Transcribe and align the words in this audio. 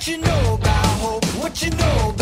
What 0.00 0.08
you 0.08 0.16
know 0.16 0.54
about 0.54 0.86
hope? 1.02 1.24
What 1.42 1.60
you 1.60 1.68
know 1.72 2.08
about 2.08 2.19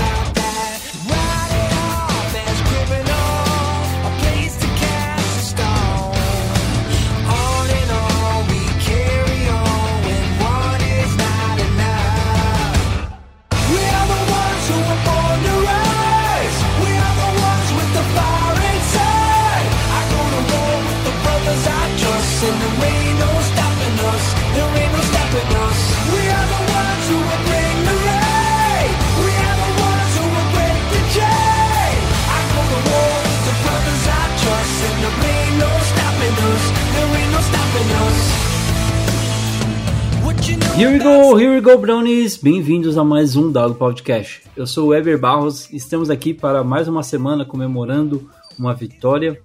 Here 40.48 40.90
we 40.90 40.98
go, 40.98 41.36
here 41.36 41.52
we 41.52 41.60
go, 41.60 41.76
Brownies! 41.76 42.38
Bem-vindos 42.38 42.96
a 42.96 43.04
mais 43.04 43.36
um 43.36 43.52
Dado 43.52 43.74
Podcast. 43.74 44.44
Eu 44.56 44.66
sou 44.66 44.86
o 44.86 44.88
Weber 44.88 45.20
Barros 45.20 45.70
estamos 45.70 46.08
aqui 46.08 46.32
para 46.32 46.64
mais 46.64 46.88
uma 46.88 47.02
semana 47.02 47.44
comemorando 47.44 48.30
uma 48.58 48.72
vitória. 48.72 49.38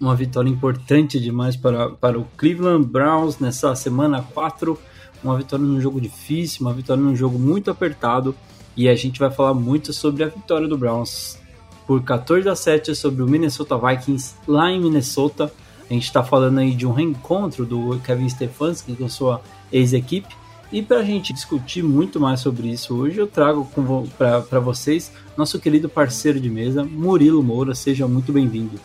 Uma 0.00 0.16
vitória 0.16 0.50
importante 0.50 1.20
demais 1.20 1.54
para, 1.54 1.90
para 1.90 2.18
o 2.18 2.24
Cleveland 2.36 2.84
Browns 2.84 3.38
nessa 3.38 3.72
semana 3.76 4.20
4. 4.20 4.76
Uma 5.22 5.38
vitória 5.38 5.64
num 5.64 5.80
jogo 5.80 6.00
difícil, 6.00 6.66
uma 6.66 6.72
vitória 6.72 7.00
num 7.00 7.14
jogo 7.14 7.38
muito 7.38 7.70
apertado. 7.70 8.34
E 8.76 8.88
a 8.88 8.96
gente 8.96 9.20
vai 9.20 9.30
falar 9.30 9.54
muito 9.54 9.92
sobre 9.92 10.24
a 10.24 10.26
vitória 10.26 10.66
do 10.66 10.76
Browns 10.76 11.38
por 11.86 12.02
14 12.02 12.48
a 12.48 12.56
7 12.56 12.96
sobre 12.96 13.22
o 13.22 13.28
Minnesota 13.28 13.78
Vikings 13.78 14.34
lá 14.48 14.72
em 14.72 14.80
Minnesota. 14.80 15.52
A 15.88 15.92
gente 15.92 16.04
está 16.04 16.24
falando 16.24 16.58
aí 16.58 16.74
de 16.74 16.84
um 16.84 16.92
reencontro 16.92 17.64
do 17.64 18.00
Kevin 18.00 18.28
Stefanski 18.28 18.96
com 18.96 19.08
sua 19.08 19.40
ex-equipe. 19.74 20.34
E 20.72 20.82
para 20.82 20.98
a 20.98 21.04
gente 21.04 21.32
discutir 21.32 21.82
muito 21.82 22.18
mais 22.18 22.40
sobre 22.40 22.68
isso 22.68 22.96
hoje, 22.96 23.18
eu 23.18 23.26
trago 23.26 23.68
para 24.16 24.60
vocês 24.60 25.12
nosso 25.36 25.58
querido 25.58 25.88
parceiro 25.88 26.40
de 26.40 26.48
mesa, 26.48 26.82
Murilo 26.82 27.42
Moura. 27.42 27.74
Seja 27.74 28.08
muito 28.08 28.32
bem-vindo. 28.32 28.80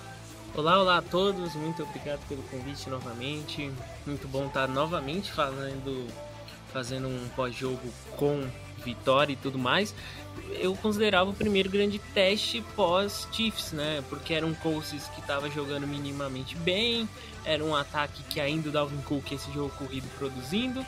Olá, 0.56 0.82
olá 0.82 0.98
a 0.98 1.02
todos, 1.02 1.56
muito 1.56 1.84
obrigado 1.84 2.20
pelo 2.28 2.42
convite 2.44 2.90
novamente. 2.90 3.72
Muito 4.06 4.28
bom 4.28 4.48
estar 4.48 4.68
novamente 4.68 5.32
falando, 5.32 6.06
fazendo 6.74 7.08
um 7.08 7.30
pós-jogo 7.36 7.88
com 8.18 8.44
vitória 8.84 9.34
e 9.34 9.36
tudo 9.36 9.58
mais. 9.58 9.96
Eu 10.60 10.76
considerava 10.76 11.30
o 11.30 11.34
primeiro 11.34 11.70
grande 11.70 12.00
teste 12.14 12.64
pós-Chiefs, 12.76 13.72
né? 13.72 14.04
Porque 14.10 14.34
era 14.34 14.46
um 14.46 14.54
Colts 14.54 15.10
que 15.16 15.22
estava 15.22 15.50
jogando 15.50 15.88
minimamente 15.88 16.56
bem, 16.58 17.08
era 17.46 17.64
um 17.64 17.76
ataque 17.76 18.24
que 18.24 18.40
ainda 18.40 18.70
o 18.70 18.72
Dalvin 18.72 19.02
Cook 19.02 19.32
esse 19.32 19.52
jogo 19.52 19.70
corrido 19.78 20.08
produzindo, 20.18 20.86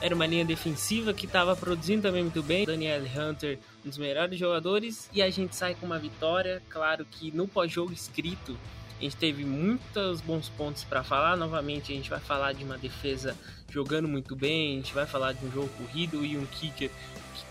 era 0.00 0.14
uma 0.14 0.26
linha 0.26 0.44
defensiva 0.44 1.14
que 1.14 1.26
estava 1.26 1.56
produzindo 1.56 2.02
também 2.02 2.22
muito 2.22 2.42
bem. 2.42 2.66
Daniel 2.66 3.02
Hunter, 3.02 3.58
um 3.84 3.88
dos 3.88 3.98
melhores 3.98 4.38
jogadores, 4.38 5.08
e 5.12 5.22
a 5.22 5.30
gente 5.30 5.56
sai 5.56 5.74
com 5.74 5.86
uma 5.86 5.98
vitória. 5.98 6.62
Claro 6.68 7.04
que 7.04 7.30
no 7.30 7.48
pós-jogo 7.48 7.92
escrito 7.92 8.56
a 8.98 9.02
gente 9.02 9.16
teve 9.16 9.44
muitos 9.44 10.20
bons 10.20 10.48
pontos 10.48 10.84
para 10.84 11.02
falar. 11.02 11.36
Novamente, 11.36 11.92
a 11.92 11.96
gente 11.96 12.08
vai 12.08 12.20
falar 12.20 12.52
de 12.52 12.64
uma 12.64 12.78
defesa 12.78 13.36
jogando 13.68 14.06
muito 14.06 14.36
bem, 14.36 14.74
a 14.74 14.76
gente 14.76 14.94
vai 14.94 15.04
falar 15.04 15.32
de 15.32 15.44
um 15.44 15.50
jogo 15.50 15.68
corrido 15.70 16.24
e 16.24 16.38
um 16.38 16.46
kicker 16.46 16.90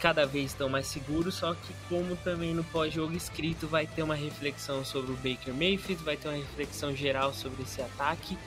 cada 0.04 0.26
vez 0.26 0.48
estão 0.52 0.68
mais 0.68 0.88
seguros. 0.88 1.36
Só 1.36 1.54
que, 1.54 1.74
como 1.88 2.18
também 2.18 2.54
no 2.54 2.64
pós-jogo 2.66 3.16
escrito, 3.16 3.66
vai 3.66 3.88
ter 3.88 4.04
uma 4.04 4.16
reflexão 4.16 4.84
sobre 4.84 5.14
o 5.14 5.16
Baker 5.16 5.54
Mayfield, 5.54 6.04
vai 6.04 6.18
ter 6.18 6.28
uma 6.28 6.38
reflexão 6.38 6.94
geral 6.94 7.34
sobre 7.34 7.64
esse 7.64 7.82
ataque. 7.82 8.38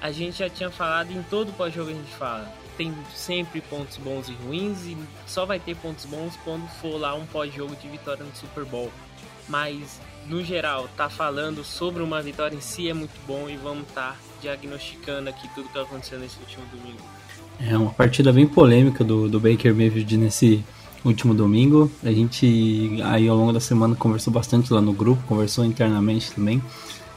A 0.00 0.12
gente 0.12 0.38
já 0.38 0.48
tinha 0.48 0.70
falado 0.70 1.10
em 1.10 1.20
todo 1.24 1.52
pós-jogo 1.54 1.90
a 1.90 1.94
gente 1.94 2.14
fala. 2.14 2.48
Tem 2.76 2.94
sempre 3.14 3.60
pontos 3.60 3.96
bons 3.96 4.28
e 4.28 4.32
ruins, 4.32 4.86
e 4.86 4.96
só 5.26 5.44
vai 5.44 5.58
ter 5.58 5.76
pontos 5.76 6.04
bons 6.04 6.36
quando 6.44 6.68
for 6.80 6.96
lá 6.96 7.14
um 7.14 7.26
pós-jogo 7.26 7.74
de 7.74 7.88
vitória 7.88 8.24
no 8.24 8.34
Super 8.36 8.64
Bowl. 8.64 8.90
Mas 9.48 10.00
no 10.28 10.42
geral, 10.42 10.88
tá 10.96 11.10
falando 11.10 11.64
sobre 11.64 12.00
uma 12.00 12.22
vitória 12.22 12.54
em 12.54 12.60
si 12.60 12.88
é 12.88 12.94
muito 12.94 13.18
bom 13.26 13.48
e 13.50 13.56
vamos 13.56 13.88
estar 13.88 14.12
tá 14.12 14.16
diagnosticando 14.40 15.28
aqui 15.28 15.48
tudo 15.52 15.68
que 15.68 15.78
aconteceu 15.78 16.18
nesse 16.20 16.38
último 16.38 16.64
domingo. 16.66 17.02
É 17.60 17.76
uma 17.76 17.92
partida 17.92 18.32
bem 18.32 18.46
polêmica 18.46 19.02
do, 19.04 19.28
do 19.28 19.40
Baker 19.40 19.74
Mayfield 19.74 20.16
nesse 20.16 20.64
último 21.04 21.34
domingo. 21.34 21.90
A 22.02 22.12
gente 22.12 23.00
aí 23.04 23.28
ao 23.28 23.36
longo 23.36 23.52
da 23.52 23.60
semana 23.60 23.94
conversou 23.94 24.32
bastante 24.32 24.72
lá 24.72 24.80
no 24.80 24.92
grupo, 24.92 25.22
conversou 25.26 25.64
internamente 25.64 26.32
também 26.32 26.62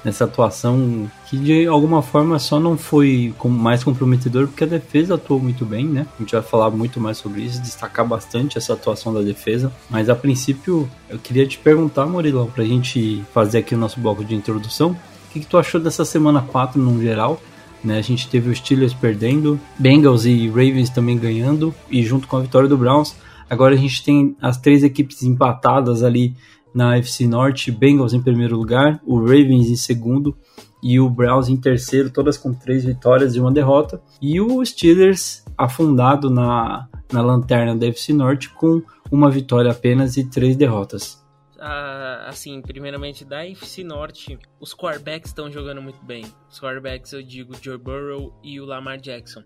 nessa 0.05 0.25
atuação 0.25 1.09
que 1.27 1.35
de 1.35 1.65
alguma 1.65 2.03
forma 2.03 2.37
só 2.37 2.59
não 2.59 2.77
foi 2.77 3.33
mais 3.43 3.83
comprometedor 3.83 4.47
porque 4.47 4.63
a 4.63 4.67
defesa 4.67 5.15
atuou 5.15 5.39
muito 5.39 5.65
bem, 5.65 5.85
né? 5.85 6.05
A 6.15 6.21
gente 6.21 6.33
vai 6.33 6.43
falar 6.43 6.69
muito 6.69 7.01
mais 7.01 7.17
sobre 7.17 7.41
isso, 7.41 7.59
destacar 7.59 8.07
bastante 8.07 8.57
essa 8.57 8.73
atuação 8.73 9.11
da 9.11 9.21
defesa. 9.21 9.73
Mas 9.89 10.07
a 10.07 10.15
princípio 10.15 10.87
eu 11.09 11.17
queria 11.17 11.47
te 11.47 11.57
perguntar, 11.57 12.05
Murilão, 12.05 12.45
pra 12.45 12.63
gente 12.63 13.23
fazer 13.33 13.57
aqui 13.57 13.73
o 13.73 13.77
nosso 13.77 13.99
bloco 13.99 14.23
de 14.23 14.35
introdução, 14.35 14.91
o 14.91 15.33
que, 15.33 15.39
que 15.39 15.47
tu 15.47 15.57
achou 15.57 15.81
dessa 15.81 16.05
semana 16.05 16.41
4 16.41 16.79
no 16.79 17.01
geral? 17.01 17.41
Né, 17.83 17.99
a 17.99 18.01
gente 18.01 18.27
teve 18.27 18.49
os 18.49 18.57
Steelers 18.57 18.95
perdendo, 18.95 19.59
Bengals 19.77 20.25
e 20.25 20.47
Ravens 20.47 20.89
também 20.89 21.19
ganhando, 21.19 21.73
e 21.87 22.01
junto 22.01 22.27
com 22.27 22.35
a 22.35 22.41
vitória 22.41 22.67
do 22.67 22.75
Browns, 22.75 23.13
agora 23.49 23.73
a 23.73 23.77
gente 23.77 24.03
tem 24.03 24.35
as 24.41 24.57
três 24.57 24.83
equipes 24.83 25.23
empatadas 25.23 26.03
ali 26.03 26.35
na 26.73 26.97
FC 26.97 27.25
Norte, 27.27 27.71
Bengals 27.71 28.13
em 28.13 28.21
primeiro 28.21 28.57
lugar, 28.57 28.99
o 29.05 29.19
Ravens 29.19 29.69
em 29.69 29.75
segundo 29.75 30.37
e 30.83 30.99
o 30.99 31.09
Browns 31.09 31.47
em 31.47 31.55
terceiro, 31.57 32.11
todas 32.11 32.37
com 32.37 32.53
três 32.53 32.83
vitórias 32.83 33.35
e 33.35 33.39
uma 33.39 33.51
derrota, 33.51 34.01
e 34.21 34.39
o 34.41 34.63
Steelers 34.63 35.43
afundado 35.57 36.29
na, 36.29 36.87
na 37.11 37.21
lanterna 37.21 37.75
da 37.75 37.87
FC 37.87 38.13
Norte 38.13 38.49
com 38.49 38.83
uma 39.11 39.31
vitória 39.31 39.71
apenas 39.71 40.17
e 40.17 40.25
três 40.25 40.55
derrotas. 40.55 41.23
Ah, 41.59 42.25
assim, 42.27 42.61
primeiramente 42.61 43.23
da 43.23 43.43
FC 43.47 43.83
Norte, 43.83 44.37
os 44.59 44.75
quarterbacks 44.75 45.31
estão 45.31 45.49
jogando 45.49 45.81
muito 45.81 46.03
bem. 46.03 46.25
Os 46.49 46.59
quarterbacks 46.59 47.13
eu 47.13 47.23
digo 47.23 47.55
Joe 47.59 47.77
Burrow 47.77 48.33
e 48.43 48.59
o 48.59 48.65
Lamar 48.65 48.99
Jackson. 48.99 49.41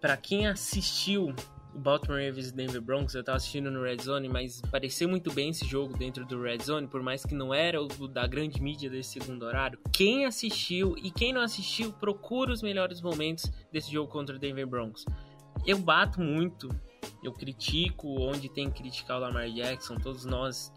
Para 0.00 0.16
quem 0.16 0.46
assistiu 0.46 1.34
o 1.78 1.80
Baltimore 1.80 2.20
Ravens 2.20 2.48
e 2.48 2.52
Denver 2.52 2.82
Broncos, 2.82 3.14
eu 3.14 3.22
tava 3.22 3.36
assistindo 3.36 3.70
no 3.70 3.82
Red 3.82 3.98
Zone, 4.02 4.28
mas 4.28 4.60
pareceu 4.62 5.08
muito 5.08 5.32
bem 5.32 5.50
esse 5.50 5.64
jogo 5.64 5.96
dentro 5.96 6.26
do 6.26 6.42
Red 6.42 6.58
Zone, 6.58 6.88
por 6.88 7.00
mais 7.00 7.24
que 7.24 7.34
não 7.34 7.54
era 7.54 7.80
o 7.80 7.86
da 8.08 8.26
grande 8.26 8.60
mídia 8.60 8.90
desse 8.90 9.20
segundo 9.20 9.44
horário. 9.44 9.78
Quem 9.92 10.26
assistiu 10.26 10.96
e 10.98 11.10
quem 11.10 11.32
não 11.32 11.40
assistiu, 11.40 11.92
procura 11.92 12.52
os 12.52 12.62
melhores 12.62 13.00
momentos 13.00 13.50
desse 13.72 13.92
jogo 13.92 14.10
contra 14.10 14.34
o 14.34 14.38
Denver 14.38 14.66
Broncos. 14.66 15.04
Eu 15.64 15.78
bato 15.78 16.20
muito, 16.20 16.68
eu 17.22 17.32
critico 17.32 18.08
onde 18.20 18.48
tem 18.48 18.68
que 18.68 18.82
criticar 18.82 19.18
o 19.18 19.20
Lamar 19.20 19.48
Jackson, 19.48 19.94
todos 19.96 20.24
nós 20.24 20.72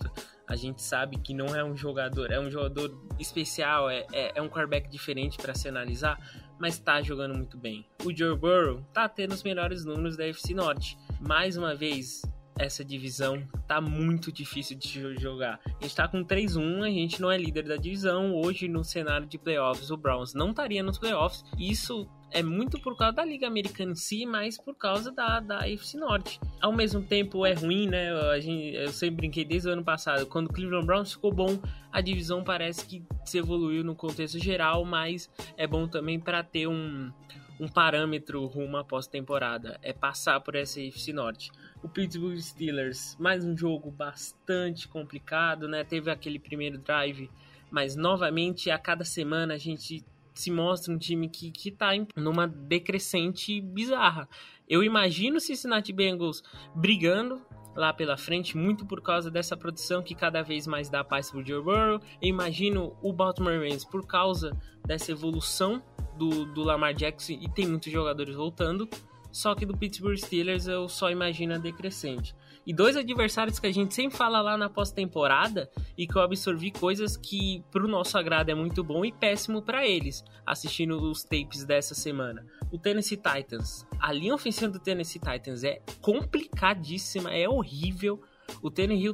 a 0.47 0.55
gente 0.55 0.83
sabe 0.83 1.17
que 1.17 1.33
não 1.33 1.55
é 1.55 1.63
um 1.63 1.75
jogador, 1.75 2.29
é 2.29 2.39
um 2.39 2.51
jogador 2.51 2.93
especial, 3.17 3.89
é, 3.89 4.05
é, 4.11 4.33
é 4.35 4.41
um 4.41 4.49
quarterback 4.49 4.89
diferente 4.89 5.37
para 5.37 5.55
se 5.55 5.67
analisar, 5.67 6.19
mas 6.61 6.77
tá 6.77 7.01
jogando 7.01 7.33
muito 7.33 7.57
bem. 7.57 7.83
O 8.05 8.15
Joe 8.15 8.37
Burrow 8.37 8.85
tá 8.93 9.09
tendo 9.09 9.33
os 9.33 9.41
melhores 9.41 9.83
números 9.83 10.15
da 10.15 10.27
FC 10.27 10.53
Norte. 10.53 10.95
Mais 11.19 11.57
uma 11.57 11.73
vez, 11.73 12.21
essa 12.55 12.85
divisão 12.85 13.43
tá 13.67 13.81
muito 13.81 14.31
difícil 14.31 14.77
de 14.77 15.17
jogar. 15.19 15.59
A 15.65 15.83
gente 15.83 15.95
tá 15.95 16.07
com 16.07 16.23
3-1, 16.23 16.83
a 16.83 16.89
gente 16.89 17.19
não 17.19 17.31
é 17.31 17.37
líder 17.37 17.63
da 17.63 17.77
divisão. 17.77 18.35
Hoje, 18.35 18.67
no 18.67 18.83
cenário 18.83 19.25
de 19.25 19.39
playoffs, 19.39 19.89
o 19.89 19.97
Browns 19.97 20.35
não 20.35 20.51
estaria 20.51 20.83
nos 20.83 20.99
playoffs. 20.99 21.43
Isso 21.57 22.07
é 22.31 22.41
muito 22.41 22.79
por 22.79 22.97
causa 22.97 23.17
da 23.17 23.25
Liga 23.25 23.45
Americana 23.45 23.91
em 23.91 23.95
si, 23.95 24.25
mas 24.25 24.57
por 24.57 24.75
causa 24.75 25.11
da, 25.11 25.39
da 25.39 25.59
AFC 25.59 25.97
Norte. 25.97 26.39
Ao 26.61 26.71
mesmo 26.71 27.01
tempo 27.01 27.45
é 27.45 27.53
ruim, 27.53 27.87
né? 27.87 28.11
A 28.11 28.39
gente, 28.39 28.75
eu 28.75 28.91
sempre 28.91 29.17
brinquei 29.17 29.43
desde 29.43 29.67
o 29.67 29.73
ano 29.73 29.83
passado, 29.83 30.25
quando 30.25 30.47
o 30.47 30.53
Cleveland 30.53 30.85
Browns 30.85 31.13
ficou 31.13 31.33
bom, 31.33 31.59
a 31.91 31.99
divisão 31.99 32.43
parece 32.43 32.85
que 32.85 33.03
se 33.25 33.37
evoluiu 33.37 33.83
no 33.83 33.95
contexto 33.95 34.39
geral, 34.39 34.85
mas 34.85 35.29
é 35.57 35.67
bom 35.67 35.87
também 35.87 36.19
para 36.19 36.41
ter 36.41 36.67
um, 36.67 37.11
um 37.59 37.67
parâmetro 37.67 38.45
rumo 38.45 38.77
à 38.77 38.83
pós-temporada, 38.83 39.77
é 39.83 39.91
passar 39.91 40.39
por 40.39 40.55
essa 40.55 40.79
AFC 40.79 41.11
Norte. 41.11 41.51
O 41.83 41.89
Pittsburgh 41.89 42.37
Steelers, 42.37 43.17
mais 43.19 43.43
um 43.43 43.57
jogo 43.57 43.91
bastante 43.91 44.87
complicado, 44.87 45.67
né? 45.67 45.83
Teve 45.83 46.09
aquele 46.09 46.39
primeiro 46.39 46.77
drive, 46.77 47.29
mas 47.69 47.95
novamente 47.95 48.71
a 48.71 48.77
cada 48.77 49.03
semana 49.03 49.55
a 49.55 49.57
gente 49.57 50.05
se 50.33 50.51
mostra 50.51 50.93
um 50.93 50.97
time 50.97 51.29
que, 51.29 51.51
que 51.51 51.71
tá 51.71 51.91
numa 52.15 52.47
decrescente 52.47 53.59
bizarra. 53.61 54.27
Eu 54.67 54.83
imagino 54.83 55.37
o 55.37 55.41
Cincinnati 55.41 55.91
Bengals 55.91 56.43
brigando 56.75 57.41
lá 57.75 57.93
pela 57.93 58.17
frente, 58.17 58.57
muito 58.57 58.85
por 58.85 59.01
causa 59.01 59.31
dessa 59.31 59.55
produção 59.55 60.03
que 60.03 60.13
cada 60.13 60.41
vez 60.41 60.67
mais 60.67 60.89
dá 60.89 61.03
paz 61.03 61.31
pro 61.31 61.45
Joe 61.45 61.63
Burrow. 61.63 62.01
Eu 62.21 62.29
imagino 62.29 62.95
o 63.01 63.13
Baltimore 63.13 63.53
Ravens 63.53 63.85
por 63.85 64.05
causa 64.05 64.57
dessa 64.85 65.11
evolução 65.11 65.81
do, 66.17 66.45
do 66.45 66.63
Lamar 66.63 66.93
Jackson 66.93 67.33
e 67.33 67.49
tem 67.49 67.67
muitos 67.67 67.91
jogadores 67.91 68.35
voltando. 68.35 68.89
Só 69.31 69.55
que 69.55 69.65
do 69.65 69.77
Pittsburgh 69.77 70.17
Steelers 70.17 70.67
eu 70.67 70.89
só 70.89 71.09
imagino 71.09 71.53
a 71.53 71.57
decrescente. 71.57 72.35
E 72.65 72.73
dois 72.73 72.95
adversários 72.95 73.59
que 73.59 73.67
a 73.67 73.73
gente 73.73 73.93
sempre 73.93 74.15
fala 74.15 74.41
lá 74.41 74.55
na 74.55 74.69
pós-temporada 74.69 75.69
e 75.97 76.05
que 76.05 76.15
eu 76.15 76.21
absorvi 76.21 76.71
coisas 76.71 77.17
que 77.17 77.63
pro 77.71 77.87
nosso 77.87 78.17
agrado 78.17 78.49
é 78.49 78.55
muito 78.55 78.83
bom 78.83 79.03
e 79.03 79.11
péssimo 79.11 79.61
para 79.61 79.87
eles, 79.87 80.23
assistindo 80.45 81.01
os 81.01 81.23
tapes 81.23 81.65
dessa 81.65 81.95
semana. 81.95 82.45
O 82.71 82.77
Tennessee 82.77 83.17
Titans. 83.17 83.85
A 83.99 84.13
linha 84.13 84.35
ofensiva 84.35 84.71
do 84.71 84.79
Tennessee 84.79 85.19
Titans 85.19 85.63
é 85.63 85.81
complicadíssima, 86.01 87.31
é 87.33 87.49
horrível. 87.49 88.21
O 88.61 88.69
Tennessee 88.69 89.13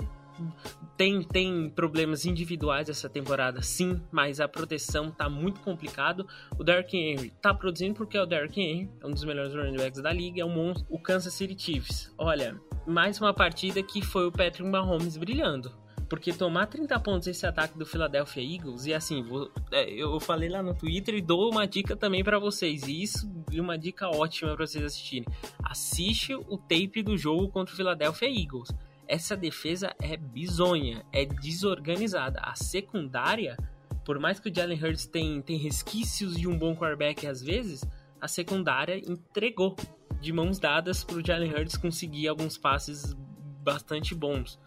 tem, 0.98 1.22
tem 1.22 1.70
problemas 1.70 2.26
individuais 2.26 2.90
essa 2.90 3.08
temporada, 3.08 3.62
sim, 3.62 4.02
mas 4.12 4.40
a 4.40 4.48
proteção 4.48 5.12
tá 5.12 5.30
muito 5.30 5.60
complicado. 5.62 6.28
O 6.58 6.64
Derrick 6.64 6.98
Henry 6.98 7.30
tá 7.42 7.54
produzindo 7.54 7.94
porque 7.94 8.18
é 8.18 8.22
o 8.22 8.26
Derrick 8.26 8.60
Henry, 8.60 8.90
é 9.02 9.06
um 9.08 9.12
dos 9.12 9.24
melhores 9.24 9.54
running 9.54 9.78
backs 9.78 10.02
da 10.02 10.12
liga, 10.12 10.42
é 10.42 10.46
um 10.46 10.50
monstro. 10.50 10.86
O 10.90 11.00
Kansas 11.00 11.34
City 11.34 11.56
Chiefs, 11.58 12.14
olha, 12.18 12.60
mais 12.86 13.20
uma 13.20 13.34
partida 13.34 13.82
que 13.84 14.02
foi 14.02 14.28
o 14.28 14.32
Patrick 14.32 14.64
Mahomes 14.64 15.18
brilhando. 15.18 15.72
Porque 16.10 16.32
tomar 16.32 16.68
30 16.68 16.98
pontos 17.02 17.28
esse 17.28 17.46
ataque 17.46 17.78
do 17.78 17.86
Philadelphia 17.86 18.42
Eagles, 18.42 18.86
e 18.86 18.94
assim, 18.94 19.22
vou, 19.22 19.52
é, 19.72 19.90
eu 19.92 20.18
falei 20.22 20.48
lá 20.48 20.64
no 20.64 20.74
Twitter 20.74 21.16
e 21.16 21.22
dou 21.22 21.52
uma 21.52 21.68
dica 21.68 21.98
também 21.98 22.24
para 22.24 22.40
vocês, 22.40 22.88
e 22.88 23.04
isso 23.04 23.30
é 23.54 23.60
uma 23.60 23.78
dica 23.78 24.08
ótima 24.08 24.56
para 24.56 24.66
vocês 24.66 24.84
assistirem. 24.86 25.28
Assiste 25.62 26.34
o 26.34 26.58
tape 26.58 27.04
do 27.04 27.18
jogo 27.18 27.50
contra 27.50 27.74
o 27.74 27.78
Philadelphia 27.78 28.30
Eagles 28.30 28.70
essa 29.08 29.36
defesa 29.36 29.96
é 30.02 30.18
bizonha, 30.18 31.06
é 31.14 31.26
desorganizada. 31.26 32.40
A 32.42 32.56
secundária, 32.56 33.58
por 34.06 34.20
mais 34.20 34.40
que 34.40 34.50
o 34.50 34.54
Jalen 34.54 34.84
Hurts 34.84 35.06
tem, 35.06 35.42
tem 35.42 35.58
resquícios 35.58 36.38
de 36.38 36.48
um 36.48 36.58
bom 36.58 36.76
quarterback 36.76 37.26
às 37.26 37.42
vezes, 37.42 37.84
a 38.20 38.28
secundária 38.28 38.98
entregou 38.98 39.76
de 40.20 40.34
mãos 40.34 40.60
dadas 40.60 41.04
para 41.04 41.18
o 41.18 41.26
Jalen 41.26 41.54
Hurts 41.54 41.78
conseguir 41.78 42.28
alguns 42.28 42.58
passes 42.58 43.14
bastante 43.62 44.16
bons. 44.16 44.60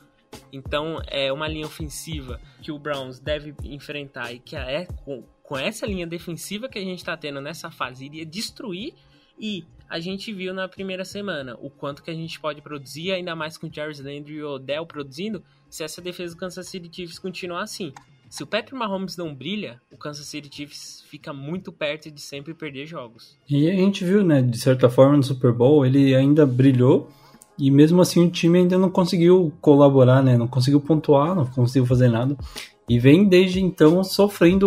Então 0.53 1.01
é 1.07 1.33
uma 1.33 1.49
linha 1.49 1.67
ofensiva 1.67 2.41
que 2.63 2.71
o 2.71 2.79
Browns 2.79 3.19
deve 3.19 3.55
enfrentar 3.65 4.33
e 4.33 4.39
que 4.39 4.55
é 4.57 4.87
com, 5.05 5.25
com 5.43 5.59
essa 5.59 5.87
linha 5.87 6.07
defensiva 6.07 6.69
que 6.69 6.79
a 6.79 6.85
gente 6.85 6.99
está 6.99 7.17
tendo 7.17 7.41
nessa 7.41 7.71
fase 7.71 8.05
iria 8.05 8.25
destruir 8.25 8.95
e 9.39 9.65
a 9.91 9.99
gente 9.99 10.33
viu 10.33 10.55
na 10.55 10.69
primeira 10.69 11.05
semana 11.05 11.59
o 11.61 11.69
quanto 11.69 12.03
que 12.03 12.11
a 12.13 12.15
gente 12.15 12.39
pode 12.39 12.63
produzir, 12.63 13.11
ainda 13.11 13.35
mais 13.35 13.59
com 13.59 13.69
Jarvis 13.71 13.99
Landry 13.99 14.35
e 14.35 14.43
Odell 14.45 14.87
produzindo, 14.87 15.43
se 15.69 15.83
essa 15.83 16.01
defesa 16.01 16.33
do 16.33 16.39
Kansas 16.39 16.69
City 16.69 16.89
Chiefs 16.91 17.19
continuar 17.19 17.63
assim. 17.63 17.93
Se 18.29 18.45
o 18.45 18.47
Patrick 18.47 18.77
Mahomes 18.77 19.17
não 19.17 19.35
brilha, 19.35 19.81
o 19.91 19.97
Kansas 19.97 20.27
City 20.27 20.49
Chiefs 20.55 21.05
fica 21.09 21.33
muito 21.33 21.73
perto 21.73 22.09
de 22.09 22.21
sempre 22.21 22.55
perder 22.55 22.87
jogos. 22.87 23.37
E 23.49 23.69
a 23.69 23.75
gente 23.75 24.05
viu, 24.05 24.23
né, 24.23 24.41
de 24.41 24.57
certa 24.59 24.89
forma 24.89 25.17
no 25.17 25.23
Super 25.25 25.53
Bowl, 25.53 25.85
ele 25.85 26.15
ainda 26.15 26.47
brilhou 26.47 27.11
e 27.59 27.69
mesmo 27.69 28.01
assim 28.01 28.25
o 28.25 28.31
time 28.31 28.61
ainda 28.61 28.79
não 28.79 28.89
conseguiu 28.89 29.53
colaborar, 29.61 30.23
né, 30.23 30.39
não 30.39 30.47
conseguiu 30.47 30.81
pontuar, 30.81 31.35
não 31.35 31.45
conseguiu 31.45 31.85
fazer 31.85 32.09
nada. 32.09 32.37
E 32.91 32.99
vem 32.99 33.25
desde 33.25 33.61
então 33.61 34.03
sofrendo 34.03 34.67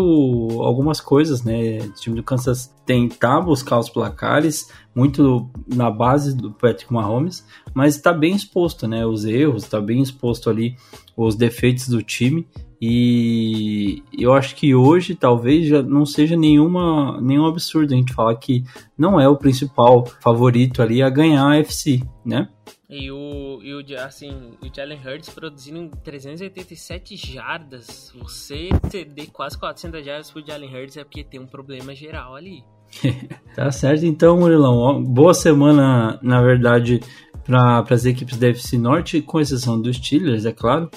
algumas 0.62 1.02
coisas, 1.02 1.44
né? 1.44 1.80
O 1.80 1.92
time 1.92 2.16
do 2.16 2.24
Kansas 2.24 2.74
tentar 2.86 3.42
buscar 3.42 3.78
os 3.78 3.90
placares, 3.90 4.72
muito 4.96 5.50
na 5.68 5.92
base 5.92 6.34
do 6.34 6.50
Patrick 6.54 6.94
Mahomes, 6.94 7.46
mas 7.74 7.98
está 7.98 8.14
bem 8.14 8.34
exposto, 8.34 8.88
né? 8.88 9.06
Os 9.06 9.26
erros, 9.26 9.64
está 9.64 9.82
bem 9.82 10.02
exposto 10.02 10.50
ali 10.50 10.78
os 11.18 11.36
defeitos 11.36 11.90
do 11.90 12.02
time. 12.02 12.48
E 12.82 14.02
eu 14.18 14.34
acho 14.34 14.56
que 14.56 14.74
hoje 14.74 15.16
talvez 15.16 15.68
já 15.68 15.84
não 15.84 16.06
seja 16.06 16.38
nenhuma, 16.38 17.20
nenhum 17.20 17.46
absurdo 17.46 17.94
a 17.94 17.98
gente 17.98 18.14
falar 18.14 18.36
que 18.36 18.64
não 18.98 19.20
é 19.20 19.28
o 19.28 19.36
principal 19.36 20.06
favorito 20.22 20.82
ali 20.82 21.04
a 21.04 21.10
ganhar 21.10 21.46
a 21.46 21.58
FC, 21.58 22.02
né? 22.26 22.48
E 22.96 23.10
o, 23.12 23.60
e 23.64 23.74
o, 23.74 24.00
assim, 24.06 24.52
o 24.62 24.72
Jalen 24.72 25.00
Hurts 25.04 25.30
produzindo 25.30 25.90
387 26.04 27.16
jardas. 27.16 28.14
Você 28.16 28.70
ceder 28.88 29.32
quase 29.32 29.58
400 29.58 30.06
jardas 30.06 30.30
pro 30.30 30.46
Jalen 30.46 30.70
Hurts 30.70 30.98
é 30.98 31.04
porque 31.04 31.24
tem 31.24 31.40
um 31.40 31.48
problema 31.48 31.96
geral 31.96 32.36
ali. 32.36 32.64
tá 33.56 33.72
certo, 33.72 34.06
então, 34.06 34.38
Murilão. 34.38 35.04
Boa 35.04 35.34
semana, 35.34 36.20
na 36.22 36.40
verdade, 36.44 37.00
para 37.44 37.84
as 37.90 38.06
equipes 38.06 38.38
da 38.38 38.50
FC 38.50 38.78
Norte, 38.78 39.24
com 39.24 39.40
exceção 39.40 39.82
dos 39.82 39.98
Steelers, 39.98 40.46
é 40.46 40.52
claro. 40.52 40.88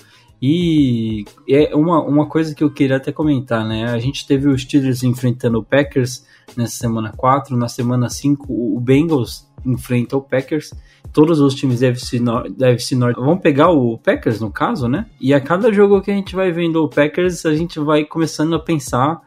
E 0.40 1.24
é 1.48 1.74
uma, 1.74 2.02
uma 2.02 2.26
coisa 2.26 2.54
que 2.54 2.62
eu 2.62 2.70
queria 2.70 2.96
até 2.96 3.10
comentar, 3.10 3.66
né? 3.66 3.84
A 3.86 3.98
gente 3.98 4.26
teve 4.26 4.48
os 4.48 4.62
Steelers 4.62 5.02
enfrentando 5.02 5.58
o 5.58 5.64
Packers 5.64 6.26
nessa 6.56 6.76
semana 6.76 7.12
4, 7.16 7.56
na 7.56 7.68
semana 7.68 8.08
5 8.08 8.46
o 8.48 8.78
Bengals 8.80 9.46
enfrenta 9.64 10.16
o 10.16 10.22
Packers 10.22 10.70
todos 11.16 11.40
os 11.40 11.54
times 11.54 11.80
da 11.80 11.88
FC, 11.88 12.18
Norte, 12.94 13.18
vão 13.18 13.38
pegar 13.38 13.70
o 13.70 13.96
Packers, 13.96 14.38
no 14.38 14.50
caso, 14.50 14.86
né? 14.86 15.06
E 15.18 15.32
a 15.32 15.40
cada 15.40 15.72
jogo 15.72 16.02
que 16.02 16.10
a 16.10 16.14
gente 16.14 16.36
vai 16.36 16.52
vendo 16.52 16.84
o 16.84 16.90
Packers, 16.90 17.46
a 17.46 17.54
gente 17.54 17.80
vai 17.80 18.04
começando 18.04 18.54
a 18.54 18.58
pensar 18.58 19.22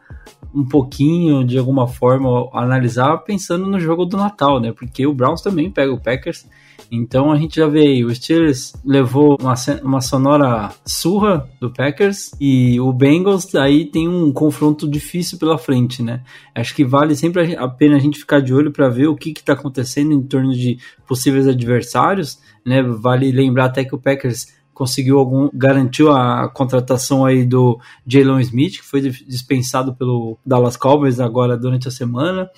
um 0.54 0.64
pouquinho, 0.64 1.44
de 1.44 1.58
alguma 1.58 1.88
forma, 1.88 2.48
analisar 2.52 3.18
pensando 3.18 3.66
no 3.66 3.80
jogo 3.80 4.04
do 4.04 4.16
Natal, 4.16 4.60
né? 4.60 4.72
Porque 4.72 5.04
o 5.04 5.12
Browns 5.12 5.42
também 5.42 5.68
pega 5.68 5.92
o 5.92 6.00
Packers 6.00 6.46
então 6.90 7.30
a 7.30 7.36
gente 7.36 7.56
já 7.56 7.68
vê 7.68 7.80
aí, 7.80 8.04
o 8.04 8.12
Steelers 8.12 8.72
levou 8.84 9.38
uma, 9.40 9.54
uma 9.82 10.00
sonora 10.00 10.70
surra 10.84 11.48
do 11.60 11.72
Packers 11.72 12.32
e 12.40 12.80
o 12.80 12.92
Bengals 12.92 13.54
aí 13.54 13.84
tem 13.84 14.08
um 14.08 14.32
confronto 14.32 14.88
difícil 14.88 15.38
pela 15.38 15.56
frente, 15.56 16.02
né? 16.02 16.22
Acho 16.54 16.74
que 16.74 16.84
vale 16.84 17.14
sempre 17.14 17.54
a 17.56 17.68
pena 17.68 17.96
a 17.96 18.00
gente 18.00 18.18
ficar 18.18 18.40
de 18.40 18.52
olho 18.52 18.72
para 18.72 18.88
ver 18.88 19.06
o 19.06 19.14
que 19.14 19.30
está 19.30 19.52
acontecendo 19.52 20.12
em 20.12 20.22
torno 20.22 20.52
de 20.52 20.78
possíveis 21.06 21.46
adversários, 21.46 22.40
né? 22.66 22.82
Vale 22.82 23.30
lembrar 23.30 23.66
até 23.66 23.84
que 23.84 23.94
o 23.94 23.98
Packers 23.98 24.48
conseguiu 24.80 25.18
algum 25.18 25.50
garantiu 25.52 26.10
a 26.10 26.48
contratação 26.48 27.24
aí 27.24 27.44
do 27.44 27.78
Jalen 28.06 28.40
Smith, 28.40 28.78
que 28.78 28.84
foi 28.84 29.02
dispensado 29.02 29.94
pelo 29.94 30.38
Dallas 30.44 30.74
Cowboys 30.74 31.20
agora 31.20 31.54
durante 31.54 31.86
a 31.86 31.90
semana. 31.90 32.48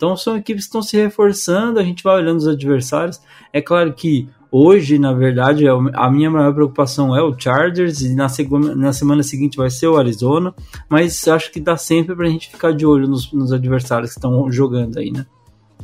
Então 0.00 0.16
são 0.16 0.34
equipes 0.34 0.64
que 0.64 0.68
estão 0.68 0.80
se 0.80 0.96
reforçando, 0.96 1.78
a 1.78 1.82
gente 1.82 2.02
vai 2.02 2.16
olhando 2.16 2.38
os 2.38 2.48
adversários. 2.48 3.20
É 3.52 3.60
claro 3.60 3.92
que 3.92 4.26
hoje, 4.50 4.98
na 4.98 5.12
verdade, 5.12 5.66
é 5.66 5.70
a 5.70 6.10
minha 6.10 6.30
maior 6.30 6.54
preocupação 6.54 7.14
é 7.14 7.22
o 7.22 7.38
Chargers 7.38 8.00
e 8.00 8.14
na, 8.14 8.26
segunda, 8.26 8.74
na 8.74 8.94
semana 8.94 9.22
seguinte 9.22 9.58
vai 9.58 9.68
ser 9.68 9.88
o 9.88 9.98
Arizona, 9.98 10.54
mas 10.88 11.28
acho 11.28 11.52
que 11.52 11.60
dá 11.60 11.76
sempre 11.76 12.16
para 12.16 12.26
a 12.26 12.30
gente 12.30 12.48
ficar 12.48 12.72
de 12.72 12.86
olho 12.86 13.06
nos, 13.06 13.30
nos 13.30 13.52
adversários 13.52 14.12
que 14.12 14.18
estão 14.18 14.50
jogando 14.50 14.98
aí, 14.98 15.10
né? 15.10 15.26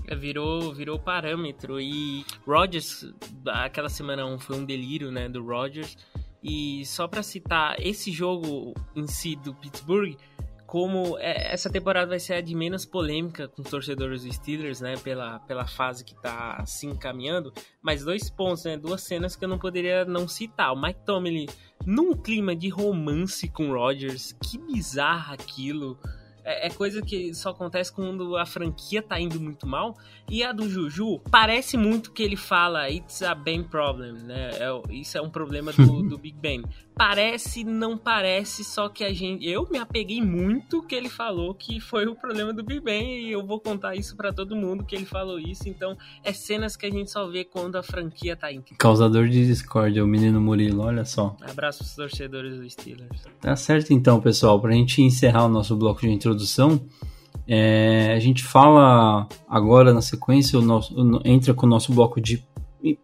É, 0.06 0.16
virou, 0.16 0.72
virou 0.72 0.98
parâmetro 0.98 1.78
e 1.78 2.24
Rodgers, 2.46 3.12
aquela 3.44 3.90
semana 3.90 4.24
1 4.24 4.38
foi 4.38 4.56
um 4.56 4.64
delírio, 4.64 5.12
né, 5.12 5.28
do 5.28 5.44
Rodgers. 5.44 5.94
E 6.42 6.86
só 6.86 7.06
para 7.06 7.22
citar 7.22 7.76
esse 7.80 8.10
jogo 8.12 8.72
em 8.94 9.06
si 9.06 9.36
do 9.36 9.52
Pittsburgh, 9.52 10.16
como 10.66 11.16
é, 11.18 11.52
essa 11.52 11.70
temporada 11.70 12.08
vai 12.08 12.18
ser 12.18 12.34
a 12.34 12.40
de 12.40 12.54
menos 12.54 12.84
polêmica 12.84 13.48
com 13.48 13.62
os 13.62 13.70
torcedores 13.70 14.24
dos 14.24 14.34
Steelers, 14.34 14.80
né, 14.80 14.96
pela, 14.96 15.38
pela 15.40 15.66
fase 15.66 16.04
que 16.04 16.14
tá 16.20 16.64
se 16.66 16.86
encaminhando, 16.86 17.52
mas 17.80 18.04
dois 18.04 18.28
pontos, 18.28 18.64
né, 18.64 18.76
duas 18.76 19.02
cenas 19.02 19.36
que 19.36 19.44
eu 19.44 19.48
não 19.48 19.58
poderia 19.58 20.04
não 20.04 20.26
citar. 20.26 20.72
O 20.72 20.80
Mike 20.80 21.04
Tomlin 21.04 21.46
num 21.84 22.16
clima 22.16 22.54
de 22.56 22.68
romance 22.68 23.48
com 23.48 23.72
Rodgers, 23.72 24.32
que 24.42 24.58
bizarro 24.58 25.34
aquilo. 25.34 25.98
É, 26.46 26.68
é, 26.68 26.70
coisa 26.70 27.02
que 27.02 27.34
só 27.34 27.50
acontece 27.50 27.92
quando 27.92 28.36
a 28.36 28.46
franquia 28.46 29.02
tá 29.02 29.18
indo 29.18 29.40
muito 29.40 29.66
mal. 29.66 29.96
E 30.30 30.44
a 30.44 30.52
do 30.52 30.68
Juju, 30.68 31.20
parece 31.28 31.76
muito 31.76 32.12
que 32.12 32.22
ele 32.22 32.36
fala, 32.36 32.88
it's 32.88 33.20
a 33.22 33.34
Ben 33.34 33.64
problem, 33.64 34.12
né? 34.12 34.50
É, 34.52 34.92
isso 34.92 35.18
é 35.18 35.20
um 35.20 35.28
problema 35.28 35.72
do, 35.72 36.02
do 36.08 36.16
Big 36.16 36.38
Ben. 36.38 36.62
Parece, 36.94 37.62
não 37.62 37.98
parece, 37.98 38.64
só 38.64 38.88
que 38.88 39.04
a 39.04 39.12
gente. 39.12 39.46
Eu 39.46 39.68
me 39.70 39.76
apeguei 39.76 40.22
muito 40.22 40.82
que 40.82 40.94
ele 40.94 41.10
falou 41.10 41.52
que 41.52 41.78
foi 41.78 42.06
o 42.06 42.14
problema 42.14 42.54
do 42.54 42.62
Big 42.62 42.80
Ben 42.80 43.26
e 43.26 43.32
eu 43.32 43.44
vou 43.44 43.60
contar 43.60 43.96
isso 43.96 44.16
para 44.16 44.32
todo 44.32 44.56
mundo 44.56 44.84
que 44.84 44.94
ele 44.94 45.04
falou 45.04 45.38
isso. 45.38 45.68
Então, 45.68 45.96
é 46.24 46.32
cenas 46.32 46.74
que 46.74 46.86
a 46.86 46.90
gente 46.90 47.10
só 47.10 47.28
vê 47.28 47.44
quando 47.44 47.76
a 47.76 47.82
franquia 47.82 48.34
tá 48.36 48.50
em. 48.50 48.62
Causador 48.78 49.28
de 49.28 49.46
discórdia, 49.46 50.02
o 50.02 50.06
menino 50.06 50.40
Murilo, 50.40 50.84
olha 50.84 51.04
só. 51.04 51.36
Abraço 51.42 51.80
pros 51.80 51.94
torcedores 51.94 52.56
do 52.56 52.70
Steelers. 52.70 53.24
Tá 53.40 53.54
certo 53.56 53.92
então, 53.92 54.20
pessoal, 54.20 54.58
pra 54.58 54.72
gente 54.72 55.02
encerrar 55.02 55.44
o 55.44 55.48
nosso 55.48 55.76
bloco 55.76 56.00
de 56.00 56.08
introdução. 56.08 56.35
É, 57.46 58.14
a 58.16 58.18
gente 58.18 58.42
fala 58.42 59.28
agora 59.48 59.94
na 59.94 60.02
sequência, 60.02 60.58
o 60.58 60.62
nosso, 60.62 60.94
entra 61.24 61.54
com 61.54 61.66
o 61.66 61.68
nosso 61.68 61.92
bloco 61.92 62.20
de 62.20 62.44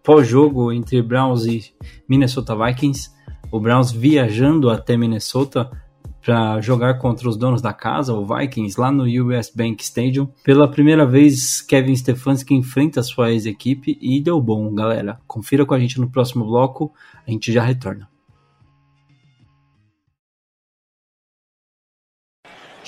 pós-jogo 0.02 0.72
entre 0.72 1.00
Browns 1.02 1.44
e 1.46 1.72
Minnesota 2.08 2.56
Vikings 2.56 3.10
o 3.52 3.60
Browns 3.60 3.92
viajando 3.92 4.70
até 4.70 4.96
Minnesota 4.96 5.70
para 6.24 6.60
jogar 6.60 6.94
contra 6.94 7.28
os 7.28 7.36
donos 7.36 7.60
da 7.60 7.72
casa, 7.72 8.14
o 8.14 8.24
Vikings, 8.24 8.80
lá 8.80 8.90
no 8.90 9.04
US 9.04 9.52
Bank 9.54 9.82
Stadium. 9.82 10.28
Pela 10.42 10.70
primeira 10.70 11.04
vez, 11.04 11.60
Kevin 11.60 11.94
Stefanski 11.94 12.54
enfrenta 12.54 13.00
a 13.00 13.02
sua 13.02 13.30
ex-equipe 13.30 13.98
e 14.00 14.20
deu 14.20 14.40
bom, 14.40 14.72
galera. 14.72 15.20
Confira 15.26 15.66
com 15.66 15.74
a 15.74 15.78
gente 15.78 16.00
no 16.00 16.08
próximo 16.08 16.46
bloco, 16.46 16.92
a 17.26 17.30
gente 17.30 17.52
já 17.52 17.62
retorna. 17.62 18.12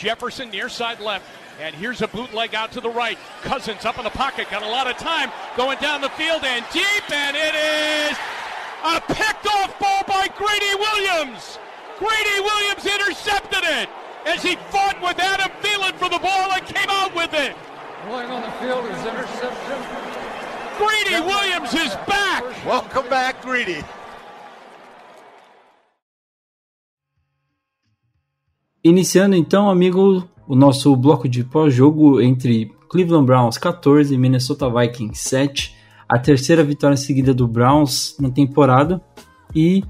Jefferson 0.04 0.50
near 0.50 0.68
side 0.68 1.00
left. 1.00 1.24
And 1.58 1.74
here's 1.74 2.02
a 2.02 2.08
bootleg 2.08 2.54
out 2.54 2.72
to 2.72 2.80
the 2.82 2.90
right. 2.90 3.16
Cousins 3.42 3.86
up 3.86 3.96
in 3.96 4.04
the 4.04 4.10
pocket, 4.10 4.50
got 4.50 4.62
a 4.62 4.68
lot 4.68 4.86
of 4.86 4.98
time 4.98 5.32
going 5.56 5.78
down 5.78 6.02
the 6.02 6.10
field 6.10 6.44
and 6.44 6.62
deep, 6.74 7.10
and 7.10 7.34
it 7.34 7.54
is 7.54 8.18
A 8.84 9.00
picked 9.00 9.46
off 9.46 9.78
ball 9.78 10.02
by 10.06 10.28
Grady 10.36 10.74
Williams. 10.76 11.58
Grady 11.98 12.40
Williams 12.40 12.84
intercepted 12.84 13.64
it 13.64 13.88
as 14.26 14.42
he 14.42 14.56
fought 14.68 15.00
with 15.00 15.18
Adam 15.18 15.50
Thielen 15.62 15.94
for 15.94 16.10
the 16.10 16.18
ball 16.18 16.52
and 16.52 16.66
came 16.66 16.90
out 16.90 17.14
with 17.14 17.32
it. 17.32 17.56
Rolling 18.06 18.28
on 18.28 18.42
the 18.42 18.52
field 18.60 18.84
is 18.84 19.00
interception. 19.06 19.80
Greedy 20.76 21.20
Williams 21.24 21.72
is 21.72 21.94
back. 22.04 22.44
Welcome 22.66 23.08
back, 23.08 23.40
Greedy. 23.40 23.82
Iniciando 28.84 29.34
então, 29.34 29.70
amigo, 29.70 30.28
o 30.46 30.54
nosso 30.54 30.94
bloco 30.94 31.26
de 31.26 31.42
pós-jogo 31.42 32.20
entre 32.20 32.70
Cleveland 32.88 33.24
Browns 33.24 33.56
14 33.56 34.14
e 34.14 34.18
Minnesota 34.18 34.68
Vikings 34.68 35.18
7 35.18 35.74
a 36.08 36.18
terceira 36.18 36.62
vitória 36.62 36.96
seguida 36.96 37.32
do 37.32 37.48
Browns 37.48 38.16
na 38.20 38.30
temporada 38.30 39.02
e 39.54 39.82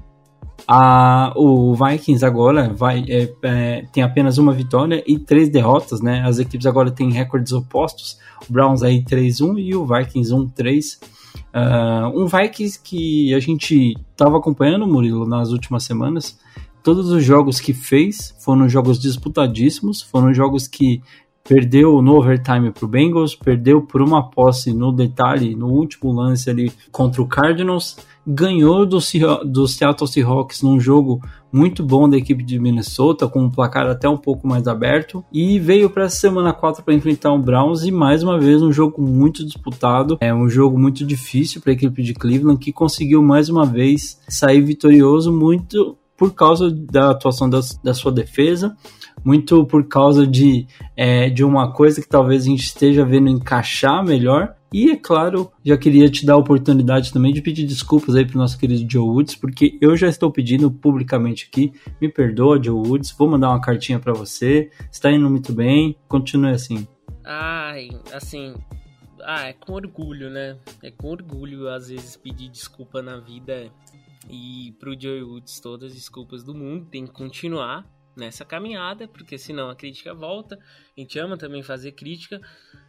a, 0.67 1.33
o 1.35 1.75
Vikings 1.75 2.25
agora 2.25 2.73
vai, 2.73 3.05
é, 3.09 3.33
é, 3.43 3.85
tem 3.91 4.01
apenas 4.01 4.37
uma 4.37 4.53
vitória 4.53 5.03
e 5.05 5.19
três 5.19 5.49
derrotas, 5.49 6.01
né? 6.01 6.23
As 6.25 6.39
equipes 6.39 6.65
agora 6.65 6.89
têm 6.89 7.11
recordes 7.11 7.51
opostos. 7.51 8.17
O 8.49 8.53
Browns 8.53 8.81
aí 8.81 9.03
3-1 9.03 9.59
e 9.59 9.75
o 9.75 9.85
Vikings 9.85 10.33
1-3. 10.33 10.99
Uh, 11.53 12.19
um 12.19 12.25
Vikings 12.25 12.81
que 12.81 13.33
a 13.33 13.39
gente 13.39 13.93
estava 14.11 14.37
acompanhando, 14.37 14.87
Murilo, 14.87 15.27
nas 15.27 15.51
últimas 15.51 15.83
semanas. 15.83 16.39
Todos 16.85 17.09
os 17.09 17.23
jogos 17.23 17.59
que 17.59 17.73
fez 17.73 18.35
foram 18.37 18.69
jogos 18.69 18.99
disputadíssimos, 18.99 20.03
foram 20.03 20.31
jogos 20.31 20.67
que 20.67 21.01
perdeu 21.43 21.99
no 21.99 22.15
overtime 22.15 22.69
para 22.69 22.85
o 22.85 22.87
Bengals, 22.87 23.33
perdeu 23.33 23.81
por 23.81 24.03
uma 24.03 24.29
posse 24.29 24.71
no 24.71 24.91
detalhe, 24.91 25.55
no 25.55 25.65
último 25.65 26.13
lance 26.13 26.47
ali 26.47 26.71
contra 26.91 27.23
o 27.23 27.27
Cardinals, 27.27 27.97
ganhou 28.25 28.85
do, 28.85 28.99
do 29.45 29.67
Seattle 29.67 30.07
Seahawks 30.07 30.61
num 30.61 30.79
jogo 30.79 31.19
muito 31.51 31.83
bom 31.83 32.07
da 32.07 32.17
equipe 32.17 32.43
de 32.43 32.59
Minnesota, 32.59 33.27
com 33.27 33.41
um 33.41 33.49
placar 33.49 33.87
até 33.87 34.07
um 34.07 34.17
pouco 34.17 34.47
mais 34.47 34.67
aberto, 34.67 35.25
e 35.33 35.57
veio 35.57 35.89
para 35.89 36.03
essa 36.03 36.17
semana 36.17 36.53
4 36.53 36.83
para 36.83 36.93
enfrentar 36.93 37.33
o 37.33 37.39
Browns 37.39 37.83
e 37.83 37.89
mais 37.89 38.21
uma 38.21 38.39
vez 38.39 38.61
um 38.61 38.71
jogo 38.71 39.01
muito 39.01 39.43
disputado, 39.43 40.19
é 40.21 40.31
um 40.31 40.47
jogo 40.47 40.77
muito 40.77 41.03
difícil 41.03 41.61
para 41.61 41.71
a 41.71 41.73
equipe 41.73 42.03
de 42.03 42.13
Cleveland 42.13 42.59
que 42.59 42.71
conseguiu 42.71 43.23
mais 43.23 43.49
uma 43.49 43.65
vez 43.65 44.21
sair 44.29 44.61
vitorioso 44.61 45.31
muito 45.33 45.97
por 46.17 46.33
causa 46.33 46.71
da 46.71 47.11
atuação 47.11 47.49
da, 47.49 47.93
sua 47.93 48.11
defesa, 48.11 48.75
muito 49.23 49.65
por 49.65 49.87
causa 49.87 50.25
de, 50.25 50.67
é, 50.95 51.29
de 51.29 51.43
uma 51.43 51.71
coisa 51.71 52.01
que 52.01 52.07
talvez 52.07 52.43
a 52.43 52.49
gente 52.49 52.63
esteja 52.63 53.05
vendo 53.05 53.29
encaixar 53.29 54.03
melhor. 54.03 54.55
E 54.73 54.91
é 54.91 54.95
claro, 54.95 55.51
já 55.63 55.77
queria 55.77 56.09
te 56.09 56.25
dar 56.25 56.33
a 56.33 56.37
oportunidade 56.37 57.13
também 57.13 57.33
de 57.33 57.41
pedir 57.41 57.65
desculpas 57.65 58.15
aí 58.15 58.25
pro 58.25 58.37
nosso 58.37 58.57
querido 58.57 58.85
Joe 58.91 59.07
Woods, 59.07 59.35
porque 59.35 59.77
eu 59.79 59.95
já 59.95 60.07
estou 60.07 60.31
pedindo 60.31 60.69
publicamente 60.69 61.47
aqui, 61.49 61.71
me 62.01 62.09
perdoa, 62.09 62.61
Joe 62.61 62.75
Woods, 62.75 63.15
vou 63.17 63.29
mandar 63.29 63.49
uma 63.49 63.61
cartinha 63.61 63.99
para 63.99 64.13
você, 64.13 64.69
está 64.91 65.09
indo 65.11 65.29
muito 65.29 65.53
bem, 65.53 65.95
continue 66.09 66.51
assim. 66.51 66.85
Ai, 67.23 67.89
assim, 68.13 68.53
ah, 69.23 69.47
é 69.47 69.53
com 69.53 69.73
orgulho, 69.73 70.29
né? 70.29 70.57
É 70.83 70.91
com 70.91 71.07
orgulho 71.07 71.67
às 71.67 71.87
vezes 71.87 72.15
pedir 72.15 72.49
desculpa 72.49 73.01
na 73.01 73.17
vida 73.17 73.71
e 74.29 74.75
pro 74.79 74.99
Joe 74.99 75.23
Woods 75.23 75.59
todas 75.59 75.91
as 75.91 75.97
desculpas 75.97 76.43
do 76.43 76.53
mundo, 76.53 76.87
tem 76.89 77.05
que 77.05 77.13
continuar 77.13 77.89
nessa 78.15 78.45
caminhada, 78.45 79.07
porque 79.07 79.37
senão 79.37 79.69
a 79.69 79.75
crítica 79.75 80.13
volta. 80.13 80.57
A 80.97 80.99
gente 80.99 81.19
ama 81.19 81.37
também 81.37 81.61
fazer 81.61 81.91
crítica, 81.91 82.39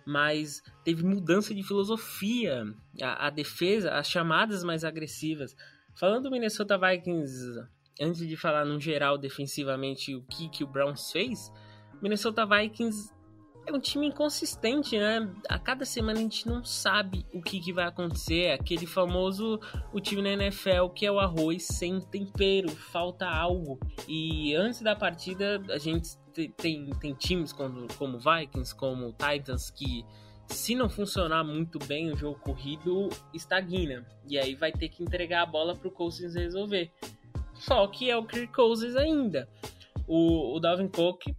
mas 0.06 0.62
teve 0.84 1.04
mudança 1.04 1.54
de 1.54 1.62
filosofia. 1.62 2.64
A, 3.02 3.26
a 3.26 3.30
defesa, 3.30 3.92
as 3.92 4.08
chamadas 4.08 4.62
mais 4.62 4.84
agressivas. 4.84 5.56
Falando 5.94 6.24
do 6.24 6.30
Minnesota 6.30 6.78
Vikings, 6.78 7.34
antes 8.00 8.26
de 8.26 8.36
falar 8.36 8.64
no 8.64 8.78
geral 8.78 9.18
defensivamente 9.18 10.14
o 10.14 10.22
que, 10.22 10.48
que 10.48 10.62
o 10.62 10.66
Browns 10.66 11.10
fez, 11.10 11.52
Minnesota 12.00 12.46
Vikings 12.46 13.15
é 13.66 13.72
um 13.72 13.80
time 13.80 14.06
inconsistente, 14.06 14.96
né? 14.96 15.28
A 15.48 15.58
cada 15.58 15.84
semana 15.84 16.18
a 16.18 16.22
gente 16.22 16.46
não 16.46 16.64
sabe 16.64 17.26
o 17.34 17.42
que, 17.42 17.60
que 17.60 17.72
vai 17.72 17.86
acontecer. 17.86 18.42
É 18.42 18.54
aquele 18.54 18.86
famoso 18.86 19.60
o 19.92 20.00
time 20.00 20.22
na 20.22 20.30
NFL 20.30 20.88
que 20.94 21.04
é 21.04 21.10
o 21.10 21.18
arroz 21.18 21.64
sem 21.64 22.00
tempero, 22.00 22.68
falta 22.70 23.26
algo. 23.26 23.78
E 24.06 24.54
antes 24.54 24.80
da 24.80 24.94
partida 24.94 25.60
a 25.70 25.78
gente 25.78 26.16
tem, 26.56 26.90
tem 27.00 27.14
times 27.14 27.52
como, 27.52 27.88
como 27.98 28.18
Vikings, 28.18 28.74
como 28.74 29.12
Titans 29.12 29.70
que 29.70 30.04
se 30.46 30.76
não 30.76 30.88
funcionar 30.88 31.42
muito 31.42 31.78
bem 31.86 32.12
o 32.12 32.16
jogo 32.16 32.38
corrido, 32.38 33.08
estagna. 33.34 34.06
E 34.28 34.38
aí 34.38 34.54
vai 34.54 34.70
ter 34.70 34.88
que 34.88 35.02
entregar 35.02 35.42
a 35.42 35.46
bola 35.46 35.74
pro 35.74 35.90
Cousins 35.90 36.36
resolver. 36.36 36.92
Só 37.54 37.84
que 37.88 38.08
é 38.08 38.16
o 38.16 38.24
Kirk 38.24 38.52
Cousins 38.52 38.94
ainda. 38.94 39.48
O, 40.06 40.54
o 40.54 40.60
Dalvin 40.60 40.86
Cook 40.86 41.34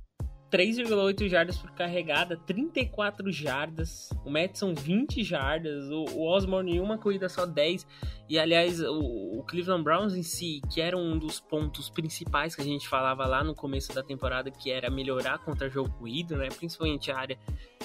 3,8 0.52 1.28
jardas 1.28 1.58
por 1.58 1.72
carregada, 1.72 2.38
34 2.38 3.32
jardas. 3.32 4.10
O 4.26 4.30
Madison 4.30 4.74
20 4.74 5.24
jardas. 5.24 5.90
O, 5.90 6.06
o 6.16 6.28
Osborne 6.28 6.76
em 6.76 6.80
uma 6.80 6.98
corrida 6.98 7.28
só 7.28 7.46
10. 7.46 7.86
E 8.30 8.40
aliás, 8.40 8.82
o, 8.82 9.40
o, 9.40 9.44
Cleveland 9.44 9.84
Browns 9.84 10.14
em 10.14 10.24
si, 10.24 10.62
que 10.72 10.82
era 10.82 10.98
um 10.98 11.18
dos 11.18 11.40
pontos 11.40 11.90
principais 11.90 12.56
que 12.56 12.62
a 12.62 12.66
gente 12.66 12.88
falava 12.88 13.26
lá 13.26 13.44
no 13.44 13.54
começo 13.54 13.94
da 13.94 14.04
temporada, 14.04 14.50
que 14.50 14.72
era 14.72 14.90
melhorar 14.90 15.40
contra 15.40 15.70
jogo 15.70 15.90
corrido, 15.92 16.36
né? 16.36 16.48
Principalmente 16.50 17.12
a 17.12 17.18
área, 17.18 17.38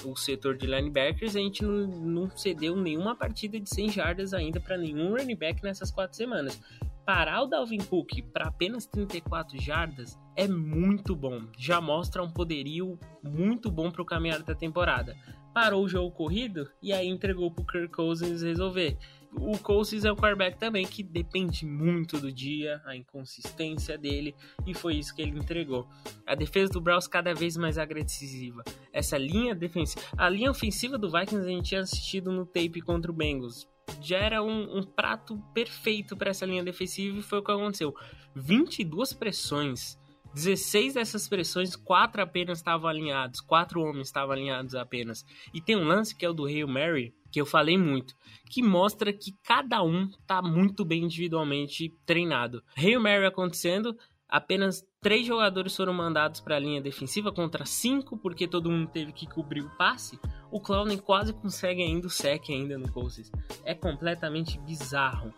o 0.03 0.15
setor 0.15 0.57
de 0.57 0.65
linebackers, 0.65 1.35
a 1.35 1.39
gente 1.39 1.63
não, 1.63 1.87
não 1.87 2.29
cedeu 2.37 2.75
nenhuma 2.75 3.15
partida 3.15 3.59
de 3.59 3.69
100 3.69 3.89
jardas 3.89 4.33
ainda 4.33 4.59
para 4.59 4.77
nenhum 4.77 5.15
running 5.15 5.35
back 5.35 5.63
nessas 5.63 5.91
quatro 5.91 6.15
semanas 6.15 6.59
parar 7.05 7.43
o 7.43 7.47
Dalvin 7.47 7.79
Cook 7.79 8.21
para 8.31 8.47
apenas 8.47 8.85
34 8.85 9.61
jardas 9.61 10.17
é 10.35 10.47
muito 10.47 11.15
bom. 11.15 11.41
Já 11.57 11.81
mostra 11.81 12.23
um 12.23 12.31
poderio 12.31 12.97
muito 13.21 13.69
bom 13.69 13.91
para 13.91 14.01
o 14.01 14.05
caminhar 14.05 14.41
da 14.41 14.55
temporada. 14.55 15.15
Parou 15.53 15.83
o 15.83 15.89
jogo 15.89 16.11
corrido 16.11 16.69
e 16.81 16.91
aí 16.91 17.07
entregou 17.07 17.51
para 17.51 17.61
o 17.61 17.67
Kirk 17.67 17.93
Cousins 17.93 18.41
resolver. 18.41 18.97
O 19.35 19.57
Cousins 19.57 20.05
é 20.05 20.11
o 20.11 20.15
quarterback 20.15 20.57
também 20.57 20.85
que 20.85 21.03
depende 21.03 21.65
muito 21.65 22.19
do 22.19 22.31
dia, 22.31 22.81
a 22.85 22.95
inconsistência 22.95 23.97
dele 23.97 24.35
e 24.65 24.73
foi 24.73 24.95
isso 24.95 25.13
que 25.13 25.21
ele 25.21 25.37
entregou. 25.37 25.87
A 26.25 26.35
defesa 26.35 26.71
do 26.71 26.81
Browns 26.81 27.07
cada 27.07 27.33
vez 27.33 27.57
mais 27.57 27.77
agressiva. 27.77 28.63
Essa 28.91 29.17
linha 29.17 29.53
defensiva, 29.53 30.05
a 30.17 30.29
linha 30.29 30.51
ofensiva 30.51 30.97
do 30.97 31.11
Vikings 31.11 31.45
a 31.45 31.49
gente 31.49 31.69
tinha 31.69 31.81
assistido 31.81 32.31
no 32.31 32.45
tape 32.45 32.81
contra 32.81 33.11
o 33.11 33.15
Bengals 33.15 33.67
era 34.11 34.43
um, 34.43 34.77
um 34.77 34.83
prato 34.83 35.37
perfeito 35.53 36.15
para 36.15 36.31
essa 36.31 36.45
linha 36.45 36.63
defensiva 36.63 37.17
e 37.17 37.23
foi 37.23 37.39
o 37.39 37.43
que 37.43 37.51
aconteceu. 37.51 37.93
22 38.35 39.13
pressões, 39.13 39.97
16 40.33 40.95
dessas 40.95 41.27
pressões, 41.27 41.75
quatro 41.75 42.21
apenas 42.21 42.57
estavam 42.57 42.89
alinhados, 42.89 43.39
quatro 43.39 43.81
homens 43.81 44.07
estavam 44.07 44.33
alinhados 44.33 44.73
apenas. 44.73 45.23
E 45.53 45.61
tem 45.61 45.75
um 45.75 45.85
lance 45.85 46.15
que 46.15 46.25
é 46.25 46.29
o 46.29 46.33
do 46.33 46.45
Hail 46.45 46.67
Mary, 46.67 47.13
que 47.31 47.39
eu 47.39 47.45
falei 47.45 47.77
muito, 47.77 48.15
que 48.49 48.61
mostra 48.61 49.13
que 49.13 49.31
cada 49.43 49.83
um 49.83 50.09
tá 50.25 50.41
muito 50.41 50.83
bem 50.83 51.03
individualmente 51.03 51.91
treinado. 52.05 52.63
Hail 52.75 53.01
Mary 53.01 53.25
acontecendo, 53.25 53.95
apenas 54.33 54.83
três 54.99 55.27
jogadores 55.27 55.75
foram 55.75 55.93
mandados 55.93 56.41
para 56.41 56.55
a 56.55 56.59
linha 56.59 56.81
defensiva 56.81 57.31
contra 57.31 57.65
cinco, 57.65 58.17
porque 58.17 58.47
todo 58.47 58.71
mundo 58.71 58.89
teve 58.89 59.13
que 59.13 59.27
cobrir 59.27 59.61
o 59.61 59.69
passe. 59.77 60.19
O 60.51 60.59
Clowney 60.59 60.97
quase 60.97 61.31
consegue 61.33 61.83
ainda 61.83 62.07
o 62.07 62.09
sec 62.09 62.49
ainda 62.49 62.75
no 62.75 62.91
Colts. 62.91 63.31
É 63.63 63.75
completamente 63.75 64.59
bizarro. 64.61 65.31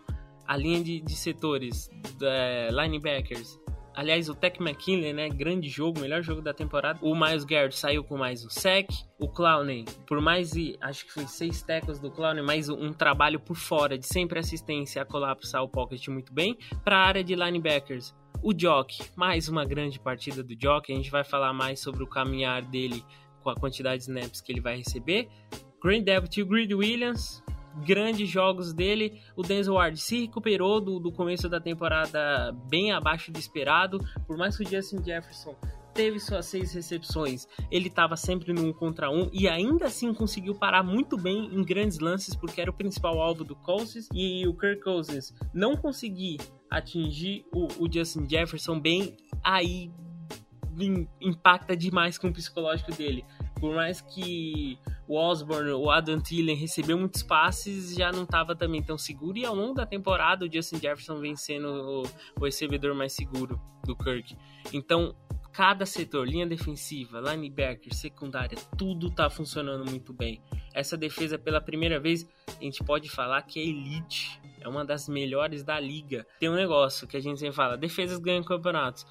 A 0.46 0.56
linha 0.56 0.82
de, 0.82 1.00
de 1.02 1.14
setores, 1.14 1.90
é, 2.22 2.70
linebackers, 2.70 3.58
Aliás, 3.96 4.28
o 4.28 4.34
Tech 4.34 4.60
McKinley, 4.60 5.14
né? 5.14 5.30
Grande 5.30 5.70
jogo, 5.70 6.00
melhor 6.00 6.20
jogo 6.20 6.42
da 6.42 6.52
temporada. 6.52 6.98
O 7.00 7.14
Miles 7.14 7.44
Garrett 7.44 7.74
saiu 7.74 8.04
com 8.04 8.18
mais 8.18 8.44
um 8.44 8.50
sec. 8.50 8.90
O 9.18 9.26
Clowney, 9.26 9.86
por 10.06 10.20
mais 10.20 10.50
de, 10.50 10.76
acho 10.82 11.06
que 11.06 11.12
foi 11.14 11.26
seis 11.26 11.62
tackles 11.62 11.98
do 11.98 12.10
Clowney, 12.10 12.44
mais 12.44 12.68
um 12.68 12.92
trabalho 12.92 13.40
por 13.40 13.56
fora 13.56 13.96
de 13.96 14.06
sempre 14.06 14.38
assistência 14.38 15.00
a 15.00 15.06
colapsar 15.06 15.62
o 15.62 15.68
pocket 15.68 16.08
muito 16.08 16.30
bem. 16.30 16.58
Para 16.84 16.98
a 16.98 17.06
área 17.06 17.24
de 17.24 17.34
linebackers, 17.34 18.14
o 18.42 18.52
Jock, 18.58 19.02
mais 19.14 19.48
uma 19.48 19.64
grande 19.64 19.98
partida 19.98 20.42
do 20.42 20.54
Jock. 20.60 20.92
A 20.92 20.96
gente 20.96 21.10
vai 21.10 21.24
falar 21.24 21.52
mais 21.52 21.80
sobre 21.80 22.02
o 22.02 22.06
caminhar 22.06 22.62
dele 22.62 23.04
com 23.42 23.50
a 23.50 23.54
quantidade 23.54 24.04
de 24.04 24.10
snaps 24.10 24.40
que 24.40 24.52
ele 24.52 24.60
vai 24.60 24.76
receber. 24.76 25.28
Green 25.82 26.02
Devil 26.02 26.28
e 26.36 26.42
o 26.42 26.46
Greed 26.46 26.72
Williams, 26.72 27.42
grandes 27.84 28.28
jogos 28.28 28.72
dele. 28.72 29.20
O 29.36 29.42
Denzel 29.42 29.74
Ward 29.74 29.96
se 29.98 30.22
recuperou 30.22 30.80
do, 30.80 30.98
do 30.98 31.12
começo 31.12 31.48
da 31.48 31.60
temporada 31.60 32.52
bem 32.68 32.92
abaixo 32.92 33.30
do 33.30 33.38
esperado. 33.38 33.98
Por 34.26 34.36
mais 34.36 34.56
que 34.56 34.64
o 34.64 34.68
Justin 34.68 35.02
Jefferson 35.04 35.54
teve 35.96 36.20
suas 36.20 36.44
seis 36.44 36.74
recepções, 36.74 37.48
ele 37.70 37.88
estava 37.88 38.16
sempre 38.16 38.52
no 38.52 38.66
um 38.66 38.72
contra 38.72 39.10
um 39.10 39.30
e 39.32 39.48
ainda 39.48 39.86
assim 39.86 40.12
conseguiu 40.12 40.54
parar 40.54 40.82
muito 40.82 41.16
bem 41.16 41.46
em 41.46 41.64
grandes 41.64 41.98
lances 41.98 42.36
porque 42.36 42.60
era 42.60 42.70
o 42.70 42.74
principal 42.74 43.18
alvo 43.18 43.42
do 43.42 43.56
Cousins 43.56 44.06
e 44.12 44.46
o 44.46 44.54
Kirk 44.54 44.82
Cousins 44.82 45.32
não 45.54 45.74
conseguir 45.74 46.36
atingir 46.70 47.46
o, 47.54 47.66
o 47.82 47.90
Justin 47.90 48.28
Jefferson 48.28 48.78
bem, 48.78 49.16
aí 49.42 49.90
impacta 51.18 51.74
demais 51.74 52.18
com 52.18 52.28
o 52.28 52.32
psicológico 52.32 52.92
dele. 52.92 53.24
Por 53.58 53.74
mais 53.74 54.02
que 54.02 54.78
o 55.08 55.16
Osborne, 55.16 55.70
o 55.70 55.90
Adam 55.90 56.20
Thielen 56.20 56.56
recebeu 56.56 56.98
muitos 56.98 57.22
passes, 57.22 57.94
já 57.94 58.12
não 58.12 58.24
estava 58.24 58.54
também 58.54 58.82
tão 58.82 58.98
seguro. 58.98 59.38
E 59.38 59.46
ao 59.46 59.54
longo 59.54 59.72
da 59.72 59.86
temporada, 59.86 60.44
o 60.44 60.52
Justin 60.52 60.76
Jefferson 60.76 61.18
vem 61.18 61.34
sendo 61.34 61.68
o, 61.68 62.02
o 62.38 62.44
recebedor 62.44 62.94
mais 62.94 63.14
seguro 63.14 63.58
do 63.84 63.96
Kirk. 63.96 64.36
Então, 64.74 65.14
cada 65.56 65.86
setor, 65.86 66.28
linha 66.28 66.46
defensiva, 66.46 67.18
linebacker, 67.18 67.94
secundária, 67.94 68.58
tudo 68.76 69.06
está 69.06 69.30
funcionando 69.30 69.90
muito 69.90 70.12
bem. 70.12 70.42
Essa 70.74 70.98
defesa, 70.98 71.38
pela 71.38 71.62
primeira 71.62 71.98
vez, 71.98 72.28
a 72.46 72.62
gente 72.62 72.84
pode 72.84 73.08
falar 73.08 73.40
que 73.40 73.58
é 73.58 73.62
elite. 73.62 74.38
É 74.60 74.68
uma 74.68 74.84
das 74.84 75.08
melhores 75.08 75.64
da 75.64 75.80
liga. 75.80 76.26
Tem 76.38 76.50
um 76.50 76.54
negócio 76.54 77.08
que 77.08 77.16
a 77.16 77.20
gente 77.20 77.40
sempre 77.40 77.56
fala: 77.56 77.78
defesas 77.78 78.18
ganham 78.18 78.44
campeonatos 78.44 79.06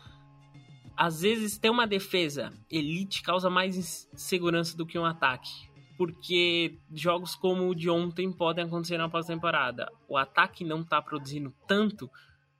às 0.95 1.21
vezes 1.21 1.57
ter 1.57 1.69
uma 1.69 1.85
defesa 1.85 2.53
elite 2.71 3.21
causa 3.21 3.49
mais 3.49 4.07
segurança 4.15 4.77
do 4.77 4.85
que 4.85 4.97
um 4.97 5.03
ataque. 5.03 5.51
Porque 5.97 6.77
jogos 6.93 7.35
como 7.35 7.67
o 7.67 7.75
de 7.75 7.89
ontem 7.89 8.31
podem 8.31 8.65
acontecer 8.65 8.97
na 8.97 9.09
pós-temporada. 9.09 9.91
O 10.07 10.15
ataque 10.15 10.63
não 10.63 10.81
está 10.81 11.01
produzindo 11.01 11.53
tanto, 11.67 12.09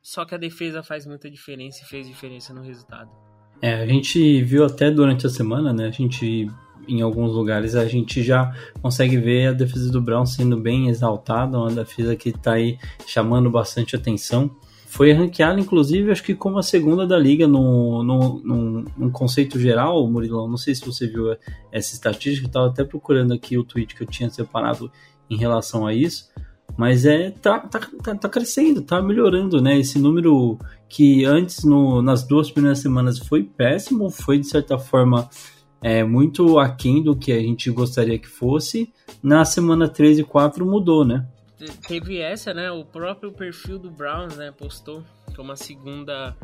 só 0.02 0.26
que 0.26 0.34
a 0.34 0.40
defesa 0.40 0.82
faz 0.82 1.06
muita 1.06 1.30
diferença 1.30 1.84
e 1.84 1.86
fez 1.86 2.08
diferença 2.08 2.54
no 2.54 2.62
resultado. 2.62 3.25
É, 3.62 3.76
a 3.76 3.88
gente 3.88 4.42
viu 4.44 4.66
até 4.66 4.92
durante 4.92 5.26
a 5.26 5.30
semana, 5.30 5.74
né? 5.74 5.88
A 5.88 5.92
gente, 5.92 6.50
em 6.88 7.02
alguns 7.02 7.34
lugares, 7.34 7.76
a 7.76 7.86
gente 7.86 8.22
já 8.22 8.54
consegue 8.82 9.18
ver 9.18 9.48
a 9.48 9.54
defesa 9.54 9.92
do 9.92 10.02
Brown 10.02 10.26
sendo 10.26 10.58
bem 10.58 10.90
exaltada, 10.90 11.58
uma 11.58 11.72
defesa 11.72 12.16
que 12.16 12.30
está 12.30 12.54
aí 12.54 12.78
chamando 13.08 13.50
bastante 13.50 13.96
atenção. 13.96 14.52
Foi 14.88 15.12
ranqueada, 15.12 15.60
inclusive, 15.60 16.10
acho 16.10 16.24
que 16.24 16.34
como 16.34 16.58
a 16.58 16.64
segunda 16.64 17.06
da 17.06 17.18
liga 17.18 17.46
no, 17.48 18.02
no, 18.02 18.40
no, 18.40 18.86
no 18.98 19.12
conceito 19.12 19.60
geral, 19.60 20.08
Murilão. 20.08 20.48
Não 20.48 20.56
sei 20.56 20.74
se 20.74 20.86
você 20.86 21.06
viu 21.06 21.36
essa 21.70 21.94
estatística, 21.94 22.48
estava 22.48 22.68
até 22.68 22.84
procurando 22.84 23.34
aqui 23.34 23.58
o 23.58 23.64
tweet 23.64 23.94
que 23.94 24.04
eu 24.04 24.08
tinha 24.08 24.30
separado 24.30 24.90
em 25.30 25.36
relação 25.36 25.86
a 25.86 25.94
isso. 25.94 26.30
Mas 26.78 27.06
é 27.06 27.32
tá, 27.32 27.60
tá, 27.60 27.80
tá, 28.04 28.16
tá 28.16 28.30
crescendo, 28.30 28.82
tá 28.82 29.02
melhorando, 29.02 29.62
né? 29.62 29.80
Esse 29.80 29.98
número 29.98 30.60
que 30.90 31.24
antes, 31.26 31.64
no, 31.64 32.02
nas 32.02 32.28
duas 32.28 32.52
primeiras 32.52 32.80
semanas, 32.80 33.18
foi 33.18 33.44
péssimo, 33.44 34.10
foi 34.10 34.40
de 34.40 34.48
certa 34.48 34.78
forma 34.78 35.30
é, 35.82 36.04
muito 36.04 36.60
aquém 36.60 37.02
do 37.02 37.16
que 37.16 37.32
a 37.32 37.40
gente 37.40 37.72
gostaria 37.72 38.20
que 38.20 38.28
fosse. 38.28 38.92
Na 39.24 39.46
semana 39.46 39.88
3 39.88 40.20
e 40.20 40.24
4 40.24 40.66
mudou, 40.66 41.06
né? 41.06 41.26
teve 41.88 42.20
essa, 42.20 42.54
né? 42.54 42.72
O 42.72 42.84
próprio 42.84 43.32
perfil 43.32 43.80
do 43.80 43.90
Browns, 43.90 44.36
né, 44.36 44.52
postou 44.52 45.04
como 45.36 45.52
a 45.52 45.56
segunda 45.56 46.36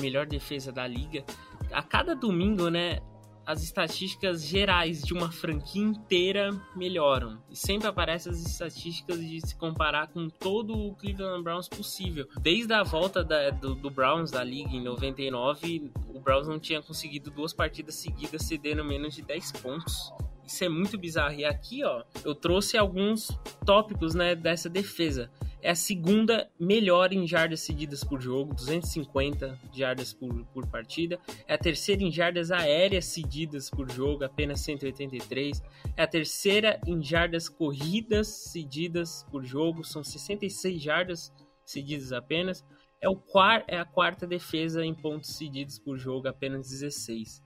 melhor 0.00 0.26
defesa 0.26 0.72
da 0.72 0.86
liga. 0.86 1.24
A 1.72 1.82
cada 1.82 2.14
domingo, 2.14 2.68
né, 2.68 3.00
as 3.46 3.62
estatísticas 3.62 4.44
gerais 4.44 5.02
de 5.02 5.12
uma 5.12 5.30
franquia 5.30 5.82
inteira 5.82 6.50
melhoram. 6.74 7.42
E 7.50 7.56
sempre 7.56 7.88
aparecem 7.88 8.32
as 8.32 8.40
estatísticas 8.40 9.20
de 9.20 9.40
se 9.40 9.56
comparar 9.56 10.08
com 10.08 10.28
todo 10.28 10.74
o 10.74 10.94
Cleveland 10.94 11.42
Browns 11.42 11.68
possível. 11.68 12.28
Desde 12.40 12.72
a 12.72 12.82
volta 12.82 13.24
da, 13.24 13.50
do, 13.50 13.74
do, 13.74 13.90
Browns 13.90 14.30
da 14.30 14.42
liga 14.42 14.70
em 14.70 14.82
99, 14.82 15.90
o 16.08 16.20
Browns 16.20 16.48
não 16.48 16.58
tinha 16.58 16.82
conseguido 16.82 17.30
duas 17.30 17.52
partidas 17.52 17.96
seguidas 17.96 18.42
cedendo 18.42 18.84
menos 18.84 19.14
de 19.14 19.22
10 19.22 19.52
pontos. 19.52 20.12
Isso 20.46 20.64
é 20.64 20.68
muito 20.68 20.98
bizarro. 20.98 21.34
E 21.34 21.44
aqui, 21.44 21.84
ó, 21.84 22.02
eu 22.24 22.34
trouxe 22.34 22.76
alguns 22.76 23.28
tópicos, 23.64 24.14
né, 24.14 24.34
dessa 24.34 24.68
defesa. 24.68 25.30
É 25.62 25.70
a 25.70 25.76
segunda 25.76 26.50
melhor 26.58 27.12
em 27.12 27.24
jardas 27.24 27.60
cedidas 27.60 28.02
por 28.02 28.20
jogo, 28.20 28.52
250 28.52 29.56
jardas 29.72 30.12
por, 30.12 30.44
por 30.46 30.66
partida. 30.66 31.20
É 31.46 31.54
a 31.54 31.58
terceira 31.58 32.02
em 32.02 32.10
jardas 32.10 32.50
aéreas 32.50 33.04
cedidas 33.04 33.70
por 33.70 33.88
jogo, 33.88 34.24
apenas 34.24 34.60
183. 34.60 35.62
É 35.96 36.02
a 36.02 36.06
terceira 36.08 36.80
em 36.84 37.00
jardas 37.00 37.48
corridas 37.48 38.26
cedidas 38.26 39.24
por 39.30 39.44
jogo, 39.44 39.84
são 39.84 40.02
66 40.02 40.82
jardas 40.82 41.32
cedidas 41.64 42.12
apenas. 42.12 42.64
É, 43.00 43.08
o 43.08 43.14
quar 43.14 43.64
é 43.68 43.78
a 43.78 43.84
quarta 43.84 44.26
defesa 44.26 44.84
em 44.84 44.94
pontos 44.94 45.36
cedidos 45.36 45.78
por 45.78 45.96
jogo, 45.96 46.26
apenas 46.26 46.68
16. 46.68 47.40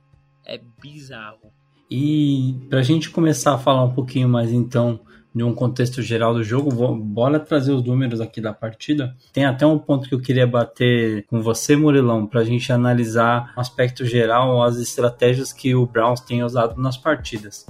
É 0.47 0.57
bizarro. 0.57 1.53
E 1.91 2.57
para 2.69 2.81
a 2.81 2.83
gente 2.83 3.11
começar 3.11 3.55
a 3.55 3.59
falar 3.59 3.85
um 3.85 3.93
pouquinho 3.93 4.29
mais 4.29 4.53
então 4.53 5.01
de 5.37 5.45
um 5.45 5.55
contexto 5.55 6.01
geral 6.01 6.33
do 6.33 6.43
jogo, 6.43 6.71
bora 6.97 7.39
trazer 7.39 7.71
os 7.71 7.85
números 7.85 8.23
aqui 8.23 8.41
da 8.41 8.55
partida. 8.55 9.15
Tem 9.35 9.45
até 9.45 9.67
um 9.67 9.79
ponto 9.79 10.09
que 10.09 10.15
eu 10.15 10.21
queria 10.21 10.47
bater 10.47 11.27
com 11.27 11.43
você, 11.43 11.77
Murilão, 11.77 12.27
para 12.27 12.41
a 12.41 12.45
gente 12.45 12.73
analisar 12.73 13.53
o 13.55 13.61
aspecto 13.61 14.07
geral, 14.07 14.63
as 14.63 14.79
estratégias 14.79 15.53
que 15.53 15.75
o 15.75 15.85
Browns 15.85 16.23
tem 16.23 16.43
usado 16.43 16.81
nas 16.81 16.97
partidas. 16.97 17.67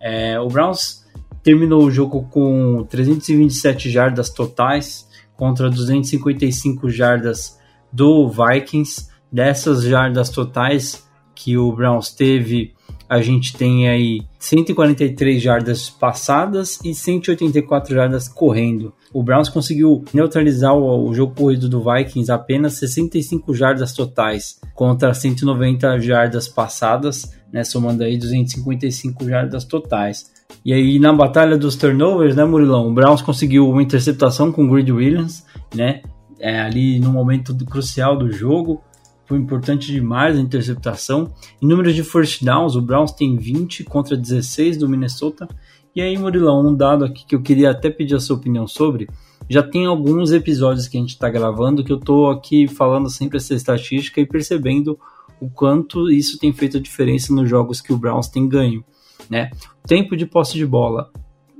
É, 0.00 0.40
o 0.40 0.48
Browns 0.48 1.06
terminou 1.42 1.84
o 1.84 1.90
jogo 1.90 2.26
com 2.30 2.86
327 2.88 3.90
jardas 3.90 4.30
totais 4.30 5.06
contra 5.36 5.68
255 5.68 6.88
jardas 6.88 7.58
do 7.92 8.30
Vikings. 8.30 9.10
Dessas 9.30 9.84
jardas 9.84 10.30
totais 10.30 11.06
que 11.34 11.56
o 11.56 11.70
Browns 11.70 12.10
teve, 12.10 12.74
a 13.10 13.20
gente 13.20 13.56
tem 13.56 13.88
aí 13.88 14.22
143 14.38 15.42
jardas 15.42 15.90
passadas 15.90 16.78
e 16.84 16.94
184 16.94 17.92
jardas 17.92 18.28
correndo. 18.28 18.94
O 19.12 19.20
Browns 19.20 19.48
conseguiu 19.48 20.04
neutralizar 20.14 20.76
o, 20.76 21.08
o, 21.08 21.12
jogo 21.12 21.34
corrido 21.34 21.68
do 21.68 21.82
Vikings 21.82 22.30
apenas 22.30 22.74
65 22.74 23.52
jardas 23.52 23.92
totais 23.92 24.60
contra 24.76 25.12
190 25.12 25.98
jardas 25.98 26.46
passadas, 26.46 27.28
né, 27.52 27.64
somando 27.64 28.04
aí 28.04 28.16
255 28.16 29.28
jardas 29.28 29.64
totais. 29.64 30.30
E 30.64 30.72
aí 30.72 31.00
na 31.00 31.12
batalha 31.12 31.58
dos 31.58 31.74
turnovers, 31.74 32.36
né, 32.36 32.44
Murilão, 32.44 32.86
o 32.86 32.94
Browns 32.94 33.22
conseguiu 33.22 33.68
uma 33.68 33.82
interceptação 33.82 34.52
com 34.52 34.66
o 34.66 34.70
Grid 34.70 34.92
Williams, 34.92 35.44
né, 35.74 36.00
é, 36.38 36.60
ali 36.60 37.00
no 37.00 37.10
momento 37.10 37.52
crucial 37.66 38.16
do 38.16 38.30
jogo 38.30 38.80
foi 39.30 39.38
importante 39.38 39.92
demais 39.92 40.36
a 40.36 40.40
interceptação. 40.40 41.32
Em 41.62 41.66
números 41.68 41.94
de 41.94 42.02
first 42.02 42.42
downs, 42.44 42.74
o 42.74 42.82
Browns 42.82 43.12
tem 43.12 43.36
20 43.36 43.84
contra 43.84 44.16
16 44.16 44.76
do 44.76 44.88
Minnesota. 44.88 45.46
E 45.94 46.02
aí, 46.02 46.18
Murilão, 46.18 46.66
um 46.66 46.74
dado 46.74 47.04
aqui 47.04 47.24
que 47.24 47.36
eu 47.36 47.40
queria 47.40 47.70
até 47.70 47.90
pedir 47.90 48.16
a 48.16 48.18
sua 48.18 48.34
opinião 48.34 48.66
sobre. 48.66 49.08
Já 49.48 49.62
tem 49.62 49.86
alguns 49.86 50.32
episódios 50.32 50.88
que 50.88 50.96
a 50.96 51.00
gente 51.00 51.10
está 51.10 51.30
gravando 51.30 51.84
que 51.84 51.92
eu 51.92 51.98
estou 51.98 52.28
aqui 52.28 52.66
falando 52.66 53.08
sempre 53.08 53.36
essa 53.36 53.54
estatística 53.54 54.20
e 54.20 54.26
percebendo 54.26 54.98
o 55.40 55.48
quanto 55.48 56.10
isso 56.10 56.36
tem 56.36 56.52
feito 56.52 56.78
a 56.78 56.80
diferença 56.80 57.32
nos 57.32 57.48
jogos 57.48 57.80
que 57.80 57.92
o 57.92 57.96
Browns 57.96 58.26
tem 58.26 58.48
ganho. 58.48 58.84
Né? 59.30 59.52
Tempo 59.86 60.16
de 60.16 60.26
posse 60.26 60.54
de 60.54 60.66
bola. 60.66 61.08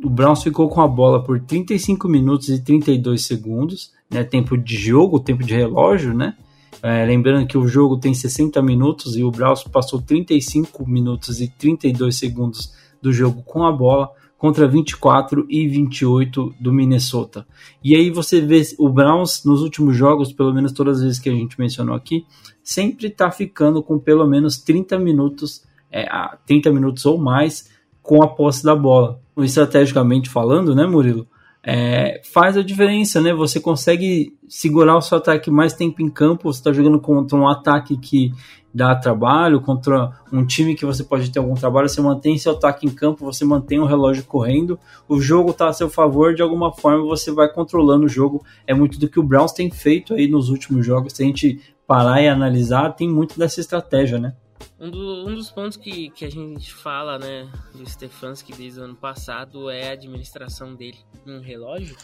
O 0.02 0.11
Browns 0.11 0.42
ficou 0.42 0.68
com 0.68 0.80
a 0.80 0.88
bola 0.88 1.22
por 1.22 1.38
35 1.38 2.09
minutos 2.09 2.48
e 2.48 2.61
32 2.61 3.24
segundos, 3.24 3.92
né? 4.11 4.24
Tempo 4.24 4.59
de 4.59 4.74
jogo, 4.76 5.20
tempo 5.20 5.44
de 5.44 5.54
relógio, 5.54 6.12
né? 6.12 6.35
É, 6.83 7.05
lembrando 7.05 7.47
que 7.47 7.59
o 7.59 7.69
jogo 7.69 7.99
tem 7.99 8.14
60 8.14 8.61
minutos 8.62 9.16
e 9.16 9.23
o 9.23 9.31
Browns 9.31 9.62
passou 9.64 10.01
35 10.01 10.88
minutos 10.88 11.40
e 11.40 11.49
32 11.49 12.16
segundos 12.16 12.73
do 13.03 13.12
jogo 13.12 13.43
com 13.43 13.64
a 13.64 13.73
bola 13.73 14.11
contra 14.40 14.66
24 14.66 15.45
e 15.51 15.69
28 15.69 16.55
do 16.59 16.73
Minnesota. 16.73 17.47
E 17.85 17.95
aí 17.95 18.11
você 18.11 18.40
vê 18.40 18.62
o 18.79 18.88
Browns 18.88 19.45
nos 19.45 19.61
últimos 19.61 19.95
jogos, 19.95 20.33
pelo 20.33 20.55
menos 20.55 20.73
todas 20.73 20.97
as 20.97 21.03
vezes 21.03 21.19
que 21.19 21.29
a 21.29 21.35
gente 21.35 21.61
mencionou 21.61 21.95
aqui, 21.95 22.25
sempre 22.64 23.09
está 23.09 23.31
ficando 23.31 23.83
com 23.83 23.99
pelo 23.99 24.27
menos 24.27 24.57
30 24.57 24.99
minutos, 24.99 25.62
é, 25.93 26.09
30 26.47 26.73
minutos 26.73 27.05
ou 27.05 27.19
mais 27.19 27.69
com 28.03 28.23
a 28.23 28.29
posse 28.29 28.64
da 28.64 28.75
bola. 28.75 29.21
Estrategicamente 29.37 30.31
falando, 30.31 30.75
né, 30.75 30.87
Murilo? 30.87 31.29
É, 31.62 32.23
faz 32.25 32.57
a 32.57 32.62
diferença, 32.62 33.20
né? 33.20 33.35
Você 33.35 33.61
consegue 33.61 34.35
segurar 34.49 34.96
o 34.96 35.03
seu 35.03 35.18
ataque 35.18 35.51
mais 35.51 35.75
tempo 35.75 36.01
em 36.01 36.09
campo. 36.09 36.53
Você 36.53 36.61
está 36.61 36.73
jogando 36.73 36.99
contra 36.99 37.37
um 37.37 37.49
ataque 37.49 37.96
que 37.96 38.33
dá 38.73 38.94
trabalho, 38.94 39.61
contra 39.61 40.12
um 40.33 40.46
time 40.46 40.75
que 40.75 40.87
você 40.87 41.05
pode 41.05 41.31
ter 41.31 41.38
algum 41.38 41.55
trabalho. 41.55 41.88
Você 41.88 42.01
mantém 42.01 42.38
seu 42.38 42.53
ataque 42.53 42.87
em 42.87 42.90
campo, 42.90 43.25
você 43.25 43.44
mantém 43.44 43.79
o 43.79 43.85
relógio 43.85 44.25
correndo. 44.25 44.79
O 45.09 45.20
jogo 45.20 45.51
está 45.51 45.68
a 45.68 45.73
seu 45.73 45.90
favor, 45.90 46.35
de 46.35 46.42
alguma 46.42 46.73
forma 46.73 47.05
você 47.05 47.31
vai 47.31 47.53
controlando 47.53 48.07
o 48.07 48.09
jogo. 48.09 48.42
É 48.66 48.73
muito 48.73 48.99
do 48.99 49.09
que 49.09 49.20
o 49.20 49.23
Browns 49.23 49.53
tem 49.53 49.70
feito 49.70 50.14
aí 50.14 50.29
nos 50.29 50.49
últimos 50.49 50.87
jogos. 50.87 51.12
Se 51.12 51.23
a 51.23 51.27
gente 51.27 51.61
parar 51.87 52.23
e 52.23 52.29
analisar, 52.29 52.90
tem 52.90 53.09
muito 53.09 53.38
dessa 53.38 53.61
estratégia, 53.61 54.18
né? 54.18 54.35
Um, 54.79 54.90
do, 54.90 55.29
um, 55.29 55.35
dos 55.35 55.51
pontos 55.51 55.77
que, 55.77 56.11
que 56.11 56.25
a 56.25 56.31
gente 56.31 56.73
fala, 56.73 57.18
né, 57.18 57.51
do 57.75 57.88
Stefanski 57.88 58.53
desde 58.53 58.81
o 58.81 58.85
ano 58.85 58.96
passado 58.96 59.68
é 59.68 59.90
a 59.90 59.92
administração 59.92 60.75
dele 60.75 60.99
no 61.25 61.40
relógio. 61.40 61.96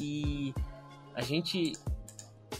E 0.00 0.54
a 1.14 1.22
gente. 1.22 1.72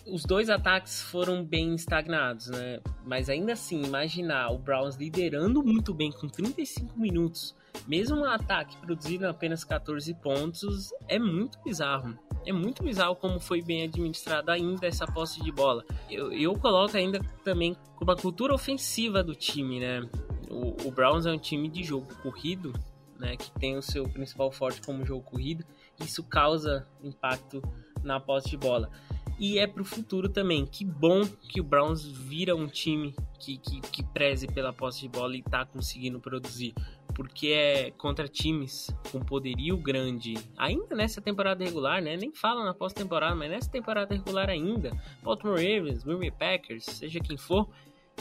Os 0.07 0.25
dois 0.25 0.51
ataques 0.51 1.01
foram 1.03 1.45
bem 1.45 1.75
estagnados, 1.75 2.49
né? 2.49 2.81
Mas 3.05 3.29
ainda 3.29 3.53
assim, 3.53 3.83
imaginar 3.83 4.51
o 4.51 4.59
Browns 4.59 4.97
liderando 4.97 5.63
muito 5.63 5.95
bem 5.95 6.11
com 6.13 6.29
35 6.29 6.99
minutos, 6.99 7.55
mesmo 7.87 8.19
um 8.19 8.25
ataque 8.25 8.77
produzindo 8.79 9.27
apenas 9.27 9.65
14 9.65 10.13
pontos, 10.15 10.91
é 11.07 11.19
muito 11.19 11.59
bizarro 11.63 12.19
é 12.49 12.53
muito 12.53 12.83
bizarro 12.83 13.15
como 13.15 13.39
foi 13.39 13.61
bem 13.61 13.83
administrada 13.83 14.53
ainda 14.53 14.87
essa 14.87 15.07
posse 15.07 15.43
de 15.43 15.53
bola. 15.53 15.85
Eu, 16.11 16.33
eu 16.33 16.59
coloco 16.59 16.97
ainda 16.97 17.21
também 17.45 17.77
como 17.97 18.11
a 18.11 18.17
cultura 18.17 18.55
ofensiva 18.55 19.23
do 19.23 19.35
time, 19.35 19.81
né? 19.81 20.09
O, 20.51 20.89
o 20.89 20.91
Browns 20.91 21.27
é 21.27 21.31
um 21.31 21.39
time 21.39 21.69
de 21.69 21.85
jogo 21.85 22.07
corrido, 22.23 22.73
né? 23.19 23.37
Que 23.37 23.51
tem 23.53 23.77
o 23.77 23.83
seu 23.83 24.09
principal 24.09 24.51
forte 24.51 24.81
como 24.81 25.05
jogo 25.05 25.23
corrido. 25.23 25.65
Isso 26.01 26.23
causa 26.23 26.87
impacto 27.03 27.63
na 28.03 28.19
posse 28.19 28.49
de 28.49 28.57
bola. 28.57 28.91
E 29.39 29.59
é 29.59 29.67
pro 29.67 29.85
futuro 29.85 30.29
também. 30.29 30.67
Que 30.67 30.85
bom 30.85 31.25
que 31.25 31.61
o 31.61 31.65
Browns 31.65 32.05
vira 32.05 32.57
um 32.57 32.67
time 32.67 33.15
que, 33.39 33.57
que, 33.59 33.81
que 33.81 34.03
preze 34.03 34.49
pela 34.49 34.73
posse 34.73 35.03
de 35.03 35.09
bola 35.09 35.37
e 35.37 35.43
tá 35.43 35.65
conseguindo 35.65 36.19
produzir 36.19 36.75
porque 37.19 37.49
é 37.49 37.91
contra 37.99 38.29
times 38.29 38.95
com 39.11 39.19
poderio 39.19 39.77
grande, 39.77 40.35
ainda 40.57 40.95
nessa 40.95 41.21
temporada 41.21 41.65
regular, 41.65 42.01
né? 42.01 42.17
Nem 42.17 42.33
fala 42.33 42.65
na 42.65 42.73
pós-temporada, 42.73 43.35
mas 43.35 43.51
nessa 43.51 43.69
temporada 43.69 44.15
regular 44.15 44.49
ainda, 44.49 44.93
Baltimore 45.21 45.57
Ravens, 45.57 46.05
Green 46.05 46.21
Bay 46.21 46.31
Packers, 46.31 46.85
seja 46.85 47.19
quem 47.19 47.37
for, 47.37 47.69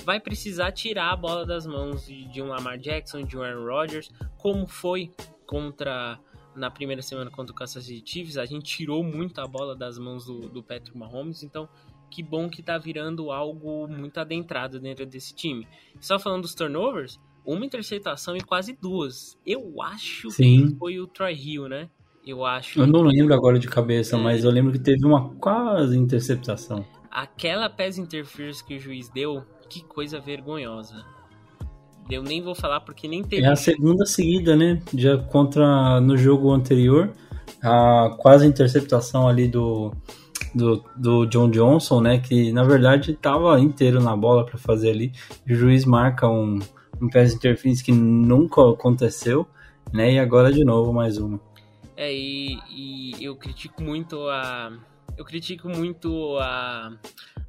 vai 0.04 0.20
precisar 0.20 0.72
tirar 0.72 1.12
a 1.12 1.16
bola 1.16 1.46
das 1.46 1.68
mãos 1.68 2.08
de, 2.08 2.26
de 2.26 2.42
um 2.42 2.48
Lamar 2.48 2.80
Jackson, 2.80 3.22
de 3.22 3.38
um 3.38 3.44
Aaron 3.44 3.66
Rodgers, 3.66 4.12
como 4.36 4.66
foi 4.66 5.12
contra 5.46 6.20
na 6.58 6.72
primeira 6.72 7.02
semana 7.02 7.30
contra 7.30 7.54
o 7.54 7.56
Kansas 7.56 7.86
City 7.86 8.12
Chiefs, 8.12 8.38
a 8.38 8.46
gente 8.46 8.66
tirou 8.66 9.04
muito 9.04 9.40
a 9.40 9.48
bola 9.48 9.76
das 9.76 9.98
mãos 9.98 10.26
do, 10.26 10.50
do 10.50 10.64
Patrick 10.64 10.98
Mahomes, 10.98 11.44
então 11.44 11.70
que 12.10 12.24
bom 12.24 12.50
que 12.50 12.64
tá 12.64 12.78
virando 12.78 13.32
algo 13.32 13.88
muito 13.88 14.18
adentrado 14.20 14.80
dentro 14.80 15.06
desse 15.06 15.36
time. 15.36 15.68
Só 16.00 16.18
falando 16.18 16.42
dos 16.42 16.56
turnovers, 16.56 17.20
uma 17.46 17.66
interceptação 17.66 18.36
e 18.36 18.42
quase 18.42 18.74
duas. 18.74 19.38
Eu 19.46 19.82
acho 19.82 20.32
Sim. 20.32 20.68
que 20.68 20.76
foi 20.76 21.00
o 21.00 21.08
Troy 21.08 21.34
Hill, 21.34 21.70
né? 21.70 21.90
Eu 22.26 22.46
acho. 22.46 22.80
Eu 22.80 22.88
não 22.88 23.04
lembro 23.04 23.34
agora 23.34 23.58
de 23.58 23.68
cabeça, 23.68 24.18
é. 24.18 24.20
mas 24.20 24.44
eu 24.44 24.52
lembro 24.52 24.74
que 24.74 24.80
teve 24.80 25.06
uma 25.06 25.34
quase 25.36 25.98
interceptação. 25.98 26.86
Aquela 27.10 27.70
pass 27.70 27.98
interference 27.98 28.64
que 28.64 28.76
o 28.76 28.80
juiz 28.80 29.10
deu, 29.10 29.44
que 29.70 29.84
coisa 29.84 30.20
vergonhosa. 30.20 31.06
Eu 32.10 32.24
nem 32.24 32.42
vou 32.42 32.56
falar 32.56 32.82
porque 32.82 33.08
nem 33.08 33.24
teve. 33.24 33.44
É 33.44 33.50
a 33.50 33.56
segunda 33.56 34.06
seguida, 34.06 34.56
né? 34.56 34.82
Já 34.94 35.18
contra 35.18 36.00
no 36.00 36.18
jogo 36.18 36.52
anterior, 36.52 37.12
a 37.62 38.16
quase 38.18 38.46
interceptação 38.46 39.28
ali 39.28 39.48
do, 39.48 39.92
do, 40.54 40.84
do 40.96 41.26
John 41.26 41.50
Johnson, 41.50 42.02
né? 42.02 42.20
Que 42.20 42.52
na 42.52 42.64
verdade 42.64 43.12
estava 43.12 43.60
inteiro 43.60 44.02
na 44.02 44.16
bola 44.16 44.46
para 44.46 44.58
fazer 44.58 44.92
ali. 44.92 45.12
O 45.50 45.54
juiz 45.54 45.86
marca 45.86 46.30
um, 46.30 46.60
um 47.02 47.10
pass 47.10 47.34
interference 47.34 47.84
que 47.84 47.92
nunca 47.92 48.62
aconteceu, 48.70 49.46
né? 49.94 50.14
E 50.14 50.20
agora 50.20 50.52
de 50.52 50.64
novo 50.64 50.94
mais 50.94 51.18
uma. 51.18 51.40
É, 51.96 52.14
e, 52.14 52.60
e 52.70 53.24
eu 53.24 53.36
critico 53.36 53.82
muito 53.82 54.28
a. 54.30 54.72
Eu 55.18 55.26
critico 55.26 55.68
muito 55.68 56.38
a, 56.38 56.96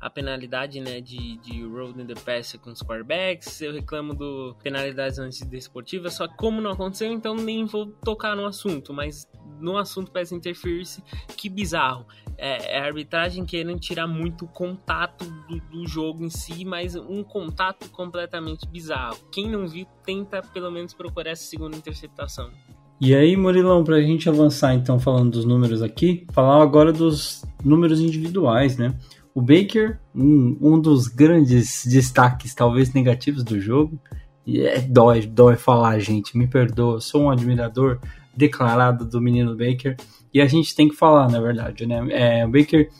a 0.00 0.09
penalidade 0.09 0.81
né, 0.81 1.00
de, 1.00 1.37
de 1.38 1.62
road 1.64 2.00
in 2.00 2.07
the 2.07 2.14
pass 2.14 2.57
com 2.61 2.70
os 2.70 2.83
quarterbacks. 2.83 3.61
Eu 3.61 3.72
reclamo 3.72 4.14
do 4.14 4.57
penalidades 4.62 5.18
antidesportivas, 5.18 6.14
só 6.14 6.26
que 6.26 6.37
como 6.37 6.61
não 6.61 6.70
aconteceu, 6.70 7.12
então 7.12 7.35
nem 7.35 7.66
vou 7.66 7.87
tocar 7.87 8.35
no 8.35 8.46
assunto. 8.46 8.94
Mas 8.94 9.28
no 9.61 9.76
assunto 9.76 10.11
pass 10.11 10.33
interference, 10.33 11.02
que 11.37 11.48
bizarro 11.48 12.07
é, 12.40 12.76
é, 12.76 12.78
a 12.78 12.85
arbitragem 12.85 13.44
querendo 13.44 13.81
tirar 13.81 14.07
muito 14.07 14.46
contato 14.46 15.24
do, 15.24 15.61
do, 15.61 15.87
jogo 15.88 16.24
em 16.24 16.31
si, 16.31 16.64
mas 16.64 16.94
um 16.94 17.24
contato 17.24 17.90
completamente 17.90 18.66
bizarro. 18.68 19.18
Quem 19.33 19.50
não 19.50 19.66
viu, 19.66 19.85
tenta 20.04 20.40
pelo 20.40 20.70
menos 20.70 20.94
procurar 20.94 21.33
essa 21.33 21.42
segunda 21.42 21.76
interceptação. 21.76 22.52
E 23.01 23.15
aí, 23.15 23.37
Murilão, 23.37 23.85
para 23.85 23.97
a 23.97 24.03
gente 24.03 24.29
avançar 24.29 24.75
então 24.75 24.99
falando 24.99 25.31
dos 25.31 25.45
números 25.45 25.83
aqui, 25.83 26.27
falar 26.33 26.61
agora 26.61 26.93
dos 26.93 27.45
números 27.65 28.01
individuais, 28.01 28.77
né? 28.77 28.95
O 29.33 29.41
Baker, 29.41 30.01
um, 30.13 30.57
um 30.61 30.81
dos 30.81 31.07
grandes 31.07 31.85
destaques, 31.87 32.55
talvez 32.55 32.93
negativos 32.93 33.45
do 33.45 33.61
jogo, 33.61 34.01
e 34.45 34.63
é 34.63 34.81
dói, 34.81 35.27
dói 35.27 35.55
falar, 35.55 36.01
gente, 36.01 36.37
me 36.37 36.49
perdoa, 36.49 37.01
sou 37.01 37.23
um 37.23 37.31
admirador 37.31 38.01
declarado 38.37 39.05
do 39.05 39.21
menino 39.21 39.57
Baker, 39.57 39.97
e 40.35 40.41
a 40.41 40.47
gente 40.47 40.75
tem 40.75 40.89
que 40.89 40.97
falar, 40.97 41.31
na 41.31 41.41
verdade, 41.41 41.87
né? 41.87 42.05
É, 42.11 42.45
o 42.45 42.51
Baker, 42.51 42.91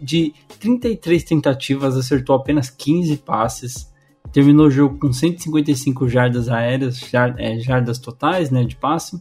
de 0.00 0.32
33 0.60 1.24
tentativas, 1.24 1.96
acertou 1.96 2.36
apenas 2.36 2.70
15 2.70 3.16
passes. 3.18 3.92
Terminou 4.32 4.66
o 4.66 4.70
jogo 4.70 4.98
com 4.98 5.12
155 5.12 6.08
jardas 6.08 6.48
aéreas, 6.48 7.00
é, 7.38 7.58
jardas 7.58 7.98
totais 7.98 8.50
né, 8.50 8.64
de 8.64 8.76
passe. 8.76 9.20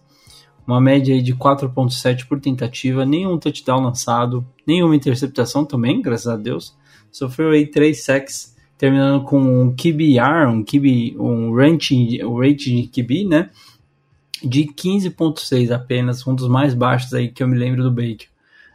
Uma 0.68 0.82
média 0.82 1.22
de 1.24 1.34
4.7 1.34 2.28
por 2.28 2.40
tentativa, 2.40 3.06
nenhum 3.06 3.38
touchdown 3.38 3.82
lançado, 3.82 4.46
nenhuma 4.66 4.96
interceptação 4.96 5.64
também, 5.64 6.02
graças 6.02 6.28
a 6.28 6.36
Deus. 6.36 6.76
Sofreu 7.10 7.52
aí 7.52 7.66
3 7.66 8.04
sacks, 8.04 8.56
terminando 8.78 9.24
com 9.24 9.40
um 9.40 9.74
QBR, 9.74 10.48
um, 10.50 10.64
QB, 10.64 11.16
um 11.18 11.56
rating, 11.56 12.22
um 12.24 12.38
rating 12.38 12.82
de 12.82 12.88
QB, 12.90 13.26
né? 13.26 13.50
de 14.44 14.66
15.6 14.66 15.72
apenas, 15.72 16.26
um 16.28 16.36
dos 16.36 16.48
mais 16.48 16.74
baixos 16.74 17.14
aí 17.14 17.30
que 17.30 17.42
eu 17.42 17.48
me 17.48 17.58
lembro 17.58 17.84
do 17.84 17.92
Baker, 17.92 18.28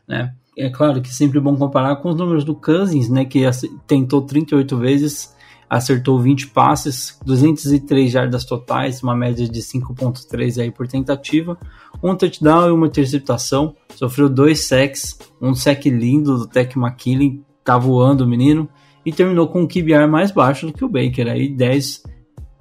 né? 0.06 0.34
É 0.56 0.68
claro 0.68 1.00
que 1.00 1.08
é 1.08 1.12
sempre 1.12 1.40
bom 1.40 1.56
comparar 1.56 1.96
com 1.96 2.10
os 2.10 2.16
números 2.16 2.44
do 2.44 2.54
Cousins, 2.54 3.08
né, 3.08 3.24
que 3.24 3.40
tentou 3.86 4.20
38 4.20 4.76
vezes, 4.76 5.31
acertou 5.72 6.20
20 6.20 6.48
passes, 6.48 7.18
203 7.24 8.12
jardas 8.12 8.44
totais, 8.44 9.02
uma 9.02 9.16
média 9.16 9.48
de 9.48 9.60
5.3 9.62 10.60
aí 10.60 10.70
por 10.70 10.86
tentativa, 10.86 11.56
um 12.02 12.14
touchdown 12.14 12.68
e 12.68 12.72
uma 12.72 12.88
interceptação, 12.88 13.74
sofreu 13.94 14.28
dois 14.28 14.66
sacks, 14.66 15.18
um 15.40 15.54
sack 15.54 15.88
lindo 15.88 16.36
do 16.36 16.46
Tech 16.46 16.78
McKinley, 16.78 17.42
tá 17.64 17.78
voando 17.78 18.24
o 18.24 18.28
menino, 18.28 18.68
e 19.04 19.10
terminou 19.10 19.48
com 19.48 19.62
um 19.62 19.66
QBR 19.66 20.06
mais 20.06 20.30
baixo 20.30 20.66
do 20.66 20.74
que 20.74 20.84
o 20.84 20.90
Baker, 20.90 21.26
aí 21.26 21.48
10 21.48 22.02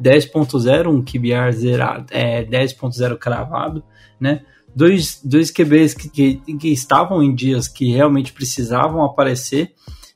10.0, 0.01 0.87
um 0.87 1.03
QBR 1.03 1.51
zerado, 1.51 2.05
é, 2.11 2.45
10.0 2.45 3.17
cravado, 3.17 3.83
né? 4.21 4.41
Dois, 4.73 5.19
dois 5.21 5.51
QBs 5.51 5.93
que, 5.93 6.09
que, 6.09 6.57
que, 6.57 6.69
estavam 6.69 7.21
em 7.21 7.35
dias 7.35 7.67
que 7.67 7.91
realmente 7.91 8.31
precisavam 8.31 9.03
aparecer, 9.03 9.73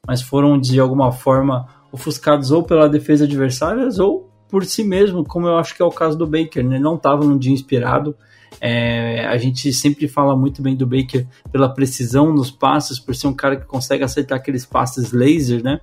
mas 0.08 0.22
foram 0.22 0.58
de 0.58 0.80
alguma 0.80 1.12
forma 1.12 1.68
ofuscados 1.96 2.52
ou 2.52 2.62
pela 2.62 2.90
defesa 2.90 3.24
adversária 3.24 3.88
ou 4.00 4.30
por 4.50 4.64
si 4.66 4.84
mesmo, 4.84 5.24
como 5.24 5.48
eu 5.48 5.58
acho 5.58 5.76
que 5.76 5.82
é 5.82 5.86
o 5.86 5.90
caso 5.90 6.18
do 6.18 6.28
Baker, 6.28 6.64
né? 6.64 6.76
Ele 6.76 6.84
não 6.84 6.96
estava 6.96 7.26
num 7.26 7.38
dia 7.38 7.52
inspirado, 7.52 8.16
é, 8.62 9.26
a 9.26 9.38
gente 9.38 9.72
sempre 9.74 10.08
fala 10.08 10.36
muito 10.36 10.62
bem 10.62 10.76
do 10.76 10.86
Baker 10.86 11.26
pela 11.52 11.68
precisão 11.68 12.32
nos 12.34 12.52
passes, 12.52 13.00
por 13.00 13.16
ser 13.16 13.28
um 13.28 13.34
cara 13.34 13.56
que 13.58 13.66
consegue 13.66 14.04
acertar 14.04 14.38
aqueles 14.38 14.66
passes 14.66 15.12
laser, 15.12 15.64
né? 15.64 15.80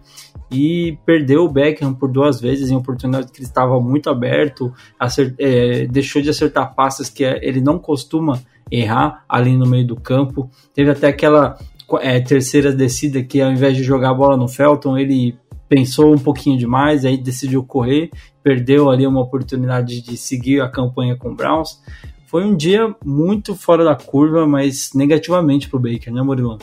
E 0.51 0.99
perdeu 1.05 1.45
o 1.45 1.49
Beckham 1.49 1.93
por 1.93 2.11
duas 2.11 2.41
vezes 2.41 2.71
em 2.71 2.77
oportunidade 2.77 3.33
que 3.33 3.39
ele 3.39 3.47
estava 3.47 3.81
muito 3.81 4.09
aberto, 4.09 4.73
acert, 4.99 5.35
é, 5.39 5.87
deixou 5.87 6.23
de 6.23 6.31
acertar 6.31 6.75
passes 6.75 7.09
que 7.09 7.25
ele 7.25 7.61
não 7.61 7.79
costuma 7.79 8.41
errar 8.71 9.25
ali 9.29 9.57
no 9.57 9.67
meio 9.67 9.87
do 9.87 9.97
campo. 9.97 10.51
Teve 10.75 10.91
até 10.91 11.09
aquela 11.09 11.59
é, 12.01 12.21
terceira 12.21 12.73
descida 12.73 13.23
que 13.23 13.41
ao 13.41 13.53
invés 13.53 13.77
de 13.77 13.83
jogar 13.83 14.11
a 14.11 14.15
bola 14.15 14.37
no 14.37 14.49
Felton, 14.49 14.97
ele 14.97 15.37
pensou 15.73 16.13
um 16.13 16.19
pouquinho 16.19 16.59
demais, 16.59 17.03
aí 17.03 17.17
decidiu 17.17 17.65
correr, 17.65 18.11
perdeu 18.43 18.91
ali 18.91 19.07
uma 19.07 19.23
oportunidade 19.23 20.03
de 20.03 20.19
seguir 20.19 20.61
a 20.61 20.69
campanha 20.69 21.17
com 21.17 21.31
o 21.31 21.35
Browns. 21.35 21.83
Foi 22.27 22.45
um 22.45 22.55
dia 22.55 22.95
muito 23.03 23.55
fora 23.55 23.83
da 23.83 23.97
curva, 23.97 24.47
mas 24.47 24.93
negativamente 24.93 25.71
pro 25.71 25.81
Baker, 25.81 26.13
né, 26.13 26.21
Murilo? 26.21 26.59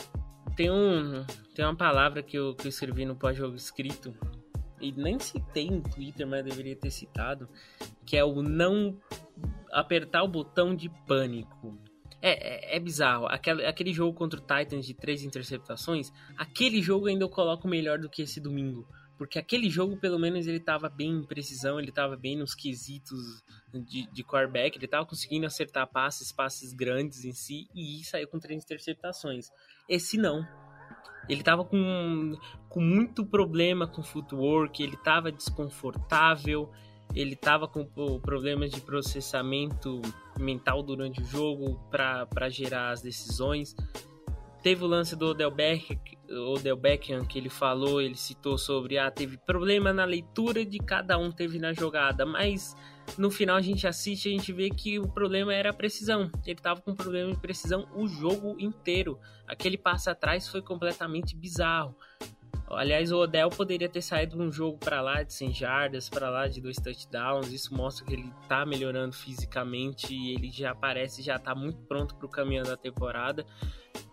Tem, 0.54 0.70
um, 0.70 1.24
tem 1.56 1.64
uma 1.64 1.74
palavra 1.74 2.22
que 2.22 2.38
eu, 2.38 2.54
que 2.54 2.68
eu 2.68 2.68
escrevi 2.68 3.04
no 3.04 3.16
pós-jogo 3.16 3.56
escrito 3.56 4.14
e 4.80 4.92
nem 4.92 5.18
citei 5.18 5.68
no 5.68 5.80
Twitter, 5.80 6.24
mas 6.24 6.44
deveria 6.44 6.76
ter 6.76 6.92
citado, 6.92 7.48
que 8.06 8.16
é 8.16 8.24
o 8.24 8.42
não 8.42 8.96
apertar 9.72 10.22
o 10.22 10.28
botão 10.28 10.72
de 10.72 10.88
pânico. 11.04 11.76
É, 12.22 12.74
é, 12.74 12.76
é, 12.76 12.78
bizarro. 12.78 13.26
Aquele, 13.26 13.64
aquele 13.66 13.92
jogo 13.92 14.16
contra 14.16 14.38
o 14.38 14.42
Titans 14.42 14.86
de 14.86 14.94
três 14.94 15.24
interceptações, 15.24 16.12
aquele 16.36 16.80
jogo 16.80 17.06
ainda 17.06 17.24
eu 17.24 17.28
coloco 17.28 17.66
melhor 17.66 17.98
do 17.98 18.08
que 18.08 18.22
esse 18.22 18.40
domingo. 18.40 18.86
Porque 19.20 19.38
aquele 19.38 19.68
jogo, 19.68 19.98
pelo 19.98 20.18
menos, 20.18 20.46
ele 20.46 20.58
tava 20.58 20.88
bem 20.88 21.10
em 21.10 21.22
precisão, 21.22 21.78
ele 21.78 21.92
tava 21.92 22.16
bem 22.16 22.38
nos 22.38 22.54
quesitos 22.54 23.44
de, 23.70 24.10
de 24.10 24.24
quarterback, 24.24 24.78
ele 24.78 24.88
tava 24.88 25.04
conseguindo 25.04 25.44
acertar 25.44 25.86
passes, 25.88 26.32
passes 26.32 26.72
grandes 26.72 27.22
em 27.26 27.32
si, 27.34 27.68
e 27.74 28.02
saiu 28.02 28.26
com 28.28 28.38
três 28.38 28.64
interceptações. 28.64 29.50
Esse 29.86 30.16
não. 30.16 30.42
Ele 31.28 31.42
tava 31.42 31.66
com, 31.66 32.32
com 32.70 32.80
muito 32.80 33.22
problema 33.26 33.86
com 33.86 34.02
footwork, 34.02 34.82
ele 34.82 34.96
tava 34.96 35.30
desconfortável, 35.30 36.72
ele 37.14 37.36
tava 37.36 37.68
com 37.68 37.84
problemas 38.22 38.70
de 38.70 38.80
processamento 38.80 40.00
mental 40.38 40.82
durante 40.82 41.20
o 41.20 41.26
jogo 41.26 41.78
para 41.90 42.48
gerar 42.48 42.92
as 42.92 43.02
decisões. 43.02 43.76
Teve 44.62 44.84
o 44.84 44.86
lance 44.86 45.16
do 45.16 45.26
Odell 45.26 45.50
Beckham, 46.76 47.24
que 47.24 47.38
ele 47.38 47.48
falou, 47.48 48.00
ele 48.00 48.14
citou 48.14 48.58
sobre 48.58 48.98
ah, 48.98 49.10
teve 49.10 49.38
problema 49.38 49.92
na 49.92 50.04
leitura 50.04 50.66
de 50.66 50.78
cada 50.78 51.16
um 51.16 51.32
teve 51.32 51.58
na 51.58 51.72
jogada, 51.72 52.26
mas 52.26 52.76
no 53.16 53.30
final 53.30 53.56
a 53.56 53.62
gente 53.62 53.86
assiste 53.86 54.26
e 54.26 54.34
a 54.34 54.38
gente 54.38 54.52
vê 54.52 54.68
que 54.68 54.98
o 54.98 55.08
problema 55.08 55.54
era 55.54 55.70
a 55.70 55.74
precisão. 55.74 56.30
Ele 56.46 56.60
tava 56.60 56.82
com 56.82 56.94
problema 56.94 57.32
de 57.32 57.38
precisão 57.38 57.88
o 57.94 58.06
jogo 58.06 58.54
inteiro. 58.58 59.18
Aquele 59.46 59.78
passo 59.78 60.10
atrás 60.10 60.46
foi 60.46 60.60
completamente 60.60 61.34
bizarro. 61.34 61.96
Aliás, 62.68 63.10
o 63.10 63.18
Odell 63.18 63.48
poderia 63.48 63.88
ter 63.88 64.00
saído 64.00 64.40
um 64.40 64.52
jogo 64.52 64.78
para 64.78 65.00
lá 65.00 65.24
de 65.24 65.32
100 65.32 65.54
jardas, 65.54 66.08
para 66.08 66.30
lá 66.30 66.46
de 66.46 66.60
dois 66.60 66.76
touchdowns. 66.76 67.50
Isso 67.52 67.74
mostra 67.74 68.06
que 68.06 68.12
ele 68.12 68.32
tá 68.48 68.64
melhorando 68.64 69.12
fisicamente 69.12 70.14
e 70.14 70.34
ele 70.34 70.50
já 70.50 70.72
parece 70.72 71.20
já 71.20 71.36
tá 71.36 71.52
muito 71.52 71.80
pronto 71.82 72.14
para 72.14 72.26
o 72.26 72.30
caminho 72.30 72.62
da 72.62 72.76
temporada 72.76 73.44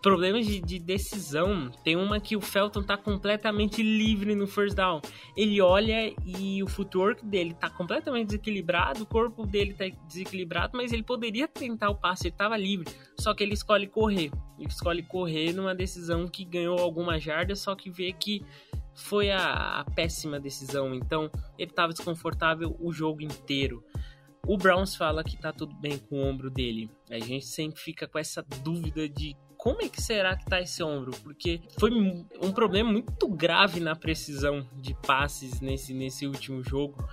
problemas 0.02 0.46
de, 0.46 0.60
de, 0.60 0.80
decisão. 0.80 1.70
Tem 1.84 1.96
uma 1.96 2.20
que 2.20 2.36
o 2.36 2.42
Felton 2.42 2.84
tá 2.84 2.98
completamente 2.98 3.82
livre 3.82 4.36
no 4.36 4.48
first 4.48 4.76
down. 4.76 5.02
Ele 5.36 5.62
olha 5.62 6.14
e 6.26 6.62
o 6.64 6.68
footwork 6.68 7.26
dele 7.26 7.54
tá 7.54 7.70
completamente 7.70 8.28
desequilibrado, 8.28 9.04
o 9.04 9.06
corpo 9.06 9.46
dele 9.46 9.74
tá 9.74 9.86
desequilibrado, 10.08 10.78
mas 10.78 10.92
ele 10.92 11.04
poderia 11.04 11.48
tentar 11.48 11.90
o 11.90 11.96
passe, 11.96 12.28
ele 12.28 12.36
tava 12.36 12.58
livre. 12.58 12.88
Só 13.20 13.34
que 13.34 13.44
ele 13.44 13.54
escolhe 13.54 13.88
correr. 13.88 14.32
Ele 14.58 14.70
escolhe 14.70 15.04
correr 15.04 15.54
numa 15.54 15.76
decisão 15.76 16.28
que 16.28 16.46
ganhou 16.46 16.80
alguma 16.80 17.20
jarda, 17.20 17.56
só 17.56 17.76
que 17.76 17.90
vê 17.90 18.14
que 18.14 18.44
foi 18.96 19.30
a, 19.30 19.80
a 19.80 19.84
péssima 19.84 20.40
decisão. 20.40 20.94
Então 20.94 21.30
ele 21.58 21.72
tava 21.72 21.94
desconfortável 21.94 22.76
o 22.80 22.92
jogo 22.92 23.22
inteiro. 23.22 23.84
O 24.48 24.58
Browns 24.58 24.96
fala 24.96 25.26
que 25.26 25.38
tá 25.38 25.52
tudo 25.52 25.76
bem 25.76 25.98
com 25.98 26.16
o 26.16 26.26
ombro 26.26 26.50
dele. 26.50 26.90
A 27.12 27.20
gente 27.20 27.46
sempre 27.46 27.82
fica 27.82 28.08
com 28.08 28.18
essa 28.18 28.42
dúvida 28.64 29.10
de 29.10 29.36
como 29.58 29.82
é 29.82 29.90
que 29.90 30.02
será 30.02 30.36
que 30.38 30.46
tá 30.46 30.62
esse 30.62 30.82
ombro? 30.84 31.12
Porque 31.24 31.60
foi 31.80 31.92
um 32.42 32.52
problema 32.52 32.92
muito 32.92 33.28
grave 33.28 33.80
na 33.80 33.96
precisão 33.96 34.66
de 34.76 34.96
passes 35.06 35.60
nesse, 35.60 35.94
nesse 35.94 36.26
último 36.26 36.64
jogo. 36.64 37.04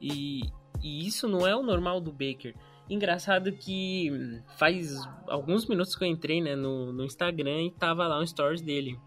E, 0.00 0.42
e 0.82 1.06
isso 1.06 1.28
não 1.28 1.46
é 1.46 1.54
o 1.54 1.62
normal 1.62 2.00
do 2.00 2.10
Baker. 2.10 2.54
Engraçado 2.90 3.52
que 3.52 4.40
faz 4.58 5.00
alguns 5.28 5.66
minutos 5.66 5.94
que 5.94 6.04
eu 6.04 6.08
entrei 6.08 6.40
né, 6.40 6.56
no, 6.56 6.92
no 6.92 7.04
Instagram 7.04 7.62
e 7.62 7.70
tava 7.70 8.06
lá 8.06 8.20
um 8.20 8.26
stories 8.26 8.60
dele. 8.60 8.98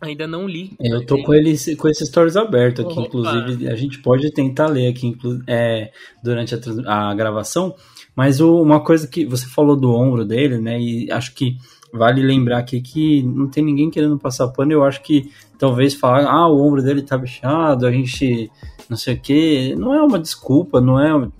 Ainda 0.00 0.26
não 0.26 0.48
li. 0.48 0.72
Eu 0.80 1.04
tô 1.04 1.22
com 1.22 1.34
ele 1.34 1.54
com 1.76 1.86
esses 1.86 2.08
stories 2.08 2.34
abertos 2.34 2.86
aqui, 2.86 2.98
Opa. 2.98 3.06
inclusive 3.06 3.68
a 3.68 3.76
gente 3.76 4.00
pode 4.00 4.32
tentar 4.32 4.66
ler 4.68 4.88
aqui 4.88 5.14
é, 5.46 5.92
durante 6.24 6.54
a, 6.54 7.10
a 7.10 7.14
gravação. 7.14 7.76
Mas 8.16 8.40
o, 8.40 8.62
uma 8.62 8.82
coisa 8.82 9.06
que 9.06 9.26
você 9.26 9.46
falou 9.46 9.76
do 9.76 9.92
ombro 9.92 10.24
dele, 10.24 10.58
né? 10.58 10.80
E 10.80 11.12
acho 11.12 11.34
que 11.34 11.58
vale 11.92 12.22
lembrar 12.22 12.58
aqui 12.58 12.80
que 12.80 13.22
não 13.22 13.48
tem 13.48 13.64
ninguém 13.64 13.90
querendo 13.90 14.18
passar 14.18 14.48
pano. 14.48 14.72
Eu 14.72 14.84
acho 14.84 15.02
que 15.02 15.30
talvez 15.58 15.94
falar, 15.94 16.24
ah, 16.24 16.48
o 16.48 16.60
ombro 16.60 16.82
dele 16.82 17.02
tá 17.02 17.16
bichado, 17.16 17.86
a 17.86 17.92
gente 17.92 18.50
não 18.88 18.96
sei 18.96 19.14
o 19.14 19.20
que, 19.20 19.74
não 19.76 19.94
é 19.94 20.02
uma 20.02 20.18
desculpa, 20.18 20.80
não 20.80 21.00
é, 21.00 21.30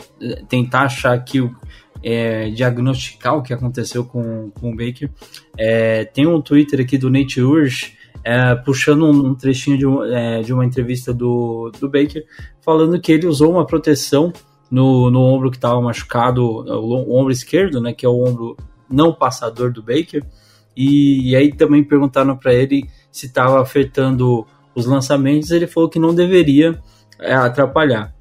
tentar 0.48 0.82
achar 0.82 1.18
que 1.24 1.40
o. 1.40 1.54
É, 2.02 2.48
diagnosticar 2.48 3.36
o 3.36 3.42
que 3.42 3.52
aconteceu 3.52 4.06
com, 4.06 4.50
com 4.58 4.72
o 4.72 4.74
Baker. 4.74 5.10
É, 5.58 6.06
tem 6.06 6.26
um 6.26 6.40
Twitter 6.40 6.80
aqui 6.80 6.96
do 6.96 7.10
Nate 7.10 7.42
Urge 7.42 7.94
é, 8.24 8.54
puxando 8.54 9.06
um, 9.06 9.34
trechinho 9.34 9.78
de, 9.78 10.14
é, 10.14 10.42
de 10.42 10.52
uma 10.52 10.64
entrevista 10.64 11.12
do, 11.12 11.70
do 11.78 11.88
Baker, 11.88 12.24
falando 12.62 13.00
que 13.00 13.12
ele 13.12 13.26
usou 13.26 13.50
uma 13.50 13.66
proteção 13.66 14.32
no, 14.70 15.10
no 15.10 15.20
ombro 15.20 15.50
que 15.50 15.56
estava 15.56 15.80
machucado, 15.80 16.44
o, 16.44 17.08
o, 17.08 17.18
ombro 17.18 17.32
esquerdo, 17.32 17.80
né, 17.80 17.92
que 17.92 18.06
é 18.06 18.08
o 18.08 18.22
ombro 18.22 18.56
não 18.88 19.12
passador 19.12 19.72
do 19.72 19.82
Baker, 19.82 20.22
e, 20.80 21.30
e 21.30 21.36
aí 21.36 21.52
também 21.52 21.84
perguntaram 21.84 22.34
para 22.34 22.54
ele 22.54 22.88
se 23.12 23.26
estava 23.26 23.60
afetando 23.60 24.46
os 24.74 24.86
lançamentos, 24.86 25.50
ele 25.50 25.66
falou 25.66 25.90
que 25.90 25.98
não 25.98 26.14
deveria 26.14 26.80
é, 27.18 27.34
atrapalhar. 27.34 28.14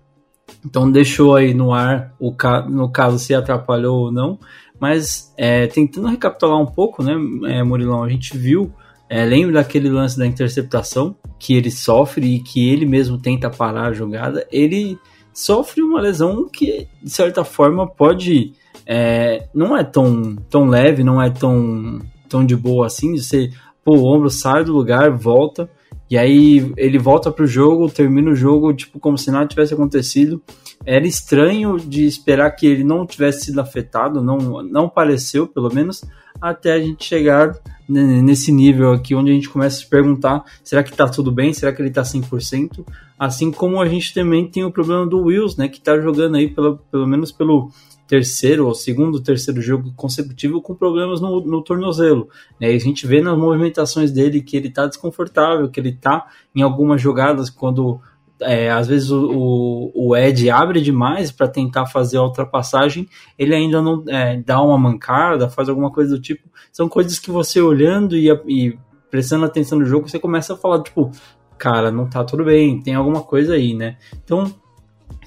Então 0.65 0.91
deixou 0.91 1.35
aí 1.37 1.53
no 1.53 1.73
ar 1.73 2.13
o 2.19 2.35
no 2.69 2.91
caso 2.91 3.17
se 3.17 3.33
atrapalhou 3.33 4.07
ou 4.07 4.11
não, 4.11 4.37
mas 4.77 5.33
é, 5.37 5.67
tentando 5.67 6.09
recapitular 6.09 6.59
um 6.59 6.65
pouco, 6.65 7.01
né, 7.01 7.13
é, 7.45 7.63
Murilão, 7.63 8.03
a 8.03 8.09
gente 8.09 8.37
viu, 8.37 8.69
é, 9.07 9.23
lembra 9.23 9.53
daquele 9.53 9.89
lance 9.89 10.17
da 10.17 10.27
interceptação 10.27 11.15
que 11.39 11.53
ele 11.53 11.71
sofre 11.71 12.35
e 12.35 12.39
que 12.39 12.69
ele 12.69 12.85
mesmo 12.85 13.17
tenta 13.17 13.49
parar 13.49 13.87
a 13.87 13.93
jogada, 13.93 14.45
ele 14.51 14.99
sofre 15.33 15.81
uma 15.81 16.01
lesão 16.01 16.49
que 16.49 16.89
de 17.01 17.09
certa 17.09 17.45
forma 17.45 17.87
pode 17.87 18.51
é, 18.85 19.47
não 19.53 19.77
é 19.77 19.83
tão, 19.85 20.35
tão 20.49 20.67
leve, 20.67 21.05
não 21.05 21.21
é 21.21 21.29
tão 21.29 22.01
tão 22.29 22.45
de 22.45 22.55
boa 22.55 22.85
assim, 22.85 23.13
de 23.13 23.23
ser, 23.23 23.53
pô, 23.83 23.95
o 23.95 24.05
ombro 24.05 24.29
sai 24.29 24.63
do 24.63 24.71
lugar, 24.71 25.09
volta, 25.11 25.69
e 26.09 26.17
aí 26.17 26.71
ele 26.75 26.97
volta 26.97 27.31
pro 27.31 27.45
jogo, 27.45 27.89
termina 27.89 28.31
o 28.31 28.35
jogo, 28.35 28.73
tipo, 28.73 28.99
como 28.99 29.17
se 29.17 29.29
nada 29.29 29.45
tivesse 29.45 29.75
acontecido. 29.75 30.41
Era 30.83 31.05
estranho 31.05 31.77
de 31.77 32.05
esperar 32.05 32.49
que 32.51 32.65
ele 32.65 32.83
não 32.83 33.05
tivesse 33.05 33.45
sido 33.45 33.61
afetado, 33.61 34.23
não, 34.23 34.63
não 34.63 34.89
pareceu, 34.89 35.45
pelo 35.45 35.71
menos, 35.71 36.03
até 36.41 36.73
a 36.73 36.79
gente 36.79 37.05
chegar 37.05 37.55
nesse 37.87 38.51
nível 38.51 38.91
aqui, 38.91 39.13
onde 39.15 39.31
a 39.31 39.33
gente 39.33 39.49
começa 39.49 39.77
a 39.77 39.79
se 39.79 39.89
perguntar, 39.89 40.43
será 40.63 40.83
que 40.83 40.95
tá 40.95 41.07
tudo 41.07 41.31
bem? 41.31 41.53
Será 41.53 41.73
que 41.73 41.81
ele 41.81 41.89
tá 41.89 42.03
100%? 42.03 42.85
Assim 43.17 43.51
como 43.51 43.81
a 43.81 43.87
gente 43.87 44.13
também 44.13 44.47
tem 44.47 44.63
o 44.63 44.71
problema 44.71 45.05
do 45.05 45.23
Wills, 45.23 45.57
né, 45.57 45.67
que 45.67 45.81
tá 45.81 45.99
jogando 45.99 46.37
aí, 46.37 46.47
pelo, 46.47 46.77
pelo 46.91 47.07
menos 47.07 47.31
pelo 47.31 47.71
terceiro 48.09 48.65
ou 48.65 48.73
segundo, 48.73 49.21
terceiro 49.21 49.61
jogo 49.61 49.93
consecutivo 49.95 50.59
com 50.63 50.73
problemas 50.73 51.21
no, 51.21 51.39
no 51.41 51.63
tornozelo. 51.63 52.27
Né? 52.59 52.73
E 52.73 52.75
a 52.75 52.79
gente 52.79 53.05
vê 53.05 53.21
nas 53.21 53.37
movimentações 53.37 54.11
dele 54.11 54.41
que 54.41 54.57
ele 54.57 54.67
está 54.67 54.87
desconfortável, 54.87 55.69
que 55.69 55.79
ele 55.79 55.89
está 55.89 56.25
em 56.55 56.63
algumas 56.63 56.99
jogadas 56.99 57.51
quando 57.51 58.01
é, 58.41 58.71
às 58.71 58.87
vezes 58.87 59.11
o, 59.11 59.91
o, 59.93 60.09
o, 60.09 60.17
Ed 60.17 60.49
abre 60.49 60.81
demais 60.81 61.31
para 61.31 61.47
tentar 61.47 61.85
fazer 61.85 62.17
a 62.17 62.23
ultrapassagem, 62.23 63.07
ele 63.37 63.53
ainda 63.53 63.79
não 63.79 64.03
é, 64.07 64.41
dá 64.41 64.59
uma 64.59 64.77
mancada, 64.77 65.47
faz 65.47 65.69
alguma 65.69 65.91
coisa 65.91 66.15
do 66.15 66.21
tipo. 66.21 66.49
São 66.71 66.89
coisas 66.89 67.19
que 67.19 67.29
você 67.29 67.61
olhando 67.61 68.17
e, 68.17 68.31
e 68.47 68.79
prestando 69.11 69.45
atenção 69.45 69.77
no 69.77 69.85
jogo, 69.85 70.09
você 70.09 70.17
começa 70.17 70.53
a 70.53 70.57
falar, 70.57 70.81
tipo, 70.81 71.11
cara, 71.59 71.91
não 71.91 72.09
tá 72.09 72.23
tudo 72.23 72.43
bem, 72.43 72.81
tem 72.81 72.95
alguma 72.95 73.21
coisa 73.21 73.53
aí, 73.53 73.75
né? 73.75 73.97
Então, 74.23 74.51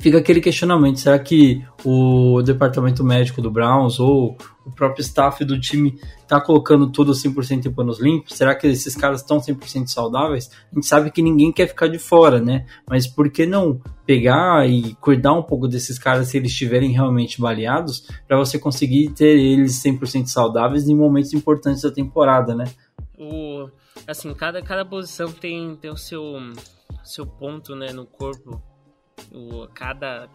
fica 0.02 0.18
aquele 0.18 0.40
questionamento: 0.40 0.98
será 0.98 1.18
que 1.18 1.64
o 1.84 2.42
departamento 2.42 3.04
médico 3.04 3.40
do 3.40 3.50
Browns 3.50 4.00
ou 4.00 4.36
o 4.66 4.70
próprio 4.70 5.00
staff 5.02 5.44
do 5.44 5.58
time 5.58 5.98
está 6.20 6.40
colocando 6.40 6.90
tudo 6.90 7.12
100% 7.12 7.66
em 7.66 7.72
panos 7.72 8.00
limpos? 8.00 8.34
Será 8.36 8.54
que 8.54 8.66
esses 8.66 8.96
caras 8.96 9.20
estão 9.20 9.38
100% 9.38 9.86
saudáveis? 9.86 10.50
A 10.70 10.74
gente 10.74 10.86
sabe 10.86 11.10
que 11.10 11.22
ninguém 11.22 11.52
quer 11.52 11.68
ficar 11.68 11.86
de 11.86 11.98
fora, 11.98 12.40
né? 12.40 12.66
Mas 12.88 13.06
por 13.06 13.30
que 13.30 13.46
não 13.46 13.80
pegar 14.04 14.68
e 14.68 14.94
cuidar 14.94 15.32
um 15.32 15.42
pouco 15.42 15.68
desses 15.68 15.98
caras 15.98 16.28
se 16.28 16.36
eles 16.36 16.50
estiverem 16.50 16.90
realmente 16.90 17.40
baleados 17.40 18.06
para 18.26 18.36
você 18.36 18.58
conseguir 18.58 19.10
ter 19.10 19.38
eles 19.38 19.80
100% 19.82 20.26
saudáveis 20.26 20.88
em 20.88 20.96
momentos 20.96 21.32
importantes 21.32 21.82
da 21.82 21.90
temporada, 21.90 22.54
né? 22.54 22.64
O, 23.16 23.68
assim, 24.06 24.34
cada, 24.34 24.60
cada 24.62 24.84
posição 24.84 25.30
tem, 25.30 25.76
tem 25.76 25.92
o 25.92 25.96
seu, 25.96 26.24
seu 27.04 27.24
ponto 27.24 27.76
né, 27.76 27.92
no 27.92 28.04
corpo 28.04 28.60
o, 29.32 29.66
cada 29.68 30.28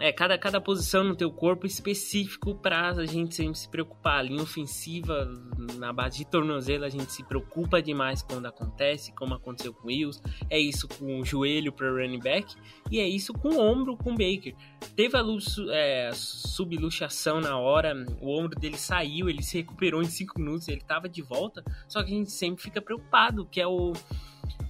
é, 0.00 0.10
cada, 0.10 0.38
cada 0.38 0.60
posição 0.60 1.04
no 1.04 1.14
teu 1.14 1.30
corpo 1.30 1.66
específico 1.66 2.54
para 2.54 2.88
a 2.88 3.04
gente 3.04 3.34
sempre 3.34 3.58
se 3.58 3.68
preocupar. 3.68 4.20
A 4.20 4.22
linha 4.22 4.42
ofensiva, 4.42 5.30
na 5.76 5.92
base 5.92 6.18
de 6.18 6.24
tornozelo, 6.24 6.86
a 6.86 6.88
gente 6.88 7.12
se 7.12 7.22
preocupa 7.22 7.82
demais 7.82 8.22
quando 8.22 8.46
acontece, 8.46 9.12
como 9.12 9.34
aconteceu 9.34 9.74
com 9.74 9.84
o 9.84 9.86
Wills. 9.88 10.22
É 10.48 10.58
isso 10.58 10.88
com 10.88 11.20
o 11.20 11.24
joelho 11.24 11.70
para 11.70 11.90
running 11.90 12.18
back 12.18 12.56
e 12.90 12.98
é 12.98 13.06
isso 13.06 13.34
com 13.34 13.50
o 13.50 13.60
ombro 13.60 13.94
com 13.94 14.12
o 14.12 14.16
Baker. 14.16 14.54
Teve 14.96 15.18
a 15.18 15.22
é, 15.70 16.10
subluxação 16.14 17.38
na 17.38 17.58
hora, 17.58 17.94
o 18.22 18.38
ombro 18.38 18.58
dele 18.58 18.78
saiu, 18.78 19.28
ele 19.28 19.42
se 19.42 19.58
recuperou 19.58 20.00
em 20.00 20.06
5 20.06 20.40
minutos, 20.40 20.66
ele 20.68 20.80
estava 20.80 21.10
de 21.10 21.20
volta, 21.20 21.62
só 21.86 22.02
que 22.02 22.10
a 22.10 22.16
gente 22.16 22.30
sempre 22.30 22.62
fica 22.62 22.80
preocupado, 22.80 23.44
que 23.44 23.60
é 23.60 23.66
o 23.66 23.92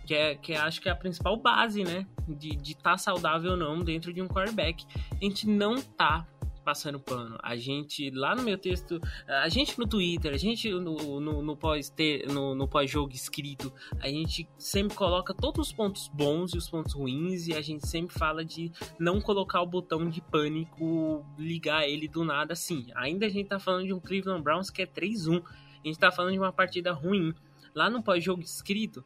que 0.07 0.15
é 0.15 0.35
que 0.35 0.55
acho 0.55 0.81
que 0.81 0.89
é 0.89 0.93
a 0.93 0.97
principal 0.97 1.37
base, 1.37 1.85
né, 1.85 2.07
de 2.29 2.57
estar 2.63 2.93
tá 2.93 2.99
saudável 2.99 3.53
ou 3.53 3.57
não 3.57 3.81
dentro 3.81 4.13
de 4.13 4.21
um 4.21 4.29
quarterback. 4.29 4.85
A 5.13 5.25
gente 5.25 5.47
não 5.47 5.81
tá 5.81 6.27
passando 6.71 7.01
pano. 7.01 7.37
A 7.43 7.57
gente, 7.57 8.11
lá 8.11 8.35
no 8.35 8.43
meu 8.43 8.57
texto, 8.57 9.01
a 9.27 9.49
gente 9.49 9.79
no 9.79 9.87
Twitter, 9.87 10.33
a 10.33 10.37
gente 10.37 10.71
no, 10.71 11.21
no, 11.21 11.43
no 11.43 11.57
pós-jogo 11.57 12.33
no, 12.33 12.55
no 12.55 12.69
pós 12.69 12.95
escrito, 13.13 13.73
a 14.01 14.09
gente 14.09 14.49
sempre 14.57 14.97
coloca 14.97 15.35
todos 15.35 15.69
os 15.69 15.73
pontos 15.73 16.09
bons 16.09 16.55
e 16.55 16.59
os 16.59 16.69
pontos 16.69 16.95
ruins 16.95 17.49
e 17.49 17.55
a 17.55 17.61
gente 17.61 17.87
sempre 17.89 18.17
fala 18.17 18.45
de 18.45 18.71
não 18.99 19.21
colocar 19.21 19.61
o 19.63 19.67
botão 19.67 20.09
de 20.09 20.21
pânico, 20.21 21.25
ligar 21.39 21.89
ele 21.89 22.07
do 22.07 22.25
nada 22.25 22.53
assim. 22.53 22.87
Ainda 22.95 23.27
a 23.27 23.29
gente 23.29 23.49
tá 23.49 23.59
falando 23.59 23.87
de 23.87 23.93
um 23.93 24.01
Cleveland 24.01 24.43
Browns 24.43 24.71
que 24.71 24.83
é 24.83 24.87
3-1. 24.87 25.43
A 25.43 25.87
gente 25.87 25.99
tá 25.99 26.11
falando 26.13 26.33
de 26.33 26.39
uma 26.39 26.53
partida 26.53 26.93
ruim. 26.93 27.35
Lá 27.75 27.89
no 27.89 28.03
pós-jogo 28.03 28.43
escrito, 28.43 29.05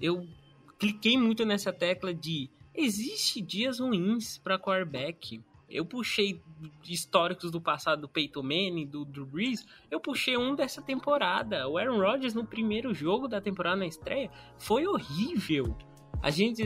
eu 0.00 0.26
cliquei 0.78 1.16
muito 1.16 1.44
nessa 1.44 1.72
tecla 1.72 2.12
de 2.12 2.50
existe 2.74 3.40
dias 3.40 3.78
ruins 3.78 4.38
para 4.38 4.58
quarterback 4.58 5.42
eu 5.72 5.86
puxei 5.86 6.38
históricos 6.84 7.50
do 7.50 7.60
passado 7.60 8.02
do 8.02 8.08
Peyton 8.08 8.42
Manning, 8.42 8.86
do 8.86 9.06
Drew 9.06 9.24
Brees, 9.24 9.66
eu 9.90 9.98
puxei 9.98 10.36
um 10.36 10.54
dessa 10.54 10.82
temporada. 10.82 11.66
O 11.66 11.78
Aaron 11.78 11.98
Rodgers 11.98 12.34
no 12.34 12.44
primeiro 12.44 12.92
jogo 12.92 13.26
da 13.26 13.40
temporada 13.40 13.76
na 13.76 13.86
estreia 13.86 14.30
foi 14.58 14.86
horrível. 14.86 15.74
A 16.22 16.30
gente, 16.30 16.62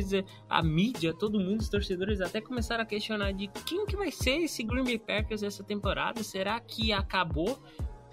a 0.49 0.63
mídia, 0.63 1.15
todo 1.15 1.41
mundo, 1.41 1.61
os 1.61 1.69
torcedores 1.69 2.21
até 2.21 2.41
começaram 2.41 2.83
a 2.83 2.87
questionar 2.87 3.33
de 3.33 3.47
quem 3.47 3.87
que 3.87 3.97
vai 3.97 4.11
ser 4.11 4.39
esse 4.39 4.63
Green 4.65 4.85
Bay 4.85 4.99
Packers 4.99 5.43
essa 5.43 5.63
temporada? 5.63 6.23
Será 6.23 6.59
que 6.61 6.93
acabou? 6.93 7.59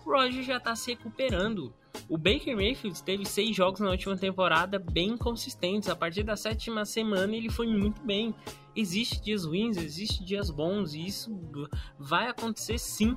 O 0.05 0.11
Rodgers 0.11 0.45
já 0.45 0.59
tá 0.59 0.75
se 0.75 0.91
recuperando. 0.91 1.73
O 2.09 2.17
Baker 2.17 2.55
Mayfield 2.55 3.01
teve 3.03 3.25
seis 3.25 3.55
jogos 3.55 3.79
na 3.79 3.89
última 3.89 4.17
temporada 4.17 4.77
bem 4.77 5.17
consistentes. 5.17 5.89
A 5.89 5.95
partir 5.95 6.23
da 6.23 6.35
sétima 6.35 6.85
semana 6.85 7.35
ele 7.35 7.49
foi 7.49 7.67
muito 7.67 8.01
bem. 8.01 8.35
Existe 8.75 9.21
dias 9.21 9.45
ruins, 9.45 9.77
existe 9.77 10.23
dias 10.23 10.49
bons 10.49 10.93
e 10.93 11.05
isso 11.05 11.31
vai 11.97 12.27
acontecer 12.27 12.77
sim. 12.77 13.15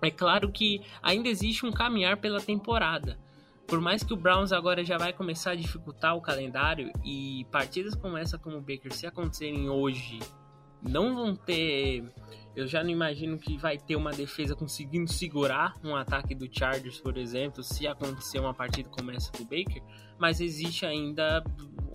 É 0.00 0.10
claro 0.10 0.50
que 0.50 0.82
ainda 1.02 1.28
existe 1.28 1.64
um 1.64 1.72
caminhar 1.72 2.16
pela 2.18 2.40
temporada. 2.40 3.18
Por 3.66 3.80
mais 3.80 4.02
que 4.02 4.12
o 4.12 4.16
Browns 4.16 4.52
agora 4.52 4.84
já 4.84 4.98
vai 4.98 5.12
começar 5.12 5.52
a 5.52 5.56
dificultar 5.56 6.16
o 6.16 6.20
calendário 6.20 6.92
e 7.04 7.46
partidas 7.50 7.94
como 7.94 8.18
essa 8.18 8.38
como 8.38 8.58
o 8.58 8.60
Baker 8.60 8.92
se 8.92 9.06
acontecerem 9.06 9.70
hoje 9.70 10.18
não 10.82 11.14
vão 11.14 11.34
ter 11.34 12.04
eu 12.54 12.66
já 12.66 12.82
não 12.82 12.90
imagino 12.90 13.38
que 13.38 13.56
vai 13.56 13.78
ter 13.78 13.96
uma 13.96 14.10
defesa 14.10 14.54
conseguindo 14.54 15.10
segurar 15.10 15.74
um 15.82 15.96
ataque 15.96 16.34
do 16.34 16.46
Chargers, 16.50 17.00
por 17.00 17.16
exemplo, 17.16 17.62
se 17.62 17.86
acontecer 17.86 18.38
uma 18.40 18.52
partida 18.52 18.90
como 18.90 19.10
essa 19.10 19.32
do 19.32 19.44
Baker, 19.44 19.82
mas 20.18 20.38
existe 20.38 20.84
ainda 20.84 21.42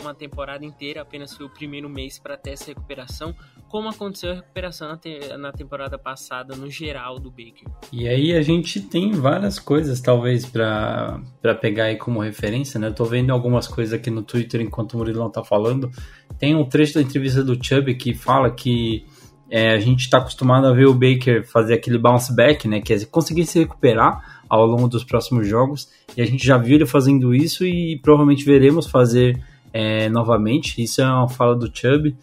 uma 0.01 0.15
temporada 0.15 0.65
inteira, 0.65 1.01
apenas 1.01 1.33
foi 1.33 1.45
o 1.45 1.49
primeiro 1.49 1.87
mês 1.87 2.17
para 2.17 2.35
ter 2.35 2.51
essa 2.51 2.65
recuperação, 2.65 3.35
como 3.69 3.89
aconteceu 3.89 4.31
a 4.31 4.35
recuperação 4.35 4.87
na, 4.87 4.97
te 4.97 5.19
na, 5.37 5.51
temporada 5.51 5.97
passada 5.97 6.55
no 6.55 6.69
geral 6.69 7.19
do 7.19 7.29
Baker. 7.29 7.67
E 7.91 8.07
aí 8.07 8.33
a 8.33 8.41
gente 8.41 8.79
tem 8.81 9.11
várias 9.11 9.59
coisas 9.59 9.99
talvez 9.99 10.45
para 10.45 11.21
pegar 11.61 11.85
aí 11.85 11.97
como 11.97 12.19
referência, 12.19 12.79
né? 12.79 12.87
Eu 12.87 12.93
tô 12.93 13.05
vendo 13.05 13.31
algumas 13.31 13.67
coisas 13.67 13.93
aqui 13.93 14.09
no 14.09 14.23
Twitter 14.23 14.61
enquanto 14.61 14.93
o 14.93 14.97
Murilão 14.97 15.29
tá 15.29 15.43
falando. 15.43 15.91
Tem 16.39 16.55
um 16.55 16.65
trecho 16.65 16.95
da 16.95 17.01
entrevista 17.01 17.43
do 17.43 17.61
Chubb 17.61 17.95
que 17.95 18.13
fala 18.13 18.49
que 18.51 19.05
é, 19.49 19.71
a 19.73 19.79
gente 19.79 20.01
está 20.01 20.17
acostumado 20.17 20.67
a 20.67 20.73
ver 20.73 20.87
o 20.87 20.93
Baker 20.93 21.45
fazer 21.47 21.73
aquele 21.75 21.97
bounce 21.97 22.35
back, 22.35 22.67
né? 22.67 22.81
Quer 22.81 22.95
dizer, 22.95 23.05
conseguir 23.07 23.45
se 23.45 23.59
recuperar 23.59 24.41
ao 24.49 24.65
longo 24.65 24.87
dos 24.87 25.03
próximos 25.03 25.47
jogos. 25.47 25.89
E 26.15 26.21
a 26.21 26.25
gente 26.25 26.45
já 26.45 26.57
viu 26.57 26.75
ele 26.75 26.85
fazendo 26.85 27.33
isso 27.33 27.65
e 27.65 27.99
provavelmente 28.01 28.43
veremos 28.43 28.87
fazer 28.87 29.41
é, 29.73 30.09
novamente. 30.09 30.81
Isso 30.81 31.01
é 31.01 31.05
uma 31.05 31.29
fala 31.29 31.55
do 31.55 31.71
Chubb. 31.73 32.15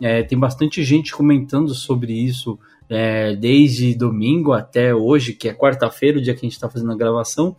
É, 0.00 0.22
tem 0.22 0.38
bastante 0.38 0.82
gente 0.82 1.12
comentando 1.12 1.74
sobre 1.74 2.12
isso 2.12 2.58
é, 2.88 3.34
desde 3.34 3.94
domingo 3.94 4.52
até 4.52 4.94
hoje, 4.94 5.32
que 5.32 5.48
é 5.48 5.54
quarta-feira, 5.54 6.18
o 6.18 6.22
dia 6.22 6.34
que 6.34 6.40
a 6.40 6.48
gente 6.48 6.52
está 6.52 6.68
fazendo 6.68 6.92
a 6.92 6.96
gravação. 6.96 7.56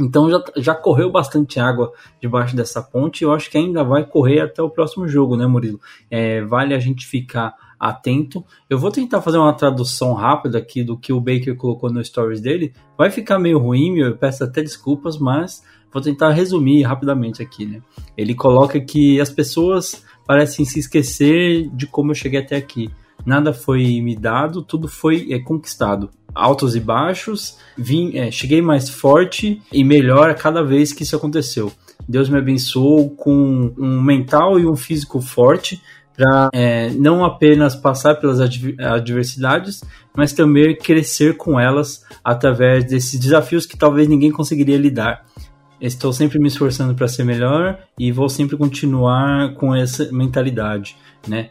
Então 0.00 0.30
já, 0.30 0.42
já 0.56 0.74
correu 0.74 1.10
bastante 1.10 1.58
água 1.58 1.92
debaixo 2.20 2.54
dessa 2.54 2.80
ponte 2.80 3.22
e 3.22 3.24
eu 3.24 3.32
acho 3.32 3.50
que 3.50 3.58
ainda 3.58 3.82
vai 3.82 4.06
correr 4.06 4.40
até 4.40 4.62
o 4.62 4.70
próximo 4.70 5.08
jogo, 5.08 5.36
né, 5.36 5.46
Murilo? 5.46 5.80
É, 6.08 6.40
vale 6.42 6.72
a 6.72 6.78
gente 6.78 7.04
ficar 7.04 7.54
atento. 7.78 8.44
Eu 8.70 8.78
vou 8.78 8.90
tentar 8.90 9.20
fazer 9.22 9.38
uma 9.38 9.52
tradução 9.52 10.14
rápida 10.14 10.58
aqui 10.58 10.82
do 10.84 10.96
que 10.96 11.12
o 11.12 11.20
Baker 11.20 11.56
colocou 11.56 11.90
no 11.90 12.04
stories 12.04 12.40
dele. 12.40 12.72
Vai 12.96 13.10
ficar 13.10 13.38
meio 13.38 13.58
ruim, 13.58 13.98
eu 13.98 14.16
peço 14.16 14.44
até 14.44 14.62
desculpas, 14.62 15.18
mas 15.18 15.62
vou 15.92 16.02
tentar 16.02 16.30
resumir 16.30 16.82
rapidamente 16.82 17.42
aqui, 17.42 17.66
né? 17.66 17.82
Ele 18.16 18.34
coloca 18.34 18.80
que 18.80 19.20
as 19.20 19.30
pessoas 19.30 20.04
parecem 20.28 20.66
se 20.66 20.78
esquecer 20.78 21.70
de 21.72 21.86
como 21.86 22.10
eu 22.10 22.14
cheguei 22.14 22.40
até 22.40 22.54
aqui. 22.54 22.90
Nada 23.24 23.50
foi 23.50 24.02
me 24.02 24.14
dado, 24.14 24.60
tudo 24.60 24.86
foi 24.86 25.32
é, 25.32 25.38
conquistado. 25.38 26.10
Altos 26.34 26.76
e 26.76 26.80
baixos, 26.80 27.56
vim, 27.76 28.14
é, 28.14 28.30
cheguei 28.30 28.60
mais 28.60 28.90
forte 28.90 29.62
e 29.72 29.82
melhor 29.82 30.28
a 30.28 30.34
cada 30.34 30.62
vez 30.62 30.92
que 30.92 31.02
isso 31.02 31.16
aconteceu. 31.16 31.72
Deus 32.06 32.28
me 32.28 32.36
abençoou 32.36 33.08
com 33.08 33.72
um 33.78 34.02
mental 34.02 34.60
e 34.60 34.66
um 34.66 34.76
físico 34.76 35.18
forte 35.22 35.80
para 36.14 36.50
é, 36.52 36.90
não 36.90 37.24
apenas 37.24 37.74
passar 37.74 38.16
pelas 38.16 38.38
adversidades, 38.40 39.82
mas 40.14 40.34
também 40.34 40.76
crescer 40.76 41.38
com 41.38 41.58
elas 41.58 42.04
através 42.22 42.84
desses 42.84 43.18
desafios 43.18 43.64
que 43.64 43.78
talvez 43.78 44.06
ninguém 44.06 44.30
conseguiria 44.30 44.76
lidar. 44.76 45.24
Estou 45.80 46.12
sempre 46.12 46.38
me 46.38 46.48
esforçando 46.48 46.94
para 46.94 47.06
ser 47.06 47.24
melhor 47.24 47.78
e 47.98 48.10
vou 48.10 48.28
sempre 48.28 48.56
continuar 48.56 49.54
com 49.54 49.74
essa 49.74 50.10
mentalidade, 50.12 50.96
né? 51.26 51.50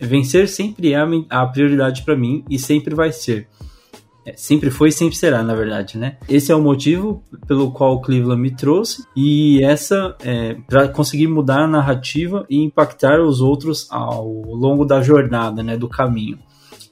Vencer 0.00 0.48
sempre 0.48 0.92
é 0.92 0.98
a 1.30 1.46
prioridade 1.46 2.02
para 2.02 2.14
mim 2.14 2.44
e 2.48 2.58
sempre 2.58 2.94
vai 2.94 3.10
ser. 3.10 3.48
É, 4.24 4.34
sempre 4.36 4.70
foi 4.70 4.88
e 4.88 4.92
sempre 4.92 5.16
será, 5.16 5.40
na 5.42 5.54
verdade, 5.54 5.96
né? 5.96 6.16
Esse 6.28 6.50
é 6.50 6.54
o 6.54 6.60
motivo 6.60 7.22
pelo 7.46 7.70
qual 7.70 7.94
o 7.94 8.00
Cleveland 8.00 8.42
me 8.42 8.50
trouxe 8.50 9.04
e 9.16 9.62
essa 9.62 10.16
é 10.20 10.56
para 10.68 10.88
conseguir 10.88 11.28
mudar 11.28 11.60
a 11.60 11.68
narrativa 11.68 12.44
e 12.50 12.60
impactar 12.60 13.20
os 13.20 13.40
outros 13.40 13.86
ao 13.90 14.28
longo 14.28 14.84
da 14.84 15.00
jornada, 15.00 15.62
né, 15.62 15.76
do 15.76 15.88
caminho. 15.88 16.40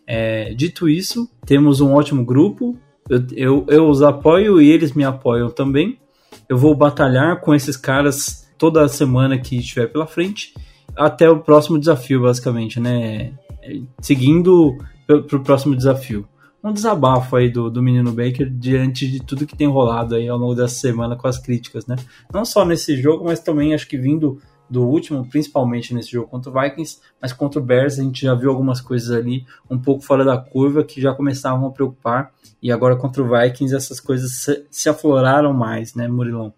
É, 0.06 0.54
dito 0.54 0.88
isso, 0.88 1.28
temos 1.44 1.80
um 1.80 1.92
ótimo 1.94 2.24
grupo. 2.24 2.78
Eu, 3.08 3.24
eu, 3.32 3.66
eu 3.68 3.88
os 3.88 4.00
apoio 4.00 4.62
e 4.62 4.70
eles 4.70 4.92
me 4.92 5.04
apoiam 5.04 5.50
também. 5.50 5.98
Eu 6.48 6.58
vou 6.58 6.74
batalhar 6.74 7.40
com 7.40 7.54
esses 7.54 7.76
caras 7.76 8.48
toda 8.58 8.86
semana 8.88 9.38
que 9.38 9.56
estiver 9.56 9.86
pela 9.88 10.06
frente 10.06 10.54
até 10.96 11.28
o 11.28 11.40
próximo 11.40 11.78
desafio, 11.78 12.22
basicamente, 12.22 12.78
né? 12.78 13.32
É, 13.62 13.80
seguindo 14.00 14.76
para 15.06 15.36
o 15.36 15.42
próximo 15.42 15.74
desafio 15.74 16.26
um 16.64 16.72
desabafo 16.72 17.36
aí 17.36 17.50
do, 17.50 17.70
do 17.70 17.82
menino 17.82 18.10
Baker 18.10 18.48
diante 18.48 19.06
de 19.06 19.22
tudo 19.22 19.46
que 19.46 19.56
tem 19.56 19.68
rolado 19.68 20.14
aí 20.14 20.26
ao 20.26 20.38
longo 20.38 20.54
dessa 20.54 20.74
semana 20.74 21.14
com 21.14 21.28
as 21.28 21.38
críticas, 21.38 21.86
né? 21.86 21.96
Não 22.32 22.44
só 22.44 22.64
nesse 22.64 22.96
jogo, 22.96 23.26
mas 23.26 23.38
também 23.38 23.74
acho 23.74 23.86
que 23.86 23.98
vindo 23.98 24.40
do 24.74 24.84
último, 24.84 25.24
principalmente 25.24 25.94
nesse 25.94 26.10
jogo 26.10 26.28
contra 26.28 26.50
o 26.50 26.60
Vikings, 26.60 27.00
mas 27.22 27.32
contra 27.32 27.60
o 27.60 27.64
Bears 27.64 27.96
a 27.98 28.02
gente 28.02 28.22
já 28.22 28.34
viu 28.34 28.50
algumas 28.50 28.80
coisas 28.80 29.16
ali 29.16 29.46
um 29.70 29.80
pouco 29.80 30.02
fora 30.02 30.24
da 30.24 30.36
curva 30.36 30.82
que 30.82 31.00
já 31.00 31.14
começavam 31.14 31.68
a 31.68 31.70
preocupar 31.70 32.34
e 32.60 32.72
agora 32.72 32.96
contra 32.96 33.22
o 33.22 33.28
Vikings 33.28 33.74
essas 33.74 34.00
coisas 34.00 34.66
se, 34.68 34.88
afloraram 34.88 35.52
mais, 35.52 35.94
né, 35.94 36.08
Murilão? 36.08 36.52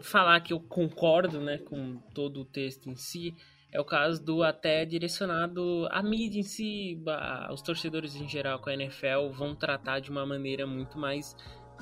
Falar 0.00 0.40
que 0.40 0.52
eu 0.52 0.58
concordo, 0.58 1.40
né, 1.40 1.58
com 1.58 1.96
todo 2.12 2.40
o 2.40 2.44
texto 2.44 2.90
em 2.90 2.96
si, 2.96 3.32
é 3.70 3.80
o 3.80 3.84
caso 3.84 4.22
do 4.22 4.42
até 4.42 4.84
direcionado 4.84 5.86
à 5.90 6.02
mídia 6.02 6.40
em 6.40 6.44
si, 6.44 7.00
os 7.52 7.62
torcedores 7.62 8.16
em 8.16 8.28
geral 8.28 8.58
com 8.58 8.68
a 8.68 8.74
NFL 8.74 9.30
vão 9.32 9.54
tratar 9.54 10.00
de 10.00 10.10
uma 10.10 10.26
maneira 10.26 10.66
muito 10.66 10.98
mais 10.98 11.36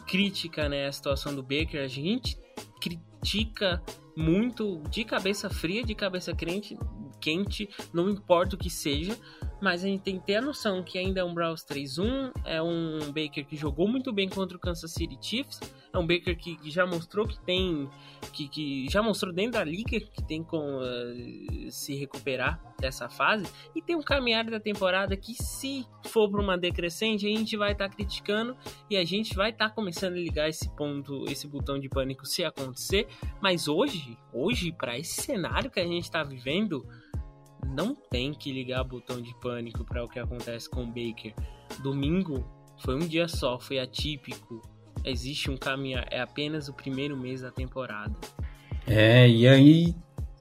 crítica 0.06 0.68
né, 0.68 0.86
a 0.86 0.92
situação 0.92 1.34
do 1.34 1.42
Baker. 1.42 1.82
A 1.82 1.86
gente 1.86 2.38
critica 2.80 3.82
muito 4.16 4.82
de 4.90 5.04
cabeça 5.04 5.48
fria, 5.48 5.82
de 5.82 5.94
cabeça 5.94 6.34
quente, 6.34 6.76
quente, 7.20 7.68
não 7.92 8.08
importa 8.08 8.56
o 8.56 8.58
que 8.58 8.70
seja, 8.70 9.16
mas 9.62 9.84
a 9.84 9.86
gente 9.86 10.02
tem 10.02 10.18
que 10.18 10.26
ter 10.26 10.36
a 10.36 10.40
noção 10.40 10.82
que 10.82 10.98
ainda 10.98 11.20
é 11.20 11.24
um 11.24 11.32
Browns 11.32 11.64
3-1, 11.64 12.32
é 12.44 12.60
um 12.60 12.98
Baker 13.12 13.46
que 13.46 13.56
jogou 13.56 13.86
muito 13.86 14.12
bem 14.12 14.28
contra 14.28 14.56
o 14.56 14.60
Kansas 14.60 14.90
City 14.90 15.16
Chiefs, 15.20 15.60
é 15.92 15.98
um 15.98 16.04
Baker 16.04 16.36
que, 16.36 16.56
que 16.56 16.68
já 16.68 16.84
mostrou 16.84 17.28
que 17.28 17.38
tem, 17.44 17.88
que, 18.32 18.48
que, 18.48 18.90
já 18.90 19.00
mostrou 19.00 19.32
dentro 19.32 19.52
da 19.52 19.64
liga 19.64 20.00
que 20.00 20.22
tem 20.24 20.42
como 20.42 20.80
uh, 20.80 21.70
se 21.70 21.94
recuperar 21.94 22.60
dessa 22.80 23.08
fase, 23.08 23.46
e 23.72 23.80
tem 23.80 23.94
um 23.94 24.02
caminhar 24.02 24.44
da 24.50 24.58
temporada 24.58 25.16
que 25.16 25.32
se 25.34 25.86
for 26.06 26.28
para 26.28 26.42
uma 26.42 26.58
decrescente, 26.58 27.24
a 27.24 27.30
gente 27.30 27.56
vai 27.56 27.70
estar 27.70 27.88
tá 27.88 27.94
criticando 27.94 28.56
e 28.90 28.96
a 28.96 29.04
gente 29.04 29.36
vai 29.36 29.50
estar 29.50 29.68
tá 29.68 29.74
começando 29.74 30.14
a 30.14 30.20
ligar 30.20 30.48
esse 30.48 30.68
ponto, 30.74 31.24
esse 31.30 31.46
botão 31.46 31.78
de 31.78 31.88
pânico 31.88 32.26
se 32.26 32.42
acontecer, 32.42 33.06
mas 33.40 33.68
hoje, 33.68 34.18
hoje, 34.32 34.72
para 34.72 34.98
esse 34.98 35.22
cenário 35.22 35.70
que 35.70 35.78
a 35.78 35.86
gente 35.86 36.02
está 36.02 36.24
vivendo, 36.24 36.84
não 37.66 37.94
tem 37.94 38.32
que 38.32 38.52
ligar 38.52 38.84
botão 38.84 39.20
de 39.20 39.34
pânico 39.40 39.84
para 39.84 40.04
o 40.04 40.08
que 40.08 40.18
acontece 40.18 40.68
com 40.68 40.84
o 40.84 40.86
Baker. 40.86 41.34
Domingo 41.82 42.44
foi 42.78 42.94
um 42.94 43.06
dia 43.06 43.28
só, 43.28 43.58
foi 43.58 43.78
atípico. 43.78 44.60
Existe 45.04 45.50
um 45.50 45.56
caminho, 45.56 46.00
é 46.10 46.20
apenas 46.20 46.68
o 46.68 46.74
primeiro 46.74 47.16
mês 47.16 47.40
da 47.40 47.50
temporada. 47.50 48.14
É, 48.86 49.28
e 49.28 49.46
aí 49.48 49.94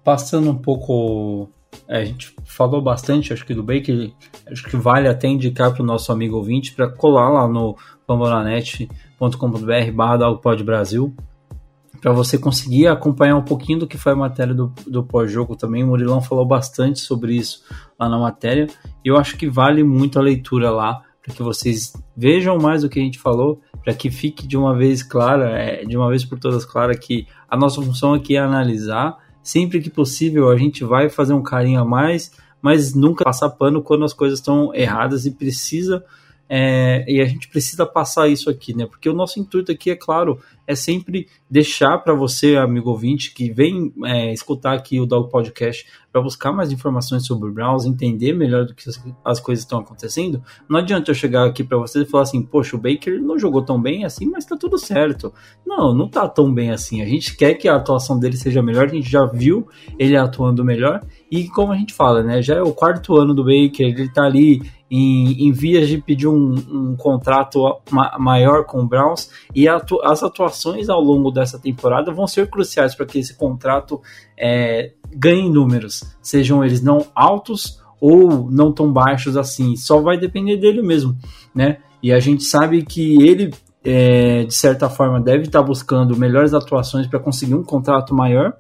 passando 0.04 0.50
um 0.50 0.58
pouco. 0.58 1.50
é, 1.88 2.00
a 2.00 2.06
gente 2.06 2.36
falou 2.44 2.82
bastante, 2.82 3.32
acho 3.32 3.46
que 3.46 3.54
do 3.54 3.64
Baker, 3.64 4.12
acho 4.52 4.64
que 4.64 4.76
vale 4.76 5.08
até 5.08 5.28
indicar 5.28 5.74
para 5.74 5.84
o 5.84 5.86
nosso 5.86 6.12
amigo 6.12 6.38
ouvinte 6.38 6.74
para 6.74 6.90
colar 6.90 7.30
lá 7.30 7.48
no 7.48 7.78
pambonanet.com.br 8.06 9.92
barra 9.94 10.18
Brasil 10.64 11.16
para 12.02 12.12
você 12.12 12.36
conseguir 12.36 12.88
acompanhar 12.88 13.38
um 13.38 13.44
pouquinho 13.44 13.80
do 13.80 13.88
que 13.88 13.98
foi 13.98 14.14
a 14.14 14.16
matéria 14.16 14.56
do, 14.56 14.74
do 14.88 15.04
pós-jogo 15.04 15.56
também. 15.56 15.84
O 15.84 15.88
Murilão 15.88 16.20
falou 16.20 16.44
bastante 16.44 17.00
sobre 17.00 17.36
isso 17.36 17.64
lá 17.98 18.10
na 18.10 18.18
matéria 18.18 18.68
e 19.06 19.08
eu 19.08 19.18
acho 19.18 19.38
que 19.38 19.48
vale 19.48 19.84
muito 19.84 20.18
a 20.18 20.22
leitura 20.22 20.72
lá 20.72 21.04
para 21.22 21.36
que 21.36 21.44
vocês 21.44 21.94
vejam 22.18 22.58
mais 22.58 22.84
o 22.84 22.90
que 22.90 23.00
a 23.00 23.04
gente 23.04 23.20
falou, 23.20 23.62
para 23.84 23.94
que 23.94 24.10
fique 24.10 24.48
de 24.48 24.58
uma 24.58 24.76
vez 24.76 25.04
clara, 25.04 25.52
é, 25.52 25.86
de 25.86 25.96
uma 25.96 26.10
vez 26.10 26.26
por 26.26 26.40
todas 26.40 26.66
clara 26.66 26.98
que 26.98 27.28
a 27.48 27.56
nossa 27.56 27.80
função 27.80 28.16
aqui 28.16 28.36
é 28.36 28.40
analisar. 28.40 29.16
Sempre 29.44 29.80
que 29.80 29.90
possível 29.90 30.50
a 30.50 30.58
gente 30.58 30.84
vai 30.84 31.10
fazer 31.10 31.34
um 31.34 31.44
carinho 31.44 31.80
a 31.80 31.86
mais, 31.86 32.32
mas 32.60 32.96
nunca 32.96 33.24
passar 33.24 33.52
pano 33.52 33.84
quando 33.84 34.04
as 34.04 34.14
coisas 34.14 34.40
estão 34.40 34.74
erradas 34.74 35.28
e 35.28 35.32
precisa 35.32 36.04
é, 36.54 37.06
e 37.08 37.22
a 37.22 37.26
gente 37.26 37.48
precisa 37.48 37.86
passar 37.86 38.28
isso 38.28 38.50
aqui, 38.50 38.76
né? 38.76 38.86
Porque 38.86 39.08
o 39.08 39.14
nosso 39.14 39.40
intuito 39.40 39.72
aqui, 39.72 39.90
é 39.90 39.96
claro, 39.96 40.38
é 40.68 40.76
sempre 40.76 41.28
deixar 41.50 41.98
para 42.00 42.14
você, 42.14 42.56
amigo 42.56 42.90
ouvinte, 42.90 43.34
que 43.34 43.52
vem 43.52 43.94
é, 44.06 44.32
escutar 44.32 44.74
aqui 44.74 45.00
o 45.00 45.06
Dog 45.06 45.30
Podcast 45.30 45.86
para 46.12 46.22
buscar 46.22 46.52
mais 46.52 46.72
informações 46.72 47.26
sobre 47.26 47.50
o 47.50 47.54
Browns, 47.54 47.86
entender 47.86 48.34
melhor 48.34 48.66
do 48.66 48.76
que 48.76 48.84
as 49.24 49.40
coisas 49.40 49.64
estão 49.64 49.80
acontecendo. 49.80 50.44
Não 50.70 50.80
adianta 50.80 51.12
eu 51.12 51.16
chegar 51.16 51.46
aqui 51.46 51.64
para 51.64 51.78
você 51.78 52.02
e 52.02 52.06
falar 52.06 52.24
assim, 52.24 52.42
poxa, 52.42 52.76
o 52.76 52.80
Baker 52.80 53.22
não 53.22 53.40
jogou 53.40 53.62
tão 53.62 53.82
bem 53.82 54.04
assim, 54.04 54.26
mas 54.26 54.46
tá 54.46 54.58
tudo 54.58 54.78
certo. 54.78 55.34
Não, 55.66 55.94
não 55.94 56.10
tá 56.10 56.28
tão 56.28 56.54
bem 56.54 56.72
assim. 56.72 57.02
A 57.02 57.06
gente 57.06 57.36
quer 57.36 57.54
que 57.54 57.68
a 57.68 57.76
atuação 57.76 58.20
dele 58.20 58.36
seja 58.36 58.62
melhor, 58.62 58.86
a 58.86 58.94
gente 58.94 59.10
já 59.10 59.26
viu 59.26 59.68
ele 59.98 60.18
atuando 60.18 60.66
melhor. 60.66 61.02
E 61.30 61.48
como 61.48 61.72
a 61.72 61.78
gente 61.78 61.94
fala, 61.94 62.22
né? 62.22 62.42
Já 62.42 62.56
é 62.56 62.62
o 62.62 62.74
quarto 62.74 63.16
ano 63.16 63.34
do 63.34 63.44
Baker, 63.46 63.88
ele 63.88 64.10
tá 64.10 64.26
ali 64.26 64.62
em, 64.92 65.48
em 65.48 65.52
vias 65.54 65.88
de 65.88 65.98
pedir 65.98 66.28
um, 66.28 66.54
um 66.54 66.96
contrato 66.98 67.80
ma 67.90 68.18
maior 68.20 68.66
com 68.66 68.82
o 68.82 68.86
Browns 68.86 69.32
e 69.56 69.66
atu 69.66 70.02
as 70.04 70.22
atuações 70.22 70.61
ao 70.90 71.02
longo 71.02 71.32
dessa 71.32 71.60
temporada 71.60 72.12
vão 72.12 72.28
ser 72.28 72.50
cruciais 72.50 72.96
para 72.96 73.06
que 73.06 73.20
esse 73.20 73.36
contrato 73.36 74.02
é, 74.38 74.94
ganhe 75.14 75.50
números, 75.50 76.04
sejam 76.22 76.64
eles 76.64 76.82
não 76.82 77.06
altos 77.16 77.80
ou 78.00 78.50
não 78.50 78.72
tão 78.72 78.92
baixos 78.92 79.38
assim, 79.38 79.76
só 79.76 80.02
vai 80.02 80.18
depender 80.18 80.58
dele 80.58 80.82
mesmo, 80.82 81.16
né? 81.54 81.78
E 82.02 82.12
a 82.12 82.20
gente 82.20 82.44
sabe 82.44 82.84
que 82.84 83.22
ele, 83.22 83.54
é, 83.84 84.44
de 84.44 84.54
certa 84.54 84.90
forma, 84.90 85.22
deve 85.22 85.44
estar 85.44 85.62
buscando 85.62 86.18
melhores 86.18 86.54
atuações 86.54 87.06
para 87.06 87.20
conseguir 87.20 87.54
um 87.54 87.64
contrato 87.64 88.14
maior, 88.16 88.54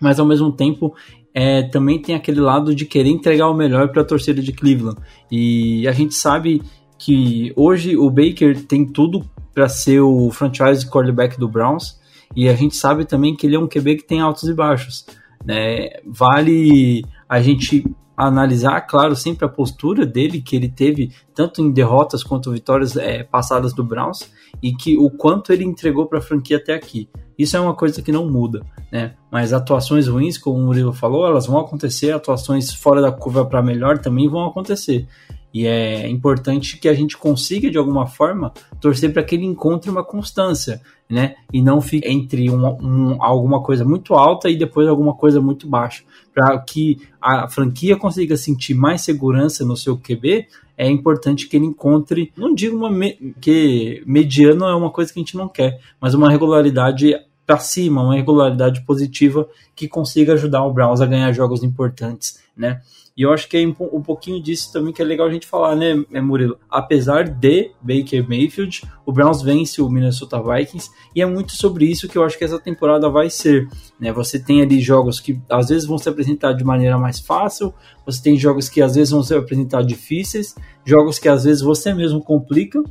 mas 0.00 0.20
ao 0.20 0.26
mesmo 0.26 0.52
tempo 0.52 0.94
é, 1.34 1.64
também 1.64 2.00
tem 2.00 2.14
aquele 2.14 2.40
lado 2.40 2.74
de 2.74 2.84
querer 2.86 3.10
entregar 3.10 3.48
o 3.48 3.54
melhor 3.54 3.88
para 3.88 4.02
a 4.02 4.04
torcida 4.04 4.40
de 4.40 4.52
Cleveland. 4.52 4.98
E 5.30 5.86
a 5.88 5.92
gente 5.92 6.14
sabe 6.14 6.62
que 6.98 7.52
hoje 7.56 7.96
o 7.96 8.08
Baker 8.10 8.64
tem 8.66 8.86
tudo 8.86 9.24
para 9.60 9.68
ser 9.68 10.00
o 10.00 10.30
franchise 10.30 10.88
quarterback 10.88 11.38
do 11.38 11.46
Browns. 11.46 12.00
E 12.34 12.48
a 12.48 12.54
gente 12.54 12.74
sabe 12.74 13.04
também 13.04 13.36
que 13.36 13.46
ele 13.46 13.56
é 13.56 13.58
um 13.58 13.68
QB 13.68 13.96
que 13.96 14.06
tem 14.06 14.18
altos 14.18 14.44
e 14.44 14.54
baixos. 14.54 15.04
Né? 15.44 15.90
Vale 16.06 17.04
a 17.28 17.42
gente 17.42 17.84
analisar, 18.16 18.80
claro, 18.82 19.14
sempre 19.14 19.44
a 19.44 19.50
postura 19.50 20.06
dele 20.06 20.40
que 20.40 20.56
ele 20.56 20.68
teve 20.68 21.12
tanto 21.34 21.60
em 21.60 21.70
derrotas 21.70 22.24
quanto 22.24 22.50
vitórias 22.50 22.96
é, 22.96 23.22
passadas 23.22 23.74
do 23.74 23.84
Browns 23.84 24.30
e 24.62 24.72
que 24.72 24.96
o 24.96 25.10
quanto 25.10 25.52
ele 25.52 25.64
entregou 25.64 26.06
para 26.06 26.20
a 26.20 26.22
franquia 26.22 26.56
até 26.56 26.72
aqui. 26.72 27.06
Isso 27.38 27.54
é 27.54 27.60
uma 27.60 27.74
coisa 27.74 28.00
que 28.00 28.10
não 28.10 28.30
muda, 28.30 28.62
né? 28.90 29.14
Mas 29.30 29.52
atuações 29.52 30.08
ruins, 30.08 30.38
como 30.38 30.58
o 30.58 30.62
Murilo 30.62 30.92
falou, 30.92 31.26
elas 31.26 31.46
vão 31.46 31.60
acontecer, 31.60 32.12
atuações 32.12 32.72
fora 32.72 33.02
da 33.02 33.12
curva 33.12 33.44
para 33.44 33.62
melhor 33.62 33.98
também 33.98 34.26
vão 34.26 34.46
acontecer. 34.46 35.06
E 35.52 35.66
é 35.66 36.08
importante 36.08 36.78
que 36.78 36.88
a 36.88 36.94
gente 36.94 37.16
consiga, 37.16 37.70
de 37.70 37.76
alguma 37.76 38.06
forma, 38.06 38.52
torcer 38.80 39.12
para 39.12 39.22
que 39.22 39.34
ele 39.34 39.44
encontre 39.44 39.90
uma 39.90 40.04
constância, 40.04 40.80
né? 41.08 41.34
E 41.52 41.60
não 41.60 41.80
fique 41.80 42.06
entre 42.08 42.48
um, 42.48 42.66
um, 42.66 43.22
alguma 43.22 43.62
coisa 43.62 43.84
muito 43.84 44.14
alta 44.14 44.48
e 44.48 44.56
depois 44.56 44.86
alguma 44.86 45.14
coisa 45.14 45.40
muito 45.40 45.66
baixa. 45.66 46.04
Para 46.32 46.56
que 46.60 47.00
a 47.20 47.48
franquia 47.48 47.96
consiga 47.96 48.36
sentir 48.36 48.74
mais 48.74 49.02
segurança 49.02 49.64
no 49.64 49.76
seu 49.76 49.98
QB, 49.98 50.46
é 50.78 50.88
importante 50.88 51.48
que 51.48 51.56
ele 51.56 51.66
encontre, 51.66 52.32
não 52.36 52.54
digo 52.54 52.76
uma 52.76 52.90
me, 52.90 53.34
que 53.40 54.02
mediano 54.06 54.64
é 54.64 54.74
uma 54.74 54.90
coisa 54.90 55.12
que 55.12 55.18
a 55.18 55.22
gente 55.22 55.36
não 55.36 55.48
quer, 55.48 55.80
mas 56.00 56.14
uma 56.14 56.30
regularidade 56.30 57.14
para 57.44 57.58
cima, 57.58 58.02
uma 58.02 58.14
regularidade 58.14 58.82
positiva 58.82 59.48
que 59.74 59.88
consiga 59.88 60.34
ajudar 60.34 60.64
o 60.64 60.72
Browns 60.72 61.00
a 61.00 61.06
ganhar 61.06 61.32
jogos 61.32 61.64
importantes, 61.64 62.40
né? 62.56 62.80
E 63.20 63.22
eu 63.22 63.34
acho 63.34 63.50
que 63.50 63.58
é 63.58 63.66
um 63.66 64.02
pouquinho 64.02 64.42
disso 64.42 64.72
também 64.72 64.94
que 64.94 65.02
é 65.02 65.04
legal 65.04 65.26
a 65.26 65.30
gente 65.30 65.46
falar, 65.46 65.76
né, 65.76 65.94
Murilo? 66.22 66.58
Apesar 66.70 67.28
de 67.28 67.70
Baker 67.82 68.26
Mayfield, 68.26 68.80
o 69.04 69.12
Browns 69.12 69.42
vence 69.42 69.82
o 69.82 69.90
Minnesota 69.90 70.42
Vikings 70.42 70.90
e 71.14 71.20
é 71.20 71.26
muito 71.26 71.52
sobre 71.52 71.84
isso 71.84 72.08
que 72.08 72.16
eu 72.16 72.24
acho 72.24 72.38
que 72.38 72.44
essa 72.44 72.58
temporada 72.58 73.10
vai 73.10 73.28
ser. 73.28 73.68
Né? 74.00 74.10
Você 74.10 74.42
tem 74.42 74.62
ali 74.62 74.80
jogos 74.80 75.20
que 75.20 75.38
às 75.50 75.68
vezes 75.68 75.86
vão 75.86 75.98
se 75.98 76.08
apresentar 76.08 76.54
de 76.54 76.64
maneira 76.64 76.96
mais 76.96 77.20
fácil, 77.20 77.74
você 78.06 78.22
tem 78.22 78.38
jogos 78.38 78.70
que 78.70 78.80
às 78.80 78.94
vezes 78.94 79.10
vão 79.10 79.22
se 79.22 79.34
apresentar 79.34 79.82
difíceis, 79.82 80.54
jogos 80.82 81.18
que 81.18 81.28
às 81.28 81.44
vezes 81.44 81.60
você 81.60 81.92
mesmo 81.92 82.24
complica 82.24 82.82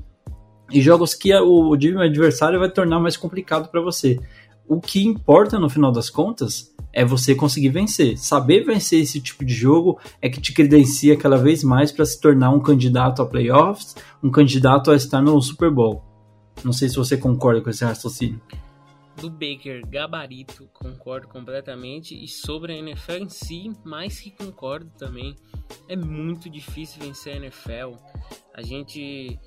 e 0.71 0.79
jogos 0.79 1.15
que 1.15 1.33
o 1.33 1.75
time 1.75 2.05
adversário 2.05 2.59
vai 2.59 2.69
tornar 2.69 2.99
mais 2.99 3.17
complicado 3.17 3.67
para 3.71 3.81
você 3.81 4.19
o 4.67 4.79
que 4.79 5.03
importa 5.03 5.57
no 5.57 5.67
final 5.67 5.91
das 5.91 6.11
contas 6.11 6.71
é 6.93 7.05
você 7.05 7.35
conseguir 7.35 7.69
vencer. 7.69 8.17
Saber 8.17 8.63
vencer 8.63 9.01
esse 9.01 9.21
tipo 9.21 9.45
de 9.45 9.53
jogo 9.53 9.99
é 10.21 10.29
que 10.29 10.41
te 10.41 10.53
credencia 10.53 11.15
cada 11.17 11.37
vez 11.37 11.63
mais 11.63 11.91
para 11.91 12.05
se 12.05 12.19
tornar 12.19 12.51
um 12.51 12.59
candidato 12.59 13.21
a 13.21 13.25
playoffs, 13.25 13.95
um 14.23 14.31
candidato 14.31 14.91
a 14.91 14.95
estar 14.95 15.21
no 15.21 15.39
Super 15.41 15.71
Bowl. 15.71 16.03
Não 16.63 16.73
sei 16.73 16.89
se 16.89 16.95
você 16.95 17.17
concorda 17.17 17.61
com 17.61 17.69
esse 17.69 17.85
raciocínio. 17.85 18.41
Do 19.21 19.29
Baker, 19.29 19.85
gabarito, 19.85 20.69
concordo 20.73 21.27
completamente. 21.27 22.15
E 22.15 22.27
sobre 22.27 22.73
a 22.73 22.77
NFL 22.77 23.23
em 23.23 23.29
si, 23.29 23.71
mais 23.83 24.19
que 24.19 24.31
concordo 24.31 24.89
também. 24.97 25.35
É 25.89 25.95
muito 25.95 26.49
difícil 26.49 27.01
vencer 27.01 27.33
a 27.33 27.37
NFL. 27.37 27.95
A 28.53 28.61
gente 28.61 29.37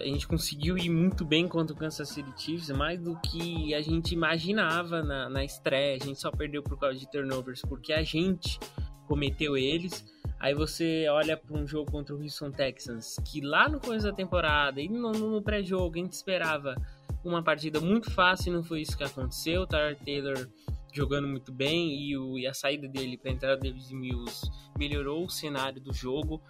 a 0.00 0.04
gente 0.04 0.26
conseguiu 0.26 0.76
ir 0.76 0.90
muito 0.90 1.24
bem 1.24 1.48
contra 1.48 1.74
o 1.74 1.78
Kansas 1.78 2.08
City 2.08 2.32
Chiefs, 2.36 2.70
mais 2.70 3.00
do 3.00 3.16
que 3.20 3.74
a 3.74 3.80
gente 3.80 4.12
imaginava 4.12 5.02
na, 5.02 5.28
na 5.28 5.44
estreia. 5.44 5.96
A 6.00 6.04
gente 6.04 6.20
só 6.20 6.30
perdeu 6.30 6.62
por 6.62 6.78
causa 6.78 6.98
de 6.98 7.10
turnovers, 7.10 7.62
porque 7.62 7.92
a 7.92 8.02
gente 8.02 8.58
cometeu 9.06 9.56
eles. 9.56 10.04
Aí 10.38 10.54
você 10.54 11.06
olha 11.08 11.36
para 11.36 11.56
um 11.56 11.66
jogo 11.66 11.90
contra 11.90 12.14
o 12.14 12.22
Houston 12.22 12.50
Texans, 12.50 13.16
que 13.24 13.40
lá 13.40 13.68
no 13.68 13.80
começo 13.80 14.04
da 14.04 14.12
temporada 14.12 14.80
e 14.80 14.88
no, 14.88 15.12
no 15.12 15.42
pré-jogo 15.42 15.94
a 15.94 15.98
gente 15.98 16.12
esperava 16.12 16.76
uma 17.24 17.42
partida 17.42 17.80
muito 17.80 18.10
fácil 18.10 18.52
não 18.52 18.62
foi 18.62 18.82
isso 18.82 18.96
que 18.96 19.04
aconteceu. 19.04 19.62
O 19.62 19.66
Tyler 19.66 19.96
Taylor 19.96 20.48
jogando 20.92 21.28
muito 21.28 21.52
bem 21.52 21.94
e, 22.00 22.16
o, 22.16 22.38
e 22.38 22.46
a 22.46 22.54
saída 22.54 22.88
dele 22.88 23.18
para 23.18 23.30
entrar 23.30 23.56
o 23.56 23.60
David 23.60 23.94
Mills 23.94 24.50
melhorou 24.78 25.24
o 25.24 25.30
cenário 25.30 25.80
do 25.80 25.92
jogo 25.92 26.40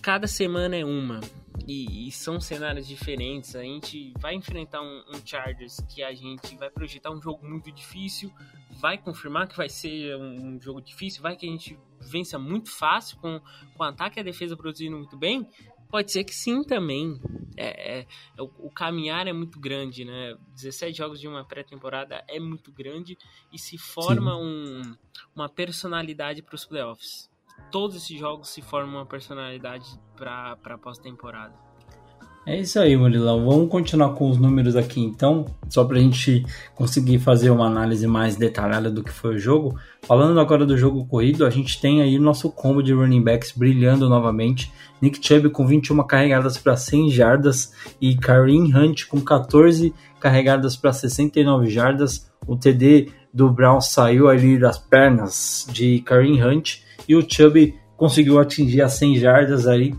cada 0.00 0.26
semana 0.26 0.76
é 0.76 0.84
uma. 0.84 1.20
E, 1.66 2.08
e, 2.08 2.10
são 2.10 2.40
cenários 2.40 2.86
diferentes. 2.86 3.54
A 3.54 3.62
gente 3.62 4.12
vai 4.18 4.34
enfrentar 4.34 4.80
um, 4.80 5.04
um, 5.08 5.24
Chargers 5.24 5.78
que 5.88 6.02
a 6.02 6.12
gente 6.12 6.56
vai 6.56 6.70
projetar 6.70 7.10
um 7.10 7.20
jogo 7.20 7.46
muito 7.46 7.70
difícil, 7.70 8.32
vai 8.80 8.98
confirmar 8.98 9.46
que 9.46 9.56
vai 9.56 9.68
ser 9.68 10.16
um, 10.16 10.56
um 10.56 10.60
jogo 10.60 10.80
difícil, 10.80 11.22
vai 11.22 11.36
que 11.36 11.46
a 11.46 11.50
gente 11.50 11.78
vença 12.00 12.38
muito 12.38 12.70
fácil 12.70 13.18
com, 13.18 13.40
com 13.76 13.82
o 13.82 13.86
ataque 13.86 14.18
e 14.18 14.20
a 14.20 14.24
defesa 14.24 14.56
produzindo 14.56 14.96
muito 14.96 15.16
bem. 15.16 15.46
Pode 15.88 16.10
ser 16.12 16.24
que 16.24 16.34
sim 16.34 16.64
também. 16.64 17.20
É, 17.56 17.98
é, 17.98 18.06
é 18.38 18.42
o, 18.42 18.50
o, 18.58 18.70
caminhar 18.70 19.26
é 19.26 19.32
muito 19.32 19.60
grande, 19.60 20.04
né? 20.04 20.36
17 20.54 20.96
jogos 20.96 21.20
de 21.20 21.28
uma 21.28 21.44
pré-temporada 21.44 22.24
é 22.28 22.40
muito 22.40 22.72
grande 22.72 23.18
e 23.52 23.58
se 23.58 23.76
forma 23.76 24.36
um, 24.36 24.82
uma 25.34 25.48
personalidade 25.48 26.42
para 26.42 26.54
os 26.54 26.64
playoffs 26.64 27.29
todos 27.70 27.96
esses 27.96 28.18
jogos 28.18 28.48
se 28.48 28.62
formam 28.62 28.96
uma 28.96 29.06
personalidade 29.06 29.86
para 30.16 30.56
a 30.64 30.78
pós-temporada. 30.78 31.70
É 32.46 32.58
isso 32.58 32.80
aí, 32.80 32.96
Murilão. 32.96 33.44
Vamos 33.44 33.68
continuar 33.68 34.14
com 34.14 34.30
os 34.30 34.38
números 34.38 34.74
aqui 34.74 34.98
então, 35.00 35.44
só 35.68 35.84
para 35.84 35.98
a 35.98 36.00
gente 36.00 36.44
conseguir 36.74 37.18
fazer 37.18 37.50
uma 37.50 37.66
análise 37.66 38.06
mais 38.06 38.34
detalhada 38.34 38.90
do 38.90 39.04
que 39.04 39.12
foi 39.12 39.34
o 39.34 39.38
jogo. 39.38 39.78
Falando 40.02 40.40
agora 40.40 40.64
do 40.64 40.76
jogo 40.76 41.04
corrido, 41.06 41.44
a 41.44 41.50
gente 41.50 41.78
tem 41.78 42.00
aí 42.00 42.18
nosso 42.18 42.50
combo 42.50 42.82
de 42.82 42.94
running 42.94 43.22
backs 43.22 43.52
brilhando 43.52 44.08
novamente. 44.08 44.72
Nick 45.02 45.24
Chubb 45.24 45.50
com 45.50 45.66
21 45.66 46.02
carregadas 46.06 46.56
para 46.56 46.76
100 46.76 47.10
jardas 47.10 47.74
e 48.00 48.16
Kareem 48.16 48.74
Hunt 48.74 49.06
com 49.06 49.20
14 49.20 49.92
carregadas 50.18 50.76
para 50.76 50.94
69 50.94 51.68
jardas. 51.68 52.32
O 52.46 52.56
TD 52.56 53.12
do 53.32 53.50
Brown 53.50 53.82
saiu 53.82 54.28
ali 54.28 54.58
das 54.58 54.78
pernas 54.78 55.66
de 55.70 56.00
Kareem 56.00 56.42
Hunt 56.42 56.80
e 57.08 57.16
o 57.16 57.24
Chubb 57.28 57.74
conseguiu 57.96 58.38
atingir 58.38 58.80
as 58.82 58.94
100 58.94 59.16
jardas 59.16 59.66
aí. 59.66 59.94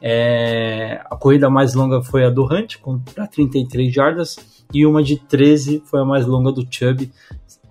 É, 0.00 1.00
a 1.10 1.16
corrida 1.16 1.48
mais 1.48 1.74
longa 1.74 2.02
foi 2.02 2.24
a 2.24 2.30
do 2.30 2.44
Hunt, 2.44 2.76
para 3.14 3.26
33 3.26 3.92
jardas, 3.92 4.36
e 4.72 4.84
uma 4.84 5.02
de 5.02 5.16
13 5.16 5.82
foi 5.86 6.00
a 6.00 6.04
mais 6.04 6.26
longa 6.26 6.52
do 6.52 6.66
Chubb. 6.70 7.10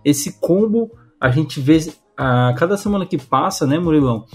Esse 0.03 0.39
combo 0.39 0.91
a 1.19 1.29
gente 1.29 1.59
vê 1.59 1.79
a 2.17 2.53
cada 2.57 2.77
semana 2.77 3.05
que 3.05 3.17
passa, 3.17 3.65
né, 3.65 3.79
Murilão? 3.79 4.25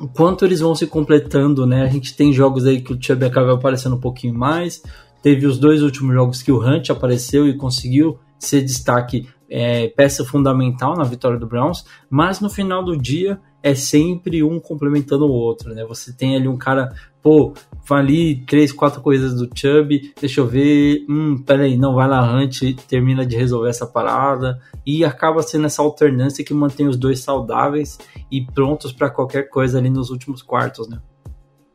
O 0.00 0.08
quanto 0.08 0.44
eles 0.44 0.60
vão 0.60 0.74
se 0.74 0.86
completando, 0.86 1.66
né? 1.66 1.82
A 1.82 1.88
gente 1.88 2.16
tem 2.16 2.32
jogos 2.32 2.66
aí 2.66 2.80
que 2.80 2.92
o 2.92 2.98
Chubb 3.00 3.24
acaba 3.24 3.54
aparecendo 3.54 3.96
um 3.96 4.00
pouquinho 4.00 4.34
mais. 4.34 4.82
Teve 5.22 5.46
os 5.46 5.58
dois 5.58 5.82
últimos 5.82 6.14
jogos 6.14 6.42
que 6.42 6.52
o 6.52 6.60
Hunt 6.60 6.90
apareceu 6.90 7.48
e 7.48 7.56
conseguiu 7.56 8.18
ser 8.38 8.62
destaque, 8.62 9.28
é, 9.48 9.88
peça 9.88 10.24
fundamental 10.24 10.96
na 10.96 11.04
vitória 11.04 11.38
do 11.38 11.46
Browns. 11.46 11.84
Mas 12.10 12.40
no 12.40 12.50
final 12.50 12.84
do 12.84 12.96
dia 12.96 13.40
é 13.66 13.74
sempre 13.74 14.44
um 14.44 14.60
complementando 14.60 15.26
o 15.26 15.32
outro, 15.32 15.74
né? 15.74 15.84
Você 15.86 16.12
tem 16.12 16.36
ali 16.36 16.46
um 16.46 16.56
cara, 16.56 16.94
pô, 17.20 17.52
ali 17.90 18.44
três, 18.46 18.70
quatro 18.70 19.02
coisas 19.02 19.34
do 19.34 19.50
Chubb, 19.52 20.14
deixa 20.20 20.40
eu 20.40 20.46
ver, 20.46 21.04
hum, 21.10 21.42
peraí, 21.42 21.76
não, 21.76 21.92
vai 21.92 22.06
lá, 22.06 22.22
Hunt, 22.32 22.60
termina 22.86 23.26
de 23.26 23.34
resolver 23.34 23.68
essa 23.68 23.84
parada, 23.84 24.62
e 24.86 25.04
acaba 25.04 25.42
sendo 25.42 25.66
essa 25.66 25.82
alternância 25.82 26.44
que 26.44 26.54
mantém 26.54 26.86
os 26.86 26.96
dois 26.96 27.18
saudáveis 27.18 27.98
e 28.30 28.40
prontos 28.40 28.92
para 28.92 29.10
qualquer 29.10 29.50
coisa 29.50 29.78
ali 29.78 29.90
nos 29.90 30.10
últimos 30.10 30.42
quartos, 30.42 30.88
né? 30.88 31.02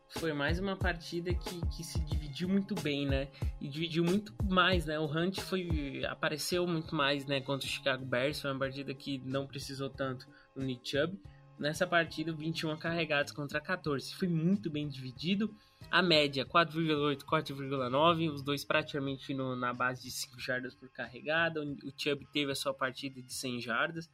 Foi 0.07 0.31
mais 0.31 0.59
uma 0.59 0.77
partida 0.77 1.33
que, 1.33 1.59
que 1.75 1.83
se 1.83 1.99
dividiu 2.05 2.47
muito 2.47 2.73
bem, 2.75 3.05
né? 3.05 3.27
E 3.59 3.67
dividiu 3.67 4.05
muito 4.05 4.33
mais, 4.49 4.85
né? 4.85 4.97
O 4.97 5.05
Hunt 5.05 5.41
foi 5.41 6.03
apareceu 6.09 6.65
muito 6.65 6.95
mais, 6.95 7.25
né? 7.25 7.41
Contra 7.41 7.67
o 7.67 7.69
Chicago 7.69 8.05
Bears, 8.05 8.39
foi 8.39 8.51
uma 8.51 8.59
partida 8.59 8.93
que 8.93 9.21
não 9.25 9.45
precisou 9.45 9.89
tanto 9.89 10.25
do 10.55 10.61
Nick 10.61 10.89
Chubb, 10.89 11.17
Nessa 11.61 11.85
partida, 11.85 12.33
21 12.33 12.75
carregados 12.75 13.31
contra 13.31 13.61
14. 13.61 14.15
Foi 14.15 14.27
muito 14.27 14.67
bem 14.67 14.89
dividido. 14.89 15.55
A 15.91 16.01
média, 16.01 16.43
4,8, 16.43 17.19
4,9. 17.23 18.33
Os 18.33 18.41
dois 18.41 18.65
praticamente 18.65 19.31
no, 19.31 19.55
na 19.55 19.71
base 19.71 20.01
de 20.01 20.09
5 20.09 20.39
jardas 20.39 20.73
por 20.73 20.89
carregada. 20.89 21.61
O 21.61 21.93
Chubb 21.95 22.25
teve 22.33 22.51
a 22.51 22.55
sua 22.55 22.73
partida 22.73 23.21
de 23.21 23.31
100 23.31 23.61
jardas. 23.61 24.09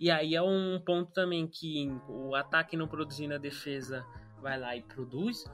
E 0.00 0.10
aí 0.10 0.34
é 0.34 0.40
um 0.40 0.80
ponto 0.86 1.12
também 1.12 1.46
que 1.46 1.86
o 2.08 2.34
ataque 2.34 2.78
não 2.78 2.88
produzindo 2.88 3.34
a 3.34 3.38
defesa 3.38 4.02
vai 4.40 4.58
lá 4.58 4.74
e 4.74 4.80
produz 4.80 5.44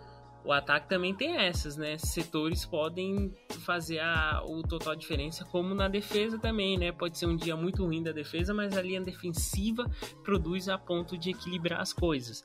o 0.44 0.52
ataque 0.52 0.88
também 0.88 1.14
tem 1.14 1.36
essas, 1.36 1.76
né? 1.76 1.96
Setores 1.98 2.66
podem 2.66 3.32
fazer 3.60 4.00
a, 4.00 4.42
o 4.44 4.62
total 4.62 4.96
diferença, 4.96 5.44
como 5.44 5.74
na 5.74 5.88
defesa 5.88 6.38
também, 6.38 6.76
né? 6.76 6.90
Pode 6.90 7.16
ser 7.18 7.26
um 7.26 7.36
dia 7.36 7.56
muito 7.56 7.84
ruim 7.84 8.02
da 8.02 8.12
defesa, 8.12 8.52
mas 8.52 8.76
a 8.76 8.82
linha 8.82 9.00
defensiva 9.00 9.88
produz 10.24 10.68
a 10.68 10.76
ponto 10.76 11.16
de 11.16 11.30
equilibrar 11.30 11.80
as 11.80 11.92
coisas. 11.92 12.44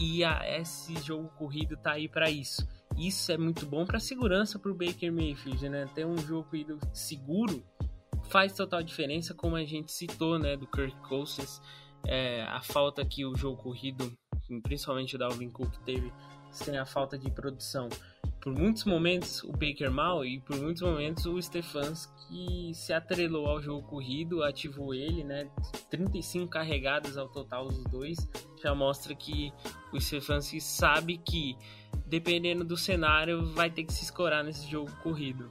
E 0.00 0.24
a, 0.24 0.58
esse 0.58 0.94
jogo 1.02 1.28
corrido 1.36 1.76
tá 1.76 1.92
aí 1.92 2.08
para 2.08 2.30
isso. 2.30 2.66
Isso 2.96 3.30
é 3.30 3.36
muito 3.36 3.66
bom 3.66 3.84
para 3.84 3.98
segurança 3.98 4.58
para 4.58 4.70
o 4.70 4.74
Baker 4.74 5.12
Mayfield, 5.12 5.68
né? 5.68 5.88
Ter 5.94 6.06
um 6.06 6.16
jogo 6.18 6.48
corrido 6.48 6.78
seguro 6.92 7.62
faz 8.30 8.54
total 8.54 8.82
diferença, 8.82 9.34
como 9.34 9.56
a 9.56 9.64
gente 9.64 9.92
citou, 9.92 10.38
né? 10.38 10.56
Do 10.56 10.66
Kirk 10.66 10.96
Cousins, 11.08 11.60
é, 12.06 12.42
a 12.42 12.62
falta 12.62 13.04
que 13.04 13.24
o 13.24 13.34
jogo 13.34 13.62
corrido, 13.62 14.12
principalmente 14.62 15.16
o 15.16 15.18
Dalvin 15.18 15.50
Cook, 15.50 15.76
teve 15.84 16.12
sem 16.56 16.78
a 16.78 16.86
falta 16.86 17.18
de 17.18 17.30
produção. 17.30 17.88
Por 18.40 18.52
muitos 18.52 18.84
momentos 18.84 19.42
o 19.42 19.52
Baker 19.52 19.90
mal 19.90 20.24
e 20.24 20.38
por 20.40 20.56
muitos 20.56 20.82
momentos 20.82 21.24
o 21.24 21.40
Stefanski 21.40 22.72
se 22.74 22.92
atrelou 22.92 23.46
ao 23.46 23.62
jogo 23.62 23.86
corrido, 23.88 24.42
ativou 24.42 24.94
ele, 24.94 25.24
né? 25.24 25.48
35 25.90 26.48
carregadas 26.48 27.16
ao 27.16 27.28
total 27.28 27.68
dos 27.68 27.84
dois. 27.84 28.18
Já 28.62 28.74
mostra 28.74 29.14
que 29.14 29.52
o 29.92 30.00
Stefanski 30.00 30.60
sabe 30.60 31.18
que 31.18 31.56
dependendo 32.06 32.64
do 32.64 32.76
cenário 32.76 33.46
vai 33.54 33.70
ter 33.70 33.84
que 33.84 33.92
se 33.92 34.04
escorar 34.04 34.44
nesse 34.44 34.70
jogo 34.70 34.90
corrido. 35.02 35.48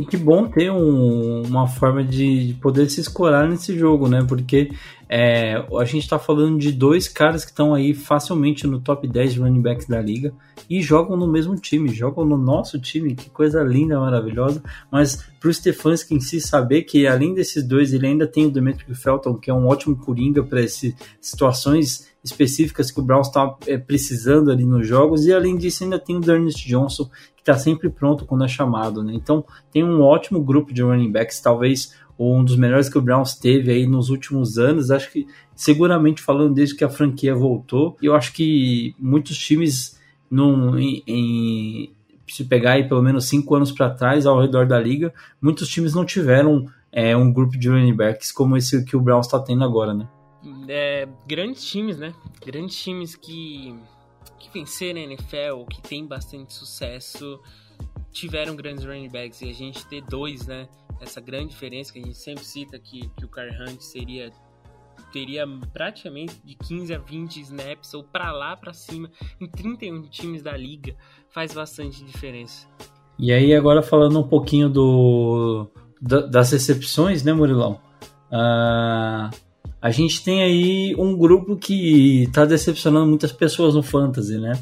E 0.00 0.04
que 0.06 0.16
bom 0.16 0.48
ter 0.48 0.72
um, 0.72 1.42
uma 1.42 1.68
forma 1.68 2.02
de, 2.02 2.56
poder 2.62 2.88
se 2.88 3.02
escorar 3.02 3.46
nesse 3.46 3.78
jogo, 3.78 4.08
né? 4.08 4.24
Porque 4.26 4.70
é, 5.06 5.62
a 5.78 5.84
gente 5.84 6.04
está 6.04 6.18
falando 6.18 6.58
de 6.58 6.72
dois 6.72 7.06
caras 7.06 7.44
que 7.44 7.50
estão 7.50 7.74
aí 7.74 7.92
facilmente 7.92 8.66
no 8.66 8.80
top 8.80 9.06
10 9.06 9.34
de 9.34 9.40
running 9.40 9.60
backs 9.60 9.86
da 9.86 10.00
liga 10.00 10.32
e 10.70 10.80
jogam 10.80 11.18
no 11.18 11.26
mesmo 11.30 11.54
time, 11.54 11.90
jogam 11.90 12.24
no 12.24 12.38
nosso 12.38 12.80
time, 12.80 13.14
que 13.14 13.28
coisa 13.28 13.62
linda, 13.62 14.00
maravilhosa. 14.00 14.62
Mas 14.90 15.22
para 15.38 15.52
Stefanski 15.52 16.14
em 16.14 16.20
si 16.20 16.40
saber 16.40 16.84
que 16.84 17.06
além 17.06 17.34
desses 17.34 17.62
dois, 17.62 17.92
ele 17.92 18.06
ainda 18.06 18.26
tem 18.26 18.46
o 18.46 18.50
Demetric 18.50 18.94
Felton, 18.94 19.34
que 19.34 19.50
é 19.50 19.54
um 19.54 19.66
ótimo 19.66 19.96
coringa 19.96 20.42
para 20.42 20.62
situações 21.20 22.10
específicas 22.22 22.90
que 22.90 23.00
o 23.00 23.02
Browns 23.02 23.28
está 23.28 23.56
é, 23.66 23.78
precisando 23.78 24.50
ali 24.50 24.64
nos 24.64 24.86
jogos, 24.86 25.24
e 25.26 25.32
além 25.32 25.56
disso 25.56 25.84
ainda 25.84 25.98
tem 25.98 26.16
o 26.16 26.30
Ernest 26.30 26.68
Johnson, 26.68 27.10
que 27.40 27.50
está 27.50 27.56
sempre 27.56 27.88
pronto 27.88 28.26
quando 28.26 28.44
é 28.44 28.48
chamado, 28.48 29.02
né? 29.02 29.14
Então 29.14 29.44
tem 29.72 29.82
um 29.82 30.02
ótimo 30.02 30.42
grupo 30.42 30.74
de 30.74 30.82
running 30.82 31.10
backs, 31.10 31.40
talvez 31.40 31.94
um 32.18 32.44
dos 32.44 32.56
melhores 32.56 32.88
que 32.90 32.98
o 32.98 33.02
Browns 33.02 33.34
teve 33.34 33.72
aí 33.72 33.86
nos 33.86 34.10
últimos 34.10 34.58
anos, 34.58 34.90
acho 34.90 35.10
que 35.10 35.26
seguramente 35.54 36.20
falando 36.20 36.54
desde 36.54 36.76
que 36.76 36.84
a 36.84 36.90
franquia 36.90 37.34
voltou, 37.34 37.96
eu 38.02 38.14
acho 38.14 38.32
que 38.34 38.94
muitos 38.98 39.38
times 39.38 39.98
num, 40.30 40.78
em, 40.78 41.02
em 41.06 41.90
se 42.28 42.44
pegar 42.44 42.72
aí 42.72 42.86
pelo 42.86 43.02
menos 43.02 43.26
cinco 43.26 43.54
anos 43.54 43.72
para 43.72 43.88
trás 43.88 44.26
ao 44.26 44.38
redor 44.38 44.66
da 44.66 44.78
liga, 44.78 45.14
muitos 45.40 45.68
times 45.68 45.94
não 45.94 46.04
tiveram 46.04 46.66
é, 46.92 47.16
um 47.16 47.32
grupo 47.32 47.58
de 47.58 47.70
running 47.70 47.96
backs 47.96 48.30
como 48.30 48.56
esse 48.56 48.84
que 48.84 48.96
o 48.96 49.00
Browns 49.00 49.26
está 49.26 49.40
tendo 49.40 49.64
agora, 49.64 49.94
né? 49.94 50.06
É, 50.68 51.08
grandes 51.26 51.64
times, 51.64 51.98
né? 51.98 52.12
Grandes 52.44 52.76
times 52.76 53.16
que 53.16 53.74
que 54.40 54.50
venceram 54.50 54.98
a 54.98 55.04
NFL, 55.04 55.64
que 55.70 55.80
tem 55.82 56.06
bastante 56.06 56.52
sucesso, 56.52 57.40
tiveram 58.10 58.56
grandes 58.56 58.84
running 58.84 59.10
backs 59.10 59.42
e 59.42 59.50
a 59.50 59.52
gente 59.52 59.86
ter 59.86 60.02
dois, 60.02 60.46
né? 60.46 60.66
Essa 61.00 61.20
grande 61.20 61.50
diferença 61.50 61.92
que 61.92 61.98
a 61.98 62.02
gente 62.02 62.18
sempre 62.18 62.44
cita 62.44 62.78
que, 62.78 63.08
que 63.16 63.24
o 63.24 63.28
Car 63.28 63.48
Hunt 63.48 63.80
seria 63.80 64.32
teria 65.12 65.44
praticamente 65.72 66.40
de 66.44 66.54
15 66.54 66.94
a 66.94 66.98
20 66.98 67.40
snaps 67.40 67.94
ou 67.94 68.04
para 68.04 68.30
lá 68.30 68.56
para 68.56 68.72
cima 68.72 69.10
em 69.40 69.46
31 69.48 70.02
times 70.02 70.42
da 70.42 70.56
liga 70.56 70.94
faz 71.30 71.52
bastante 71.52 72.04
diferença. 72.04 72.68
E 73.18 73.32
aí 73.32 73.54
agora 73.54 73.82
falando 73.82 74.18
um 74.18 74.26
pouquinho 74.26 74.68
do 74.68 75.68
das 76.00 76.52
recepções, 76.52 77.22
né, 77.22 77.32
Murilão? 77.32 77.80
Uh, 78.30 79.30
a 79.80 79.90
gente 79.90 80.22
tem 80.22 80.42
aí 80.42 80.94
um 80.98 81.16
grupo 81.16 81.56
que 81.56 82.24
está 82.24 82.44
decepcionando 82.44 83.06
muitas 83.06 83.32
pessoas 83.32 83.74
no 83.74 83.82
Fantasy, 83.82 84.38
né? 84.38 84.52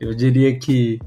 Eu 0.00 0.14
diria 0.14 0.58
que 0.58 0.98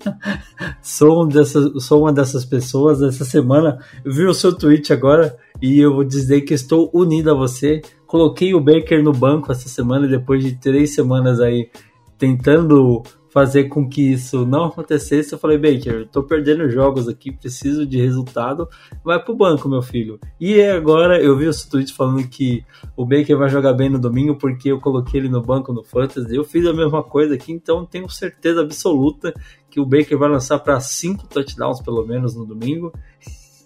sou, 0.82 1.24
um 1.24 1.28
dessas, 1.28 1.84
sou 1.84 2.02
uma 2.02 2.12
dessas 2.12 2.44
pessoas. 2.44 3.00
Essa 3.02 3.24
semana 3.24 3.78
eu 4.04 4.12
vi 4.12 4.24
o 4.24 4.34
seu 4.34 4.52
tweet 4.52 4.92
agora 4.92 5.36
e 5.60 5.78
eu 5.78 5.94
vou 5.94 6.04
dizer 6.04 6.42
que 6.42 6.54
estou 6.54 6.90
unido 6.92 7.30
a 7.30 7.34
você. 7.34 7.82
Coloquei 8.06 8.54
o 8.54 8.60
Baker 8.60 9.02
no 9.02 9.12
banco 9.12 9.52
essa 9.52 9.68
semana, 9.68 10.08
depois 10.08 10.42
de 10.42 10.56
três 10.56 10.94
semanas 10.94 11.40
aí 11.40 11.70
tentando 12.18 13.02
fazer 13.36 13.64
com 13.64 13.86
que 13.86 14.00
isso 14.00 14.46
não 14.46 14.64
acontecesse, 14.64 15.34
eu 15.34 15.38
falei, 15.38 15.58
Baker, 15.58 16.08
tô 16.08 16.22
perdendo 16.22 16.70
jogos 16.70 17.06
aqui, 17.06 17.30
preciso 17.30 17.84
de 17.84 18.00
resultado, 18.00 18.66
vai 19.04 19.22
pro 19.22 19.36
banco, 19.36 19.68
meu 19.68 19.82
filho. 19.82 20.18
E 20.40 20.58
agora 20.62 21.20
eu 21.20 21.36
vi 21.36 21.44
os 21.44 21.62
tweets 21.66 21.92
falando 21.92 22.26
que 22.26 22.64
o 22.96 23.04
Baker 23.04 23.36
vai 23.36 23.50
jogar 23.50 23.74
bem 23.74 23.90
no 23.90 23.98
domingo 23.98 24.36
porque 24.36 24.72
eu 24.72 24.80
coloquei 24.80 25.20
ele 25.20 25.28
no 25.28 25.42
banco 25.42 25.70
no 25.70 25.84
Fantasy. 25.84 26.34
Eu 26.34 26.44
fiz 26.44 26.64
a 26.66 26.72
mesma 26.72 27.02
coisa 27.02 27.34
aqui, 27.34 27.52
então 27.52 27.84
tenho 27.84 28.08
certeza 28.08 28.62
absoluta 28.62 29.34
que 29.70 29.78
o 29.78 29.84
Baker 29.84 30.16
vai 30.16 30.30
lançar 30.30 30.58
para 30.60 30.80
cinco 30.80 31.26
touchdowns 31.28 31.82
pelo 31.82 32.06
menos 32.06 32.34
no 32.34 32.46
domingo. 32.46 32.90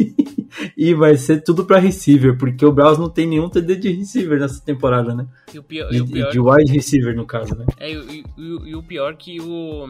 e 0.76 0.94
vai 0.94 1.16
ser 1.16 1.42
tudo 1.42 1.64
para 1.64 1.78
receiver, 1.78 2.36
porque 2.36 2.64
o 2.64 2.72
Browns 2.72 2.98
não 2.98 3.08
tem 3.08 3.26
nenhum 3.26 3.48
TD 3.48 3.76
de 3.76 3.92
receiver 3.92 4.38
nessa 4.38 4.62
temporada, 4.64 5.14
né? 5.14 5.26
E 5.52 5.58
o 5.58 5.62
pior, 5.62 5.90
de, 5.90 5.96
e 5.96 6.00
o 6.00 6.06
pior 6.06 6.30
de 6.30 6.40
wide 6.40 6.72
receiver, 6.72 7.14
no 7.14 7.26
caso, 7.26 7.54
né? 7.54 7.66
É, 7.78 7.92
e, 7.92 8.24
e, 8.36 8.70
e 8.70 8.74
o 8.74 8.82
pior 8.82 9.16
que 9.16 9.40
o 9.40 9.86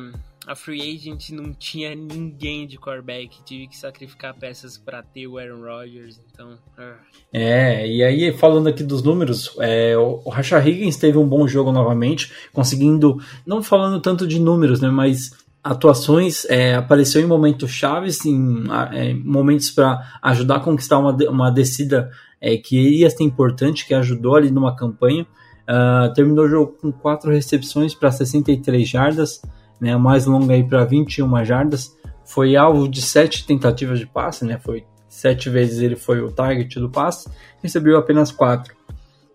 a 0.46 0.56
free 0.56 0.80
agent 0.80 1.30
não 1.30 1.52
tinha 1.52 1.94
ninguém 1.94 2.66
de 2.66 2.78
quarterback, 2.78 3.42
tive 3.44 3.68
que 3.68 3.76
sacrificar 3.76 4.34
peças 4.34 4.78
para 4.78 5.02
ter 5.02 5.26
o 5.26 5.38
Aaron 5.38 5.60
Rodgers, 5.60 6.20
então... 6.32 6.58
Uh. 6.78 6.94
É, 7.32 7.86
e 7.86 8.02
aí 8.02 8.32
falando 8.32 8.68
aqui 8.68 8.82
dos 8.82 9.02
números, 9.02 9.54
é, 9.60 9.96
o 9.96 10.28
Rasha 10.28 10.58
Higgins 10.58 10.96
teve 10.96 11.18
um 11.18 11.28
bom 11.28 11.46
jogo 11.46 11.70
novamente, 11.70 12.32
conseguindo, 12.52 13.22
não 13.46 13.62
falando 13.62 14.00
tanto 14.00 14.26
de 14.26 14.40
números, 14.40 14.80
né, 14.80 14.88
mas 14.88 15.30
atuações, 15.62 16.44
é, 16.46 16.74
apareceu 16.74 17.20
em 17.22 17.26
momentos 17.26 17.70
chaves, 17.70 18.24
em, 18.24 18.64
é, 18.92 19.14
momentos 19.14 19.70
para 19.70 20.18
ajudar 20.22 20.56
a 20.56 20.60
conquistar 20.60 20.98
uma, 20.98 21.12
uma 21.28 21.50
descida 21.50 22.10
é, 22.40 22.56
que 22.56 22.78
iria 22.78 23.10
ser 23.10 23.24
importante, 23.24 23.86
que 23.86 23.94
ajudou 23.94 24.36
ali 24.36 24.50
numa 24.50 24.74
campanha. 24.74 25.26
Uh, 25.68 26.12
terminou 26.14 26.46
o 26.46 26.48
jogo 26.48 26.76
com 26.80 26.90
quatro 26.90 27.30
recepções 27.30 27.94
para 27.94 28.10
63 28.10 28.88
jardas, 28.88 29.40
né, 29.80 29.96
mais 29.96 30.26
longa 30.26 30.54
aí 30.54 30.64
para 30.64 30.84
21 30.84 31.44
jardas. 31.44 31.96
Foi 32.24 32.56
alvo 32.56 32.88
de 32.88 33.00
sete 33.00 33.46
tentativas 33.46 34.00
de 34.00 34.06
passe, 34.06 34.44
né, 34.44 34.58
foi 34.58 34.84
sete 35.08 35.48
vezes 35.48 35.80
ele 35.80 35.96
foi 35.96 36.20
o 36.20 36.30
target 36.30 36.80
do 36.80 36.88
passe, 36.88 37.28
recebeu 37.62 37.96
apenas 37.96 38.32
quatro. 38.32 38.74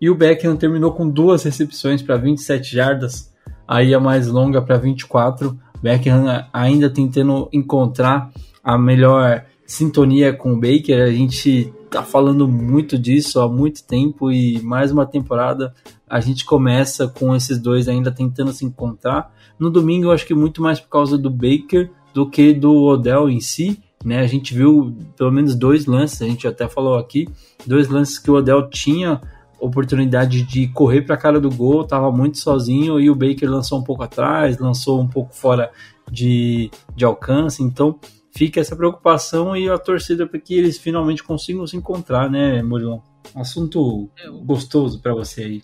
E 0.00 0.10
o 0.10 0.14
Beckham 0.14 0.56
terminou 0.56 0.92
com 0.92 1.08
duas 1.08 1.42
recepções 1.42 2.02
para 2.02 2.16
27 2.16 2.74
jardas, 2.74 3.32
aí 3.66 3.94
a 3.94 4.00
mais 4.00 4.26
longa 4.26 4.60
para 4.60 4.76
24 4.76 5.58
Beckham 5.82 6.46
ainda 6.52 6.90
tentando 6.90 7.48
encontrar 7.52 8.30
a 8.62 8.76
melhor 8.76 9.44
sintonia 9.66 10.32
com 10.32 10.52
o 10.52 10.60
Baker, 10.60 11.02
a 11.02 11.10
gente 11.10 11.72
tá 11.90 12.02
falando 12.02 12.46
muito 12.46 12.98
disso 12.98 13.40
há 13.40 13.48
muito 13.48 13.84
tempo 13.84 14.30
e 14.30 14.60
mais 14.62 14.92
uma 14.92 15.06
temporada 15.06 15.74
a 16.08 16.20
gente 16.20 16.44
começa 16.44 17.08
com 17.08 17.34
esses 17.34 17.58
dois 17.58 17.88
ainda 17.88 18.12
tentando 18.12 18.52
se 18.52 18.64
encontrar. 18.64 19.32
No 19.58 19.70
domingo 19.70 20.06
eu 20.06 20.12
acho 20.12 20.26
que 20.26 20.34
muito 20.34 20.62
mais 20.62 20.78
por 20.78 20.88
causa 20.88 21.16
do 21.16 21.30
Baker 21.30 21.90
do 22.12 22.28
que 22.28 22.52
do 22.52 22.72
Odell 22.84 23.28
em 23.28 23.40
si, 23.40 23.80
né? 24.04 24.20
A 24.20 24.26
gente 24.26 24.54
viu 24.54 24.96
pelo 25.16 25.32
menos 25.32 25.54
dois 25.54 25.86
lances, 25.86 26.22
a 26.22 26.26
gente 26.26 26.46
até 26.46 26.68
falou 26.68 26.96
aqui, 26.96 27.28
dois 27.66 27.88
lances 27.88 28.18
que 28.18 28.30
o 28.30 28.34
Odell 28.34 28.68
tinha 28.70 29.20
oportunidade 29.58 30.42
de 30.42 30.68
correr 30.68 31.02
para 31.02 31.14
a 31.14 31.18
cara 31.18 31.40
do 31.40 31.50
gol, 31.50 31.82
estava 31.82 32.10
muito 32.12 32.38
sozinho 32.38 33.00
e 33.00 33.10
o 33.10 33.14
Baker 33.14 33.50
lançou 33.50 33.78
um 33.78 33.84
pouco 33.84 34.02
atrás, 34.02 34.58
lançou 34.58 35.00
um 35.00 35.08
pouco 35.08 35.34
fora 35.34 35.70
de, 36.10 36.70
de 36.94 37.04
alcance, 37.04 37.62
então 37.62 37.98
fica 38.36 38.60
essa 38.60 38.76
preocupação 38.76 39.56
e 39.56 39.68
a 39.68 39.78
torcida 39.78 40.26
para 40.26 40.38
que 40.38 40.54
eles 40.54 40.78
finalmente 40.78 41.22
consigam 41.22 41.66
se 41.66 41.76
encontrar, 41.76 42.30
né, 42.30 42.62
Murilão? 42.62 43.02
Assunto 43.34 44.10
gostoso 44.44 45.00
para 45.00 45.14
você 45.14 45.42
aí. 45.42 45.62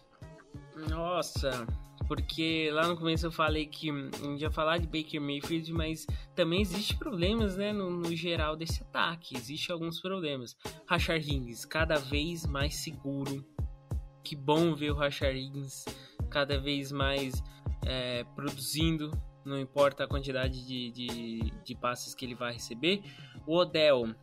Nossa, 0.88 1.66
porque 2.08 2.70
lá 2.72 2.88
no 2.88 2.96
começo 2.96 3.26
eu 3.26 3.32
falei 3.32 3.66
que 3.66 3.90
a 3.90 4.26
gente 4.26 4.42
ia 4.42 4.50
falar 4.50 4.78
de 4.78 4.86
Baker 4.86 5.20
Mayfield, 5.20 5.72
mas 5.72 6.06
também 6.34 6.60
existe 6.60 6.96
problemas, 6.96 7.56
né, 7.56 7.72
no, 7.72 7.90
no 7.90 8.14
geral 8.16 8.56
desse 8.56 8.82
ataque. 8.82 9.36
Existem 9.36 9.72
alguns 9.72 10.00
problemas. 10.00 10.56
Rashard 10.86 11.26
Higgins 11.26 11.64
cada 11.64 11.96
vez 11.96 12.46
mais 12.46 12.76
seguro, 12.76 13.44
que 14.22 14.36
bom 14.36 14.74
ver 14.74 14.90
o 14.90 14.94
Racharins 14.94 15.84
cada 16.30 16.58
vez 16.58 16.90
mais 16.90 17.42
é, 17.84 18.24
produzindo, 18.34 19.10
não 19.44 19.58
importa 19.58 20.04
a 20.04 20.08
quantidade 20.08 20.64
de, 20.66 20.90
de, 20.90 21.50
de, 21.64 21.74
passes 21.74 22.14
que 22.14 22.24
ele 22.24 22.34
vai 22.34 22.52
receber. 22.52 23.02
O 23.46 23.56
Odell, 23.56 24.14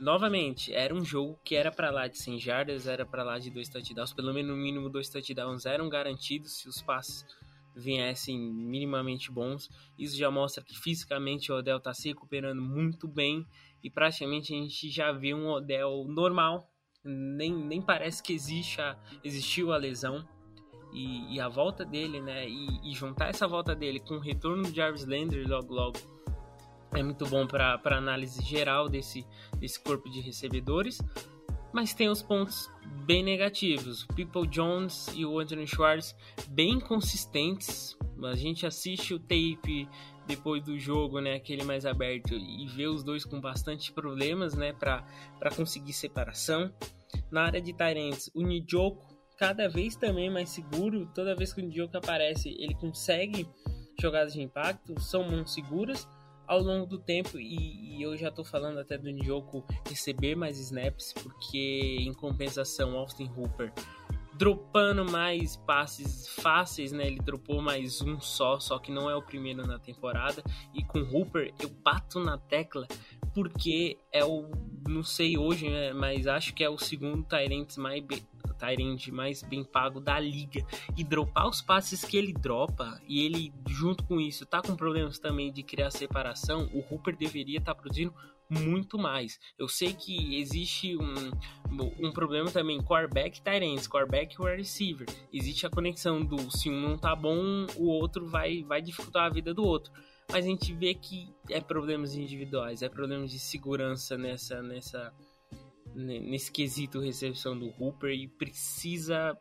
novamente, 0.00 0.72
era 0.74 0.94
um 0.94 1.04
jogo 1.04 1.38
que 1.44 1.54
era 1.54 1.70
para 1.70 1.90
lá 1.90 2.08
de 2.08 2.18
100 2.18 2.38
jardas, 2.40 2.86
era 2.86 3.06
para 3.06 3.22
lá 3.22 3.38
de 3.38 3.50
dois 3.50 3.68
touchdowns, 3.68 4.12
pelo 4.12 4.34
menos 4.34 4.50
no 4.50 4.56
mínimo 4.56 4.90
dois 4.90 5.08
touchdowns 5.08 5.66
eram 5.66 5.88
garantidos 5.88 6.58
se 6.58 6.68
os 6.68 6.82
passes 6.82 7.24
viessem 7.74 8.38
minimamente 8.38 9.30
bons. 9.30 9.68
Isso 9.98 10.16
já 10.16 10.30
mostra 10.30 10.64
que 10.64 10.76
fisicamente 10.76 11.52
o 11.52 11.56
Odell 11.56 11.76
está 11.76 11.92
se 11.92 12.08
recuperando 12.08 12.62
muito 12.62 13.06
bem 13.06 13.46
e 13.82 13.90
praticamente 13.90 14.52
a 14.52 14.56
gente 14.56 14.90
já 14.90 15.12
vê 15.12 15.34
um 15.34 15.48
Odell 15.48 16.04
normal 16.08 16.68
nem, 17.06 17.54
nem 17.54 17.80
parece 17.80 18.22
que 18.22 18.32
existe 18.32 18.80
a, 18.80 18.96
existiu 19.22 19.72
a 19.72 19.76
lesão. 19.76 20.26
E, 20.92 21.34
e 21.34 21.40
a 21.40 21.48
volta 21.48 21.84
dele, 21.84 22.20
né? 22.20 22.48
E, 22.48 22.90
e, 22.90 22.94
juntar 22.94 23.28
essa 23.28 23.46
volta 23.46 23.74
dele 23.74 24.00
com 24.00 24.14
o 24.14 24.20
retorno 24.20 24.62
do 24.62 24.74
Jarvis 24.74 25.04
Landry 25.04 25.44
logo 25.44 25.74
logo 25.74 25.98
é 26.98 27.02
muito 27.02 27.26
bom 27.26 27.46
para 27.46 27.78
análise 27.84 28.42
geral 28.42 28.88
desse, 28.88 29.26
desse 29.58 29.78
corpo 29.78 30.08
de 30.08 30.20
recebedores. 30.20 31.00
Mas 31.72 31.92
tem 31.92 32.08
os 32.08 32.22
pontos 32.22 32.70
bem 33.04 33.22
negativos. 33.22 34.04
O 34.04 34.14
People 34.14 34.46
Jones 34.46 35.08
e 35.14 35.26
o 35.26 35.38
Anthony 35.38 35.66
Schwartz 35.66 36.16
bem 36.48 36.80
consistentes. 36.80 37.96
A 38.22 38.34
gente 38.34 38.66
assiste 38.66 39.12
o 39.12 39.18
tape 39.18 39.86
depois 40.26 40.62
do 40.62 40.78
jogo, 40.78 41.20
né, 41.20 41.34
aquele 41.34 41.62
mais 41.62 41.84
aberto, 41.84 42.34
e 42.34 42.66
vê 42.66 42.88
os 42.88 43.04
dois 43.04 43.24
com 43.24 43.40
bastante 43.40 43.92
problemas, 43.92 44.54
né, 44.54 44.72
para 44.72 45.04
conseguir 45.54 45.92
separação. 45.92 46.72
Na 47.30 47.44
área 47.44 47.60
de 47.60 47.72
Tyrants, 47.72 48.30
o 48.34 48.42
Njoku 48.42 49.16
cada 49.36 49.68
vez 49.68 49.96
também 49.96 50.30
mais 50.30 50.50
seguro, 50.50 51.10
toda 51.14 51.36
vez 51.36 51.52
que 51.52 51.60
o 51.60 51.64
Njoku 51.64 51.96
aparece, 51.96 52.48
ele 52.58 52.74
consegue 52.74 53.46
jogadas 54.00 54.32
de 54.32 54.42
impacto, 54.42 54.98
são 55.00 55.28
mãos 55.28 55.52
seguras 55.52 56.08
ao 56.46 56.60
longo 56.60 56.86
do 56.86 56.98
tempo, 56.98 57.38
e, 57.38 57.96
e 57.96 58.02
eu 58.02 58.16
já 58.16 58.30
tô 58.30 58.44
falando 58.44 58.78
até 58.78 58.96
do 58.96 59.10
Njoku 59.10 59.64
receber 59.88 60.36
mais 60.36 60.58
snaps, 60.58 61.12
porque 61.12 61.98
em 62.00 62.14
compensação, 62.14 62.96
Austin 62.96 63.30
Hooper 63.36 63.72
dropando 64.36 65.04
mais 65.04 65.56
passes 65.56 66.28
fáceis, 66.28 66.92
né? 66.92 67.06
Ele 67.06 67.18
dropou 67.18 67.62
mais 67.62 68.00
um 68.02 68.20
só, 68.20 68.60
só 68.60 68.78
que 68.78 68.92
não 68.92 69.08
é 69.08 69.16
o 69.16 69.22
primeiro 69.22 69.66
na 69.66 69.78
temporada. 69.78 70.42
E 70.74 70.84
com 70.84 70.98
Hooper 71.00 71.54
eu 71.58 71.68
bato 71.68 72.20
na 72.20 72.36
tecla 72.36 72.86
porque 73.36 73.98
é 74.10 74.24
o, 74.24 74.50
não 74.88 75.02
sei 75.02 75.36
hoje, 75.36 75.68
né? 75.68 75.92
Mas 75.92 76.26
acho 76.26 76.54
que 76.54 76.64
é 76.64 76.70
o 76.70 76.78
segundo 76.78 77.22
Tyrant 77.22 77.76
mais 77.76 78.02
Tyrant 78.58 79.08
mais 79.08 79.42
bem 79.42 79.62
pago 79.62 80.00
da 80.00 80.18
liga 80.18 80.64
e 80.96 81.04
dropar 81.04 81.46
os 81.46 81.60
passes 81.60 82.02
que 82.02 82.16
ele 82.16 82.32
dropa 82.32 82.98
e 83.06 83.26
ele 83.26 83.52
junto 83.68 84.02
com 84.04 84.18
isso 84.18 84.46
tá 84.46 84.62
com 84.62 84.74
problemas 84.74 85.18
também 85.18 85.52
de 85.52 85.62
criar 85.62 85.90
separação, 85.90 86.70
o 86.72 86.78
Hooper 86.78 87.14
deveria 87.14 87.58
estar 87.58 87.74
tá 87.74 87.78
produzindo 87.78 88.14
muito 88.48 88.96
mais. 88.96 89.38
Eu 89.58 89.68
sei 89.68 89.92
que 89.92 90.40
existe 90.40 90.96
um, 90.96 91.30
um 92.00 92.10
problema 92.10 92.50
também 92.50 92.80
quarterback 92.80 93.42
Tyrants, 93.42 93.86
quarterback 93.86 94.34
receiver. 94.42 95.06
Existe 95.30 95.66
a 95.66 95.70
conexão 95.70 96.24
do 96.24 96.50
se 96.50 96.70
um 96.70 96.80
não 96.80 96.96
tá 96.96 97.14
bom, 97.14 97.66
o 97.76 97.86
outro 97.88 98.26
vai 98.26 98.62
vai 98.62 98.80
dificultar 98.80 99.26
a 99.26 99.30
vida 99.30 99.52
do 99.52 99.62
outro. 99.62 99.92
Mas 100.28 100.44
a 100.44 100.48
gente 100.48 100.72
vê 100.72 100.94
que 100.94 101.32
é 101.50 101.60
problemas 101.60 102.14
individuais, 102.14 102.82
é 102.82 102.88
problemas 102.88 103.30
de 103.30 103.38
segurança 103.38 104.18
nessa 104.18 104.62
nessa 104.62 105.12
nesse 105.94 106.52
quesito 106.52 107.00
recepção 107.00 107.58
do 107.58 107.72
Hooper 107.78 108.10
e 108.10 108.28
precisa 108.28 109.36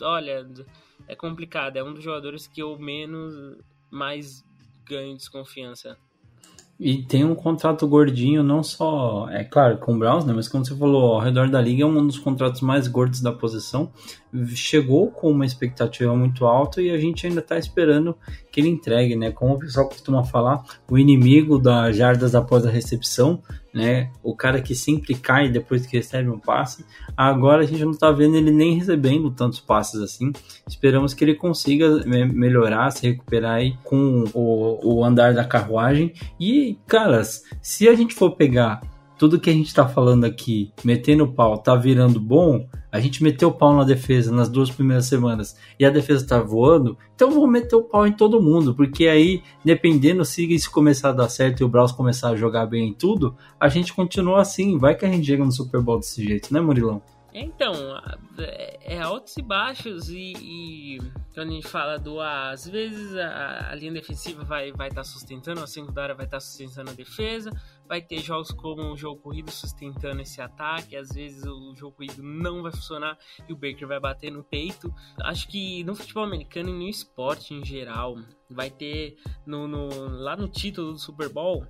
olha, 0.00 0.46
é 1.08 1.16
complicado, 1.16 1.76
é 1.76 1.84
um 1.84 1.92
dos 1.92 2.04
jogadores 2.04 2.46
que 2.46 2.62
eu 2.62 2.78
menos 2.78 3.58
mais 3.90 4.44
ganho 4.84 5.16
desconfiança 5.16 5.98
e 6.80 7.02
tem 7.02 7.26
um 7.26 7.34
contrato 7.34 7.86
gordinho, 7.86 8.42
não 8.42 8.62
só, 8.62 9.28
é 9.28 9.44
claro, 9.44 9.76
com 9.76 9.94
o 9.94 9.98
Browns, 9.98 10.24
né? 10.24 10.32
Mas 10.32 10.48
como 10.48 10.64
você 10.64 10.74
falou, 10.74 11.12
ao 11.12 11.20
redor 11.20 11.50
da 11.50 11.60
liga 11.60 11.82
é 11.82 11.86
um 11.86 12.06
dos 12.06 12.18
contratos 12.18 12.62
mais 12.62 12.88
gordos 12.88 13.20
da 13.20 13.30
posição. 13.30 13.92
Chegou 14.54 15.10
com 15.10 15.30
uma 15.30 15.44
expectativa 15.44 16.14
muito 16.14 16.46
alta 16.46 16.80
e 16.80 16.90
a 16.90 16.98
gente 16.98 17.26
ainda 17.26 17.40
está 17.40 17.58
esperando 17.58 18.16
que 18.50 18.60
ele 18.60 18.68
entregue, 18.68 19.16
né? 19.16 19.30
Como 19.30 19.54
o 19.54 19.58
pessoal 19.58 19.88
costuma 19.88 20.24
falar, 20.24 20.62
o 20.88 20.98
inimigo 20.98 21.58
das 21.58 21.96
jardas 21.96 22.34
após 22.34 22.64
a 22.64 22.70
recepção 22.70 23.42
né? 23.72 24.10
O 24.22 24.34
cara 24.34 24.60
que 24.60 24.74
sempre 24.74 25.14
cai 25.14 25.48
depois 25.48 25.86
que 25.86 25.96
recebe 25.96 26.28
um 26.28 26.38
passe. 26.38 26.84
Agora 27.16 27.62
a 27.62 27.66
gente 27.66 27.84
não 27.84 27.94
tá 27.94 28.10
vendo 28.10 28.36
ele 28.36 28.50
nem 28.50 28.76
recebendo 28.76 29.30
tantos 29.30 29.60
passes 29.60 30.00
assim. 30.00 30.32
Esperamos 30.66 31.14
que 31.14 31.24
ele 31.24 31.34
consiga 31.34 32.02
melhorar, 32.04 32.90
se 32.90 33.06
recuperar 33.06 33.56
aí 33.56 33.76
com 33.84 34.24
o, 34.34 34.96
o 34.96 35.04
andar 35.04 35.34
da 35.34 35.44
carruagem. 35.44 36.12
E, 36.38 36.78
caras, 36.86 37.44
se 37.62 37.88
a 37.88 37.94
gente 37.94 38.14
for 38.14 38.32
pegar 38.32 38.80
tudo 39.20 39.38
que 39.38 39.50
a 39.50 39.52
gente 39.52 39.74
tá 39.74 39.86
falando 39.86 40.24
aqui, 40.24 40.72
metendo 40.82 41.24
o 41.24 41.30
pau, 41.30 41.58
tá 41.58 41.76
virando 41.76 42.18
bom, 42.18 42.66
a 42.90 42.98
gente 42.98 43.22
meteu 43.22 43.50
o 43.50 43.52
pau 43.52 43.76
na 43.76 43.84
defesa 43.84 44.32
nas 44.32 44.48
duas 44.48 44.70
primeiras 44.70 45.04
semanas 45.04 45.58
e 45.78 45.84
a 45.84 45.90
defesa 45.90 46.26
tá 46.26 46.40
voando, 46.40 46.96
então 47.14 47.30
vamos 47.30 47.50
meter 47.50 47.76
o 47.76 47.82
pau 47.82 48.06
em 48.06 48.12
todo 48.12 48.40
mundo, 48.40 48.74
porque 48.74 49.08
aí, 49.08 49.42
dependendo 49.62 50.24
se 50.24 50.50
isso 50.50 50.70
começar 50.70 51.10
a 51.10 51.12
dar 51.12 51.28
certo 51.28 51.60
e 51.60 51.64
o 51.64 51.68
Braus 51.68 51.92
começar 51.92 52.30
a 52.30 52.34
jogar 52.34 52.64
bem 52.64 52.88
em 52.88 52.94
tudo, 52.94 53.36
a 53.60 53.68
gente 53.68 53.92
continua 53.92 54.40
assim, 54.40 54.78
vai 54.78 54.96
que 54.96 55.04
a 55.04 55.10
gente 55.10 55.26
chega 55.26 55.44
no 55.44 55.52
Super 55.52 55.82
Bowl 55.82 55.98
desse 55.98 56.24
jeito, 56.24 56.50
né, 56.50 56.58
Murilão? 56.58 57.02
Então, 57.32 57.74
é, 58.38 58.94
é 58.96 58.98
altos 59.00 59.36
e 59.36 59.42
baixos 59.42 60.08
e, 60.08 60.32
e, 60.36 60.98
quando 61.32 61.50
a 61.50 61.52
gente 61.52 61.68
fala 61.68 61.96
do 61.96 62.20
A, 62.20 62.50
às 62.50 62.66
vezes 62.66 63.16
a, 63.16 63.70
a 63.70 63.74
linha 63.74 63.92
defensiva 63.92 64.42
vai 64.42 64.66
estar 64.66 64.78
vai 64.78 64.90
tá 64.90 65.04
sustentando, 65.04 65.62
a 65.62 65.66
secundária 65.66 66.14
vai 66.14 66.24
estar 66.24 66.38
tá 66.38 66.40
sustentando 66.40 66.90
a 66.90 66.94
defesa, 66.94 67.50
vai 67.88 68.00
ter 68.00 68.18
jogos 68.20 68.50
como 68.50 68.82
o 68.92 68.96
jogo 68.96 69.20
corrido 69.20 69.50
sustentando 69.50 70.20
esse 70.22 70.40
ataque, 70.40 70.96
às 70.96 71.10
vezes 71.10 71.44
o 71.44 71.74
jogo 71.76 71.96
corrido 71.96 72.22
não 72.22 72.62
vai 72.62 72.72
funcionar 72.72 73.16
e 73.48 73.52
o 73.52 73.56
Baker 73.56 73.86
vai 73.86 74.00
bater 74.00 74.30
no 74.30 74.42
peito. 74.42 74.92
Acho 75.22 75.48
que 75.48 75.84
no 75.84 75.94
futebol 75.94 76.24
americano 76.24 76.68
e 76.70 76.72
no 76.72 76.88
esporte 76.88 77.54
em 77.54 77.64
geral, 77.64 78.16
vai 78.50 78.70
ter 78.70 79.16
no, 79.46 79.68
no 79.68 80.08
lá 80.08 80.36
no 80.36 80.48
título 80.48 80.92
do 80.92 80.98
Super 80.98 81.28
Bowl 81.28 81.64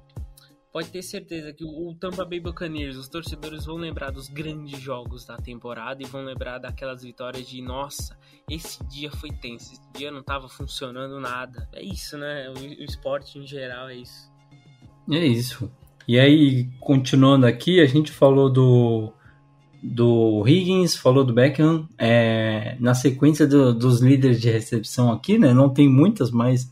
pode 0.73 0.89
ter 0.89 1.03
certeza 1.03 1.53
que 1.53 1.65
o 1.65 1.95
Tampa 1.95 2.25
Bay 2.25 2.41
Buccaneers, 2.41 2.97
os 2.97 3.09
torcedores 3.09 3.65
vão 3.65 3.77
lembrar 3.77 4.11
dos 4.11 4.29
grandes 4.29 4.79
jogos 4.81 5.25
da 5.25 5.37
temporada 5.37 6.03
e 6.03 6.07
vão 6.07 6.25
lembrar 6.25 6.59
daquelas 6.59 7.03
vitórias 7.03 7.49
de 7.49 7.61
nossa, 7.61 8.17
esse 8.49 8.85
dia 8.87 9.11
foi 9.11 9.31
tenso, 9.31 9.73
esse 9.73 9.93
dia 9.97 10.11
não 10.11 10.21
estava 10.21 10.49
funcionando 10.49 11.19
nada. 11.21 11.69
É 11.73 11.83
isso, 11.83 12.17
né? 12.17 12.49
O, 12.51 12.61
o, 12.61 12.85
esporte 12.85 13.39
em 13.39 13.47
geral 13.47 13.89
é 13.89 13.97
isso. 13.97 14.31
É 15.11 15.27
isso. 15.27 15.71
E 16.07 16.19
aí, 16.19 16.69
continuando 16.81 17.47
aqui, 17.47 17.81
a 17.81 17.87
gente 17.87 18.11
falou 18.11 18.51
do 18.51 19.13
do 19.83 20.47
Higgins, 20.47 20.95
falou 20.95 21.25
do 21.25 21.33
Beckham, 21.33 21.89
é, 21.97 22.77
na 22.79 22.93
sequência 22.93 23.47
do, 23.47 23.73
dos 23.73 24.03
líderes 24.03 24.39
de 24.39 24.51
recepção 24.51 25.11
aqui, 25.11 25.39
né? 25.39 25.55
Não 25.55 25.71
tem 25.71 25.89
muitas, 25.89 26.31
mas 26.31 26.71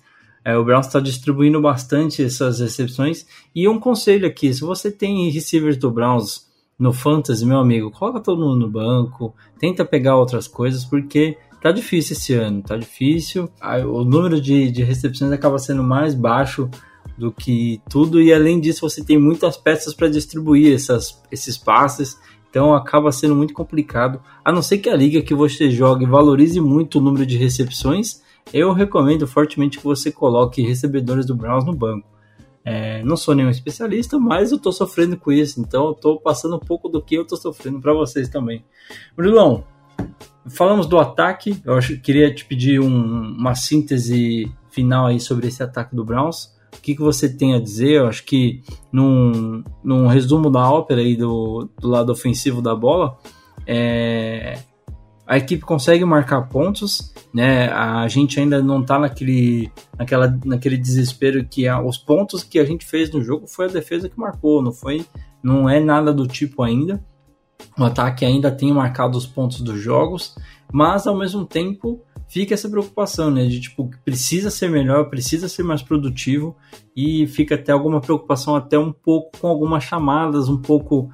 é, 0.49 0.57
o 0.57 0.65
Browns 0.65 0.87
está 0.87 0.99
distribuindo 0.99 1.61
bastante 1.61 2.25
essas 2.25 2.61
recepções. 2.61 3.27
E 3.55 3.69
um 3.69 3.79
conselho 3.79 4.27
aqui: 4.27 4.53
se 4.55 4.63
você 4.63 4.91
tem 4.91 5.29
receivers 5.29 5.77
do 5.77 5.91
Browns 5.91 6.49
no 6.79 6.91
Fantasy, 6.91 7.45
meu 7.45 7.59
amigo, 7.59 7.91
coloca 7.91 8.19
todo 8.19 8.41
mundo 8.41 8.61
no 8.61 8.71
banco, 8.71 9.35
tenta 9.59 9.85
pegar 9.85 10.17
outras 10.17 10.49
coisas, 10.49 10.87
porque 10.87 11.37
tá 11.61 11.71
difícil 11.71 12.17
esse 12.17 12.33
ano, 12.33 12.63
tá 12.63 12.79
difícil. 12.79 13.51
O 13.93 14.05
número 14.05 14.41
de, 14.41 14.71
de 14.71 14.83
recepções 14.83 15.31
acaba 15.33 15.59
sendo 15.59 15.83
mais 15.83 16.15
baixo 16.15 16.71
do 17.19 17.31
que 17.31 17.83
tudo, 17.91 18.19
e 18.19 18.33
além 18.33 18.59
disso, 18.59 18.89
você 18.89 19.05
tem 19.05 19.19
muitas 19.19 19.59
peças 19.59 19.93
para 19.93 20.09
distribuir 20.09 20.75
essas, 20.75 21.23
esses 21.31 21.59
passes, 21.59 22.19
então 22.49 22.75
acaba 22.75 23.13
sendo 23.13 23.35
muito 23.37 23.53
complicado. 23.53 24.19
A 24.43 24.51
não 24.51 24.63
ser 24.63 24.79
que 24.79 24.89
a 24.89 24.97
liga 24.97 25.21
que 25.21 25.35
você 25.35 25.71
jogue 25.71 26.07
valorize 26.07 26.59
muito 26.59 26.99
o 26.99 27.03
número 27.03 27.27
de 27.27 27.37
recepções, 27.37 28.23
eu 28.53 28.73
recomendo 28.73 29.27
fortemente 29.27 29.79
que 29.79 29.85
você 29.85 30.11
coloque 30.11 30.63
recebedores 30.63 31.27
do 31.27 31.35
Browns 31.35 31.65
no 31.65 31.75
banco. 31.75 32.07
É, 32.65 33.03
não 33.03 33.17
sou 33.17 33.35
nenhum 33.35 33.49
especialista, 33.49 34.19
mas 34.19 34.53
eu 34.53 34.59
tô 34.59 34.71
sofrendo 34.71 35.17
com 35.17 35.33
isso, 35.33 35.61
então 35.61 35.87
eu 35.87 35.95
tô 35.95 36.21
passando 36.21 36.57
um 36.57 36.61
pouco 36.61 36.89
do 36.89 37.01
que 37.01 37.15
eu 37.15 37.27
tô 37.27 37.37
sofrendo 37.37 37.81
para 37.81 37.95
vocês 37.95 38.29
também. 38.29 38.63
Murilão, 39.17 39.65
falamos 40.47 40.87
do 40.87 40.99
ataque, 40.99 41.61
eu 41.65 41.75
acho, 41.75 41.99
queria 42.01 42.35
te 42.35 42.45
pedir 42.45 42.81
um, 42.81 43.33
uma 43.33 43.55
síntese 43.55 44.53
final 44.71 45.07
aí 45.07 45.19
sobre 45.19 45.49
esse 45.49 45.63
ataque 45.63 45.97
do 45.97 46.05
Browns. 46.05 46.57
O 46.77 46.81
que, 46.83 46.95
que 46.95 47.01
você 47.01 47.29
tem 47.29 47.55
a 47.55 47.61
dizer? 47.61 47.93
Eu 47.93 48.07
acho 48.07 48.25
que 48.25 48.63
num, 48.93 49.65
num 49.83 50.07
resumo 50.07 50.51
da 50.51 50.71
ópera 50.71 51.01
aí 51.01 51.17
do, 51.17 51.69
do 51.81 51.89
lado 51.89 52.13
ofensivo 52.13 52.61
da 52.61 52.75
bola, 52.75 53.19
é, 53.67 54.59
a 55.29 55.37
equipe 55.37 55.63
consegue 55.63 56.07
marcar 56.07 56.49
pontos, 56.49 57.13
né? 57.35 57.69
A 57.69 58.09
gente 58.09 58.41
ainda 58.41 58.63
não 58.63 58.83
tá 58.83 58.99
naquele, 58.99 59.71
naquela, 59.99 60.35
naquele 60.43 60.79
desespero 60.79 61.45
que 61.45 61.69
a, 61.69 61.79
os 61.83 61.99
pontos 61.99 62.43
que 62.43 62.59
a 62.59 62.65
gente 62.65 62.87
fez 62.87 63.13
no 63.13 63.23
jogo 63.23 63.47
foi 63.47 63.67
a 63.67 63.69
defesa 63.69 64.09
que 64.09 64.19
marcou, 64.19 64.63
não 64.63 64.73
foi, 64.73 65.05
não 65.43 65.69
é 65.69 65.79
nada 65.81 66.15
do 66.15 66.27
tipo 66.27 66.63
ainda. 66.63 67.05
O 67.79 67.85
ataque 67.85 68.25
ainda 68.25 68.51
tem 68.51 68.73
marcado 68.73 69.19
os 69.19 69.27
pontos 69.27 69.61
dos 69.61 69.79
jogos, 69.79 70.35
mas 70.73 71.07
ao 71.07 71.15
mesmo 71.15 71.45
tempo 71.45 72.01
fica 72.27 72.55
essa 72.55 72.71
preocupação, 72.71 73.31
né? 73.31 73.45
De 73.45 73.61
tipo, 73.61 73.91
precisa 74.03 74.51
ser 74.51 74.71
melhor, 74.71 75.11
precisa 75.11 75.47
ser 75.47 75.63
mais 75.63 75.83
produtivo 75.83 76.57
e 76.97 77.27
fica 77.27 77.55
até 77.55 77.71
alguma 77.71 78.01
preocupação, 78.01 78.57
até 78.57 78.79
um 78.79 78.93
pouco 78.93 79.39
com 79.39 79.49
algumas 79.49 79.85
chamadas, 79.85 80.49
um 80.49 80.57
pouco 80.57 81.11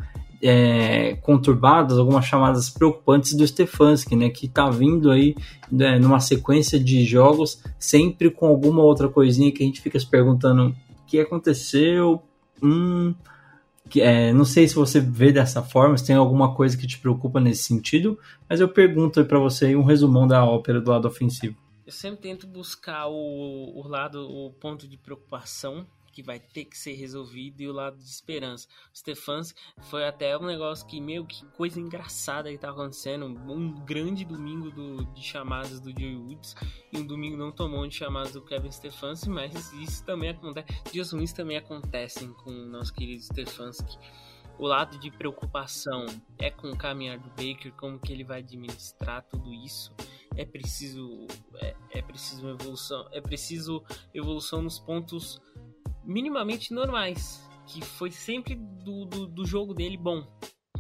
é, 0.47 1.17
conturbadas, 1.23 1.97
algumas 1.97 2.27
chamadas 2.27 2.69
preocupantes 2.69 3.33
do 3.33 3.47
Stefanski, 3.47 4.15
né, 4.15 4.29
que 4.29 4.45
está 4.45 4.69
vindo 4.69 5.11
aí 5.11 5.35
né, 5.73 5.99
numa 5.99 6.21
sequência 6.21 6.79
de 6.79 7.03
jogos, 7.03 7.63
sempre 7.79 8.31
com 8.31 8.47
alguma 8.47 8.83
outra 8.83 9.09
coisinha 9.09 9.51
que 9.51 9.63
a 9.63 9.67
gente 9.67 9.81
fica 9.81 9.99
se 9.99 10.07
perguntando 10.07 10.69
o 10.69 10.75
que 11.07 11.19
aconteceu, 11.19 12.23
hum, 12.63 13.15
que, 13.89 14.03
é, 14.03 14.35
não 14.35 14.45
sei 14.45 14.69
se 14.69 14.75
você 14.75 15.01
vê 15.01 15.33
dessa 15.33 15.63
forma, 15.63 15.97
se 15.97 16.07
tem 16.07 16.17
alguma 16.17 16.55
coisa 16.55 16.77
que 16.77 16.87
te 16.87 16.99
preocupa 16.99 17.41
nesse 17.41 17.63
sentido, 17.63 18.19
mas 18.47 18.61
eu 18.61 18.69
pergunto 18.69 19.25
para 19.25 19.39
você 19.39 19.75
um 19.75 19.83
resumão 19.83 20.27
da 20.29 20.45
ópera 20.45 20.79
do 20.79 20.91
lado 20.91 21.09
ofensivo. 21.09 21.57
Eu 21.87 21.93
sempre 21.93 22.21
tento 22.21 22.47
buscar 22.47 23.07
o, 23.07 23.81
o 23.81 23.89
lado, 23.89 24.29
o 24.29 24.51
ponto 24.53 24.87
de 24.87 24.99
preocupação 24.99 25.87
que 26.15 26.23
vai 26.23 26.39
ter 26.39 26.65
que 26.65 26.79
ser 26.79 26.95
resolvido 26.95 27.61
e 27.61 27.69
o 27.69 27.73
lado 27.73 27.99
de 27.99 28.05
esperança. 28.05 28.69
O 28.93 28.97
Stefans 28.97 29.55
foi 29.83 30.07
até 30.07 30.39
um 30.39 30.47
negócio 30.47 30.87
que, 30.87 31.01
meio 31.01 31.27
que 31.27 31.45
coisa 31.49 31.81
engraçada 31.81 32.51
que 32.51 32.59
tá 32.59 32.71
acontecendo. 32.71 33.27
Um 33.27 33.75
grande 33.85 34.25
domingo 34.25 34.71
do, 34.71 35.05
de 35.07 35.23
chamadas 35.23 35.81
do 35.81 35.91
Joey 35.91 36.17
Woods 36.17 36.55
e 36.93 36.99
um 36.99 37.07
domingo 37.07 37.37
não 37.37 37.51
tomou 37.51 37.87
de 37.87 37.97
chamadas 37.97 38.33
do 38.33 38.43
Kevin 38.43 38.71
Stefanski, 38.71 39.29
mas 39.29 39.73
isso 39.73 40.05
também 40.05 40.31
acontece. 40.31 40.67
Dias 40.93 41.13
ruins 41.13 41.33
também 41.33 41.57
acontecem 41.57 42.33
com 42.33 42.51
o 42.51 42.67
nosso 42.67 42.95
querido 42.95 43.23
Stefanski. 43.23 43.99
O 44.57 44.69
lado 44.69 44.99
de 45.01 45.11
preocupação 45.11 46.07
é 46.39 46.49
com 46.49 46.71
o 46.71 46.79
caminhar 46.79 47.19
do 47.19 47.29
Baker, 47.31 47.73
como 47.73 47.99
que 47.99 48.13
ele 48.13 48.23
vai 48.23 48.39
administrar 48.39 49.23
tudo 49.25 49.53
isso. 49.53 49.93
É 50.37 50.45
preciso 50.45 51.27
é, 51.57 51.75
é 51.91 52.03
preciso 52.03 52.49
evolução, 52.49 53.09
é 53.11 53.21
preciso 53.21 53.83
evolução 54.13 54.63
nos 54.63 54.79
pontos 54.79 55.41
minimamente 56.05 56.73
normais, 56.73 57.49
que 57.67 57.81
foi 57.83 58.11
sempre 58.11 58.55
do, 58.55 59.05
do, 59.05 59.27
do 59.27 59.47
jogo 59.47 59.75
dele 59.75 59.97
bom, 59.97 60.27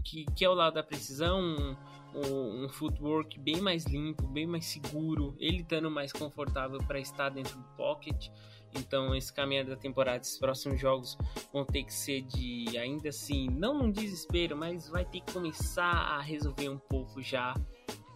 que, 0.04 0.24
que 0.36 0.44
é 0.44 0.48
o 0.48 0.54
lado 0.54 0.74
da 0.74 0.82
precisão, 0.82 1.76
um, 2.14 2.64
um 2.64 2.68
footwork 2.68 3.38
bem 3.40 3.60
mais 3.60 3.84
limpo, 3.86 4.26
bem 4.26 4.46
mais 4.46 4.66
seguro, 4.66 5.34
ele 5.38 5.62
estando 5.62 5.90
mais 5.90 6.12
confortável 6.12 6.78
para 6.78 7.00
estar 7.00 7.30
dentro 7.30 7.56
do 7.56 7.64
pocket. 7.76 8.28
Então, 8.76 9.14
esse 9.14 9.32
caminho 9.32 9.66
da 9.66 9.76
temporada, 9.76 10.18
esses 10.18 10.38
próximos 10.38 10.80
jogos 10.80 11.16
vão 11.52 11.64
ter 11.64 11.84
que 11.84 11.94
ser 11.94 12.22
de, 12.22 12.76
ainda 12.76 13.08
assim, 13.08 13.48
não 13.48 13.78
num 13.78 13.90
desespero, 13.90 14.56
mas 14.56 14.88
vai 14.88 15.04
ter 15.04 15.20
que 15.20 15.32
começar 15.32 15.92
a 15.92 16.20
resolver 16.20 16.68
um 16.68 16.78
pouco 16.78 17.22
já 17.22 17.54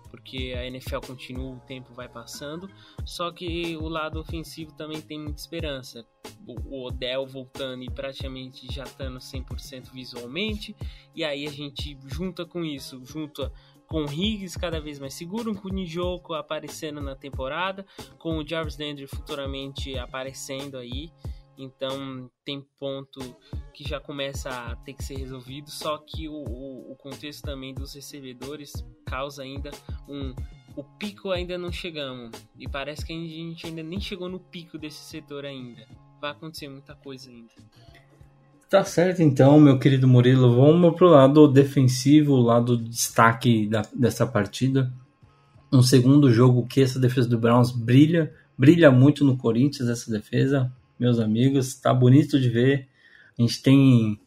porque 0.08 0.54
a 0.56 0.64
NFL 0.66 1.00
continua, 1.06 1.56
o 1.56 1.60
tempo 1.60 1.92
vai 1.94 2.08
passando. 2.08 2.68
Só 3.04 3.30
que 3.30 3.76
o 3.76 3.88
lado 3.88 4.18
ofensivo 4.18 4.72
também 4.72 5.00
tem 5.00 5.18
muita 5.18 5.40
esperança. 5.40 6.04
O 6.46 6.86
Odell 6.86 7.26
voltando 7.26 7.82
e 7.82 7.90
praticamente 7.90 8.66
já 8.72 8.84
estando 8.84 9.18
100% 9.18 9.92
visualmente. 9.92 10.74
E 11.14 11.24
aí 11.24 11.46
a 11.46 11.50
gente 11.50 11.98
junta 12.06 12.44
com 12.44 12.64
isso, 12.64 13.04
junta 13.04 13.52
com 13.88 14.04
o 14.04 14.12
Higgs 14.12 14.58
cada 14.58 14.80
vez 14.80 14.98
mais 14.98 15.14
seguro, 15.14 15.54
com 15.54 15.68
o 15.68 15.72
Nijoko 15.72 16.34
aparecendo 16.34 17.00
na 17.00 17.16
temporada, 17.16 17.86
com 18.18 18.36
o 18.36 18.46
Jarvis 18.46 18.76
Landry 18.78 19.06
futuramente 19.06 19.98
aparecendo 19.98 20.76
aí. 20.76 21.10
Então 21.58 22.30
tem 22.44 22.64
ponto 22.78 23.20
que 23.74 23.82
já 23.82 23.98
começa 23.98 24.48
a 24.48 24.76
ter 24.76 24.94
que 24.94 25.04
ser 25.04 25.16
resolvido, 25.16 25.68
só 25.68 25.98
que 25.98 26.28
o, 26.28 26.32
o, 26.32 26.92
o 26.92 26.96
contexto 26.96 27.42
também 27.42 27.74
dos 27.74 27.94
recebedores 27.94 28.72
causa 29.04 29.42
ainda 29.42 29.72
um. 30.08 30.32
O 30.76 30.84
pico 30.84 31.32
ainda 31.32 31.58
não 31.58 31.72
chegamos. 31.72 32.30
E 32.56 32.68
parece 32.68 33.04
que 33.04 33.12
a 33.12 33.16
gente 33.16 33.66
ainda 33.66 33.82
nem 33.82 34.00
chegou 34.00 34.28
no 34.28 34.38
pico 34.38 34.78
desse 34.78 35.02
setor 35.04 35.44
ainda. 35.44 35.84
Vai 36.20 36.30
acontecer 36.30 36.68
muita 36.68 36.94
coisa 36.94 37.28
ainda. 37.28 37.50
Tá 38.70 38.84
certo 38.84 39.20
então, 39.20 39.58
meu 39.58 39.80
querido 39.80 40.06
Murilo. 40.06 40.54
Vamos 40.54 40.94
pro 40.94 41.08
lado 41.08 41.48
defensivo, 41.48 42.34
o 42.34 42.42
lado 42.42 42.76
destaque 42.76 43.66
da, 43.66 43.82
dessa 43.92 44.24
partida. 44.24 44.92
Um 45.72 45.82
segundo 45.82 46.30
jogo 46.30 46.66
que 46.66 46.80
essa 46.80 47.00
defesa 47.00 47.28
do 47.28 47.38
Browns 47.38 47.72
brilha, 47.72 48.32
brilha 48.56 48.92
muito 48.92 49.24
no 49.24 49.36
Corinthians 49.36 49.88
essa 49.88 50.08
defesa 50.08 50.72
meus 50.98 51.18
amigos. 51.18 51.74
Tá 51.74 51.92
bonito 51.94 52.40
de 52.40 52.48
ver. 52.48 52.88
A 53.38 53.42
gente 53.42 53.62
tem 53.62 54.18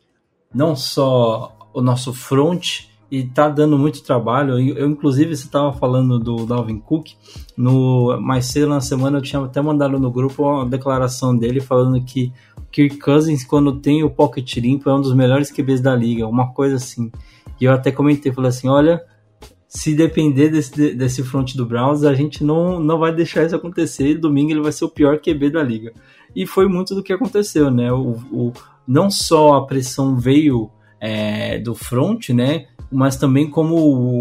não 0.54 0.76
só 0.76 1.58
o 1.74 1.82
nosso 1.82 2.14
front 2.14 2.92
e 3.12 3.24
tá 3.24 3.50
dando 3.50 3.78
muito 3.78 4.04
trabalho. 4.04 4.58
Eu, 4.58 4.78
eu 4.78 4.90
inclusive, 4.90 5.36
você 5.36 5.46
estava 5.46 5.74
falando 5.74 6.18
do 6.18 6.46
Dalvin 6.46 6.80
Cook. 6.80 7.10
No, 7.58 8.18
mais 8.22 8.46
cedo 8.46 8.70
na 8.70 8.80
semana 8.80 9.18
eu 9.18 9.22
tinha 9.22 9.42
até 9.44 9.62
mandado 9.62 10.00
no 10.00 10.10
grupo 10.10 10.44
uma 10.44 10.66
declaração 10.66 11.38
dele 11.38 11.60
falando 11.60 12.02
que 12.04 12.32
Kirk 12.72 12.98
Cousins, 13.00 13.44
quando 13.44 13.80
tem 13.80 14.02
o 14.02 14.10
pocket 14.10 14.56
limpo, 14.58 14.90
é 14.90 14.94
um 14.94 15.02
dos 15.02 15.14
melhores 15.14 15.52
QBs 15.52 15.82
da 15.82 15.94
liga, 15.94 16.26
uma 16.26 16.54
coisa 16.54 16.78
assim. 16.78 17.12
E 17.60 17.66
eu 17.66 17.74
até 17.74 17.92
comentei, 17.92 18.32
falei 18.32 18.50
assim, 18.50 18.70
olha, 18.70 19.04
se 19.68 19.94
depender 19.94 20.50
desse, 20.50 20.96
desse 20.96 21.22
front 21.22 21.54
do 21.54 21.66
Browns, 21.66 22.04
a 22.04 22.14
gente 22.14 22.46
não, 22.46 22.80
não 22.80 22.98
vai 22.98 23.14
deixar 23.14 23.46
isso 23.46 23.56
acontecer. 23.56 24.18
Domingo 24.18 24.52
ele 24.52 24.62
vai 24.62 24.72
ser 24.72 24.86
o 24.86 24.90
pior 24.90 25.20
QB 25.20 25.50
da 25.50 25.62
liga 25.62 25.94
e 26.36 26.46
foi 26.46 26.68
muito 26.68 26.96
do 26.96 27.04
que 27.04 27.14
aconteceu, 27.14 27.70
né? 27.70 27.92
O, 27.92 28.18
o 28.32 28.54
não 28.88 29.10
só 29.10 29.56
a 29.56 29.66
pressão 29.66 30.18
veio 30.18 30.70
é, 31.00 31.60
do 31.60 31.74
front, 31.74 32.30
né? 32.30 32.68
Mas 32.92 33.16
também 33.16 33.50
como 33.50 33.76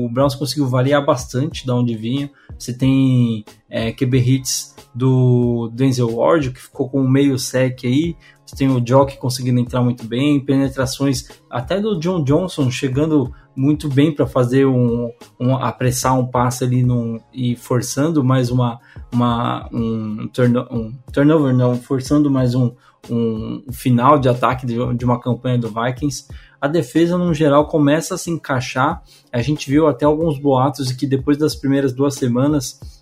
o 0.04 0.08
Browns 0.08 0.34
conseguiu 0.34 0.68
variar 0.68 1.04
bastante 1.04 1.64
de 1.64 1.70
onde 1.70 1.96
vinha. 1.96 2.30
Você 2.56 2.72
tem 2.72 3.44
é, 3.68 3.90
QB 3.90 4.18
hits 4.18 4.76
do 4.94 5.70
Denzel 5.74 6.14
Ward, 6.14 6.50
que 6.50 6.60
ficou 6.60 6.88
com 6.88 7.02
meio 7.06 7.38
sec 7.38 7.84
aí. 7.84 8.16
Você 8.44 8.56
tem 8.56 8.68
o 8.68 8.84
Jock 8.84 9.16
conseguindo 9.18 9.60
entrar 9.60 9.80
muito 9.80 10.04
bem, 10.04 10.40
penetrações 10.40 11.28
até 11.48 11.80
do 11.80 11.98
John 11.98 12.24
Johnson 12.24 12.70
chegando 12.70 13.32
muito 13.54 13.88
bem 13.88 14.12
para 14.12 14.26
fazer 14.26 14.66
um, 14.66 15.10
um, 15.38 15.54
apressar 15.56 16.18
um 16.18 16.26
passe 16.26 16.64
ali 16.64 16.82
num, 16.82 17.20
e 17.32 17.54
forçando 17.54 18.24
mais 18.24 18.50
uma, 18.50 18.80
uma 19.12 19.68
um, 19.72 20.28
um 20.70 20.92
turnover, 21.12 21.54
não, 21.54 21.76
forçando 21.76 22.30
mais 22.30 22.54
um, 22.54 22.72
um 23.08 23.64
final 23.72 24.18
de 24.18 24.28
ataque 24.28 24.66
de, 24.66 24.74
de 24.94 25.04
uma 25.04 25.20
campanha 25.20 25.58
do 25.58 25.68
Vikings. 25.68 26.26
A 26.60 26.68
defesa, 26.68 27.16
no 27.16 27.32
geral, 27.32 27.66
começa 27.66 28.14
a 28.14 28.18
se 28.18 28.30
encaixar. 28.30 29.02
A 29.32 29.40
gente 29.40 29.70
viu 29.70 29.86
até 29.86 30.04
alguns 30.04 30.38
boatos 30.38 30.88
de 30.88 30.94
que 30.94 31.06
depois 31.06 31.38
das 31.38 31.54
primeiras 31.54 31.92
duas 31.92 32.14
semanas, 32.14 32.99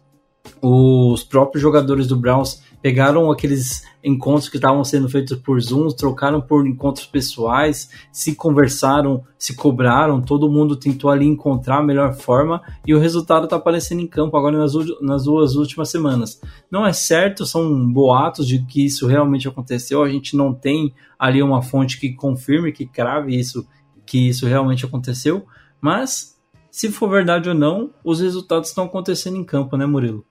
os 0.61 1.25
próprios 1.25 1.63
jogadores 1.63 2.07
do 2.07 2.17
Browns 2.17 2.63
pegaram 2.81 3.31
aqueles 3.31 3.83
encontros 4.03 4.49
que 4.49 4.57
estavam 4.57 4.85
sendo 4.85 5.09
feitos 5.09 5.37
por 5.39 5.61
Zoom, 5.61 5.89
trocaram 5.89 6.41
por 6.41 6.67
encontros 6.67 7.07
pessoais, 7.07 7.91
se 8.13 8.35
conversaram, 8.35 9.25
se 9.39 9.55
cobraram, 9.55 10.23
todo 10.23 10.51
mundo 10.51 10.77
tentou 10.77 11.11
ali 11.11 11.27
encontrar 11.27 11.79
a 11.79 11.83
melhor 11.83 12.15
forma 12.15 12.63
e 12.87 12.95
o 12.95 12.99
resultado 12.99 13.45
está 13.45 13.57
aparecendo 13.57 14.01
em 14.01 14.07
campo 14.07 14.37
agora 14.37 14.57
nas, 14.57 14.73
nas 15.01 15.25
duas 15.25 15.57
últimas 15.57 15.91
semanas. 15.91 16.41
Não 16.71 16.87
é 16.87 16.93
certo, 16.93 17.45
são 17.45 17.93
boatos 17.93 18.47
de 18.47 18.65
que 18.65 18.85
isso 18.87 19.07
realmente 19.07 19.49
aconteceu, 19.49 20.03
a 20.03 20.09
gente 20.09 20.37
não 20.37 20.55
tem 20.55 20.95
ali 21.19 21.43
uma 21.43 21.63
fonte 21.63 21.99
que 21.99 22.15
confirme, 22.15 22.73
que 22.73 22.87
crave 22.87 23.37
isso, 23.37 23.67
que 24.07 24.29
isso 24.29 24.47
realmente 24.47 24.85
aconteceu, 24.85 25.45
mas 25.81 26.39
se 26.71 26.91
for 26.91 27.11
verdade 27.11 27.49
ou 27.49 27.55
não, 27.55 27.91
os 28.05 28.21
resultados 28.21 28.69
estão 28.69 28.85
acontecendo 28.85 29.37
em 29.37 29.45
campo, 29.45 29.77
né, 29.77 29.85
Murilo? 29.85 30.25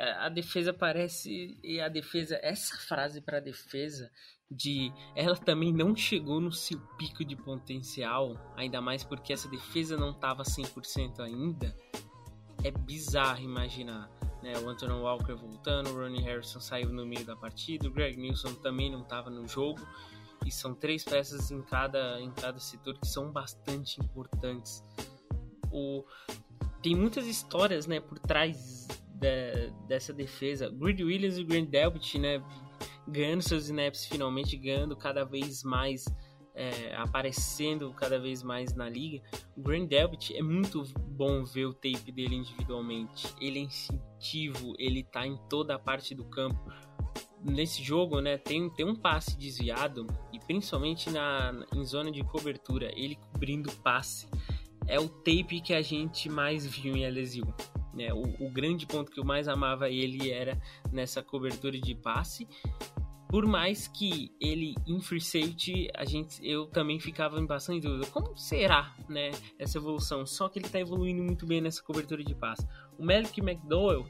É, 0.00 0.12
a 0.12 0.30
defesa 0.30 0.72
parece. 0.72 1.58
E 1.62 1.78
a 1.78 1.88
defesa. 1.88 2.40
Essa 2.42 2.74
frase 2.78 3.20
para 3.20 3.38
defesa 3.38 4.10
de 4.50 4.90
ela 5.14 5.36
também 5.36 5.72
não 5.72 5.94
chegou 5.94 6.40
no 6.40 6.50
seu 6.50 6.80
pico 6.96 7.22
de 7.22 7.36
potencial, 7.36 8.34
ainda 8.56 8.80
mais 8.80 9.04
porque 9.04 9.32
essa 9.32 9.48
defesa 9.48 9.96
não 9.98 10.10
estava 10.10 10.42
100% 10.42 11.20
ainda. 11.20 11.76
É 12.64 12.70
bizarro 12.70 13.42
imaginar. 13.42 14.10
Né? 14.42 14.54
O 14.58 14.68
Anthony 14.70 14.94
Walker 14.94 15.34
voltando, 15.34 15.90
o 15.90 15.94
Ronnie 15.94 16.22
Harrison 16.22 16.60
saiu 16.60 16.88
no 16.88 17.04
meio 17.04 17.26
da 17.26 17.36
partida, 17.36 17.86
o 17.86 17.92
Greg 17.92 18.18
Nilsson 18.18 18.54
também 18.54 18.90
não 18.90 19.02
estava 19.02 19.28
no 19.28 19.46
jogo. 19.46 19.86
E 20.46 20.50
são 20.50 20.74
três 20.74 21.04
peças 21.04 21.50
em 21.50 21.60
cada, 21.60 22.18
em 22.20 22.30
cada 22.30 22.58
setor 22.58 22.98
que 22.98 23.06
são 23.06 23.30
bastante 23.30 24.00
importantes. 24.00 24.82
O, 25.70 26.04
tem 26.82 26.96
muitas 26.96 27.26
histórias 27.26 27.86
né, 27.86 28.00
por 28.00 28.18
trás 28.18 28.88
de, 29.20 29.70
dessa 29.86 30.12
defesa. 30.12 30.70
Grid 30.70 31.04
Williams 31.04 31.36
e 31.36 31.44
Grant 31.44 31.68
Delpit, 31.68 32.18
né, 32.18 32.42
ganhando 33.06 33.42
seus 33.42 33.64
snaps 33.66 34.06
finalmente, 34.06 34.56
ganhando 34.56 34.96
cada 34.96 35.24
vez 35.24 35.62
mais, 35.62 36.04
é, 36.54 36.94
aparecendo 36.96 37.92
cada 37.92 38.18
vez 38.18 38.42
mais 38.42 38.74
na 38.74 38.88
liga. 38.88 39.22
O 39.56 39.62
Grant 39.62 39.88
Delpit 39.88 40.34
é 40.34 40.42
muito 40.42 40.82
bom 40.96 41.44
ver 41.44 41.66
o 41.66 41.74
tape 41.74 42.10
dele 42.10 42.36
individualmente. 42.36 43.28
Ele 43.40 43.60
é 43.60 43.62
instintivo, 43.62 44.74
ele 44.78 45.04
tá 45.04 45.26
em 45.26 45.36
toda 45.48 45.74
a 45.74 45.78
parte 45.78 46.14
do 46.14 46.24
campo. 46.24 46.58
Nesse 47.42 47.82
jogo, 47.82 48.20
né, 48.20 48.36
tem, 48.36 48.68
tem 48.70 48.84
um 48.84 48.94
passe 48.94 49.38
desviado 49.38 50.06
e 50.32 50.38
principalmente 50.38 51.10
na, 51.10 51.54
em 51.74 51.84
zona 51.84 52.10
de 52.10 52.22
cobertura, 52.22 52.90
ele 52.94 53.16
cobrindo 53.16 53.70
passe. 53.82 54.28
É 54.86 54.98
o 54.98 55.08
tape 55.08 55.60
que 55.60 55.72
a 55.72 55.80
gente 55.80 56.28
mais 56.28 56.66
viu 56.66 56.96
em 56.96 57.06
LSU. 57.08 57.46
Né? 57.94 58.12
O, 58.12 58.22
o, 58.46 58.50
grande 58.50 58.86
ponto 58.86 59.10
que 59.10 59.18
eu 59.18 59.24
mais 59.24 59.48
amava 59.48 59.90
ele 59.90 60.30
era 60.30 60.60
nessa 60.92 61.22
cobertura 61.22 61.78
de 61.78 61.94
passe. 61.94 62.46
Por 63.28 63.46
mais 63.46 63.86
que 63.86 64.34
ele 64.40 64.74
em 64.86 65.00
free 65.00 65.20
safety, 65.20 65.88
a 65.94 66.04
gente, 66.04 66.44
eu 66.44 66.66
também 66.66 66.98
ficava 66.98 67.38
em 67.38 67.46
bastante 67.46 67.86
dúvida. 67.86 68.06
Como 68.10 68.36
será, 68.36 68.94
né, 69.08 69.30
essa 69.58 69.78
evolução? 69.78 70.26
Só 70.26 70.48
que 70.48 70.58
ele 70.58 70.66
está 70.66 70.80
evoluindo 70.80 71.22
muito 71.22 71.46
bem 71.46 71.60
nessa 71.60 71.82
cobertura 71.82 72.24
de 72.24 72.34
passe. 72.34 72.66
O 72.98 73.04
Malik 73.04 73.40
McDowell, 73.40 74.04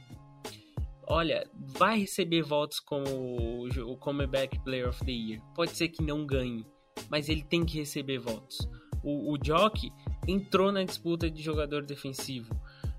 olha, 1.06 1.46
vai 1.54 2.00
receber 2.00 2.42
votos 2.42 2.80
como 2.80 3.04
o 3.06 3.96
Comeback 3.98 4.58
Player 4.60 4.88
of 4.88 5.04
the 5.04 5.12
Year. 5.12 5.42
Pode 5.54 5.72
ser 5.72 5.88
que 5.88 6.02
não 6.02 6.24
ganhe, 6.24 6.64
mas 7.10 7.28
ele 7.28 7.42
tem 7.42 7.64
que 7.64 7.78
receber 7.78 8.18
votos. 8.18 8.66
O, 9.02 9.34
o 9.34 9.38
Jock 9.42 9.92
entrou 10.26 10.72
na 10.72 10.82
disputa 10.82 11.30
de 11.30 11.42
jogador 11.42 11.82
defensivo 11.84 12.54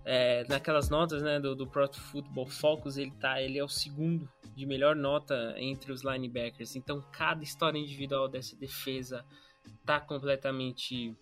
é, 0.06 0.46
naquelas 0.48 0.90
notas 0.90 1.22
né, 1.22 1.40
do, 1.40 1.56
do 1.56 1.68
Pro 1.68 1.92
Football 1.94 2.48
Focus, 2.48 2.98
ele, 2.98 3.12
tá, 3.12 3.42
ele 3.42 3.58
é 3.58 3.64
o 3.64 3.70
segundo 3.70 4.30
de 4.56 4.66
melhor 4.66 4.96
nota 4.96 5.54
entre 5.58 5.92
os 5.92 6.04
linebackers. 6.04 6.76
Então, 6.76 7.04
cada 7.12 7.44
história 7.44 7.78
individual 7.78 8.28
dessa 8.28 8.56
defesa 8.56 9.26
tá 9.86 10.00
completamente 10.00 11.16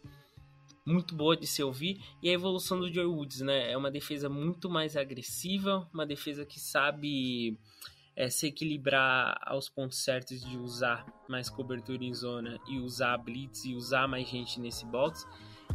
muito 0.85 1.15
boa 1.15 1.37
de 1.37 1.45
se 1.45 1.61
ouvir. 1.61 2.01
E 2.21 2.29
a 2.29 2.33
evolução 2.33 2.79
do 2.79 2.91
Joe 2.91 3.05
Woods, 3.05 3.41
né? 3.41 3.71
É 3.71 3.77
uma 3.77 3.91
defesa 3.91 4.27
muito 4.27 4.69
mais 4.69 4.97
agressiva, 4.97 5.87
uma 5.93 6.05
defesa 6.05 6.45
que 6.45 6.59
sabe 6.59 7.57
é, 8.15 8.29
se 8.29 8.47
equilibrar 8.47 9.39
aos 9.45 9.69
pontos 9.69 10.03
certos 10.03 10.41
de 10.41 10.57
usar 10.57 11.05
mais 11.27 11.49
cobertura 11.49 12.03
em 12.03 12.13
zona 12.13 12.59
e 12.67 12.79
usar 12.79 13.17
blitz 13.17 13.65
e 13.65 13.75
usar 13.75 14.07
mais 14.07 14.27
gente 14.27 14.59
nesse 14.59 14.85
box. 14.85 15.25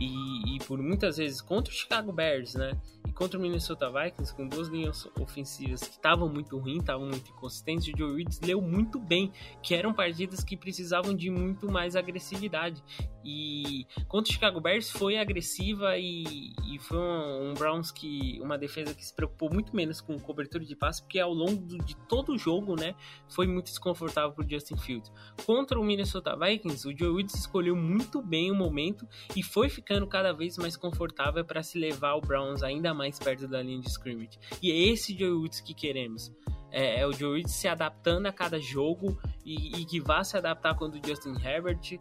E, 0.01 0.57
e, 0.57 0.59
por 0.67 0.83
muitas 0.83 1.19
vezes 1.19 1.41
contra 1.41 1.73
o 1.73 1.77
Chicago 1.77 2.13
Bears, 2.13 2.55
né? 2.55 2.73
E 3.07 3.13
contra 3.13 3.39
o 3.39 3.43
Minnesota 3.43 3.91
Vikings, 3.91 4.35
com 4.35 4.49
duas 4.49 4.69
linhas 4.69 5.07
ofensivas 5.21 5.83
que 5.83 5.91
estavam 5.91 6.29
muito 6.29 6.59
ruins, 6.59 6.81
estavam 6.81 7.07
muito 7.07 7.31
inconsistentes, 7.31 7.93
o 7.93 7.97
Joe 7.97 8.17
Reeds 8.17 8.41
leu 8.41 8.61
muito 8.63 8.99
bem, 8.99 9.31
que 9.63 9.75
eram 9.75 9.93
partidas 9.93 10.43
que 10.43 10.57
precisavam 10.57 11.15
de 11.15 11.31
muito 11.31 11.71
mais 11.71 11.97
agressividade. 11.97 12.83
E 13.25 13.87
contra 14.07 14.31
o 14.31 14.33
Chicago 14.35 14.61
Bears 14.61 14.91
foi 14.91 15.17
agressiva 15.17 15.97
e, 15.97 16.53
e 16.67 16.79
foi 16.79 16.99
um, 16.99 17.51
um, 17.51 17.55
Browns 17.55 17.91
que. 17.91 18.39
uma 18.43 18.59
defesa 18.59 18.95
que 18.95 19.05
se 19.05 19.15
preocupou 19.15 19.51
muito 19.53 19.75
menos 19.75 20.01
com 20.01 20.19
cobertura 20.19 20.65
de 20.65 20.77
passe, 20.77 21.03
porque 21.03 21.19
ao 21.19 21.33
longo 21.33 21.79
de 21.79 21.97
todo 22.09 22.33
o 22.33 22.39
jogo, 22.39 22.79
né, 22.79 22.95
foi 23.29 23.47
muito 23.47 23.67
desconfortável 23.67 24.33
para 24.33 24.47
Justin 24.47 24.77
Fields. 24.77 25.13
Contra 25.47 25.81
o 25.81 25.85
Minnesota 25.85 26.37
Vikings, 26.37 26.87
o 26.87 26.97
Joe 26.97 27.09
Woods 27.09 27.35
escolheu 27.35 27.75
muito 27.75 28.21
bem 28.21 28.51
o 28.51 28.55
momento 28.55 29.07
e 29.35 29.43
foi 29.43 29.69
ficando 29.69 30.07
cada 30.07 30.33
vez 30.33 30.59
mais 30.59 30.77
confortável 30.77 31.45
para 31.45 31.63
se 31.63 31.79
levar 31.79 32.15
o 32.15 32.21
Browns 32.21 32.63
ainda 32.63 32.94
mais 32.95 33.19
perto 33.19 33.47
da 33.47 33.63
linha 33.63 33.81
de 33.81 33.89
scrimmage. 33.89 34.39
E 34.63 34.71
é 34.71 34.93
esse 34.93 35.17
Joe 35.17 35.33
Woods 35.33 35.61
que 35.61 35.75
queremos. 35.75 36.33
É, 36.71 37.01
é 37.01 37.07
o 37.07 37.13
Joe 37.13 37.37
Woods 37.39 37.55
se 37.55 37.69
adaptando 37.69 38.27
a 38.27 38.33
cada 38.33 38.59
jogo 38.59 39.17
e, 39.45 39.81
e, 39.81 39.85
que 39.85 40.01
vá 40.01 40.25
se 40.25 40.37
adaptar 40.37 40.75
quando 40.75 40.95
o 40.95 41.07
Justin 41.07 41.35
Herbert. 41.41 42.01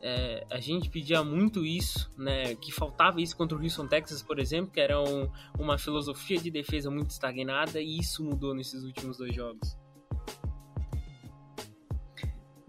É, 0.00 0.46
a 0.50 0.60
gente 0.60 0.88
pedia 0.88 1.22
muito 1.22 1.64
isso, 1.64 2.10
né? 2.16 2.54
Que 2.54 2.72
faltava 2.72 3.20
isso 3.20 3.36
contra 3.36 3.56
o 3.56 3.62
Houston 3.62 3.86
Texas, 3.86 4.22
por 4.22 4.38
exemplo, 4.38 4.70
que 4.70 4.80
era 4.80 4.98
um, 4.98 5.28
uma 5.58 5.76
filosofia 5.76 6.38
de 6.38 6.50
defesa 6.50 6.90
muito 6.90 7.10
estagnada 7.10 7.80
e 7.80 7.98
isso 7.98 8.24
mudou 8.24 8.54
nesses 8.54 8.82
últimos 8.82 9.18
dois 9.18 9.34
jogos. 9.34 9.76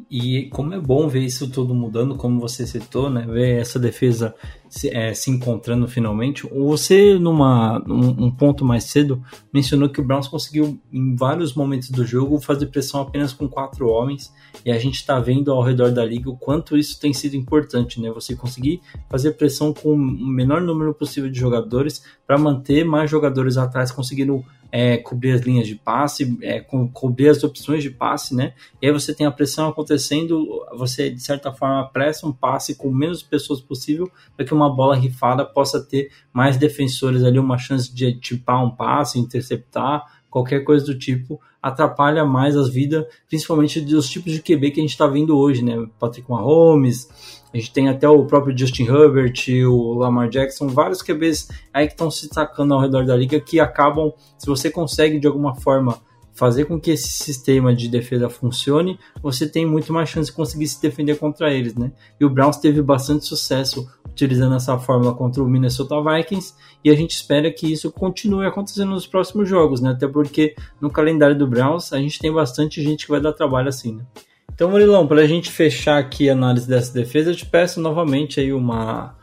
E 0.10 0.50
como 0.50 0.74
é 0.74 0.80
bom 0.80 1.08
ver 1.08 1.22
isso 1.22 1.50
tudo 1.50 1.74
mudando, 1.74 2.16
como 2.16 2.40
você 2.40 2.68
citou, 2.68 3.10
né? 3.10 3.26
Ver 3.26 3.60
essa 3.60 3.80
defesa 3.80 4.36
se, 4.76 4.90
é, 4.90 5.14
se 5.14 5.32
encontrando 5.32 5.88
finalmente. 5.88 6.46
Você, 6.48 7.18
numa 7.18 7.82
um, 7.88 8.26
um, 8.26 8.32
ponto 8.32 8.66
mais 8.66 8.84
cedo, 8.84 9.24
mencionou 9.54 9.88
que 9.88 10.02
o 10.02 10.04
Browns 10.04 10.28
conseguiu, 10.28 10.78
em 10.92 11.16
vários 11.16 11.54
momentos 11.54 11.90
do 11.90 12.06
jogo, 12.06 12.42
fazer 12.42 12.66
pressão 12.66 13.02
apenas 13.02 13.32
com 13.32 13.48
quatro 13.48 13.88
homens. 13.88 14.34
E 14.66 14.72
a 14.72 14.78
gente 14.78 14.96
está 14.96 15.18
vendo 15.18 15.52
ao 15.52 15.64
redor 15.64 15.92
da 15.92 16.04
liga 16.04 16.30
o 16.30 16.36
quanto 16.36 16.78
isso 16.78 17.00
tem 17.00 17.14
sido 17.14 17.38
importante, 17.38 18.02
né? 18.02 18.12
Você 18.12 18.36
conseguir 18.36 18.82
fazer 19.10 19.32
pressão 19.32 19.74
com 19.74 19.94
o 19.94 19.98
menor 19.98 20.60
número 20.60 20.94
possível 20.94 21.30
de 21.30 21.40
jogadores 21.40 22.04
para 22.28 22.38
manter 22.38 22.84
mais 22.84 23.10
jogadores 23.10 23.56
atrás 23.56 23.92
conseguindo 23.92 24.44
é, 24.78 24.98
cobrir 24.98 25.32
as 25.32 25.40
linhas 25.40 25.66
de 25.66 25.76
passe, 25.76 26.38
é, 26.42 26.60
co 26.60 26.90
cobrir 26.90 27.30
as 27.30 27.42
opções 27.46 27.82
de 27.82 27.90
passe, 27.90 28.36
né? 28.36 28.54
E 28.82 28.86
aí 28.86 28.92
você 28.92 29.16
tem 29.16 29.26
a 29.26 29.32
pressão 29.32 29.70
acontecendo, 29.70 30.46
você 30.76 31.10
de 31.10 31.22
certa 31.22 31.54
forma 31.54 31.88
pressa 31.94 32.28
um 32.28 32.34
passe 32.34 32.76
com 32.76 32.92
menos 32.92 33.24
pessoas 33.24 33.62
possível 33.62 34.12
para 34.36 34.46
que 34.46 34.54
uma 34.54 34.70
bola 34.70 34.94
rifada 34.94 35.46
possa 35.46 35.82
ter 35.82 36.12
mais 36.34 36.58
defensores 36.58 37.24
ali, 37.24 37.40
uma 37.40 37.58
chance 37.58 37.96
de 37.96 38.20
tipar 38.20 38.62
um 38.62 38.70
passe, 38.70 39.18
interceptar, 39.18 40.15
qualquer 40.36 40.66
coisa 40.66 40.86
do 40.86 41.00
tipo, 41.00 41.40
atrapalha 41.62 42.26
mais 42.26 42.58
as 42.58 42.68
vidas, 42.68 43.06
principalmente 43.26 43.80
dos 43.80 44.10
tipos 44.10 44.34
de 44.34 44.42
QB 44.42 44.72
que 44.72 44.82
a 44.82 44.84
gente 44.84 44.92
está 44.92 45.08
vendo 45.08 45.38
hoje, 45.38 45.64
né? 45.64 45.88
Patrick 45.98 46.30
Mahomes, 46.30 47.08
a 47.54 47.56
gente 47.56 47.72
tem 47.72 47.88
até 47.88 48.10
o 48.10 48.26
próprio 48.26 48.56
Justin 48.58 48.84
Herbert, 48.84 49.46
o 49.66 49.94
Lamar 49.94 50.28
Jackson, 50.28 50.68
vários 50.68 51.02
QBs 51.02 51.48
aí 51.74 51.88
que 51.88 51.94
estão 51.94 52.12
se 52.12 52.28
destacando 52.28 52.74
ao 52.74 52.82
redor 52.82 53.06
da 53.06 53.16
liga 53.16 53.40
que 53.40 53.62
acabam, 53.62 54.12
se 54.38 54.46
você 54.46 54.70
consegue 54.70 55.20
de 55.20 55.26
alguma 55.26 55.56
forma 55.56 56.02
fazer 56.34 56.66
com 56.66 56.78
que 56.78 56.92
esse 56.92 57.08
sistema 57.08 57.74
de 57.74 57.88
defesa 57.88 58.30
funcione, 58.30 59.00
você 59.24 59.48
tem 59.48 59.66
muito 59.66 59.94
mais 59.94 60.10
chance 60.10 60.30
de 60.30 60.36
conseguir 60.36 60.68
se 60.68 60.82
defender 60.82 61.18
contra 61.18 61.50
eles, 61.50 61.76
né? 61.76 61.94
E 62.20 62.26
o 62.26 62.30
Browns 62.30 62.58
teve 62.58 62.82
bastante 62.82 63.24
sucesso 63.24 63.90
utilizando 64.16 64.56
essa 64.56 64.80
fórmula 64.80 65.14
contra 65.14 65.44
o 65.44 65.48
Minnesota 65.48 65.96
Vikings 66.02 66.54
e 66.84 66.90
a 66.90 66.96
gente 66.96 67.12
espera 67.12 67.52
que 67.52 67.72
isso 67.72 67.92
continue 67.92 68.48
acontecendo 68.48 68.92
nos 68.92 69.06
próximos 69.06 69.48
jogos, 69.48 69.82
né? 69.82 69.90
Até 69.90 70.08
porque 70.08 70.56
no 70.80 70.90
calendário 70.90 71.38
do 71.38 71.46
Browns 71.46 71.92
a 71.92 71.98
gente 71.98 72.18
tem 72.18 72.32
bastante 72.32 72.82
gente 72.82 73.06
que 73.06 73.12
vai 73.12 73.20
dar 73.20 73.34
trabalho 73.34 73.68
assim, 73.68 73.98
né? 73.98 74.06
Então, 74.54 74.72
Murilão, 74.72 75.06
para 75.06 75.22
a 75.22 75.28
gente 75.28 75.52
fechar 75.52 75.98
aqui 75.98 76.30
a 76.30 76.34
análise 76.34 76.66
dessa 76.66 76.94
defesa, 76.94 77.32
eu 77.32 77.36
te 77.36 77.46
peço 77.46 77.82
novamente 77.82 78.40
aí 78.40 78.54
uma, 78.54 79.14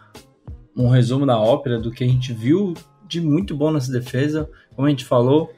um 0.77 0.89
resumo 0.91 1.25
da 1.25 1.39
ópera 1.39 1.81
do 1.81 1.91
que 1.91 2.05
a 2.05 2.07
gente 2.07 2.35
viu 2.35 2.75
de 3.09 3.19
muito 3.19 3.57
bom 3.57 3.71
nessa 3.71 3.91
defesa. 3.91 4.49
Como 4.77 4.87
a 4.87 4.91
gente 4.91 5.07
falou, 5.07 5.51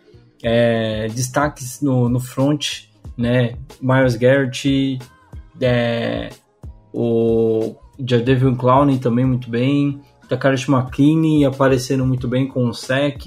é, 0.45 1.09
destaques 1.09 1.81
no, 1.81 2.09
no 2.09 2.21
front, 2.21 2.85
né? 3.17 3.57
Miles 3.81 4.15
Garrett, 4.15 5.01
é, 5.61 6.31
o 6.93 7.75
Jadavion 7.99 8.55
Clowney 8.55 8.99
também 8.99 9.25
muito 9.25 9.51
bem, 9.51 10.01
Takashi 10.29 10.71
McKinney 10.71 11.45
aparecendo 11.45 12.07
muito 12.07 12.27
bem 12.27 12.47
com 12.49 12.67
o 12.69 12.75
sec, 12.75 13.27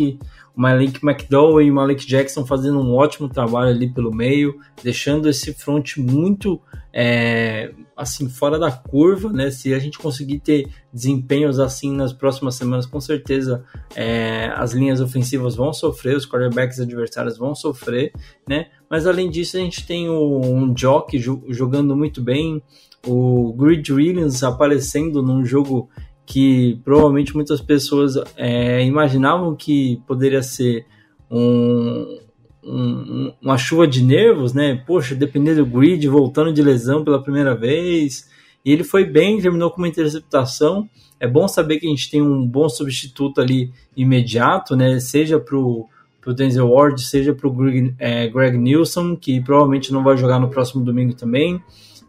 o 0.56 0.62
Malik 0.62 1.06
McDowell 1.06 1.62
e 1.62 1.72
o 1.72 1.76
Malik 1.76 2.06
Jackson 2.06 2.46
fazendo 2.46 2.80
um 2.80 2.96
ótimo 2.96 3.30
trabalho 3.30 3.70
ali 3.70 3.88
pelo 3.88 4.12
meio, 4.12 4.60
deixando 4.84 5.30
esse 5.30 5.54
front 5.54 5.98
muito 5.98 6.60
é, 6.92 7.72
assim 7.96 8.28
fora 8.28 8.58
da 8.58 8.72
curva, 8.72 9.32
né? 9.32 9.52
Se 9.52 9.72
a 9.72 9.78
gente 9.78 10.00
conseguir 10.00 10.40
ter 10.40 10.68
desempenhos 10.92 11.60
assim 11.60 11.92
nas 11.92 12.12
próximas 12.12 12.56
semanas, 12.56 12.88
com 12.88 13.00
certeza 13.00 13.64
é, 13.96 14.52
as 14.56 14.74
linhas 14.74 15.00
ofensivas 15.00 15.56
vão 15.56 15.72
sofrer, 15.72 16.18
os 16.18 16.28
quarterbacks 16.28 16.80
adversários 16.80 17.38
vão 17.38 17.54
sofrer, 17.54 18.12
né? 18.50 18.68
Mas 18.90 19.06
além 19.06 19.30
disso, 19.30 19.58
a 19.58 19.60
gente 19.60 19.86
tem 19.86 20.10
o, 20.10 20.42
um 20.42 20.74
Jock 20.76 21.20
jogando 21.50 21.96
muito 21.96 22.20
bem, 22.20 22.64
o 23.08 23.54
Grid 23.54 23.92
Williams 23.92 24.44
aparecendo 24.44 25.24
num 25.24 25.46
jogo 25.46 25.90
que 26.26 26.80
provavelmente 26.84 27.34
muitas 27.34 27.62
pessoas 27.62 28.16
é, 28.36 28.84
imaginavam 28.84 29.56
que 29.56 30.02
poderia 30.06 30.44
ser 30.44 30.86
um, 31.32 32.20
um, 32.62 33.34
uma 33.42 33.58
chuva 33.58 33.88
de 33.88 34.04
nervos, 34.04 34.54
né? 34.54 34.76
Poxa, 34.86 35.16
dependendo 35.16 35.64
do 35.64 35.72
grid, 35.72 36.06
voltando 36.08 36.52
de 36.52 36.62
lesão 36.62 37.04
pela 37.04 37.24
primeira 37.24 37.56
vez. 37.56 38.30
E 38.64 38.72
ele 38.72 38.84
foi 38.84 39.06
bem, 39.06 39.40
terminou 39.40 39.72
com 39.72 39.78
uma 39.78 39.88
interceptação. 39.88 40.90
É 41.18 41.28
bom 41.28 41.48
saber 41.48 41.80
que 41.80 41.88
a 41.88 41.90
gente 41.90 42.12
tem 42.12 42.22
um 42.22 42.46
bom 42.46 42.68
substituto 42.68 43.40
ali 43.40 43.72
imediato, 43.96 44.76
né? 44.76 45.00
Seja 45.00 45.40
para 45.40 45.58
o 45.58 45.88
Denzel 46.36 46.70
Ward, 46.70 47.02
seja 47.02 47.34
para 47.34 47.48
o 47.48 47.52
Greg, 47.52 47.96
é, 47.98 48.28
Greg 48.28 48.58
Nilsson, 48.58 49.16
que 49.16 49.40
provavelmente 49.40 49.94
não 49.94 50.04
vai 50.04 50.18
jogar 50.18 50.40
no 50.40 50.50
próximo 50.50 50.84
domingo 50.84 51.14
também, 51.14 51.62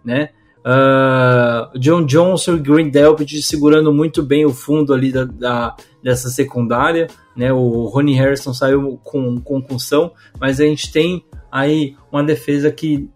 né? 0.04 0.30
Uh, 0.64 1.78
John 1.78 2.04
Johnson 2.04 2.56
e 2.56 2.60
Green 2.60 2.90
Delpit 2.90 3.40
segurando 3.42 3.92
muito 3.92 4.22
bem 4.22 4.44
o 4.44 4.52
fundo 4.52 4.92
ali 4.92 5.12
da, 5.12 5.24
da, 5.24 5.76
dessa 6.02 6.28
secundária. 6.28 7.06
Né? 7.36 7.52
O 7.52 7.86
Ronnie 7.86 8.16
Harrison 8.16 8.52
saiu 8.52 9.00
com 9.02 9.40
concussão, 9.40 10.12
mas 10.40 10.60
a 10.60 10.64
gente 10.64 10.90
tem 10.92 11.24
aí 11.50 11.96
uma 12.12 12.22
defesa 12.22 12.70
que 12.70 13.08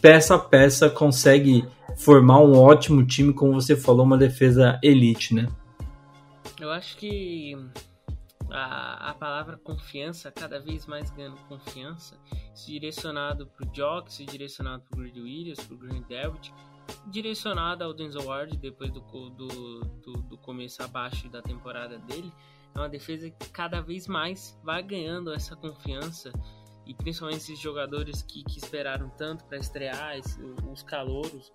peça 0.00 0.34
a 0.34 0.38
peça 0.38 0.90
consegue 0.90 1.64
formar 1.96 2.40
um 2.40 2.56
ótimo 2.56 3.04
time, 3.04 3.32
como 3.32 3.54
você 3.54 3.76
falou, 3.76 4.04
uma 4.04 4.18
defesa 4.18 4.78
elite, 4.82 5.34
né? 5.34 5.48
Eu 6.58 6.70
acho 6.70 6.96
que 6.96 7.56
a, 8.50 9.10
a 9.10 9.14
palavra 9.14 9.56
confiança 9.56 10.30
cada 10.30 10.60
vez 10.60 10.86
mais 10.86 11.10
ganhando 11.10 11.36
confiança, 11.48 12.16
se 12.54 12.66
direcionado 12.72 13.46
para 13.46 13.66
o 13.66 13.72
Jock, 13.72 14.12
se 14.12 14.24
direcionado 14.24 14.82
para 14.88 14.98
o 14.98 15.02
Greedy 15.02 15.20
Williams, 15.20 15.60
para 15.60 15.74
o 15.74 15.78
Green 15.78 16.02
Delpit, 16.08 16.52
direcionada 17.06 17.84
ao 17.84 17.94
Denzel 17.94 18.24
Ward 18.24 18.56
depois 18.56 18.90
do, 18.90 19.00
do, 19.00 19.80
do, 19.80 20.12
do, 20.22 20.38
começo 20.38 20.82
abaixo 20.82 21.28
da 21.28 21.42
temporada 21.42 21.98
dele. 21.98 22.32
É 22.74 22.78
uma 22.78 22.88
defesa 22.88 23.30
que 23.30 23.50
cada 23.50 23.80
vez 23.80 24.06
mais 24.06 24.58
vai 24.62 24.82
ganhando 24.82 25.32
essa 25.32 25.56
confiança 25.56 26.32
e 26.86 26.94
principalmente 26.94 27.38
esses 27.38 27.58
jogadores 27.58 28.22
que, 28.22 28.42
que 28.44 28.58
esperaram 28.58 29.10
tanto 29.10 29.44
para 29.44 29.58
estrear, 29.58 30.16
esse, 30.16 30.40
os 30.70 30.82
calouros, 30.82 31.52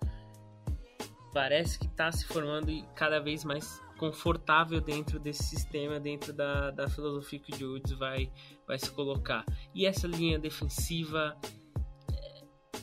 parece 1.32 1.78
que 1.78 1.86
está 1.86 2.10
se 2.10 2.24
formando 2.26 2.72
cada 2.94 3.20
vez 3.20 3.44
mais 3.44 3.80
confortável 3.98 4.80
dentro 4.80 5.18
desse 5.18 5.42
sistema, 5.42 5.98
dentro 5.98 6.32
da, 6.32 6.70
da 6.70 6.88
filosofia 6.88 7.38
que 7.38 7.64
o 7.64 7.72
Woods 7.72 7.92
vai, 7.92 8.30
vai 8.66 8.78
se 8.78 8.90
colocar. 8.90 9.44
E 9.74 9.86
essa 9.86 10.06
linha 10.06 10.38
defensiva 10.38 11.36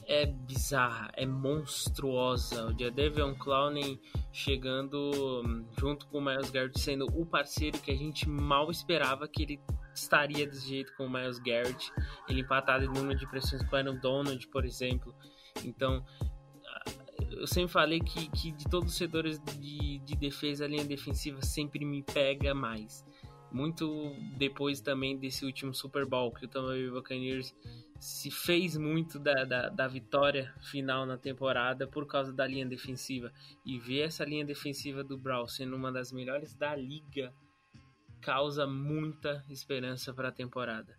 é 0.07 0.25
bizarra, 0.25 1.11
é 1.15 1.25
monstruosa. 1.25 2.67
O 2.67 2.77
Jadavion 2.77 3.33
Clowney 3.35 3.99
chegando 4.31 5.11
hum, 5.45 5.65
junto 5.77 6.07
com 6.07 6.19
o 6.19 6.21
Miles 6.21 6.49
Garrett 6.49 6.79
sendo 6.79 7.05
o 7.13 7.25
parceiro 7.25 7.79
que 7.79 7.91
a 7.91 7.95
gente 7.95 8.27
mal 8.27 8.69
esperava 8.71 9.27
que 9.27 9.43
ele 9.43 9.61
estaria 9.93 10.45
desse 10.45 10.67
jeito 10.67 10.93
com 10.95 11.05
o 11.05 11.09
Miles 11.09 11.39
Garrett. 11.39 11.91
Ele 12.27 12.41
empatado 12.41 12.85
em 12.85 12.87
número 12.87 13.17
de 13.17 13.27
pressões 13.27 13.63
com 13.63 13.75
o 13.75 13.79
Aaron 13.79 13.97
Donald, 13.97 14.47
por 14.47 14.65
exemplo. 14.65 15.13
Então, 15.63 16.03
ah, 16.65 16.83
eu 17.31 17.47
sempre 17.47 17.71
falei 17.71 17.99
que, 17.99 18.29
que 18.29 18.51
de 18.51 18.65
todos 18.65 18.91
os 18.91 18.97
setores 18.97 19.39
de, 19.59 19.99
de 19.99 20.15
defesa, 20.15 20.65
a 20.65 20.67
linha 20.67 20.85
defensiva 20.85 21.41
sempre 21.41 21.85
me 21.85 22.03
pega 22.03 22.53
mais. 22.53 23.05
Muito 23.51 24.15
depois 24.35 24.81
também 24.81 25.17
desse 25.17 25.45
último 25.45 25.73
Super 25.73 26.07
Bowl 26.07 26.31
que 26.31 26.45
o 26.45 26.47
Tampa 26.47 26.69
Bay 26.69 26.89
Buccaneers 26.89 27.53
se 28.03 28.29
fez 28.29 28.75
muito 28.75 29.17
da, 29.17 29.45
da, 29.45 29.69
da, 29.69 29.87
vitória 29.87 30.53
final 30.59 31.05
na 31.05 31.17
temporada 31.17 31.87
por 31.87 32.05
causa 32.05 32.33
da 32.33 32.45
linha 32.45 32.65
defensiva. 32.65 33.31
E 33.65 33.79
ver 33.79 34.01
essa 34.01 34.25
linha 34.25 34.43
defensiva 34.43 35.05
do 35.05 35.17
Brown 35.17 35.47
sendo 35.47 35.73
uma 35.77 35.89
das 35.89 36.11
melhores 36.11 36.53
da 36.53 36.75
liga 36.75 37.31
causa 38.19 38.67
muita 38.67 39.41
esperança 39.49 40.13
para 40.13 40.27
a 40.27 40.31
temporada. 40.33 40.93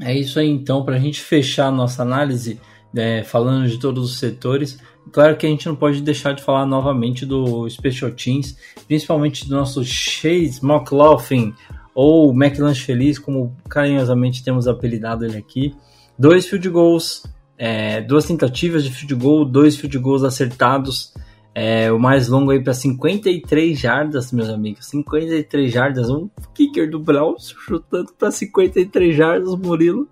É 0.00 0.18
isso 0.18 0.40
aí, 0.40 0.48
então, 0.48 0.82
para 0.82 0.96
a 0.96 0.98
gente 0.98 1.20
fechar 1.20 1.66
a 1.66 1.70
nossa 1.70 2.00
análise, 2.00 2.58
é, 2.96 3.22
falando 3.22 3.68
de 3.68 3.78
todos 3.78 4.10
os 4.10 4.18
setores, 4.18 4.78
claro 5.12 5.36
que 5.36 5.44
a 5.44 5.50
gente 5.50 5.66
não 5.66 5.76
pode 5.76 6.00
deixar 6.00 6.32
de 6.32 6.42
falar 6.42 6.64
novamente 6.64 7.26
do 7.26 7.68
Special 7.68 8.12
Teams, 8.12 8.56
principalmente 8.86 9.46
do 9.46 9.54
nosso 9.54 9.84
Chase 9.84 10.60
McLaughlin, 10.62 11.54
ou 11.94 12.32
McLanche 12.32 12.82
Feliz, 12.82 13.18
como 13.18 13.54
carinhosamente 13.68 14.42
temos 14.42 14.66
apelidado 14.66 15.26
ele 15.26 15.36
aqui 15.36 15.76
dois 16.20 16.46
field 16.46 16.68
goals, 16.68 17.24
é, 17.56 18.02
duas 18.02 18.26
tentativas 18.26 18.84
de 18.84 18.92
field 18.92 19.14
goal, 19.14 19.42
dois 19.42 19.78
field 19.78 19.98
goals 19.98 20.22
acertados. 20.22 21.14
É, 21.52 21.90
o 21.90 21.98
mais 21.98 22.28
longo 22.28 22.52
aí 22.52 22.62
para 22.62 22.74
53 22.74 23.78
jardas, 23.78 24.30
meus 24.30 24.50
amigos. 24.50 24.86
53 24.86 25.72
jardas. 25.72 26.10
Um 26.10 26.28
kicker 26.54 26.90
do 26.90 27.00
Browns 27.00 27.54
chutando 27.66 28.12
para 28.16 28.30
53 28.30 29.16
jardas, 29.16 29.56
Murilo. 29.56 30.06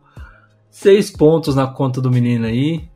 Seis 0.70 1.10
pontos 1.10 1.54
na 1.54 1.66
conta 1.66 2.00
do 2.00 2.10
menino 2.10 2.46
aí. 2.46 2.88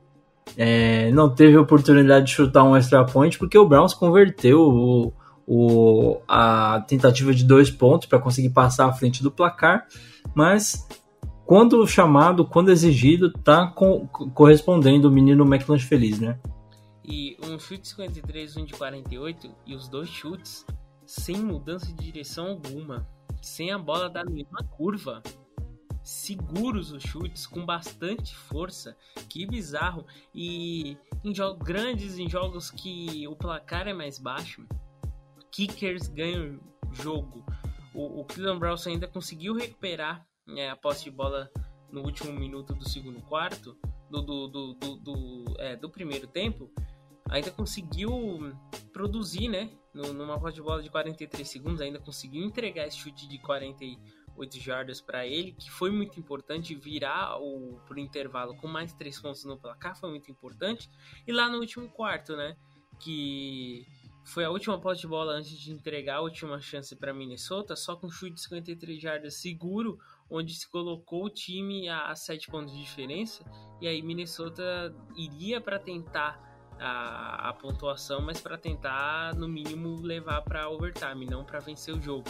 É, 0.57 1.11
não 1.13 1.29
teve 1.33 1.57
oportunidade 1.57 2.27
de 2.27 2.33
chutar 2.33 2.65
um 2.65 2.77
extra 2.77 3.05
point 3.05 3.39
porque 3.39 3.57
o 3.57 3.67
Browns 3.67 3.95
converteu 3.95 4.61
o, 4.61 5.13
o, 5.47 6.21
a 6.27 6.85
tentativa 6.89 7.33
de 7.33 7.45
dois 7.45 7.71
pontos 7.71 8.09
para 8.09 8.19
conseguir 8.19 8.51
passar 8.51 8.87
à 8.87 8.93
frente 8.93 9.23
do 9.23 9.31
placar. 9.31 9.87
Mas 10.35 10.87
quando 11.53 11.87
chamado, 11.87 12.47
quando 12.47 12.71
exigido, 12.71 13.31
tá 13.31 13.67
co 13.67 14.09
correspondendo 14.09 15.07
o 15.07 15.11
menino 15.11 15.45
McLanche 15.45 15.87
feliz, 15.87 16.19
né? 16.19 16.41
E 17.05 17.37
um 17.45 17.59
chute 17.59 17.87
53, 17.89 18.57
um 18.57 18.65
de 18.65 18.73
48 18.73 19.55
e 19.67 19.75
os 19.75 19.87
dois 19.87 20.09
chutes 20.09 20.65
sem 21.05 21.37
mudança 21.37 21.93
de 21.93 22.05
direção 22.05 22.47
alguma, 22.47 23.07
sem 23.43 23.71
a 23.71 23.77
bola 23.77 24.09
dar 24.09 24.25
nenhuma 24.25 24.65
curva. 24.71 25.23
Seguros 26.03 26.91
os 26.91 27.03
chutes, 27.03 27.47
com 27.47 27.67
bastante 27.67 28.35
força. 28.35 28.97
Que 29.29 29.45
bizarro. 29.45 30.07
E 30.35 30.97
em 31.23 31.35
jogos 31.35 31.63
grandes, 31.63 32.19
em 32.19 32.31
jogos 32.31 32.71
que 32.71 33.29
o 33.29 33.37
placar 33.37 33.87
é 33.87 33.93
mais 33.93 34.19
baixo, 34.19 34.65
kickers 35.51 36.09
ganham 36.09 36.59
jogo. 36.93 37.45
O, 37.93 38.21
o 38.21 38.25
Cleveland 38.25 38.59
Browns 38.59 38.87
ainda 38.87 39.07
conseguiu 39.07 39.53
recuperar 39.53 40.27
é, 40.57 40.71
a 40.71 40.77
posse 40.77 41.05
de 41.05 41.11
bola 41.11 41.51
no 41.91 42.03
último 42.03 42.33
minuto 42.33 42.75
do 42.75 42.89
segundo 42.89 43.21
quarto, 43.23 43.77
do, 44.11 44.23
do, 44.23 44.49
do, 44.49 44.75
do, 44.75 44.97
do, 44.97 45.55
é, 45.59 45.77
do 45.77 45.91
primeiro 45.91 46.27
tempo, 46.27 46.71
ainda 47.29 47.51
conseguiu 47.51 48.11
produzir, 48.93 49.49
né? 49.49 49.71
Numa 49.95 50.39
posse 50.39 50.55
de 50.55 50.63
bola 50.63 50.83
de 50.83 50.91
43 50.91 51.49
segundos, 51.49 51.81
ainda 51.81 51.99
conseguiu 51.99 52.45
entregar 52.45 52.87
esse 52.87 52.97
chute 52.97 53.29
de 53.29 53.39
48 53.39 54.59
jardas 54.59 55.01
para 55.01 55.27
ele, 55.27 55.53
que 55.53 55.71
foi 55.71 55.91
muito 55.91 56.19
importante. 56.19 56.75
Virar 56.75 57.39
o 57.39 57.79
pro 57.87 57.99
intervalo 57.99 58.57
com 58.57 58.67
mais 58.67 58.93
três 58.93 59.21
pontos 59.21 59.45
no 59.45 59.59
placar 59.59 59.97
foi 59.99 60.11
muito 60.11 60.31
importante. 60.31 60.91
E 61.27 61.33
lá 61.33 61.49
no 61.49 61.59
último 61.59 61.89
quarto, 61.89 62.37
né? 62.37 62.57
Que 63.01 63.87
foi 64.25 64.45
a 64.45 64.51
última 64.51 64.79
posse 64.81 65.03
de 65.03 65.09
bola 65.09 65.33
antes 65.33 65.59
de 65.59 65.73
entregar 65.73 66.17
a 66.17 66.21
última 66.21 66.61
chance 66.61 66.95
para 66.95 67.13
Minnesota, 67.13 67.75
só 67.75 67.97
com 67.97 68.11
chute 68.11 68.35
de 68.35 68.41
53 68.43 69.01
jardas 69.01 69.35
seguro, 69.35 69.99
onde 70.33 70.55
se 70.55 70.69
colocou 70.69 71.27
o 71.27 71.31
time 71.31 71.89
a 71.89 72.15
7 72.17 72.49
pontos 72.49 72.73
de 72.73 72.81
diferença, 72.81 73.45
e 73.81 73.87
aí 73.87 74.01
Minnesota 74.03 74.95
iria 75.15 75.61
para 75.61 75.79
tentar 75.79 76.41
a, 76.81 77.51
a, 77.51 77.53
pontuação, 77.53 78.23
mas 78.23 78.41
para 78.41 78.57
tentar 78.57 79.35
no 79.35 79.47
mínimo 79.47 80.01
levar 80.01 80.41
para 80.43 80.69
overtime, 80.69 81.27
não 81.27 81.45
para 81.45 81.61
vencer 81.61 81.95
o 81.95 82.01
jogo. 82.01 82.25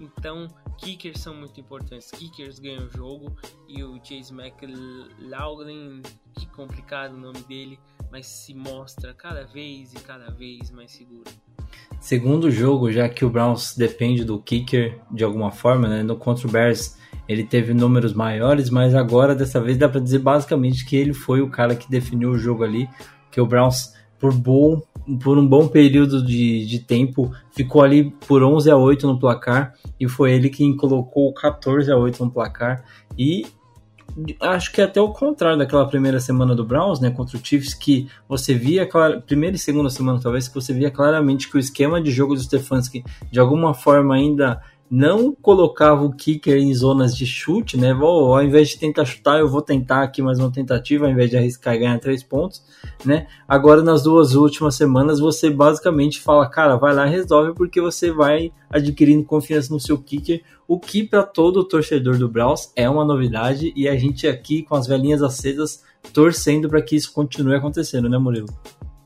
Então, 0.00 0.46
kickers 0.78 1.20
são 1.20 1.34
muito 1.34 1.58
importantes. 1.58 2.10
Kickers 2.12 2.60
ganham 2.60 2.86
o 2.86 2.90
jogo 2.90 3.36
e 3.66 3.82
o 3.82 3.98
Chase 4.02 4.32
McLaughlin, 4.32 6.02
que 6.34 6.46
complicado 6.46 7.14
o 7.14 7.18
nome 7.18 7.40
dele, 7.40 7.78
mas 8.10 8.26
se 8.26 8.54
mostra 8.54 9.12
cada 9.12 9.44
vez 9.44 9.92
e 9.92 9.96
cada 9.96 10.30
vez 10.30 10.70
mais 10.70 10.92
seguro. 10.92 11.24
Segundo 12.00 12.50
jogo, 12.50 12.92
já 12.92 13.08
que 13.08 13.24
o 13.24 13.30
Browns 13.30 13.74
depende 13.76 14.24
do 14.24 14.40
kicker 14.40 15.00
de 15.10 15.24
alguma 15.24 15.50
forma, 15.50 15.88
né? 15.88 16.02
No 16.02 16.16
contra 16.16 16.46
o 16.46 16.50
Bears 16.50 16.97
ele 17.28 17.44
teve 17.44 17.74
números 17.74 18.14
maiores, 18.14 18.70
mas 18.70 18.94
agora 18.94 19.34
dessa 19.34 19.60
vez 19.60 19.76
dá 19.76 19.88
para 19.88 20.00
dizer 20.00 20.20
basicamente 20.20 20.84
que 20.84 20.96
ele 20.96 21.12
foi 21.12 21.40
o 21.42 21.50
cara 21.50 21.76
que 21.76 21.90
definiu 21.90 22.30
o 22.30 22.38
jogo 22.38 22.64
ali, 22.64 22.88
que 23.30 23.40
o 23.40 23.46
Browns 23.46 23.92
por 24.18 24.32
bom 24.34 24.82
por 25.22 25.38
um 25.38 25.46
bom 25.46 25.66
período 25.68 26.22
de, 26.22 26.66
de 26.66 26.80
tempo 26.80 27.32
ficou 27.50 27.82
ali 27.82 28.10
por 28.26 28.42
11 28.42 28.70
a 28.70 28.76
8 28.76 29.06
no 29.06 29.18
placar 29.18 29.72
e 29.98 30.06
foi 30.06 30.32
ele 30.32 30.50
quem 30.50 30.76
colocou 30.76 31.32
14 31.32 31.90
a 31.90 31.96
8 31.96 32.24
no 32.24 32.30
placar 32.30 32.84
e 33.16 33.46
acho 34.40 34.72
que 34.72 34.80
até 34.80 35.00
o 35.00 35.10
contrário 35.10 35.58
daquela 35.58 35.86
primeira 35.86 36.18
semana 36.18 36.54
do 36.54 36.64
Browns, 36.64 36.98
né, 37.00 37.10
contra 37.10 37.36
o 37.36 37.40
Chiefs, 37.44 37.74
que 37.74 38.08
você 38.28 38.54
via, 38.54 38.88
primeira 39.26 39.56
e 39.56 39.58
segunda 39.58 39.90
semana 39.90 40.20
talvez, 40.20 40.48
que 40.48 40.54
você 40.54 40.72
via 40.72 40.90
claramente 40.90 41.48
que 41.48 41.56
o 41.56 41.60
esquema 41.60 42.00
de 42.00 42.10
jogo 42.10 42.34
do 42.34 42.40
Stefanski 42.40 43.04
de 43.30 43.38
alguma 43.38 43.74
forma 43.74 44.14
ainda 44.14 44.60
não 44.90 45.34
colocava 45.34 46.02
o 46.04 46.12
kicker 46.12 46.56
em 46.56 46.72
zonas 46.74 47.16
de 47.16 47.26
chute, 47.26 47.76
né? 47.76 47.92
Vou, 47.92 48.34
ao 48.34 48.42
invés 48.42 48.70
de 48.70 48.78
tentar 48.78 49.04
chutar, 49.04 49.38
eu 49.38 49.48
vou 49.48 49.60
tentar 49.60 50.02
aqui 50.02 50.22
mais 50.22 50.38
uma 50.38 50.50
tentativa, 50.50 51.06
ao 51.06 51.10
invés 51.10 51.30
de 51.30 51.36
arriscar 51.36 51.74
e 51.74 51.78
ganhar 51.78 51.98
três 51.98 52.22
pontos, 52.22 52.62
né? 53.04 53.26
Agora, 53.46 53.82
nas 53.82 54.02
duas 54.02 54.34
últimas 54.34 54.74
semanas, 54.74 55.20
você 55.20 55.50
basicamente 55.50 56.20
fala, 56.20 56.48
cara, 56.48 56.76
vai 56.76 56.94
lá 56.94 57.06
e 57.06 57.10
resolve, 57.10 57.54
porque 57.54 57.80
você 57.80 58.10
vai 58.10 58.52
adquirindo 58.70 59.24
confiança 59.24 59.72
no 59.72 59.80
seu 59.80 59.98
kicker, 59.98 60.42
o 60.66 60.78
que 60.78 61.02
para 61.04 61.22
todo 61.22 61.64
torcedor 61.64 62.18
do 62.18 62.28
Browns 62.28 62.72
é 62.74 62.88
uma 62.88 63.04
novidade, 63.04 63.72
e 63.76 63.88
a 63.88 63.96
gente 63.96 64.26
aqui 64.26 64.62
com 64.62 64.74
as 64.74 64.86
velhinhas 64.86 65.22
acesas 65.22 65.84
torcendo 66.12 66.68
para 66.68 66.82
que 66.82 66.96
isso 66.96 67.12
continue 67.12 67.54
acontecendo, 67.54 68.08
né, 68.08 68.18
Murilo? 68.18 68.48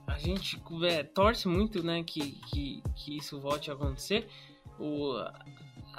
A 0.06 0.18
gente 0.18 0.60
é, 0.84 1.02
torce 1.02 1.48
muito, 1.48 1.82
né, 1.82 2.02
que, 2.04 2.38
que, 2.50 2.82
que 2.94 3.16
isso 3.16 3.40
volte 3.40 3.70
a 3.70 3.74
acontecer. 3.74 4.26
O, 4.78 5.14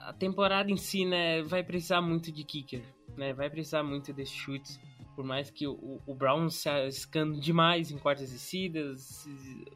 a 0.05 0.13
temporada 0.13 0.71
em 0.71 0.77
si, 0.77 1.05
né, 1.05 1.41
vai 1.43 1.63
precisar 1.63 2.01
muito 2.01 2.31
de 2.31 2.43
kicker, 2.43 2.83
né? 3.15 3.33
Vai 3.33 3.49
precisar 3.49 3.83
muito 3.83 4.11
desses 4.13 4.35
chutes. 4.35 4.79
Por 5.15 5.23
mais 5.23 5.51
que 5.51 5.67
o, 5.67 6.01
o 6.07 6.15
Brown 6.15 6.49
se 6.49 6.67
arriscando 6.67 7.39
demais 7.39 7.91
em 7.91 7.99
quartas 7.99 8.31
descidas, 8.31 9.27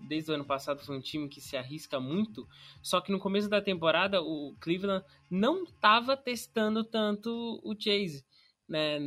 desde 0.02 0.32
o 0.32 0.34
ano 0.34 0.44
passado 0.44 0.84
foi 0.84 0.98
um 0.98 1.02
time 1.02 1.30
que 1.30 1.40
se 1.40 1.56
arrisca 1.56 2.00
muito. 2.00 2.48
Só 2.82 3.00
que 3.00 3.12
no 3.12 3.20
começo 3.20 3.48
da 3.48 3.62
temporada 3.62 4.20
o 4.20 4.56
Cleveland 4.60 5.06
não 5.30 5.64
estava 5.64 6.18
testando 6.18 6.84
tanto 6.84 7.62
o 7.64 7.76
Chase. 7.80 8.26
Né, 8.68 9.00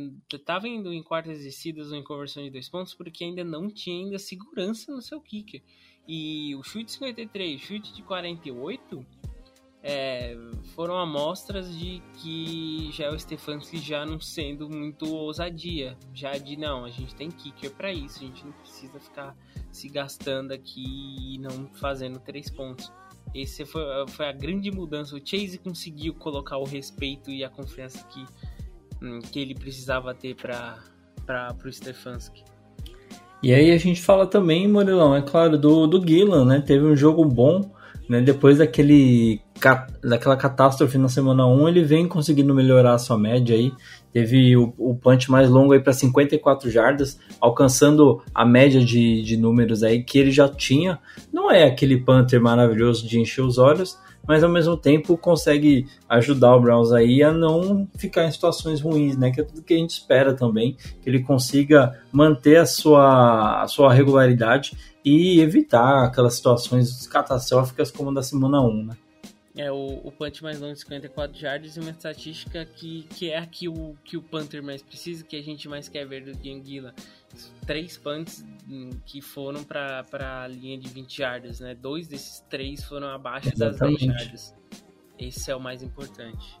tava 0.43 0.67
indo 0.67 0.91
em 0.91 1.03
quartas 1.03 1.43
descidas 1.43 1.91
ou 1.91 1.97
em 1.97 2.03
conversão 2.03 2.41
de 2.41 2.49
dois 2.49 2.67
pontos 2.67 2.95
porque 2.95 3.23
ainda 3.23 3.43
não 3.43 3.69
tinha 3.69 4.03
ainda 4.05 4.17
segurança 4.17 4.91
no 4.91 5.01
seu 5.01 5.21
kicker. 5.21 5.61
E 6.07 6.55
o 6.55 6.63
chute 6.63 6.85
de 6.85 6.91
53, 6.93 7.61
chute 7.61 7.93
de 7.93 8.01
48, 8.01 9.05
é, 9.83 10.37
foram 10.75 10.95
amostras 10.97 11.75
de 11.75 12.01
que 12.17 12.89
já 12.91 13.09
o 13.09 13.17
Stefanski 13.17 13.77
já 13.77 14.05
não 14.05 14.19
sendo 14.19 14.69
muito 14.69 15.11
ousadia, 15.11 15.97
já 16.13 16.33
de 16.33 16.55
não, 16.55 16.85
a 16.85 16.89
gente 16.89 17.15
tem 17.15 17.31
kicker 17.31 17.71
para 17.71 17.91
isso, 17.91 18.19
a 18.19 18.27
gente 18.27 18.45
não 18.45 18.51
precisa 18.53 18.99
ficar 18.99 19.35
se 19.71 19.89
gastando 19.89 20.51
aqui 20.51 21.35
e 21.35 21.37
não 21.39 21.67
fazendo 21.73 22.19
três 22.19 22.49
pontos. 22.49 22.91
Esse 23.33 23.65
foi, 23.65 23.83
foi 24.09 24.27
a 24.27 24.31
grande 24.31 24.69
mudança. 24.71 25.15
O 25.15 25.19
Chase 25.23 25.57
conseguiu 25.57 26.13
colocar 26.13 26.57
o 26.57 26.65
respeito 26.65 27.31
e 27.31 27.43
a 27.43 27.49
confiança 27.49 28.05
que, 28.09 28.25
hum, 29.01 29.19
que 29.19 29.39
ele 29.39 29.55
precisava 29.55 30.13
ter 30.13 30.35
para 30.35 30.77
o 31.63 31.71
Stefanski. 31.71 32.43
E 33.41 33.53
aí 33.53 33.71
a 33.71 33.77
gente 33.77 34.01
fala 34.01 34.27
também, 34.27 34.67
Morilão, 34.67 35.15
é 35.15 35.21
claro, 35.21 35.57
do, 35.57 35.87
do 35.87 36.05
Gillan, 36.05 36.45
né? 36.45 36.61
Teve 36.61 36.85
um 36.85 36.95
jogo 36.95 37.25
bom, 37.25 37.71
né? 38.11 38.19
Depois 38.19 38.57
daquele 38.57 39.39
daquela 40.03 40.35
catástrofe 40.35 40.97
na 40.97 41.07
semana 41.07 41.47
1, 41.47 41.69
ele 41.69 41.83
vem 41.83 42.07
conseguindo 42.09 42.53
melhorar 42.53 42.95
a 42.95 42.99
sua 42.99 43.17
média 43.17 43.55
aí. 43.55 43.71
Teve 44.13 44.57
o, 44.57 44.73
o 44.77 44.95
punch 44.95 45.31
mais 45.31 45.49
longo 45.49 45.73
aí 45.73 45.79
para 45.79 45.93
54 45.93 46.69
jardas, 46.69 47.19
alcançando 47.39 48.21
a 48.33 48.45
média 48.45 48.83
de, 48.83 49.21
de 49.21 49.37
números 49.37 49.83
aí 49.83 50.03
que 50.03 50.19
ele 50.19 50.31
já 50.31 50.49
tinha. 50.49 50.99
Não 51.31 51.49
é 51.49 51.63
aquele 51.63 51.97
punter 51.97 52.41
maravilhoso 52.41 53.07
de 53.07 53.19
encher 53.19 53.41
os 53.41 53.57
olhos, 53.57 53.97
mas 54.27 54.43
ao 54.43 54.49
mesmo 54.49 54.77
tempo 54.77 55.17
consegue 55.17 55.87
ajudar 56.07 56.55
o 56.55 56.61
Browns 56.61 56.91
aí 56.91 57.23
a 57.23 57.31
não 57.31 57.87
ficar 57.97 58.25
em 58.25 58.31
situações 58.31 58.81
ruins, 58.81 59.17
né? 59.17 59.31
Que 59.31 59.41
é 59.41 59.43
tudo 59.43 59.63
que 59.63 59.73
a 59.73 59.77
gente 59.77 59.91
espera 59.91 60.33
também, 60.33 60.75
que 61.01 61.09
ele 61.09 61.21
consiga 61.21 61.99
manter 62.11 62.57
a 62.57 62.65
sua, 62.65 63.63
a 63.63 63.67
sua 63.67 63.93
regularidade 63.93 64.77
e 65.03 65.39
evitar 65.39 66.05
aquelas 66.05 66.35
situações 66.35 67.07
catastróficas 67.07 67.91
como 67.91 68.13
da 68.13 68.21
semana 68.21 68.61
1, 68.61 68.85
né? 68.85 68.95
É 69.61 69.71
o, 69.71 70.01
o 70.03 70.11
punch 70.11 70.41
mais 70.41 70.59
longo 70.59 70.73
de 70.73 70.79
54 70.79 71.39
jardas 71.39 71.77
e 71.77 71.79
uma 71.79 71.91
estatística 71.91 72.65
que, 72.65 73.05
que 73.15 73.29
é 73.29 73.37
a 73.37 73.45
que 73.45 73.69
o, 73.69 73.95
que 74.03 74.17
o 74.17 74.21
Panther 74.23 74.63
mais 74.63 74.81
precisa, 74.81 75.23
que 75.23 75.35
a 75.35 75.43
gente 75.43 75.69
mais 75.69 75.87
quer 75.87 76.03
ver 76.03 76.23
do 76.23 76.31
Anguila. 76.31 76.95
Três 77.67 77.95
punts 77.95 78.43
hum, 78.67 78.89
que 79.05 79.21
foram 79.21 79.63
para 79.63 80.03
a 80.19 80.47
linha 80.47 80.79
de 80.79 80.89
20 80.89 81.15
jardas, 81.15 81.59
né? 81.59 81.75
Dois 81.79 82.07
desses 82.07 82.39
três 82.49 82.83
foram 82.83 83.09
abaixo 83.09 83.49
Exatamente. 83.53 84.07
das 84.07 84.15
10 84.15 84.23
jardas. 84.23 84.55
Esse 85.19 85.51
é 85.51 85.55
o 85.55 85.59
mais 85.59 85.83
importante. 85.83 86.59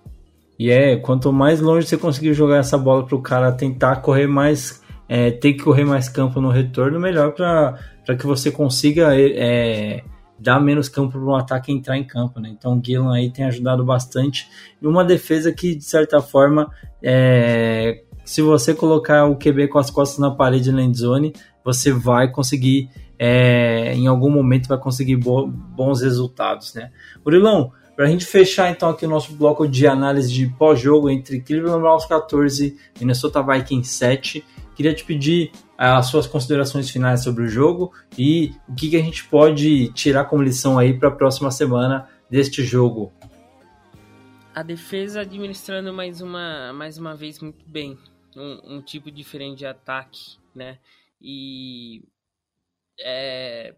E 0.59 0.69
é, 0.69 0.95
quanto 0.95 1.33
mais 1.33 1.59
longe 1.59 1.87
você 1.87 1.97
conseguir 1.97 2.35
jogar 2.35 2.57
essa 2.57 2.77
bola 2.77 3.03
para 3.03 3.15
o 3.15 3.21
cara 3.21 3.51
tentar 3.51 3.95
correr 3.95 4.27
mais, 4.27 4.79
é, 5.09 5.31
ter 5.31 5.53
que 5.53 5.63
correr 5.63 5.85
mais 5.85 6.07
campo 6.07 6.39
no 6.39 6.51
retorno, 6.51 6.99
melhor 6.99 7.33
para 7.33 8.15
que 8.15 8.27
você 8.27 8.51
consiga 8.51 9.19
é, 9.19 10.03
dá 10.41 10.59
menos 10.59 10.89
campo 10.89 11.11
para 11.11 11.21
um 11.21 11.35
ataque 11.35 11.71
entrar 11.71 11.97
em 11.97 12.03
campo, 12.03 12.39
né? 12.39 12.49
Então 12.49 12.77
o 12.77 12.81
Gillan 12.83 13.13
aí 13.13 13.29
tem 13.29 13.45
ajudado 13.45 13.85
bastante. 13.85 14.49
E 14.81 14.87
uma 14.87 15.05
defesa 15.05 15.51
que, 15.51 15.75
de 15.75 15.83
certa 15.83 16.19
forma, 16.19 16.71
é... 17.01 18.01
se 18.25 18.41
você 18.41 18.73
colocar 18.73 19.25
o 19.25 19.35
QB 19.35 19.67
com 19.67 19.77
as 19.77 19.91
costas 19.91 20.17
na 20.17 20.31
parede 20.31 20.71
na 20.71 20.81
endzone, 20.81 21.33
você 21.63 21.91
vai 21.91 22.31
conseguir, 22.31 22.89
é... 23.19 23.93
em 23.93 24.07
algum 24.07 24.31
momento, 24.31 24.67
vai 24.67 24.79
conseguir 24.79 25.17
bo... 25.17 25.45
bons 25.45 26.01
resultados, 26.01 26.73
né? 26.73 26.91
Murilão, 27.23 27.71
para 27.95 28.05
a 28.05 28.09
gente 28.09 28.25
fechar 28.25 28.71
então 28.71 28.89
aqui 28.89 29.05
o 29.05 29.09
nosso 29.09 29.33
bloco 29.33 29.67
de 29.67 29.85
análise 29.85 30.33
de 30.33 30.47
pós-jogo 30.47 31.07
entre 31.07 31.39
Cleveland 31.39 31.81
Browns 31.81 32.05
14 32.05 32.75
e 32.95 32.99
Minnesota 32.99 33.43
Vikings 33.43 33.87
7, 33.91 34.43
queria 34.81 34.95
te 34.95 35.05
pedir 35.05 35.51
as 35.77 36.07
suas 36.07 36.25
considerações 36.25 36.89
finais 36.89 37.23
sobre 37.23 37.43
o 37.43 37.47
jogo 37.47 37.93
e 38.17 38.51
o 38.67 38.73
que, 38.73 38.89
que 38.89 38.97
a 38.97 39.01
gente 39.01 39.23
pode 39.25 39.93
tirar 39.93 40.25
como 40.25 40.41
lição 40.41 40.79
aí 40.79 40.97
para 40.97 41.09
a 41.09 41.15
próxima 41.15 41.51
semana 41.51 42.09
deste 42.27 42.63
jogo. 42.63 43.13
A 44.55 44.63
defesa 44.63 45.21
administrando 45.21 45.93
mais 45.93 46.19
uma, 46.19 46.73
mais 46.73 46.97
uma 46.97 47.15
vez 47.15 47.39
muito 47.39 47.63
bem, 47.67 47.97
um, 48.35 48.77
um 48.77 48.81
tipo 48.81 49.11
diferente 49.11 49.59
de 49.59 49.65
ataque, 49.67 50.37
né? 50.53 50.79
E 51.21 52.03
é, 52.99 53.75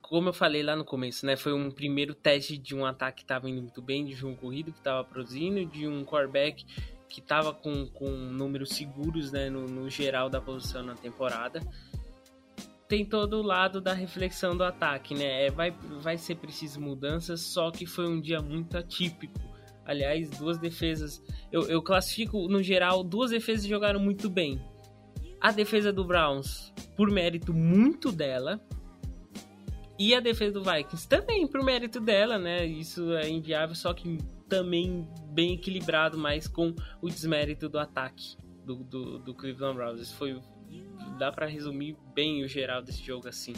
como 0.00 0.28
eu 0.28 0.32
falei 0.32 0.62
lá 0.62 0.76
no 0.76 0.84
começo, 0.84 1.26
né? 1.26 1.36
Foi 1.36 1.52
um 1.52 1.72
primeiro 1.72 2.14
teste 2.14 2.56
de 2.56 2.74
um 2.74 2.86
ataque 2.86 3.18
que 3.18 3.24
estava 3.24 3.50
indo 3.50 3.60
muito 3.60 3.82
bem, 3.82 4.04
de 4.04 4.24
um 4.24 4.36
corrido 4.36 4.72
que 4.72 4.78
estava 4.78 5.02
produzindo, 5.02 5.66
de 5.66 5.88
um 5.88 6.04
quarterback 6.04 6.64
que 7.08 7.20
estava 7.20 7.52
com, 7.52 7.86
com 7.86 8.08
números 8.08 8.70
seguros 8.70 9.32
né, 9.32 9.48
no, 9.48 9.66
no 9.66 9.88
geral 9.88 10.28
da 10.28 10.40
posição 10.40 10.82
na 10.82 10.94
temporada. 10.94 11.60
Tem 12.86 13.04
todo 13.04 13.38
o 13.38 13.42
lado 13.42 13.80
da 13.80 13.92
reflexão 13.92 14.56
do 14.56 14.64
ataque, 14.64 15.14
né? 15.14 15.46
É, 15.46 15.50
vai, 15.50 15.70
vai 16.00 16.16
ser 16.16 16.36
preciso 16.36 16.80
mudanças, 16.80 17.42
só 17.42 17.70
que 17.70 17.86
foi 17.86 18.08
um 18.08 18.20
dia 18.20 18.40
muito 18.40 18.76
atípico. 18.76 19.38
Aliás, 19.84 20.30
duas 20.30 20.58
defesas. 20.58 21.22
Eu, 21.50 21.68
eu 21.68 21.82
classifico, 21.82 22.48
no 22.48 22.62
geral, 22.62 23.02
duas 23.02 23.30
defesas 23.30 23.66
jogaram 23.66 24.00
muito 24.00 24.28
bem. 24.28 24.62
A 25.40 25.50
defesa 25.50 25.92
do 25.92 26.04
Browns, 26.04 26.72
por 26.96 27.10
mérito 27.10 27.54
muito 27.54 28.10
dela, 28.10 28.60
e 29.98 30.14
a 30.14 30.20
defesa 30.20 30.52
do 30.52 30.62
Vikings 30.62 31.08
também 31.08 31.46
por 31.46 31.62
mérito 31.62 32.00
dela, 32.00 32.38
né? 32.38 32.64
Isso 32.64 33.12
é 33.14 33.28
inviável, 33.28 33.74
só 33.74 33.92
que 33.92 34.18
também 34.48 35.06
bem 35.30 35.54
equilibrado, 35.54 36.18
mas 36.18 36.48
com 36.48 36.74
o 37.00 37.08
desmérito 37.08 37.68
do 37.68 37.78
ataque 37.78 38.36
do, 38.64 38.76
do, 38.76 39.18
do 39.18 39.34
Cleveland 39.34 39.76
Browns. 39.76 40.12
Foi, 40.12 40.38
dá 41.18 41.32
para 41.32 41.46
resumir 41.46 41.96
bem 42.14 42.44
o 42.44 42.48
geral 42.48 42.82
desse 42.82 43.02
jogo 43.02 43.28
assim. 43.28 43.54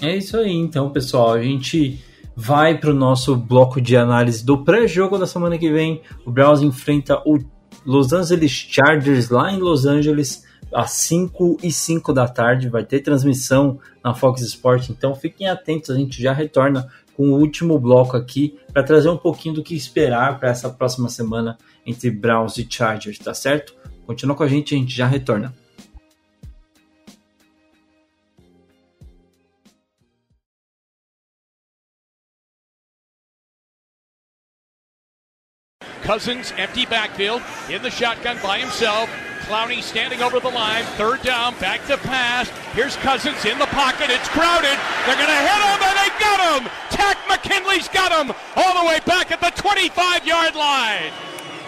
É 0.00 0.16
isso 0.16 0.36
aí, 0.36 0.52
então, 0.52 0.90
pessoal. 0.90 1.32
A 1.32 1.42
gente 1.42 2.02
vai 2.34 2.78
para 2.78 2.90
o 2.90 2.94
nosso 2.94 3.36
bloco 3.36 3.80
de 3.80 3.96
análise 3.96 4.44
do 4.44 4.64
pré-jogo 4.64 5.18
da 5.18 5.26
semana 5.26 5.58
que 5.58 5.70
vem. 5.70 6.02
O 6.24 6.30
Browns 6.30 6.62
enfrenta 6.62 7.20
o 7.26 7.38
Los 7.84 8.12
Angeles 8.12 8.50
Chargers 8.50 9.28
lá 9.28 9.52
em 9.52 9.58
Los 9.58 9.86
Angeles 9.86 10.44
às 10.72 10.92
5 10.92 11.58
e 11.62 11.70
5 11.70 12.12
da 12.12 12.26
tarde. 12.26 12.68
Vai 12.68 12.84
ter 12.84 13.00
transmissão 13.00 13.78
na 14.02 14.14
Fox 14.14 14.40
Sports, 14.42 14.90
então 14.90 15.14
fiquem 15.14 15.48
atentos. 15.48 15.90
A 15.90 15.94
gente 15.94 16.20
já 16.22 16.32
retorna 16.32 16.88
com 17.16 17.30
o 17.30 17.38
último 17.38 17.78
bloco 17.78 18.16
aqui 18.16 18.58
para 18.72 18.82
trazer 18.82 19.08
um 19.08 19.16
pouquinho 19.16 19.54
do 19.56 19.62
que 19.62 19.74
esperar 19.74 20.38
para 20.38 20.50
essa 20.50 20.70
próxima 20.70 21.08
semana 21.08 21.58
entre 21.86 22.10
Browns 22.10 22.58
e 22.58 22.66
Chargers, 22.68 23.18
tá 23.18 23.34
certo? 23.34 23.74
Continua 24.06 24.36
com 24.36 24.42
a 24.42 24.48
gente, 24.48 24.74
a 24.74 24.78
gente 24.78 24.94
já 24.94 25.06
retorna. 25.06 25.54
Cousins, 36.02 36.52
empty 36.58 36.84
backfield, 36.86 37.42
in 37.70 37.80
the 37.80 37.90
shotgun 37.90 38.36
by 38.42 38.58
himself. 38.58 39.08
Clowney 39.46 39.82
standing 39.82 40.22
over 40.22 40.40
the 40.40 40.50
line. 40.50 40.84
Third 40.96 41.22
down, 41.22 41.54
back 41.58 41.84
to 41.86 41.96
pass. 41.98 42.48
Here's 42.74 42.96
Cousins 42.96 43.44
in 43.44 43.58
the 43.58 43.66
pocket. 43.66 44.08
It's 44.08 44.28
crowded. 44.28 44.78
They're 45.04 45.18
going 45.18 45.28
to 45.28 45.42
hit 45.42 45.60
him, 45.60 45.78
and 45.82 45.96
they 45.98 46.10
got 46.18 46.38
him. 46.40 46.62
Tack 46.90 47.11
McKinley's 47.42 47.88
got 47.88 48.12
him 48.12 48.34
all 48.56 48.82
the 48.82 48.88
way 48.88 49.00
back 49.04 49.32
at 49.32 49.40
the 49.40 49.46
25-yard 49.46 50.54
line. 50.54 51.12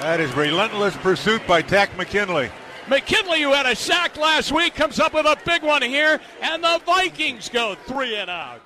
That 0.00 0.20
is 0.20 0.34
relentless 0.36 0.96
pursuit 0.96 1.44
by 1.46 1.62
Tack 1.62 1.96
McKinley. 1.96 2.50
McKinley, 2.88 3.42
who 3.42 3.52
had 3.52 3.66
a 3.66 3.74
sack 3.74 4.16
last 4.16 4.52
week, 4.52 4.74
comes 4.74 5.00
up 5.00 5.14
with 5.14 5.26
a 5.26 5.36
big 5.44 5.62
one 5.62 5.82
here, 5.82 6.20
and 6.42 6.62
the 6.62 6.80
Vikings 6.84 7.48
go 7.48 7.74
three 7.86 8.16
and 8.16 8.30
out. 8.30 8.60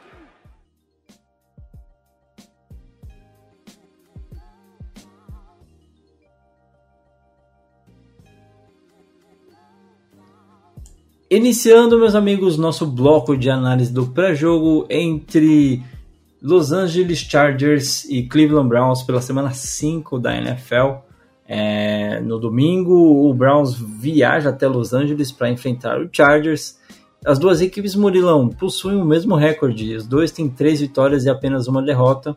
Iniciando, 11.30 11.98
meus 11.98 12.14
amigos, 12.14 12.56
nosso 12.56 12.86
bloco 12.86 13.36
de 13.36 13.50
análise 13.50 13.92
do 13.92 14.06
pré-jogo 14.06 14.86
entre 14.90 15.84
Los 16.42 16.72
Angeles 16.72 17.18
Chargers 17.18 18.04
e 18.04 18.22
Cleveland 18.22 18.68
Browns 18.68 19.02
pela 19.02 19.20
semana 19.20 19.50
5 19.50 20.18
da 20.18 20.36
NFL. 20.36 21.02
É, 21.46 22.20
no 22.20 22.38
domingo, 22.38 22.94
o 23.28 23.32
Browns 23.34 23.74
viaja 23.74 24.50
até 24.50 24.68
Los 24.68 24.92
Angeles 24.92 25.32
para 25.32 25.50
enfrentar 25.50 26.00
o 26.00 26.08
Chargers. 26.12 26.78
As 27.24 27.38
duas 27.38 27.60
equipes, 27.60 27.96
Murilão, 27.96 28.48
possuem 28.48 29.00
o 29.00 29.04
mesmo 29.04 29.34
recorde. 29.34 29.96
Os 29.96 30.06
dois 30.06 30.30
têm 30.30 30.48
três 30.48 30.80
vitórias 30.80 31.24
e 31.24 31.30
apenas 31.30 31.66
uma 31.66 31.82
derrota. 31.82 32.36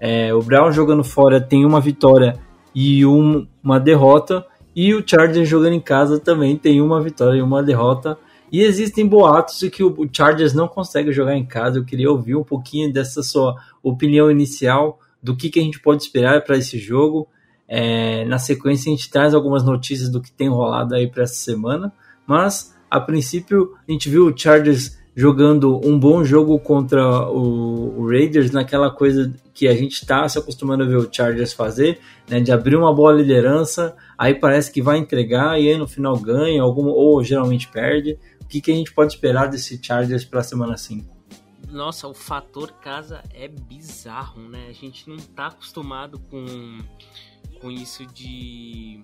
É, 0.00 0.32
o 0.32 0.40
Browns 0.40 0.74
jogando 0.74 1.04
fora 1.04 1.40
tem 1.40 1.66
uma 1.66 1.80
vitória 1.80 2.38
e 2.74 3.04
um, 3.04 3.46
uma 3.62 3.78
derrota. 3.78 4.46
E 4.74 4.94
o 4.94 5.06
Chargers 5.06 5.48
jogando 5.48 5.74
em 5.74 5.80
casa 5.80 6.18
também 6.18 6.56
tem 6.56 6.80
uma 6.80 7.02
vitória 7.02 7.38
e 7.38 7.42
uma 7.42 7.62
derrota. 7.62 8.16
E 8.52 8.62
existem 8.62 9.06
boatos 9.06 9.58
de 9.58 9.70
que 9.70 9.82
o 9.82 10.08
Chargers 10.12 10.54
não 10.54 10.68
consegue 10.68 11.12
jogar 11.12 11.36
em 11.36 11.44
casa. 11.44 11.78
Eu 11.78 11.84
queria 11.84 12.10
ouvir 12.10 12.36
um 12.36 12.44
pouquinho 12.44 12.92
dessa 12.92 13.22
sua 13.22 13.54
opinião 13.82 14.30
inicial 14.30 15.00
do 15.22 15.34
que, 15.34 15.48
que 15.48 15.58
a 15.58 15.62
gente 15.62 15.80
pode 15.80 16.02
esperar 16.02 16.44
para 16.44 16.56
esse 16.56 16.78
jogo. 16.78 17.26
É, 17.66 18.24
na 18.26 18.38
sequência, 18.38 18.92
a 18.92 18.94
gente 18.94 19.10
traz 19.10 19.34
algumas 19.34 19.64
notícias 19.64 20.08
do 20.08 20.20
que 20.20 20.30
tem 20.30 20.48
rolado 20.48 20.94
aí 20.94 21.08
para 21.08 21.22
essa 21.22 21.34
semana. 21.34 21.92
Mas, 22.26 22.74
a 22.90 23.00
princípio, 23.00 23.74
a 23.88 23.90
gente 23.90 24.08
viu 24.08 24.26
o 24.26 24.36
Chargers 24.36 24.98
jogando 25.16 25.80
um 25.86 25.98
bom 25.98 26.24
jogo 26.24 26.58
contra 26.58 27.28
o, 27.30 28.06
Raiders, 28.08 28.50
naquela 28.50 28.90
coisa 28.90 29.32
que 29.52 29.68
a 29.68 29.74
gente 29.74 29.92
está 29.92 30.28
se 30.28 30.38
acostumando 30.38 30.82
a 30.82 30.86
ver 30.86 30.96
o 30.96 31.08
Chargers 31.10 31.52
fazer, 31.52 32.00
né, 32.28 32.40
de 32.40 32.50
abrir 32.50 32.74
uma 32.74 32.92
boa 32.92 33.12
liderança, 33.12 33.94
aí 34.18 34.34
parece 34.34 34.72
que 34.72 34.82
vai 34.82 34.98
entregar 34.98 35.60
e 35.60 35.68
aí 35.68 35.78
no 35.78 35.86
final 35.86 36.16
ganha, 36.16 36.60
algum, 36.60 36.88
ou 36.88 37.22
geralmente 37.22 37.68
perde. 37.68 38.18
Que, 38.54 38.60
que 38.60 38.70
a 38.70 38.74
gente 38.76 38.92
pode 38.92 39.14
esperar 39.14 39.48
desse 39.48 39.80
Chargers 39.82 40.24
para 40.24 40.38
a 40.38 40.42
semana 40.44 40.76
5? 40.76 41.12
Nossa, 41.72 42.06
o 42.06 42.14
fator 42.14 42.70
casa 42.74 43.20
é 43.32 43.48
bizarro, 43.48 44.48
né? 44.48 44.68
A 44.68 44.72
gente 44.72 45.08
não 45.08 45.16
tá 45.16 45.48
acostumado 45.48 46.20
com, 46.20 46.78
com 47.60 47.68
isso 47.68 48.06
de 48.06 49.02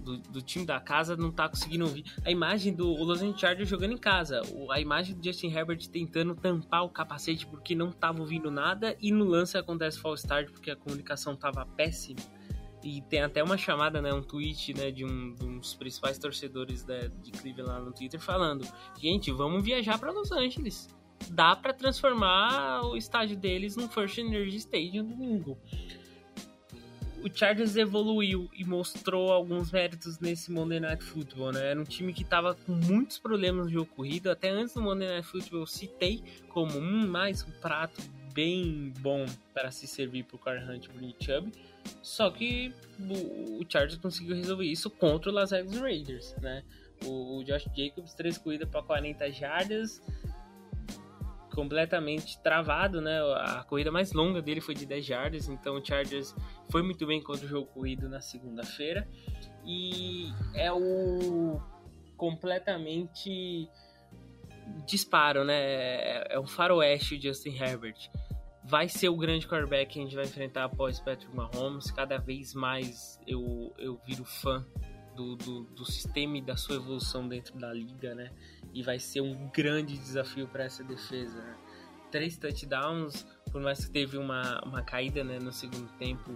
do, 0.00 0.18
do, 0.18 0.42
time 0.42 0.66
da 0.66 0.78
casa 0.78 1.16
não 1.16 1.32
tá 1.32 1.48
conseguindo 1.48 1.86
ouvir. 1.86 2.04
A 2.22 2.30
imagem 2.30 2.74
do 2.74 2.86
Los 3.02 3.22
Angeles 3.22 3.40
Chargers 3.40 3.66
jogando 3.66 3.94
em 3.94 3.98
casa, 3.98 4.42
a 4.70 4.78
imagem 4.78 5.16
do 5.16 5.24
Justin 5.24 5.48
Herbert 5.48 5.88
tentando 5.88 6.34
tampar 6.34 6.84
o 6.84 6.90
capacete 6.90 7.46
porque 7.46 7.74
não 7.74 7.90
tava 7.90 8.20
ouvindo 8.20 8.50
nada 8.50 8.94
e 9.00 9.10
no 9.10 9.24
lance 9.24 9.56
acontece 9.56 9.98
false 9.98 10.22
start 10.22 10.50
porque 10.50 10.70
a 10.70 10.76
comunicação 10.76 11.34
tava 11.34 11.64
péssima. 11.64 12.20
E 12.86 13.00
tem 13.00 13.20
até 13.20 13.42
uma 13.42 13.58
chamada, 13.58 14.00
né, 14.00 14.14
um 14.14 14.22
tweet, 14.22 14.72
né, 14.72 14.92
de 14.92 15.04
um, 15.04 15.34
de 15.34 15.44
um 15.44 15.58
dos 15.58 15.74
principais 15.74 16.18
torcedores 16.18 16.86
né, 16.86 17.10
de 17.20 17.32
Cleveland 17.32 17.68
lá 17.68 17.80
no 17.80 17.92
Twitter 17.92 18.20
falando: 18.20 18.64
"Gente, 18.96 19.32
vamos 19.32 19.64
viajar 19.64 19.98
para 19.98 20.12
Los 20.12 20.30
Angeles. 20.30 20.88
Dá 21.28 21.56
para 21.56 21.72
transformar 21.72 22.82
o 22.82 22.96
estádio 22.96 23.36
deles 23.36 23.74
no 23.74 23.88
First 23.88 24.18
Energy 24.18 24.58
Stadium 24.58 25.04
domingo." 25.04 25.58
o 27.24 27.28
Chargers 27.34 27.74
evoluiu 27.74 28.48
e 28.56 28.64
mostrou 28.64 29.32
alguns 29.32 29.72
méritos 29.72 30.20
nesse 30.20 30.52
Monday 30.52 30.78
Night 30.78 31.02
Football, 31.02 31.50
né? 31.50 31.70
Era 31.70 31.80
um 31.80 31.84
time 31.84 32.12
que 32.12 32.22
estava 32.22 32.54
com 32.54 32.70
muitos 32.70 33.18
problemas 33.18 33.64
no 33.66 33.72
jogo 33.72 33.90
corrido. 33.96 34.30
Até 34.30 34.50
antes 34.50 34.74
do 34.74 34.80
Monday 34.80 35.08
Night 35.08 35.26
Football 35.26 35.60
eu 35.62 35.66
citei 35.66 36.22
como 36.50 36.78
um 36.78 37.04
mais 37.08 37.42
um 37.42 37.50
prato 37.60 38.00
bem 38.32 38.92
bom 39.00 39.26
para 39.52 39.72
se 39.72 39.88
servir 39.88 40.22
para 40.22 40.36
o 40.36 40.38
Car 40.38 40.70
Hunt 40.70 40.86
Chubb. 41.20 41.50
Só 42.02 42.30
que 42.30 42.72
o, 42.98 43.64
Chargers 43.68 44.00
conseguiu 44.00 44.36
resolver 44.36 44.64
isso 44.64 44.90
contra 44.90 45.30
o 45.30 45.34
Las 45.34 45.50
Vegas 45.50 45.78
Raiders, 45.78 46.34
né? 46.40 46.62
O, 47.04 47.42
Josh 47.44 47.68
Jacobs, 47.76 48.14
três 48.14 48.38
corridas 48.38 48.68
para 48.68 48.82
40 48.82 49.30
jardas, 49.30 50.02
completamente 51.54 52.40
travado, 52.42 53.00
né? 53.00 53.18
A 53.36 53.64
corrida 53.64 53.90
mais 53.90 54.12
longa 54.12 54.40
dele 54.40 54.60
foi 54.60 54.74
de 54.74 54.86
10 54.86 55.04
jardas, 55.04 55.48
então 55.48 55.76
o 55.76 55.84
Chargers 55.84 56.34
foi 56.70 56.82
muito 56.82 57.06
bem 57.06 57.22
contra 57.22 57.44
o 57.44 57.48
jogo 57.48 57.66
corrido 57.66 58.08
na 58.08 58.20
segunda-feira. 58.20 59.06
E 59.64 60.32
é 60.54 60.72
o 60.72 61.60
completamente 62.16 63.68
disparo, 64.86 65.44
né? 65.44 65.54
É, 65.54 66.26
é 66.34 66.40
um 66.40 66.46
faroeste 66.46 67.16
o 67.16 67.20
Justin 67.20 67.56
Herbert. 67.56 68.10
Vai 68.68 68.88
ser 68.88 69.08
o 69.08 69.16
grande 69.16 69.46
quarterback 69.46 69.92
que 69.92 70.00
a 70.00 70.02
gente 70.02 70.14
vai 70.14 70.24
enfrentar 70.24 70.64
após 70.64 70.98
Patrick 70.98 71.34
Mahomes. 71.34 71.90
Cada 71.90 72.18
vez 72.18 72.52
mais 72.54 73.20
eu, 73.26 73.72
eu 73.78 74.00
viro 74.04 74.24
fã 74.24 74.66
do, 75.14 75.36
do, 75.36 75.62
do 75.64 75.84
sistema 75.84 76.38
e 76.38 76.42
da 76.42 76.56
sua 76.56 76.76
evolução 76.76 77.26
dentro 77.26 77.56
da 77.58 77.72
liga, 77.72 78.14
né? 78.14 78.30
e 78.76 78.82
vai 78.82 78.98
ser 78.98 79.22
um 79.22 79.48
grande 79.48 79.96
desafio 79.96 80.46
para 80.46 80.64
essa 80.64 80.84
defesa. 80.84 81.40
Né? 81.40 81.56
Três 82.10 82.36
touchdowns, 82.36 83.26
por 83.50 83.62
mais 83.62 83.86
que 83.86 83.90
teve 83.90 84.18
uma, 84.18 84.62
uma 84.62 84.82
caída 84.82 85.24
né, 85.24 85.38
no 85.38 85.50
segundo 85.50 85.90
tempo, 85.94 86.34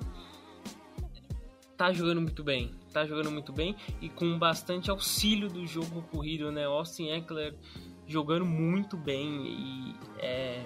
tá 1.76 1.92
jogando 1.92 2.22
muito 2.22 2.42
bem, 2.42 2.74
tá 2.94 3.04
jogando 3.04 3.30
muito 3.30 3.52
bem 3.52 3.76
e 4.00 4.08
com 4.08 4.38
bastante 4.38 4.90
auxílio 4.90 5.50
do 5.50 5.66
jogo 5.66 6.00
corrido, 6.10 6.50
né? 6.50 6.64
Austin 6.64 7.10
Eckler 7.10 7.54
jogando 8.06 8.46
muito 8.46 8.96
bem 8.96 9.46
e 9.46 9.96
é, 10.18 10.64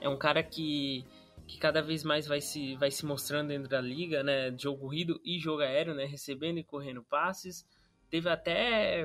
é 0.00 0.08
um 0.08 0.16
cara 0.16 0.42
que, 0.42 1.04
que 1.46 1.58
cada 1.58 1.82
vez 1.82 2.04
mais 2.04 2.26
vai 2.26 2.40
se, 2.40 2.76
vai 2.76 2.90
se 2.90 3.04
mostrando 3.04 3.48
dentro 3.48 3.68
da 3.68 3.80
liga, 3.80 4.22
né? 4.22 4.54
Jogo 4.58 4.80
corrido 4.80 5.20
e 5.24 5.38
jogo 5.38 5.62
aéreo, 5.62 5.94
né? 5.94 6.04
Recebendo 6.04 6.58
e 6.58 6.64
correndo 6.64 7.02
passes. 7.02 7.66
Teve 8.10 8.28
até 8.28 9.04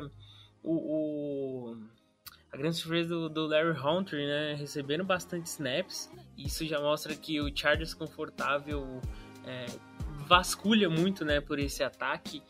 o, 0.63 1.71
o 1.71 1.77
a 2.53 2.57
grande 2.57 2.77
surpresa 2.77 3.09
do, 3.09 3.29
do 3.29 3.47
Larry 3.47 3.75
Hunter, 3.79 4.19
né, 4.19 4.53
recebendo 4.53 5.03
bastante 5.03 5.47
snaps. 5.47 6.11
Isso 6.37 6.63
já 6.67 6.79
mostra 6.79 7.15
que 7.15 7.41
o 7.41 7.51
Chargers 7.53 7.95
confortável 7.95 9.01
é, 9.43 9.65
vasculha 10.27 10.87
muito, 10.87 11.25
né, 11.25 11.41
por 11.41 11.57
esse 11.57 11.83
ataque. 11.83 12.43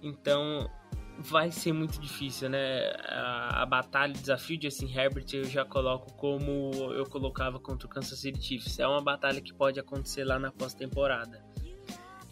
Então 0.00 0.70
vai 1.18 1.50
ser 1.50 1.72
muito 1.72 2.00
difícil, 2.00 2.48
né? 2.48 2.92
A, 3.08 3.62
a 3.62 3.66
batalha, 3.66 4.12
o 4.12 4.18
desafio 4.18 4.58
de 4.58 4.68
Justin 4.68 4.92
Herbert 4.92 5.26
eu 5.32 5.44
já 5.44 5.64
coloco 5.64 6.12
como 6.14 6.70
eu 6.92 7.04
colocava 7.06 7.58
contra 7.58 7.86
o 7.86 7.90
Kansas 7.90 8.18
City 8.18 8.42
Chiefs. 8.42 8.78
É 8.78 8.86
uma 8.86 9.02
batalha 9.02 9.40
que 9.40 9.52
pode 9.52 9.80
acontecer 9.80 10.24
lá 10.24 10.38
na 10.38 10.50
pós-temporada. 10.50 11.44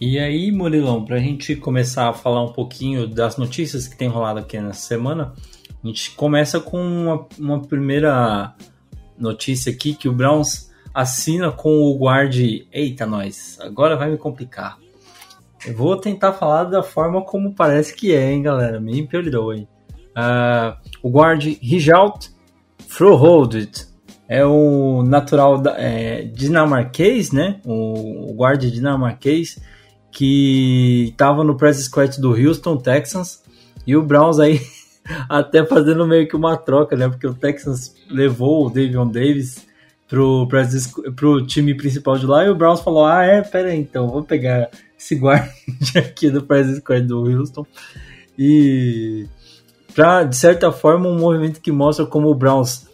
E 0.00 0.18
aí, 0.18 0.50
Murilão, 0.50 1.04
para 1.04 1.16
a 1.16 1.20
gente 1.20 1.54
começar 1.56 2.08
a 2.08 2.12
falar 2.12 2.42
um 2.42 2.52
pouquinho 2.52 3.06
das 3.06 3.36
notícias 3.36 3.86
que 3.86 3.96
tem 3.96 4.08
rolado 4.08 4.40
aqui 4.40 4.58
nessa 4.60 4.80
semana, 4.80 5.32
a 5.82 5.86
gente 5.86 6.10
começa 6.12 6.60
com 6.60 6.78
uma, 6.78 7.26
uma 7.38 7.62
primeira 7.62 8.54
notícia 9.16 9.72
aqui 9.72 9.94
que 9.94 10.08
o 10.08 10.12
Browns 10.12 10.70
assina 10.92 11.52
com 11.52 11.82
o 11.82 11.96
guard. 11.96 12.36
Eita, 12.72 13.06
nós, 13.06 13.58
agora 13.60 13.96
vai 13.96 14.10
me 14.10 14.18
complicar. 14.18 14.83
Eu 15.66 15.74
vou 15.74 15.96
tentar 15.96 16.32
falar 16.32 16.64
da 16.64 16.82
forma 16.82 17.22
como 17.22 17.54
parece 17.54 17.94
que 17.94 18.14
é, 18.14 18.32
hein, 18.32 18.42
galera? 18.42 18.80
Me 18.80 19.06
perdoe. 19.06 19.66
Uh, 20.16 20.76
o 21.02 21.10
guard 21.10 21.42
Rijalt 21.60 22.28
Froholdit 22.86 23.86
é 24.28 24.44
o 24.44 25.02
natural 25.02 25.58
da, 25.58 25.74
é, 25.78 26.22
dinamarquês, 26.22 27.32
né? 27.32 27.60
O, 27.64 28.30
o 28.30 28.34
guard 28.34 28.60
dinamarquês 28.60 29.58
que 30.10 31.08
estava 31.10 31.42
no 31.42 31.56
press 31.56 31.78
squad 31.84 32.20
do 32.20 32.30
Houston 32.30 32.76
Texans 32.76 33.42
e 33.86 33.96
o 33.96 34.02
Browns 34.02 34.38
aí 34.38 34.60
até 35.28 35.64
fazendo 35.64 36.06
meio 36.06 36.28
que 36.28 36.36
uma 36.36 36.56
troca, 36.56 36.96
né? 36.96 37.08
Porque 37.08 37.26
o 37.26 37.34
Texans 37.34 37.94
levou 38.08 38.66
o 38.66 38.70
Davion 38.70 39.08
Davis 39.08 39.66
pro, 40.08 40.46
pro 41.16 41.44
time 41.46 41.74
principal 41.74 42.16
de 42.16 42.26
lá 42.26 42.44
e 42.44 42.48
o 42.48 42.54
Browns 42.54 42.80
falou: 42.80 43.04
Ah, 43.04 43.24
é, 43.24 43.42
pera 43.42 43.68
aí, 43.68 43.80
então, 43.80 44.08
vou 44.08 44.22
pegar 44.22 44.70
esse 44.98 45.14
guarda 45.16 45.52
aqui 45.96 46.30
do 46.30 46.42
press 46.42 46.76
squad 46.76 47.06
do 47.06 47.24
Houston. 47.24 47.66
E, 48.38 49.26
pra, 49.94 50.24
de 50.24 50.36
certa 50.36 50.72
forma, 50.72 51.08
um 51.08 51.18
movimento 51.18 51.60
que 51.60 51.70
mostra 51.72 52.06
como 52.06 52.28
o 52.28 52.34
Browns 52.34 52.88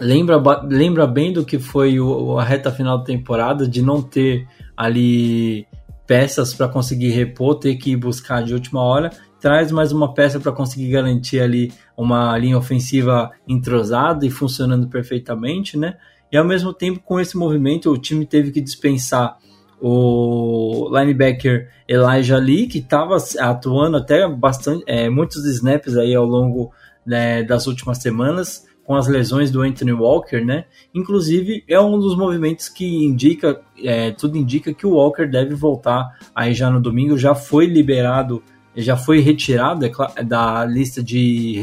lembra, 0.00 0.36
lembra 0.64 1.06
bem 1.06 1.32
do 1.32 1.44
que 1.44 1.58
foi 1.58 2.00
o, 2.00 2.38
a 2.38 2.44
reta 2.44 2.72
final 2.72 2.98
da 2.98 3.04
temporada, 3.04 3.68
de 3.68 3.82
não 3.82 4.02
ter 4.02 4.46
ali 4.76 5.66
peças 6.06 6.54
para 6.54 6.68
conseguir 6.68 7.10
repor, 7.10 7.56
ter 7.56 7.76
que 7.76 7.96
buscar 7.96 8.42
de 8.42 8.54
última 8.54 8.80
hora 8.80 9.10
traz 9.40 9.70
mais 9.70 9.92
uma 9.92 10.12
peça 10.12 10.40
para 10.40 10.50
conseguir 10.50 10.90
garantir 10.90 11.40
ali 11.40 11.72
uma 11.96 12.36
linha 12.36 12.58
ofensiva 12.58 13.30
entrosada 13.46 14.26
e 14.26 14.30
funcionando 14.30 14.88
perfeitamente, 14.88 15.78
né? 15.78 15.96
E 16.32 16.36
ao 16.36 16.44
mesmo 16.44 16.72
tempo, 16.72 16.98
com 16.98 17.20
esse 17.20 17.36
movimento, 17.36 17.90
o 17.90 17.96
time 17.96 18.26
teve 18.26 18.50
que 18.50 18.60
dispensar 18.60 19.38
o 19.80 20.88
linebacker 20.90 21.68
Elijah 21.88 22.38
Lee, 22.38 22.66
que 22.66 22.78
estava 22.78 23.16
atuando 23.38 23.96
até 23.96 24.28
bastante, 24.28 24.84
é, 24.86 25.08
muitos 25.08 25.44
snaps 25.44 25.96
aí 25.96 26.14
ao 26.14 26.24
longo 26.24 26.72
né, 27.04 27.42
das 27.42 27.66
últimas 27.66 27.98
semanas, 27.98 28.66
com 28.84 28.94
as 28.94 29.08
lesões 29.08 29.50
do 29.50 29.62
Anthony 29.62 29.92
Walker, 29.92 30.44
né? 30.44 30.64
Inclusive, 30.94 31.64
é 31.68 31.80
um 31.80 31.98
dos 31.98 32.16
movimentos 32.16 32.68
que 32.68 33.04
indica, 33.04 33.60
é, 33.82 34.12
tudo 34.12 34.38
indica 34.38 34.72
que 34.72 34.86
o 34.86 34.92
Walker 34.92 35.26
deve 35.26 35.54
voltar 35.56 36.16
aí 36.32 36.54
já 36.54 36.70
no 36.70 36.80
domingo, 36.80 37.18
já 37.18 37.34
foi 37.34 37.66
liberado 37.66 38.42
já 38.76 38.96
foi 38.96 39.20
retirado 39.20 39.86
é 39.86 40.22
da 40.22 40.64
lista 40.64 41.02
de, 41.02 41.58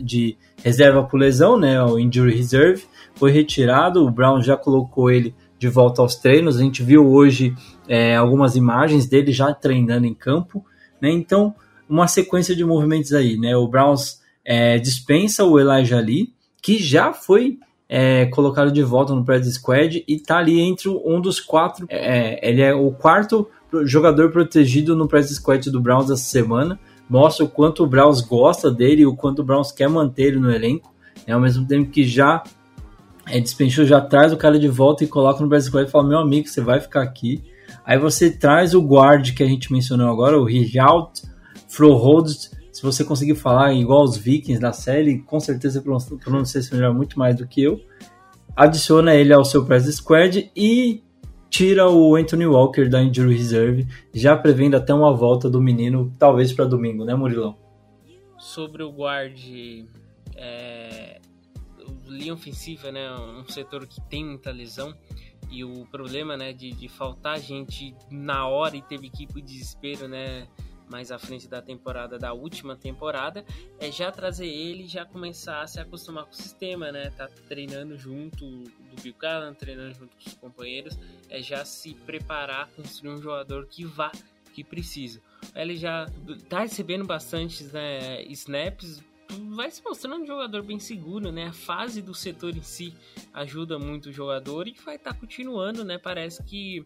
de 0.00 0.36
reserva 0.62 1.02
por 1.02 1.18
lesão, 1.18 1.58
né, 1.58 1.82
o 1.82 1.98
injury 1.98 2.34
reserve, 2.34 2.84
foi 3.14 3.32
retirado, 3.32 4.04
o 4.04 4.10
Brown 4.10 4.42
já 4.42 4.56
colocou 4.56 5.10
ele 5.10 5.34
de 5.58 5.68
volta 5.68 6.02
aos 6.02 6.14
treinos, 6.14 6.56
a 6.56 6.62
gente 6.62 6.82
viu 6.82 7.10
hoje 7.10 7.54
é, 7.88 8.16
algumas 8.16 8.54
imagens 8.54 9.06
dele 9.06 9.32
já 9.32 9.52
treinando 9.52 10.06
em 10.06 10.14
campo, 10.14 10.64
né, 11.00 11.10
então 11.10 11.54
uma 11.88 12.06
sequência 12.06 12.54
de 12.54 12.64
movimentos 12.64 13.12
aí, 13.12 13.36
né, 13.36 13.56
o 13.56 13.66
Browns 13.66 14.20
é, 14.44 14.78
dispensa 14.78 15.44
o 15.44 15.58
Elijah 15.58 16.00
Lee, 16.00 16.32
que 16.62 16.78
já 16.78 17.12
foi 17.12 17.58
é, 17.88 18.26
colocado 18.26 18.70
de 18.70 18.82
volta 18.82 19.14
no 19.14 19.24
practice 19.24 19.54
squad 19.54 20.04
e 20.06 20.20
tá 20.20 20.38
ali 20.38 20.60
entre 20.60 20.88
um 20.88 21.20
dos 21.20 21.40
quatro, 21.40 21.86
é, 21.88 22.48
ele 22.48 22.62
é 22.62 22.74
o 22.74 22.90
quarto 22.92 23.48
jogador 23.84 24.30
protegido 24.30 24.94
no 24.94 25.08
practice 25.08 25.36
squad 25.36 25.70
do 25.70 25.80
Browns 25.80 26.10
essa 26.10 26.22
semana, 26.22 26.78
mostra 27.08 27.44
o 27.44 27.48
quanto 27.48 27.82
o 27.82 27.86
Browns 27.86 28.20
gosta 28.20 28.70
dele 28.70 29.02
e 29.02 29.06
o 29.06 29.16
quanto 29.16 29.40
o 29.40 29.44
Browns 29.44 29.72
quer 29.72 29.88
manter 29.88 30.28
ele 30.28 30.38
no 30.38 30.50
elenco, 30.50 30.92
né, 31.26 31.34
ao 31.34 31.40
mesmo 31.40 31.66
tempo 31.66 31.90
que 31.90 32.04
já 32.04 32.42
é, 33.30 33.40
dispensou, 33.40 33.84
já 33.84 34.00
traz 34.00 34.32
o 34.32 34.36
cara 34.36 34.58
de 34.58 34.68
volta 34.68 35.04
e 35.04 35.06
coloca 35.06 35.44
no 35.44 35.60
squad 35.60 35.88
e 35.88 35.90
fala, 35.90 36.08
meu 36.08 36.18
amigo, 36.18 36.48
você 36.48 36.60
vai 36.60 36.80
ficar 36.80 37.02
aqui, 37.02 37.42
aí 37.84 37.98
você 37.98 38.30
traz 38.30 38.74
o 38.74 38.82
guard 38.82 39.34
que 39.34 39.42
a 39.42 39.46
gente 39.46 39.72
mencionou 39.72 40.10
agora, 40.10 40.38
o 40.38 40.44
Rijalt 40.44 41.22
Froholt, 41.68 42.48
se 42.72 42.82
você 42.82 43.04
conseguir 43.04 43.34
falar 43.34 43.72
igual 43.74 44.04
os 44.04 44.16
Vikings 44.16 44.60
da 44.60 44.72
série, 44.72 45.18
com 45.18 45.40
certeza 45.40 45.82
pronuncia 45.82 46.62
se 46.62 46.72
melhor 46.72 46.94
muito 46.94 47.18
mais 47.18 47.34
do 47.34 47.46
que 47.46 47.62
eu. 47.62 47.80
Adiciona 48.54 49.14
ele 49.14 49.32
ao 49.32 49.44
seu 49.44 49.64
press 49.64 49.84
squad 49.96 50.50
e 50.54 51.02
tira 51.50 51.88
o 51.90 52.14
Anthony 52.14 52.46
Walker 52.46 52.88
da 52.88 53.02
injury 53.02 53.36
reserve, 53.36 53.86
já 54.14 54.36
prevendo 54.36 54.76
até 54.76 54.94
uma 54.94 55.12
volta 55.12 55.50
do 55.50 55.60
menino, 55.60 56.12
talvez 56.18 56.52
para 56.52 56.64
domingo, 56.64 57.04
né, 57.04 57.14
Murilão? 57.14 57.56
Sobre 58.38 58.82
o 58.82 58.90
guard, 58.90 59.38
é, 60.36 61.17
linha 62.12 62.34
ofensiva, 62.34 62.90
né, 62.90 63.10
um 63.14 63.48
setor 63.48 63.86
que 63.86 64.00
tem 64.02 64.24
muita 64.24 64.50
lesão 64.50 64.96
e 65.50 65.64
o 65.64 65.86
problema, 65.86 66.36
né, 66.36 66.52
de, 66.52 66.72
de 66.72 66.88
faltar 66.88 67.40
gente 67.40 67.94
na 68.10 68.46
hora 68.46 68.76
e 68.76 68.82
teve 68.82 69.08
que 69.08 69.24
ir 69.24 69.26
pro 69.26 69.40
desespero, 69.40 70.06
né, 70.08 70.46
mais 70.88 71.12
à 71.12 71.18
frente 71.18 71.48
da 71.48 71.60
temporada, 71.60 72.18
da 72.18 72.32
última 72.32 72.76
temporada, 72.76 73.44
é 73.78 73.90
já 73.92 74.10
trazer 74.10 74.46
ele 74.46 74.86
já 74.86 75.04
começar 75.04 75.60
a 75.60 75.66
se 75.66 75.78
acostumar 75.78 76.24
com 76.24 76.32
o 76.32 76.34
sistema, 76.34 76.90
né? 76.90 77.10
Tá 77.10 77.28
treinando 77.46 77.96
junto 77.96 78.44
do 78.46 79.02
Bill 79.02 79.14
Callan, 79.14 79.54
treinando 79.54 79.94
junto 79.94 80.16
com 80.16 80.28
os 80.28 80.34
companheiros, 80.34 80.98
é 81.28 81.40
já 81.42 81.64
se 81.64 81.94
preparar, 81.94 82.68
construir 82.70 83.10
um 83.10 83.22
jogador 83.22 83.66
que 83.66 83.84
vá, 83.84 84.10
que 84.52 84.64
precisa. 84.64 85.20
Ele 85.54 85.76
já 85.76 86.06
tá 86.48 86.60
recebendo 86.60 87.04
bastante 87.04 87.64
né, 87.64 88.22
snaps, 88.24 89.02
vai 89.54 89.70
se 89.70 89.82
mostrando 89.82 90.22
um 90.22 90.26
jogador 90.26 90.62
bem 90.62 90.78
seguro, 90.78 91.30
né? 91.30 91.46
A 91.46 91.52
fase 91.52 92.00
do 92.00 92.14
setor 92.14 92.56
em 92.56 92.62
si 92.62 92.94
ajuda 93.32 93.78
muito 93.78 94.08
o 94.08 94.12
jogador 94.12 94.68
e 94.68 94.74
vai 94.84 94.96
estar 94.96 95.12
tá 95.12 95.20
continuando, 95.20 95.84
né? 95.84 95.98
Parece 95.98 96.42
que 96.44 96.84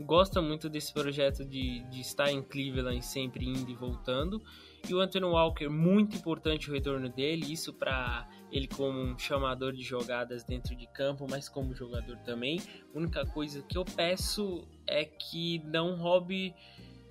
gosta 0.00 0.40
muito 0.40 0.68
desse 0.68 0.92
projeto 0.92 1.44
de, 1.44 1.80
de 1.90 2.00
estar 2.00 2.30
em 2.30 2.42
Cleveland 2.42 3.04
sempre 3.04 3.46
indo 3.46 3.70
e 3.70 3.74
voltando. 3.74 4.42
E 4.88 4.94
o 4.94 5.00
Anthony 5.00 5.26
Walker, 5.26 5.68
muito 5.68 6.16
importante 6.16 6.68
o 6.68 6.72
retorno 6.72 7.08
dele, 7.08 7.52
isso 7.52 7.72
para 7.72 8.28
ele 8.50 8.66
como 8.66 8.98
um 8.98 9.18
chamador 9.18 9.72
de 9.72 9.82
jogadas 9.82 10.44
dentro 10.44 10.74
de 10.74 10.86
campo, 10.88 11.26
mas 11.30 11.48
como 11.48 11.74
jogador 11.74 12.16
também. 12.18 12.60
A 12.92 12.98
única 12.98 13.24
coisa 13.24 13.62
que 13.62 13.78
eu 13.78 13.84
peço 13.84 14.66
é 14.86 15.04
que 15.04 15.60
não 15.64 15.96
roube 15.96 16.52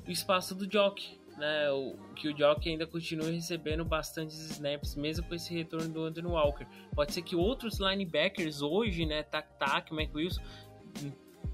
o 0.06 0.12
espaço 0.12 0.53
do 0.53 0.68
Jock, 0.68 1.20
né? 1.41 1.72
O, 1.72 1.95
que 2.15 2.30
o 2.30 2.38
Jock 2.38 2.69
ainda 2.69 2.85
continue 2.85 3.31
recebendo 3.31 3.84
bastantes 3.84 4.38
snaps, 4.51 4.95
mesmo 4.95 5.26
com 5.26 5.34
esse 5.34 5.51
retorno 5.51 5.89
do 5.89 6.03
Anthony 6.05 6.27
Walker. 6.27 6.68
Pode 6.95 7.13
ser 7.13 7.23
que 7.23 7.35
outros 7.35 7.80
linebackers 7.80 8.61
hoje, 8.61 9.05
né, 9.07 9.23
Tac 9.23 9.47
Tac, 9.57 9.91
McWilson, 9.91 10.41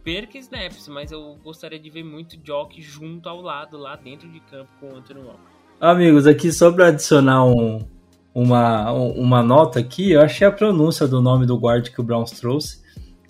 perca 0.03 0.38
snaps, 0.38 0.89
mas 0.89 1.11
eu 1.11 1.38
gostaria 1.41 1.80
de 1.80 1.89
ver 1.89 2.03
muito 2.03 2.38
Jock 2.38 2.81
junto 2.81 3.30
ao 3.30 3.41
lado, 3.41 3.77
lá 3.77 3.95
dentro 3.95 4.30
de 4.30 4.41
campo 4.41 4.69
com 4.80 4.89
o 4.89 4.97
Anthony 4.97 5.22
Walker. 5.22 5.39
Amigos, 5.80 6.27
aqui 6.27 6.51
só 6.51 6.72
para 6.72 6.88
adicionar 6.88 7.45
um, 7.45 7.80
uma, 8.34 8.91
uma 8.91 9.41
nota 9.41 9.80
aqui, 9.80 10.11
eu 10.11 10.22
achei 10.22 10.45
a 10.45 10.51
pronúncia 10.51 11.07
do 11.07 11.22
nome 11.22 11.45
do 11.45 11.57
guard 11.57 11.88
que 11.89 12.01
o 12.01 12.03
Browns 12.03 12.31
trouxe. 12.31 12.81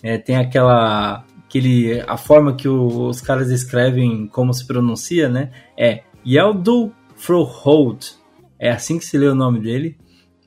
É, 0.02 0.18
tem 0.18 0.36
aquela. 0.36 1.24
Aquele, 1.44 2.02
a 2.06 2.18
forma 2.18 2.54
que 2.54 2.68
o, 2.68 3.06
os 3.06 3.22
caras 3.22 3.50
escrevem 3.50 4.26
como 4.26 4.52
se 4.52 4.66
pronuncia, 4.66 5.30
né? 5.30 5.50
É 5.78 6.02
Yeldo 6.28 6.92
Froholt. 7.16 8.12
É 8.58 8.70
assim 8.70 8.98
que 8.98 9.04
se 9.04 9.16
lê 9.16 9.26
o 9.26 9.34
nome 9.34 9.60
dele. 9.60 9.96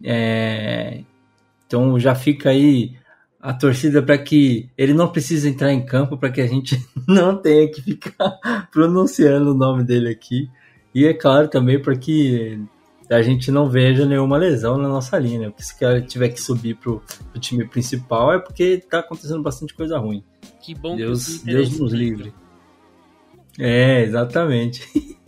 É, 0.04 1.02
então 1.66 1.98
já 2.00 2.14
fica 2.14 2.50
aí 2.50 2.96
a 3.40 3.54
torcida 3.54 4.04
para 4.04 4.18
que 4.18 4.70
ele 4.78 4.94
não 4.94 5.12
precise 5.12 5.50
entrar 5.50 5.74
em 5.74 5.84
campo, 5.84 6.18
para 6.18 6.30
que 6.30 6.42
a 6.42 6.48
gente 6.48 6.78
não 7.08 7.36
tenha 7.36 7.70
que 7.72 7.82
ficar 7.82 8.38
pronunciando 8.72 9.52
o 9.52 9.56
nome 9.56 9.84
dele 9.84 10.10
aqui. 10.10 10.48
E 10.94 11.06
é 11.06 11.14
claro 11.14 11.48
também 11.48 11.82
para 11.82 11.96
que 11.96 12.60
a 13.10 13.22
gente 13.22 13.52
não 13.52 13.70
veja 13.70 14.06
nenhuma 14.06 14.38
lesão 14.38 14.78
na 14.78 14.88
nossa 14.88 15.18
linha, 15.18 15.50
porque 15.50 15.64
se 15.64 15.74
o 15.74 15.80
cara 15.80 16.02
tiver 16.02 16.30
que 16.30 16.42
subir 16.42 16.76
pro, 16.76 17.02
pro 17.32 17.42
time 17.42 17.68
principal 17.68 18.34
é 18.34 18.40
porque 18.40 18.64
está 18.64 19.00
acontecendo 19.00 19.42
bastante 19.42 19.74
coisa 19.74 19.98
ruim. 19.98 20.24
Que 20.62 20.76
bom 20.76 20.96
Deus, 20.96 21.40
que 21.40 21.46
Deus 21.46 21.80
nos 21.80 21.92
livre. 21.92 22.34
É, 23.60 24.04
exatamente. 24.04 24.88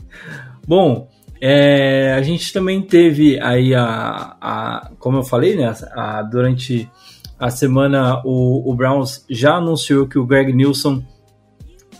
bom, 0.67 1.07
é, 1.41 2.13
a 2.13 2.21
gente 2.21 2.53
também 2.53 2.81
teve 2.81 3.39
aí 3.41 3.75
a, 3.75 4.37
a 4.39 4.91
como 4.97 5.17
eu 5.17 5.23
falei, 5.23 5.55
né, 5.55 5.73
a, 5.91 6.21
durante 6.21 6.89
a 7.37 7.49
semana 7.49 8.21
o, 8.23 8.71
o 8.71 8.73
Browns 8.73 9.25
já 9.29 9.55
anunciou 9.55 10.07
que 10.07 10.17
o 10.17 10.25
Greg 10.25 10.53
Nilsson 10.53 11.03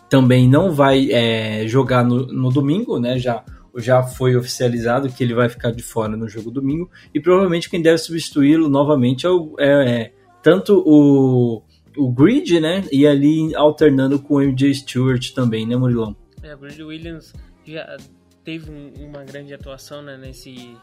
também 0.10 0.48
não 0.48 0.72
vai 0.72 1.12
é, 1.12 1.68
jogar 1.68 2.06
no, 2.06 2.28
no, 2.28 2.50
domingo, 2.50 3.00
né? 3.00 3.18
Já, 3.18 3.44
já 3.78 4.04
foi 4.04 4.36
oficializado 4.36 5.10
que 5.10 5.24
ele 5.24 5.34
vai 5.34 5.50
ficar 5.50 5.72
de 5.72 5.82
fora 5.82 6.16
no 6.16 6.30
jogo 6.30 6.52
domingo 6.52 6.88
e 7.14 7.20
provavelmente 7.20 7.68
quem 7.70 7.82
deve 7.82 7.98
substituí-lo 7.98 8.70
novamente 8.70 9.26
é, 9.26 9.30
o, 9.30 9.56
é, 9.58 9.92
é, 9.92 10.14
tanto 10.44 10.84
o, 10.86 11.64
o 11.98 12.12
Grid, 12.14 12.60
né? 12.60 12.86
E 12.92 13.08
ali 13.08 13.56
alternando 13.56 14.20
com 14.20 14.36
o 14.36 14.42
MJ 14.42 14.76
Stewart 14.76 15.32
também, 15.32 15.66
né, 15.66 15.76
Murilão? 15.76 16.16
É, 16.44 16.54
o 16.54 16.60
Grid 16.60 16.84
Williams 16.84 17.34
já 17.66 17.98
teve 18.44 18.72
um, 18.72 18.94
uma 19.06 19.24
grande 19.24 19.54
atuação 19.54 20.02
né, 20.02 20.18
nesse, 20.18 20.78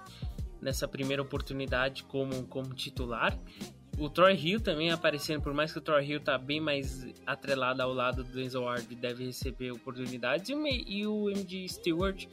nessa 0.61 0.89
primeira 0.89 1.23
oportunidade 1.23 2.05
como, 2.05 2.45
como 2.45 2.75
titular 2.75 3.39
o 4.01 4.09
Troy 4.09 4.35
Hill 4.35 4.61
também 4.61 4.91
aparecendo, 4.91 5.43
por 5.43 5.53
mais 5.53 5.73
que 5.73 5.79
o 5.79 5.81
Troy 5.81 6.05
Hill 6.05 6.21
tá 6.21 6.39
bem 6.39 6.59
mais 6.59 7.07
atrelado 7.27 7.83
ao 7.83 7.93
lado 7.93 8.25
do 8.25 8.33
Denzel 8.33 8.63
Ward, 8.63 8.95
deve 8.95 9.27
receber 9.27 9.71
oportunidades. 9.73 10.49
E 10.49 10.55
o, 10.55 10.67
e 10.67 11.07
o 11.07 11.31
MD 11.31 11.69
Stewart, 11.69 12.27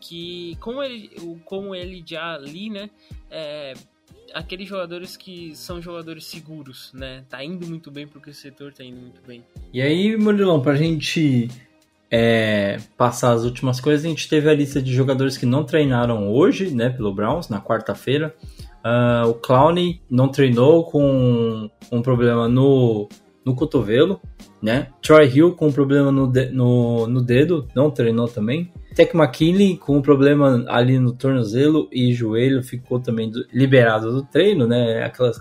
que 0.00 0.54
como 0.60 0.82
ele, 0.82 1.10
como 1.46 1.74
ele 1.74 2.02
já 2.06 2.34
ali, 2.34 2.68
né, 2.68 2.90
é, 3.30 3.72
aqueles 4.34 4.68
jogadores 4.68 5.16
que 5.16 5.56
são 5.56 5.80
jogadores 5.80 6.26
seguros, 6.26 6.92
né, 6.92 7.24
tá 7.28 7.42
indo 7.42 7.66
muito 7.66 7.90
bem 7.90 8.06
porque 8.06 8.28
o 8.30 8.34
setor 8.34 8.74
tá 8.74 8.84
indo 8.84 9.00
muito 9.00 9.22
bem. 9.26 9.42
E 9.72 9.80
aí, 9.80 10.16
Murilão, 10.18 10.60
pra 10.60 10.74
gente 10.74 11.48
é, 12.16 12.76
passar 12.96 13.32
as 13.32 13.42
últimas 13.42 13.80
coisas, 13.80 14.06
a 14.06 14.08
gente 14.08 14.28
teve 14.28 14.48
a 14.48 14.54
lista 14.54 14.80
de 14.80 14.94
jogadores 14.94 15.36
que 15.36 15.44
não 15.44 15.64
treinaram 15.64 16.32
hoje, 16.32 16.72
né, 16.72 16.88
pelo 16.88 17.12
Browns, 17.12 17.48
na 17.48 17.60
quarta-feira. 17.60 18.32
Uh, 18.84 19.30
o 19.30 19.34
Clowney 19.34 20.00
não 20.08 20.28
treinou 20.28 20.84
com 20.84 21.68
um 21.90 22.02
problema 22.02 22.46
no, 22.46 23.08
no 23.44 23.56
cotovelo, 23.56 24.20
né? 24.62 24.88
Troy 25.02 25.26
Hill 25.26 25.56
com 25.56 25.66
um 25.66 25.72
problema 25.72 26.12
no, 26.12 26.28
de, 26.28 26.50
no, 26.50 27.08
no 27.08 27.20
dedo, 27.20 27.66
não 27.74 27.90
treinou 27.90 28.28
também. 28.28 28.70
Tech 28.94 29.16
McKinley 29.16 29.76
com 29.76 29.96
um 29.96 30.02
problema 30.02 30.64
ali 30.68 31.00
no 31.00 31.12
tornozelo 31.12 31.88
e 31.90 32.12
joelho 32.12 32.62
ficou 32.62 33.00
também 33.00 33.28
do, 33.28 33.44
liberado 33.52 34.12
do 34.12 34.22
treino, 34.22 34.68
né? 34.68 35.02
Aquelas 35.02 35.40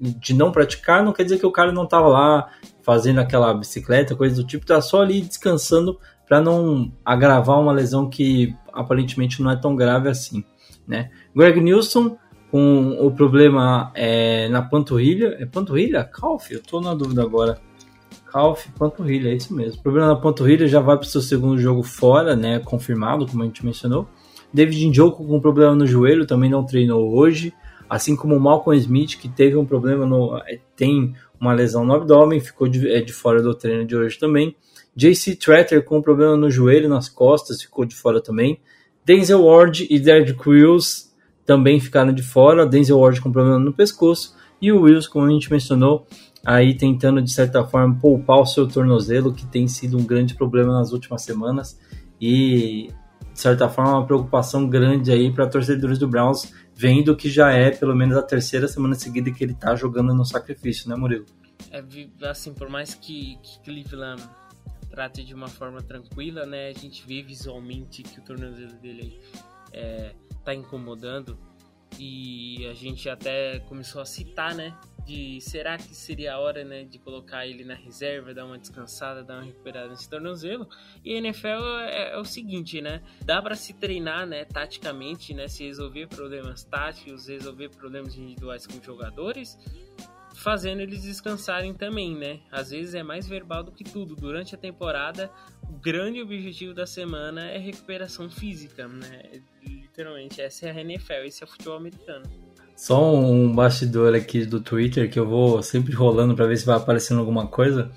de 0.00 0.32
não 0.32 0.52
praticar 0.52 1.04
não 1.04 1.12
quer 1.12 1.24
dizer 1.24 1.38
que 1.38 1.46
o 1.46 1.52
cara 1.52 1.72
não 1.72 1.84
estava 1.84 2.08
lá 2.08 2.50
fazendo 2.82 3.18
aquela 3.18 3.52
bicicleta, 3.52 4.14
coisa 4.14 4.36
do 4.36 4.46
tipo, 4.46 4.64
tá 4.64 4.80
só 4.80 5.02
ali 5.02 5.20
descansando 5.20 5.98
para 6.26 6.40
não 6.40 6.92
agravar 7.04 7.60
uma 7.60 7.72
lesão 7.72 8.08
que 8.08 8.54
aparentemente 8.72 9.42
não 9.42 9.50
é 9.50 9.56
tão 9.56 9.74
grave 9.74 10.08
assim, 10.08 10.44
né? 10.86 11.10
Greg 11.34 11.60
Nilsson 11.60 12.16
com 12.50 12.96
o 13.00 13.10
problema 13.10 13.90
é, 13.94 14.48
na 14.48 14.62
panturrilha. 14.62 15.36
É 15.38 15.46
panturrilha? 15.46 16.04
Calf? 16.04 16.50
Eu 16.50 16.62
tô 16.62 16.80
na 16.80 16.94
dúvida 16.94 17.22
agora. 17.22 17.58
Calf, 18.26 18.66
panturrilha, 18.78 19.30
é 19.30 19.34
isso 19.34 19.54
mesmo. 19.54 19.82
Problema 19.82 20.08
na 20.08 20.16
panturrilha 20.16 20.66
já 20.68 20.80
vai 20.80 20.96
para 20.96 21.04
o 21.04 21.08
seu 21.08 21.20
segundo 21.20 21.58
jogo 21.58 21.82
fora, 21.82 22.36
né? 22.36 22.58
Confirmado, 22.58 23.26
como 23.26 23.42
a 23.42 23.46
gente 23.46 23.64
mencionou. 23.64 24.08
David 24.52 24.88
Njoku 24.88 25.26
com 25.26 25.40
problema 25.40 25.74
no 25.74 25.86
joelho, 25.86 26.26
também 26.26 26.50
não 26.50 26.64
treinou 26.64 27.14
hoje. 27.14 27.52
Assim 27.88 28.14
como 28.14 28.36
o 28.36 28.40
Malcolm 28.40 28.78
Smith, 28.78 29.16
que 29.18 29.28
teve 29.28 29.56
um 29.56 29.64
problema 29.64 30.04
no. 30.04 30.36
É, 30.46 30.58
tem 30.76 31.14
uma 31.40 31.52
lesão 31.52 31.84
no 31.84 31.94
abdômen, 31.94 32.40
ficou 32.40 32.68
de, 32.68 32.88
é, 32.88 33.00
de 33.00 33.12
fora 33.12 33.42
do 33.42 33.54
treino 33.54 33.86
de 33.86 33.96
hoje 33.96 34.18
também. 34.18 34.54
JC 34.94 35.36
Tretter 35.36 35.84
com 35.84 36.02
problema 36.02 36.36
no 36.36 36.50
joelho, 36.50 36.88
nas 36.88 37.08
costas, 37.08 37.62
ficou 37.62 37.84
de 37.84 37.94
fora 37.94 38.20
também. 38.20 38.60
Denzel 39.04 39.44
Ward 39.44 39.86
e 39.88 39.98
Derek 39.98 40.34
Crews 40.34 41.12
também 41.46 41.80
ficaram 41.80 42.12
de 42.12 42.22
fora. 42.22 42.66
Denzel 42.66 42.98
Ward 42.98 43.20
com 43.20 43.30
problema 43.30 43.58
no 43.58 43.72
pescoço 43.72 44.36
e 44.60 44.72
o 44.72 44.82
Wills, 44.82 45.08
como 45.08 45.26
a 45.26 45.30
gente 45.30 45.50
mencionou, 45.50 46.06
aí 46.44 46.74
tentando 46.74 47.22
de 47.22 47.32
certa 47.32 47.64
forma 47.64 47.96
poupar 48.00 48.40
o 48.40 48.46
seu 48.46 48.66
tornozelo, 48.66 49.32
que 49.32 49.46
tem 49.46 49.68
sido 49.68 49.96
um 49.96 50.04
grande 50.04 50.34
problema 50.34 50.72
nas 50.72 50.92
últimas 50.92 51.22
semanas 51.22 51.78
e 52.20 52.90
de 53.32 53.40
certa 53.40 53.68
forma 53.68 53.92
uma 53.92 54.06
preocupação 54.06 54.68
grande 54.68 55.12
aí 55.12 55.32
para 55.32 55.46
torcedores 55.46 55.98
do 55.98 56.08
Browns, 56.08 56.52
vendo 56.74 57.16
que 57.16 57.30
já 57.30 57.52
é 57.52 57.70
pelo 57.70 57.94
menos 57.94 58.16
a 58.16 58.22
terceira 58.22 58.66
semana 58.66 58.94
seguida 58.94 59.30
que 59.30 59.44
ele 59.44 59.52
está 59.52 59.74
jogando 59.74 60.14
no 60.14 60.24
sacrifício, 60.24 60.88
né, 60.88 60.96
Murilo? 60.96 61.26
É, 61.70 61.82
assim, 62.28 62.52
por 62.52 62.68
mais 62.68 62.94
que, 62.94 63.38
que 63.42 63.60
Cleveland 63.60 64.22
trate 64.90 65.24
de 65.24 65.34
uma 65.34 65.48
forma 65.48 65.82
tranquila, 65.82 66.46
né, 66.46 66.68
a 66.68 66.72
gente 66.72 67.06
vê 67.06 67.22
visualmente 67.22 68.02
que 68.02 68.18
o 68.18 68.22
tornozelo 68.22 68.72
dele 68.74 69.20
é, 69.72 70.14
tá 70.44 70.54
incomodando 70.54 71.38
e 71.98 72.66
a 72.66 72.74
gente 72.74 73.08
até 73.08 73.60
começou 73.60 74.00
a 74.00 74.04
citar, 74.04 74.54
né, 74.54 74.76
de 75.06 75.40
será 75.40 75.78
que 75.78 75.94
seria 75.94 76.34
a 76.34 76.38
hora, 76.38 76.64
né, 76.64 76.84
de 76.84 76.98
colocar 76.98 77.46
ele 77.46 77.64
na 77.64 77.74
reserva, 77.74 78.34
dar 78.34 78.44
uma 78.44 78.58
descansada, 78.58 79.24
dar 79.24 79.36
uma 79.36 79.44
recuperada 79.44 79.88
nesse 79.88 80.08
tornozelo. 80.08 80.68
E 81.02 81.14
a 81.14 81.18
NFL 81.18 81.78
é, 81.80 82.12
é 82.12 82.18
o 82.18 82.24
seguinte, 82.24 82.82
né, 82.82 83.02
dá 83.24 83.40
para 83.40 83.54
se 83.54 83.72
treinar, 83.72 84.26
né, 84.26 84.44
taticamente, 84.44 85.32
né, 85.32 85.48
se 85.48 85.64
resolver 85.64 86.08
problemas 86.08 86.62
táticos, 86.64 87.28
resolver 87.28 87.70
problemas 87.70 88.16
individuais 88.16 88.66
com 88.66 88.82
jogadores, 88.82 89.56
fazendo 90.34 90.80
eles 90.80 91.02
descansarem 91.02 91.74
também, 91.74 92.14
né? 92.14 92.40
Às 92.50 92.70
vezes 92.70 92.94
é 92.94 93.02
mais 93.02 93.26
verbal 93.26 93.64
do 93.64 93.72
que 93.72 93.82
tudo. 93.82 94.14
Durante 94.14 94.54
a 94.54 94.58
temporada, 94.58 95.32
o 95.68 95.72
grande 95.72 96.22
objetivo 96.22 96.72
da 96.72 96.86
semana 96.86 97.50
é 97.50 97.58
recuperação 97.58 98.30
física, 98.30 98.86
né? 98.86 99.42
Literalmente, 99.98 100.40
essa 100.40 100.68
é 100.68 100.70
a 100.70 100.80
NFL, 100.80 101.24
esse 101.26 101.42
é 101.42 101.46
futebol 101.48 101.76
americano. 101.76 102.24
Só 102.76 103.16
um 103.16 103.52
bastidor 103.52 104.14
aqui 104.14 104.46
do 104.46 104.60
Twitter 104.60 105.10
que 105.10 105.18
eu 105.18 105.26
vou 105.26 105.60
sempre 105.60 105.92
rolando 105.92 106.36
para 106.36 106.46
ver 106.46 106.56
se 106.56 106.64
vai 106.64 106.76
aparecendo 106.76 107.18
alguma 107.18 107.48
coisa. 107.48 107.90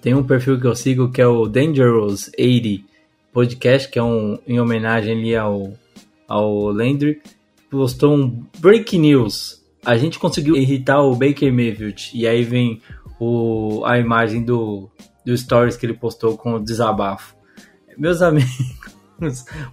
Tem 0.00 0.14
um 0.14 0.22
perfil 0.24 0.58
que 0.58 0.66
eu 0.66 0.74
sigo 0.74 1.12
que 1.12 1.20
é 1.20 1.26
o 1.26 1.46
Dangerous 1.46 2.30
80 2.38 2.84
Podcast, 3.30 3.90
que 3.90 3.98
é 3.98 4.02
um 4.02 4.38
em 4.46 4.58
homenagem 4.58 5.18
ali 5.18 5.36
ao, 5.36 5.74
ao 6.26 6.72
Landry. 6.72 7.20
Postou 7.68 8.16
um 8.16 8.42
Break 8.58 8.96
News. 8.96 9.62
A 9.84 9.98
gente 9.98 10.18
conseguiu 10.18 10.56
irritar 10.56 11.02
o 11.02 11.14
Baker 11.14 11.52
Mayfield. 11.52 12.10
E 12.14 12.26
aí 12.26 12.42
vem 12.42 12.80
o, 13.20 13.82
a 13.84 13.98
imagem 13.98 14.42
do, 14.42 14.88
do 15.26 15.36
Stories 15.36 15.76
que 15.76 15.84
ele 15.84 15.92
postou 15.92 16.38
com 16.38 16.54
o 16.54 16.64
desabafo. 16.64 17.36
Meus 17.98 18.22
amigos, 18.24 18.93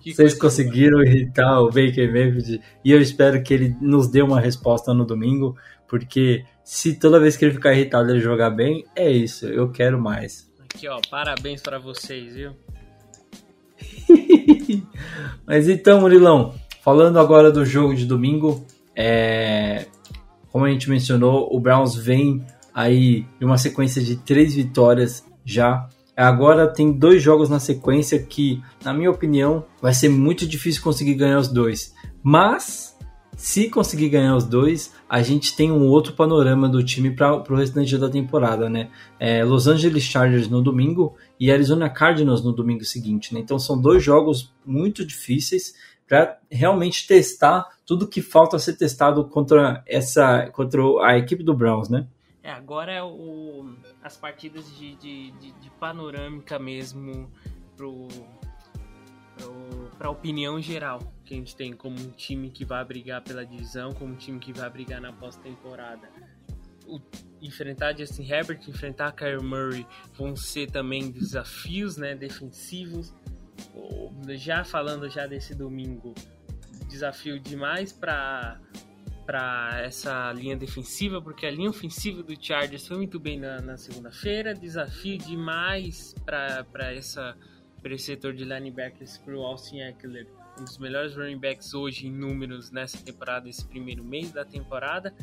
que 0.01 0.13
Vocês 0.13 0.33
conseguiram 0.33 0.97
boa. 0.97 1.05
irritar 1.05 1.59
o 1.61 1.67
Baker 1.67 2.11
Mayfield 2.11 2.61
e 2.83 2.91
eu 2.91 3.01
espero 3.01 3.41
que 3.43 3.53
ele 3.53 3.75
nos 3.81 4.07
dê 4.07 4.21
uma 4.21 4.39
resposta 4.39 4.93
no 4.93 5.05
domingo, 5.05 5.55
porque 5.87 6.45
se 6.63 6.97
toda 6.97 7.19
vez 7.19 7.35
que 7.35 7.45
ele 7.45 7.53
ficar 7.53 7.73
irritado 7.73 8.09
ele 8.09 8.19
jogar 8.19 8.49
bem, 8.49 8.85
é 8.95 9.09
isso, 9.09 9.45
eu 9.47 9.69
quero 9.71 9.99
mais. 9.99 10.49
Aqui 10.59 10.87
ó, 10.87 10.99
parabéns 11.09 11.61
para 11.61 11.79
vocês, 11.79 12.35
viu? 12.35 12.51
Mas 15.45 15.67
então, 15.67 16.01
Murilão, 16.01 16.53
falando 16.81 17.19
agora 17.19 17.51
do 17.51 17.65
jogo 17.65 17.95
de 17.95 18.05
domingo, 18.05 18.65
é... 18.95 19.87
como 20.51 20.65
a 20.65 20.69
gente 20.69 20.89
mencionou, 20.89 21.53
o 21.53 21.59
Browns 21.59 21.95
vem 21.95 22.45
aí 22.73 23.25
em 23.39 23.45
uma 23.45 23.57
sequência 23.57 24.01
de 24.01 24.15
três 24.15 24.53
vitórias 24.53 25.25
já 25.43 25.89
Agora 26.21 26.67
tem 26.67 26.91
dois 26.91 27.21
jogos 27.21 27.49
na 27.49 27.59
sequência 27.59 28.21
que, 28.21 28.61
na 28.83 28.93
minha 28.93 29.09
opinião, 29.09 29.65
vai 29.81 29.93
ser 29.93 30.09
muito 30.09 30.45
difícil 30.45 30.83
conseguir 30.83 31.15
ganhar 31.15 31.39
os 31.39 31.47
dois. 31.47 31.95
Mas, 32.21 32.95
se 33.35 33.69
conseguir 33.69 34.09
ganhar 34.09 34.35
os 34.35 34.43
dois, 34.43 34.93
a 35.09 35.23
gente 35.23 35.55
tem 35.55 35.71
um 35.71 35.87
outro 35.87 36.13
panorama 36.13 36.69
do 36.69 36.83
time 36.83 37.09
para 37.09 37.37
o 37.37 37.55
restante 37.55 37.97
da 37.97 38.07
temporada, 38.07 38.69
né? 38.69 38.89
É 39.19 39.43
Los 39.43 39.67
Angeles 39.67 40.03
Chargers 40.03 40.47
no 40.47 40.61
domingo 40.61 41.15
e 41.39 41.51
Arizona 41.51 41.89
Cardinals 41.89 42.43
no 42.43 42.53
domingo 42.53 42.85
seguinte, 42.85 43.33
né? 43.33 43.39
Então 43.39 43.57
são 43.57 43.81
dois 43.81 44.03
jogos 44.03 44.53
muito 44.63 45.03
difíceis 45.03 45.73
para 46.07 46.37
realmente 46.51 47.07
testar 47.07 47.67
tudo 47.85 48.07
que 48.07 48.21
falta 48.21 48.59
ser 48.59 48.73
testado 48.73 49.25
contra 49.25 49.83
essa 49.87 50.47
contra 50.51 50.81
a 51.03 51.17
equipe 51.17 51.41
do 51.41 51.55
Browns, 51.55 51.89
né? 51.89 52.05
É, 52.43 52.51
agora 52.51 52.91
é 52.91 53.01
o 53.01 53.65
as 54.03 54.17
partidas 54.17 54.65
de, 54.77 54.95
de, 54.95 55.31
de, 55.31 55.51
de 55.51 55.69
panorâmica 55.71 56.57
mesmo 56.57 57.31
pro, 57.75 58.07
para 59.97 60.07
a 60.07 60.11
opinião 60.11 60.61
geral 60.61 60.99
que 61.23 61.33
a 61.33 61.37
gente 61.37 61.55
tem 61.55 61.73
como 61.73 61.99
um 61.99 62.09
time 62.11 62.49
que 62.49 62.65
vai 62.65 62.83
brigar 62.83 63.21
pela 63.21 63.45
divisão, 63.45 63.91
como 63.93 64.13
um 64.13 64.17
time 64.17 64.39
que 64.39 64.51
vai 64.51 64.69
brigar 64.69 64.99
na 64.99 65.13
pós-temporada. 65.13 66.09
Enfrentar 67.41 67.97
Justin 67.97 68.23
Herbert, 68.23 68.61
enfrentar 68.67 69.11
Kyler 69.13 69.41
Murray 69.41 69.87
vão 70.13 70.35
ser 70.35 70.69
também 70.69 71.09
desafios 71.09 71.97
né, 71.97 72.15
defensivos. 72.15 73.13
Já 74.29 74.63
falando 74.63 75.09
já 75.09 75.27
desse 75.27 75.55
domingo, 75.55 76.13
desafio 76.89 77.39
demais 77.39 77.93
para 77.93 78.59
para 79.31 79.81
essa 79.81 80.33
linha 80.33 80.57
defensiva, 80.57 81.21
porque 81.21 81.45
a 81.45 81.51
linha 81.51 81.69
ofensiva 81.69 82.21
do 82.21 82.35
Chargers 82.37 82.85
foi 82.85 82.97
muito 82.97 83.17
bem 83.17 83.39
na, 83.39 83.61
na 83.61 83.77
segunda-feira. 83.77 84.53
Desafio 84.53 85.17
demais 85.17 86.13
para 86.25 86.91
essa 86.91 87.37
para 87.81 87.93
esse 87.93 88.07
setor 88.07 88.33
de 88.33 88.43
linebackers 88.43 89.17
para 89.19 89.33
o 89.33 89.41
Austin 89.41 89.79
Eckler, 89.79 90.27
um 90.59 90.65
dos 90.65 90.77
melhores 90.77 91.15
running 91.15 91.39
backs 91.39 91.73
hoje 91.73 92.07
em 92.07 92.11
números 92.11 92.71
nessa 92.71 92.97
temporada, 92.97 93.47
esse 93.47 93.65
primeiro 93.65 94.03
mês 94.03 94.33
da 94.33 94.43
temporada. 94.43 95.15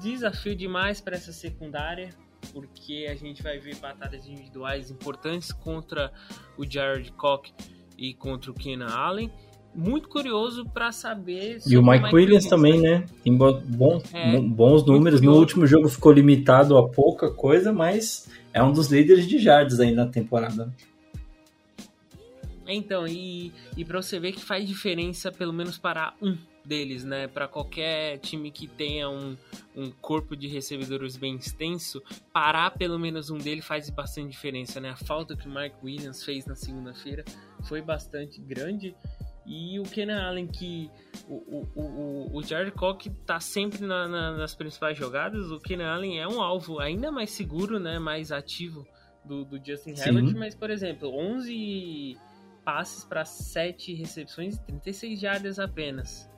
Desafio 0.00 0.54
demais 0.54 1.00
para 1.00 1.16
essa 1.16 1.32
secundária, 1.32 2.10
porque 2.52 3.08
a 3.10 3.14
gente 3.14 3.42
vai 3.42 3.58
ver 3.58 3.76
batalhas 3.76 4.26
individuais 4.26 4.90
importantes 4.90 5.50
contra 5.52 6.12
o 6.58 6.70
Jared 6.70 7.10
Cock 7.12 7.50
e 7.96 8.12
contra 8.12 8.50
o 8.50 8.54
Kenan 8.54 8.92
Allen 8.92 9.32
muito 9.74 10.08
curioso 10.08 10.64
para 10.64 10.92
saber. 10.92 11.58
E 11.66 11.76
o 11.76 11.82
Mike, 11.82 12.04
Mike 12.04 12.14
Williams, 12.14 12.44
Williams 12.44 12.46
também, 12.46 12.80
né? 12.80 13.04
Tem 13.22 13.36
bons, 13.36 14.02
é, 14.12 14.40
bons 14.40 14.86
números. 14.86 15.20
No 15.20 15.34
último 15.34 15.66
jogo 15.66 15.88
ficou 15.88 16.12
limitado 16.12 16.76
a 16.78 16.88
pouca 16.88 17.30
coisa, 17.30 17.72
mas 17.72 18.28
é 18.52 18.62
um 18.62 18.72
dos 18.72 18.90
líderes 18.90 19.26
de 19.26 19.38
jardas 19.38 19.80
aí 19.80 19.92
na 19.92 20.06
temporada. 20.06 20.72
Então, 22.66 23.06
e, 23.06 23.52
e 23.76 23.84
para 23.84 24.00
você 24.00 24.18
ver 24.18 24.32
que 24.32 24.40
faz 24.40 24.66
diferença, 24.66 25.30
pelo 25.30 25.52
menos 25.52 25.76
para 25.76 26.14
um 26.22 26.36
deles, 26.64 27.04
né? 27.04 27.28
Para 27.28 27.46
qualquer 27.46 28.18
time 28.18 28.50
que 28.50 28.66
tenha 28.66 29.08
um, 29.08 29.36
um 29.76 29.90
corpo 29.90 30.34
de 30.34 30.48
recebedores 30.48 31.16
bem 31.16 31.36
extenso, 31.36 32.02
parar 32.32 32.70
pelo 32.70 32.98
menos 32.98 33.30
um 33.30 33.36
dele 33.38 33.60
faz 33.60 33.90
bastante 33.90 34.30
diferença, 34.30 34.80
né? 34.80 34.90
A 34.90 34.96
falta 34.96 35.36
que 35.36 35.46
o 35.46 35.54
Mike 35.54 35.76
Williams 35.82 36.24
fez 36.24 36.46
na 36.46 36.54
segunda-feira 36.54 37.24
foi 37.64 37.82
bastante 37.82 38.40
grande. 38.40 38.94
E 39.46 39.78
o 39.78 39.82
Kenan 39.82 40.22
Allen, 40.22 40.46
que 40.46 40.90
o, 41.28 41.34
o, 41.34 41.80
o, 41.80 42.36
o 42.38 42.42
Jared 42.42 42.72
Cock 42.72 43.10
tá 43.26 43.38
sempre 43.40 43.86
na, 43.86 44.08
na, 44.08 44.36
nas 44.36 44.54
principais 44.54 44.96
jogadas, 44.96 45.50
o 45.50 45.60
Kenan 45.60 45.92
Allen 45.92 46.20
é 46.20 46.26
um 46.26 46.40
alvo 46.40 46.80
ainda 46.80 47.12
mais 47.12 47.30
seguro, 47.30 47.78
né, 47.78 47.98
mais 47.98 48.32
ativo 48.32 48.86
do, 49.24 49.44
do 49.44 49.64
Justin 49.64 49.94
Herbert, 49.98 50.34
mas, 50.36 50.54
por 50.54 50.70
exemplo, 50.70 51.08
11 51.08 52.16
passes 52.64 53.04
para 53.04 53.24
7 53.24 53.94
recepções 53.94 54.56
e 54.56 54.62
36 54.62 55.20
jardas 55.20 55.58
apenas. 55.58 56.28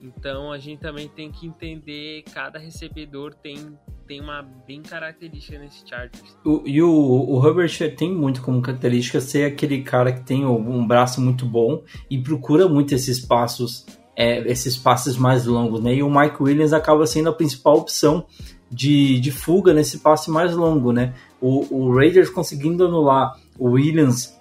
Então 0.00 0.50
a 0.50 0.58
gente 0.58 0.80
também 0.80 1.08
tem 1.08 1.30
que 1.30 1.46
entender 1.46 2.22
cada 2.32 2.58
recebedor 2.58 3.34
tem 3.34 3.78
tem 4.10 4.20
uma 4.20 4.42
bem 4.66 4.82
característica 4.82 5.56
nesse 5.56 5.88
Chargers. 5.88 6.36
O, 6.44 6.64
e 6.66 6.82
o, 6.82 6.90
o 6.90 7.46
Herbert 7.46 7.94
tem 7.96 8.12
muito 8.12 8.42
como 8.42 8.60
característica 8.60 9.20
ser 9.20 9.44
aquele 9.44 9.82
cara 9.82 10.12
que 10.12 10.22
tem 10.22 10.44
um 10.44 10.84
braço 10.84 11.20
muito 11.20 11.46
bom 11.46 11.84
e 12.10 12.18
procura 12.20 12.68
muito 12.68 12.92
esses 12.92 13.24
passos, 13.24 13.86
é, 14.16 14.40
esses 14.50 14.76
passes 14.76 15.16
mais 15.16 15.46
longos, 15.46 15.80
né? 15.80 15.94
E 15.94 16.02
o 16.02 16.10
Mike 16.10 16.42
Williams 16.42 16.72
acaba 16.72 17.06
sendo 17.06 17.28
a 17.28 17.32
principal 17.32 17.76
opção 17.76 18.26
de, 18.68 19.20
de 19.20 19.30
fuga 19.30 19.72
nesse 19.72 20.00
passe 20.00 20.28
mais 20.28 20.56
longo, 20.56 20.90
né? 20.90 21.14
O, 21.40 21.72
o 21.72 21.94
Raiders 21.94 22.30
conseguindo 22.30 22.84
anular 22.84 23.38
o 23.56 23.70
Williams 23.70 24.36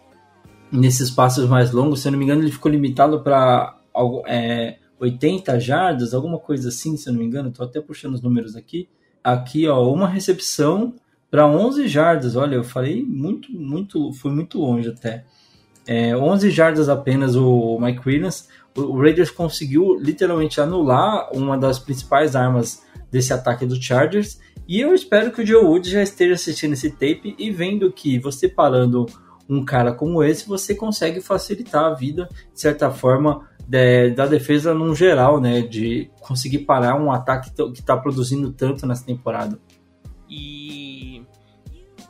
nesses 0.72 1.12
passes 1.12 1.48
mais 1.48 1.72
longos, 1.72 2.02
se 2.02 2.08
eu 2.08 2.12
não 2.12 2.18
me 2.18 2.26
engano, 2.26 2.42
ele 2.42 2.52
ficou 2.52 2.72
limitado 2.72 3.22
para 3.22 3.78
é, 4.26 4.80
80 5.00 5.60
jardas, 5.60 6.16
alguma 6.16 6.40
coisa 6.40 6.70
assim, 6.70 6.98
se 6.98 7.08
eu 7.08 7.14
não 7.14 7.20
me 7.20 7.28
engano, 7.28 7.50
estou 7.50 7.68
até 7.68 7.80
puxando 7.80 8.16
os 8.16 8.22
números 8.24 8.56
aqui 8.56 8.90
aqui, 9.24 9.68
ó, 9.68 9.92
uma 9.92 10.08
recepção 10.08 10.94
para 11.30 11.48
11 11.48 11.88
jardas. 11.88 12.36
Olha, 12.36 12.56
eu 12.56 12.64
falei 12.64 13.04
muito, 13.04 13.52
muito, 13.52 14.12
fui 14.14 14.32
muito 14.32 14.60
longe 14.60 14.90
até. 14.90 15.26
É, 15.88 16.16
11 16.16 16.52
jardas 16.52 16.90
apenas 16.90 17.36
o 17.36 17.80
Mike 17.80 18.08
Williams. 18.08 18.48
O 18.76 19.00
Raiders 19.00 19.32
conseguiu 19.32 19.96
literalmente 20.00 20.62
anular 20.62 21.30
uma 21.34 21.58
das 21.58 21.80
principais 21.80 22.36
armas 22.36 22.84
desse 23.12 23.34
ataque 23.34 23.66
do 23.66 23.82
Chargers. 23.82 24.40
E 24.68 24.80
eu 24.80 24.94
espero 24.94 25.32
que 25.32 25.42
o 25.42 25.46
Joe 25.46 25.64
Wood 25.64 25.90
já 25.90 26.04
esteja 26.04 26.36
assistindo 26.36 26.74
esse 26.74 26.92
tape 26.92 27.36
e 27.38 27.50
vendo 27.50 27.92
que 27.92 28.20
você 28.20 28.48
parando 28.48 29.08
um 29.50 29.66
cara 29.66 29.92
como 29.92 30.24
esse, 30.24 30.48
você 30.48 30.76
consegue 30.76 31.20
facilitar 31.20 31.86
a 31.86 31.96
vida, 31.96 32.30
de 32.54 32.62
certa 32.62 32.92
forma, 32.92 33.49
de, 33.70 34.10
da 34.12 34.26
defesa 34.26 34.74
num 34.74 34.96
geral, 34.96 35.40
né? 35.40 35.62
De 35.62 36.10
conseguir 36.20 36.60
parar 36.60 36.96
um 36.96 37.12
ataque 37.12 37.52
que 37.52 37.80
está 37.80 37.96
produzindo 37.96 38.52
tanto 38.52 38.88
nessa 38.88 39.06
temporada. 39.06 39.60
E 40.28 41.24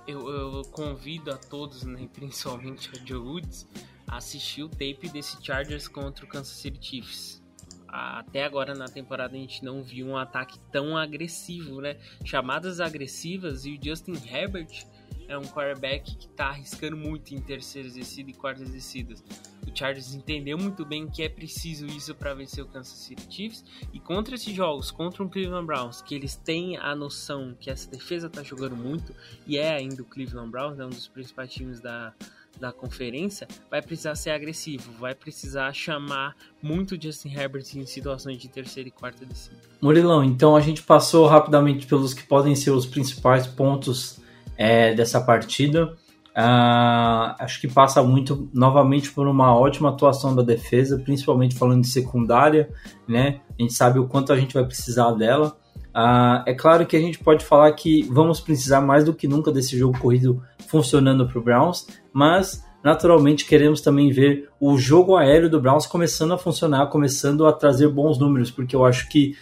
eu, 0.07 0.30
eu 0.30 0.61
convido 0.72 1.31
a 1.31 1.38
todos, 1.38 1.84
né, 1.84 2.07
principalmente 2.14 2.90
a 2.95 3.06
Joe 3.06 3.19
Woods, 3.19 3.68
a 4.07 4.18
assistir 4.18 4.64
o 4.64 4.69
tape 4.69 5.10
desse 5.11 5.44
Chargers 5.45 5.90
contra 5.90 6.23
o 6.23 6.30
Kansas 6.30 6.56
City 6.56 6.80
Chiefs. 6.81 7.44
Até 7.86 8.45
agora 8.45 8.73
na 8.73 8.86
temporada 8.86 9.36
a 9.36 9.40
gente 9.40 9.65
não 9.65 9.84
viu 9.84 10.07
um 10.07 10.15
ataque 10.15 10.57
tão 10.72 10.95
agressivo, 10.95 11.81
né? 11.81 11.98
Chamadas 12.23 12.80
agressivas 12.80 13.65
e 13.65 13.73
o 13.73 13.80
Justin 13.84 14.15
Herbert 14.31 14.86
é 15.30 15.38
um 15.38 15.44
quarterback 15.44 16.16
que 16.18 16.26
está 16.26 16.48
arriscando 16.48 16.98
muito 16.98 17.34
em 17.34 17.40
terceiras 17.40 17.94
descidas 17.94 18.36
e 18.36 18.38
quartas 18.38 18.70
descidas. 18.72 19.24
O 19.66 19.78
Chargers 19.78 20.16
entendeu 20.16 20.58
muito 20.58 20.84
bem 20.84 21.08
que 21.08 21.22
é 21.22 21.30
preciso 21.30 21.86
isso 21.86 22.16
para 22.16 22.34
vencer 22.34 22.64
o 22.64 22.68
Kansas 22.68 22.98
City 22.98 23.28
Chiefs 23.30 23.64
e 23.94 24.00
contra 24.00 24.34
esses 24.34 24.54
jogos, 24.54 24.90
contra 24.90 25.24
o 25.24 25.30
Cleveland 25.30 25.68
Browns, 25.68 26.02
que 26.02 26.16
eles 26.16 26.36
têm 26.36 26.76
a 26.78 26.96
noção 26.96 27.56
que 27.60 27.70
essa 27.70 27.90
defesa 27.90 28.26
está 28.26 28.42
jogando 28.42 28.76
muito 28.76 29.14
e 29.46 29.58
é 29.58 29.72
ainda 29.72 30.02
o 30.02 30.06
Cleveland 30.06 30.50
Browns, 30.50 30.78
né, 30.78 30.86
um 30.86 30.90
dos 30.90 31.08
principais 31.08 31.54
times 31.54 31.80
da, 31.80 32.12
da 32.60 32.72
conferência, 32.72 33.48
vai 33.70 33.84
precisar 33.84 34.16
ser 34.16 34.32
agressivo, 34.32 34.92
vai 34.94 35.14
precisar 35.14 35.72
chamar 35.74 36.36
muito 36.60 37.00
Justin 37.00 37.30
Herbert 37.30 37.66
em 37.76 37.86
situações 37.86 38.40
de 38.40 38.48
terceira 38.48 38.90
e 38.90 38.92
quarta 38.92 39.24
descida. 39.24 39.58
Murilão, 39.80 40.24
então 40.24 40.56
a 40.56 40.62
gente 40.62 40.82
passou 40.82 41.28
rapidamente 41.28 41.86
pelos 41.86 42.16
que 42.16 42.24
podem 42.24 42.56
ser 42.56 42.72
os 42.72 42.88
principais 42.88 43.46
pontos 43.46 44.19
é, 44.60 44.94
dessa 44.94 45.22
partida. 45.22 45.94
Uh, 46.30 47.36
acho 47.40 47.60
que 47.60 47.68
passa 47.68 48.03
muito 48.03 48.49
novamente 48.53 49.11
por 49.11 49.27
uma 49.27 49.57
ótima 49.57 49.90
atuação 49.90 50.36
da 50.36 50.44
defesa, 50.44 50.99
principalmente 50.99 51.57
falando 51.57 51.81
de 51.81 51.88
secundária, 51.88 52.69
né? 53.07 53.40
A 53.57 53.61
gente 53.61 53.73
sabe 53.73 53.99
o 53.99 54.07
quanto 54.07 54.31
a 54.31 54.38
gente 54.38 54.53
vai 54.53 54.65
precisar 54.65 55.11
dela. 55.14 55.57
Uh, 55.90 56.44
é 56.45 56.53
claro 56.53 56.86
que 56.86 56.95
a 56.95 56.99
gente 56.99 57.19
pode 57.19 57.44
falar 57.44 57.72
que 57.72 58.03
vamos 58.03 58.40
precisar 58.40 58.80
mais 58.80 59.03
do 59.03 59.14
que 59.14 59.27
nunca 59.27 59.52
desse 59.52 59.77
jogo 59.77 59.98
corrido 59.98 60.44
funcionando 60.68 61.27
para 61.27 61.40
o 61.40 61.41
Browns, 61.41 61.88
mas 62.14 62.64
naturalmente 62.84 63.45
queremos 63.45 63.81
também 63.81 64.11
ver 64.11 64.48
o 64.60 64.77
jogo 64.77 65.18
aéreo 65.18 65.49
do 65.49 65.60
Browns 65.60 65.88
começando 65.88 66.34
a 66.34 66.38
funcionar, 66.38 66.88
começando 66.88 67.45
a 67.48 67.52
trazer 67.52 67.90
bons 67.90 68.19
números, 68.19 68.52
porque 68.52 68.76
eu 68.76 68.86
acho 68.86 69.10
que 69.10 69.36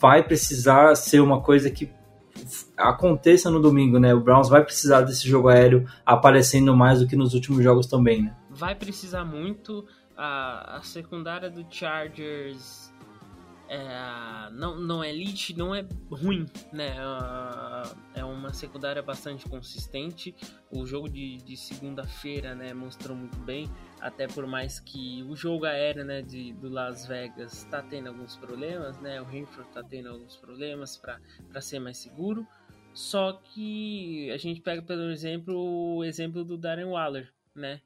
vai 0.00 0.22
precisar 0.22 0.94
ser 0.94 1.20
uma 1.20 1.40
coisa 1.40 1.70
que 1.70 1.90
aconteça 2.76 3.50
no 3.50 3.60
domingo, 3.60 3.98
né? 3.98 4.14
O 4.14 4.20
Browns 4.20 4.48
vai 4.48 4.62
precisar 4.64 5.02
desse 5.02 5.28
jogo 5.28 5.48
aéreo 5.48 5.86
aparecendo 6.04 6.76
mais 6.76 7.00
do 7.00 7.06
que 7.06 7.16
nos 7.16 7.34
últimos 7.34 7.62
jogos 7.62 7.86
também, 7.86 8.22
né? 8.22 8.34
Vai 8.50 8.74
precisar 8.74 9.24
muito. 9.24 9.86
A, 10.16 10.76
a 10.76 10.82
secundária 10.82 11.50
do 11.50 11.66
Chargers 11.68 12.83
é, 13.68 14.50
não, 14.52 14.78
não 14.78 15.02
é 15.02 15.10
elite, 15.10 15.56
não 15.56 15.74
é 15.74 15.86
ruim, 16.10 16.46
né? 16.72 16.96
É 18.14 18.24
uma 18.24 18.52
secundária 18.52 19.02
bastante 19.02 19.48
consistente. 19.48 20.34
O 20.70 20.86
jogo 20.86 21.08
de, 21.08 21.38
de 21.38 21.56
segunda-feira, 21.56 22.54
né, 22.54 22.74
mostrou 22.74 23.16
muito 23.16 23.38
bem. 23.38 23.70
Até 24.00 24.26
por 24.26 24.46
mais 24.46 24.78
que 24.78 25.22
o 25.22 25.34
jogo 25.34 25.64
aéreo, 25.64 26.04
né, 26.04 26.20
de, 26.20 26.52
do 26.54 26.68
Las 26.68 27.06
Vegas 27.06 27.52
está 27.54 27.82
tendo 27.82 28.08
alguns 28.08 28.36
problemas, 28.36 29.00
né? 29.00 29.20
O 29.20 29.24
Renfro 29.24 29.62
está 29.62 29.82
tendo 29.82 30.10
alguns 30.10 30.36
problemas 30.36 30.96
para 30.96 31.60
ser 31.60 31.78
mais 31.78 31.96
seguro. 31.96 32.46
Só 32.92 33.32
que 33.32 34.30
a 34.30 34.36
gente 34.36 34.60
pega, 34.60 34.82
pelo 34.82 35.10
exemplo, 35.10 35.54
o 35.96 36.04
exemplo 36.04 36.44
do 36.44 36.56
Darren 36.56 36.86
Waller, 36.86 37.32
né? 37.54 37.80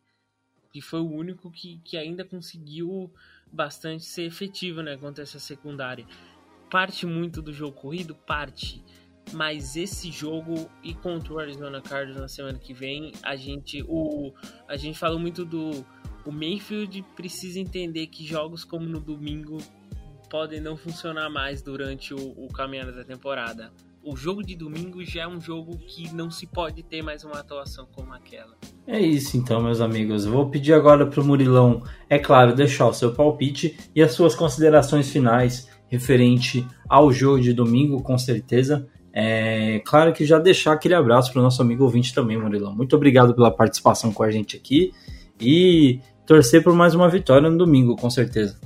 Que 0.72 0.82
foi 0.82 1.00
o 1.00 1.10
único 1.10 1.50
que, 1.50 1.80
que 1.84 1.96
ainda 1.96 2.24
conseguiu 2.24 3.10
bastante 3.52 4.04
ser 4.04 4.24
efetivo, 4.24 4.82
né? 4.82 4.96
Contra 4.96 5.22
essa 5.22 5.38
secundária. 5.38 6.06
Parte 6.70 7.06
muito 7.06 7.40
do 7.40 7.52
jogo 7.52 7.72
corrido? 7.72 8.14
Parte. 8.14 8.82
Mas 9.32 9.76
esse 9.76 10.10
jogo 10.10 10.70
e 10.82 10.94
contra 10.94 11.34
o 11.34 11.38
Arizona 11.38 11.82
Cardinals 11.82 12.20
na 12.20 12.28
semana 12.28 12.58
que 12.58 12.72
vem, 12.72 13.12
a 13.22 13.36
gente, 13.36 13.84
o, 13.86 14.32
a 14.66 14.76
gente 14.76 14.98
falou 14.98 15.18
muito 15.18 15.44
do. 15.44 15.84
O 16.24 16.32
Mayfield 16.32 17.02
precisa 17.16 17.58
entender 17.58 18.06
que 18.08 18.26
jogos 18.26 18.64
como 18.64 18.86
no 18.86 19.00
domingo 19.00 19.58
podem 20.28 20.60
não 20.60 20.76
funcionar 20.76 21.30
mais 21.30 21.62
durante 21.62 22.12
o, 22.12 22.18
o 22.18 22.48
caminhar 22.48 22.90
da 22.92 23.04
temporada 23.04 23.72
o 24.08 24.16
jogo 24.16 24.42
de 24.42 24.56
domingo 24.56 25.04
já 25.04 25.22
é 25.22 25.28
um 25.28 25.38
jogo 25.38 25.76
que 25.86 26.12
não 26.14 26.30
se 26.30 26.46
pode 26.46 26.82
ter 26.82 27.02
mais 27.02 27.24
uma 27.24 27.40
atuação 27.40 27.86
como 27.94 28.14
aquela. 28.14 28.56
É 28.86 28.98
isso 28.98 29.36
então, 29.36 29.62
meus 29.62 29.82
amigos. 29.82 30.24
Eu 30.24 30.32
vou 30.32 30.48
pedir 30.48 30.72
agora 30.72 31.06
para 31.06 31.20
o 31.20 31.24
Murilão, 31.24 31.82
é 32.08 32.18
claro, 32.18 32.54
deixar 32.54 32.86
o 32.86 32.94
seu 32.94 33.12
palpite 33.12 33.76
e 33.94 34.02
as 34.02 34.12
suas 34.12 34.34
considerações 34.34 35.10
finais 35.10 35.68
referente 35.88 36.66
ao 36.88 37.12
jogo 37.12 37.40
de 37.42 37.52
domingo, 37.52 38.02
com 38.02 38.16
certeza. 38.16 38.88
É 39.12 39.82
claro 39.84 40.12
que 40.14 40.24
já 40.24 40.38
deixar 40.38 40.72
aquele 40.72 40.94
abraço 40.94 41.30
para 41.30 41.40
o 41.40 41.42
nosso 41.42 41.60
amigo 41.60 41.84
ouvinte 41.84 42.14
também, 42.14 42.38
Murilão. 42.38 42.74
Muito 42.74 42.96
obrigado 42.96 43.34
pela 43.34 43.50
participação 43.50 44.10
com 44.10 44.22
a 44.22 44.30
gente 44.30 44.56
aqui 44.56 44.92
e 45.38 46.00
torcer 46.26 46.64
por 46.64 46.74
mais 46.74 46.94
uma 46.94 47.10
vitória 47.10 47.50
no 47.50 47.58
domingo, 47.58 47.94
com 47.94 48.08
certeza. 48.08 48.58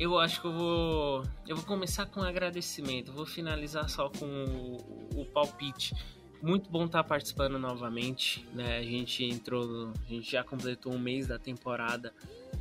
Eu 0.00 0.18
acho 0.18 0.40
que 0.40 0.46
eu 0.46 0.52
vou. 0.54 1.24
Eu 1.46 1.56
vou 1.56 1.64
começar 1.66 2.06
com 2.06 2.20
um 2.20 2.22
agradecimento. 2.22 3.12
Vou 3.12 3.26
finalizar 3.26 3.86
só 3.90 4.08
com 4.08 4.24
o, 4.24 5.20
o 5.20 5.26
palpite. 5.26 5.94
Muito 6.42 6.70
bom 6.70 6.86
estar 6.86 7.04
participando 7.04 7.58
novamente. 7.58 8.48
Né? 8.54 8.78
A 8.78 8.82
gente 8.82 9.22
entrou. 9.22 9.92
A 9.92 10.08
gente 10.08 10.32
já 10.32 10.42
completou 10.42 10.94
um 10.94 10.98
mês 10.98 11.26
da 11.26 11.38
temporada. 11.38 12.14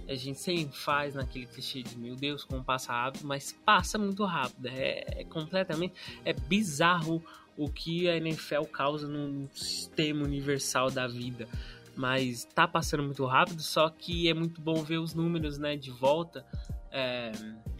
A 0.05 0.15
gente 0.15 0.37
sempre 0.37 0.77
faz 0.77 1.15
naquele 1.15 1.45
clichê 1.45 1.81
de 1.81 1.97
meu 1.97 2.13
Deus, 2.13 2.43
como 2.43 2.61
passa 2.61 2.91
rápido, 2.91 3.25
mas 3.25 3.53
passa 3.65 3.97
muito 3.97 4.25
rápido. 4.25 4.65
É, 4.65 5.21
é 5.21 5.23
completamente. 5.23 5.93
É 6.25 6.33
bizarro 6.33 7.23
o 7.55 7.69
que 7.69 8.09
a 8.09 8.17
NFL 8.17 8.63
causa 8.63 9.07
no 9.07 9.49
sistema 9.53 10.25
universal 10.25 10.91
da 10.91 11.07
vida 11.07 11.47
mas 11.95 12.45
tá 12.55 12.65
passando 12.65 13.03
muito 13.03 13.25
rápido, 13.25 13.61
só 13.61 13.89
que 13.89 14.29
é 14.29 14.33
muito 14.33 14.61
bom 14.61 14.81
ver 14.83 14.99
os 14.99 15.13
números, 15.13 15.57
né, 15.57 15.75
de 15.75 15.91
volta 15.91 16.45
é, 16.91 17.31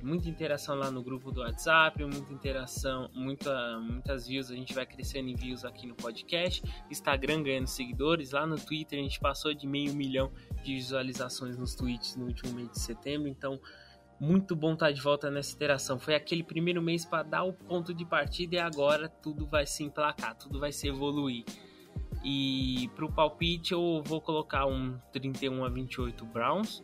muita 0.04 0.30
interação 0.30 0.76
lá 0.76 0.92
no 0.92 1.02
grupo 1.02 1.32
do 1.32 1.42
WhatsApp, 1.42 2.04
muita 2.04 2.32
interação, 2.34 3.10
muita, 3.14 3.80
muitas 3.80 4.28
views, 4.28 4.52
a 4.52 4.56
gente 4.56 4.74
vai 4.74 4.86
crescendo 4.86 5.30
em 5.30 5.36
views 5.36 5.66
aqui 5.66 5.88
no 5.88 5.96
podcast, 5.96 6.62
Instagram 6.90 7.44
ganhando 7.44 7.68
seguidores, 7.68 8.32
lá 8.32 8.46
no 8.46 8.58
Twitter 8.58 9.00
a 9.00 9.02
gente 9.02 9.20
passou 9.20 9.54
de 9.54 9.68
meio 9.68 9.94
milhão 9.94 10.32
de 10.64 10.76
visualizações 10.76 11.58
nos 11.58 11.76
tweets 11.76 12.16
no 12.16 12.26
último 12.26 12.54
mês 12.54 12.72
de 12.72 12.80
setembro, 12.80 13.28
então 13.28 13.60
muito 14.20 14.56
bom 14.56 14.74
estar 14.74 14.92
de 14.92 15.02
volta 15.02 15.32
nessa 15.32 15.56
interação. 15.56 15.98
Foi 15.98 16.14
aquele 16.14 16.44
primeiro 16.44 16.82
mês 16.82 17.06
para 17.06 17.24
dar 17.24 17.44
o 17.44 17.54
ponto 17.54 17.94
de 17.94 18.06
partida 18.06 18.56
e 18.56 18.60
agora 18.60 19.08
tudo 19.08 19.48
vai 19.48 19.66
se 19.66 19.84
emplacar, 19.84 20.36
tudo 20.36 20.60
vai 20.60 20.74
se 20.74 20.88
evoluir. 20.90 21.46
E 22.22 22.90
para 22.96 23.06
o 23.06 23.12
palpite 23.12 23.72
eu 23.72 24.04
vou 24.04 24.20
colocar 24.20 24.66
um 24.66 25.00
31 25.14 25.64
a 25.64 25.70
28 25.70 26.26
Browns 26.26 26.84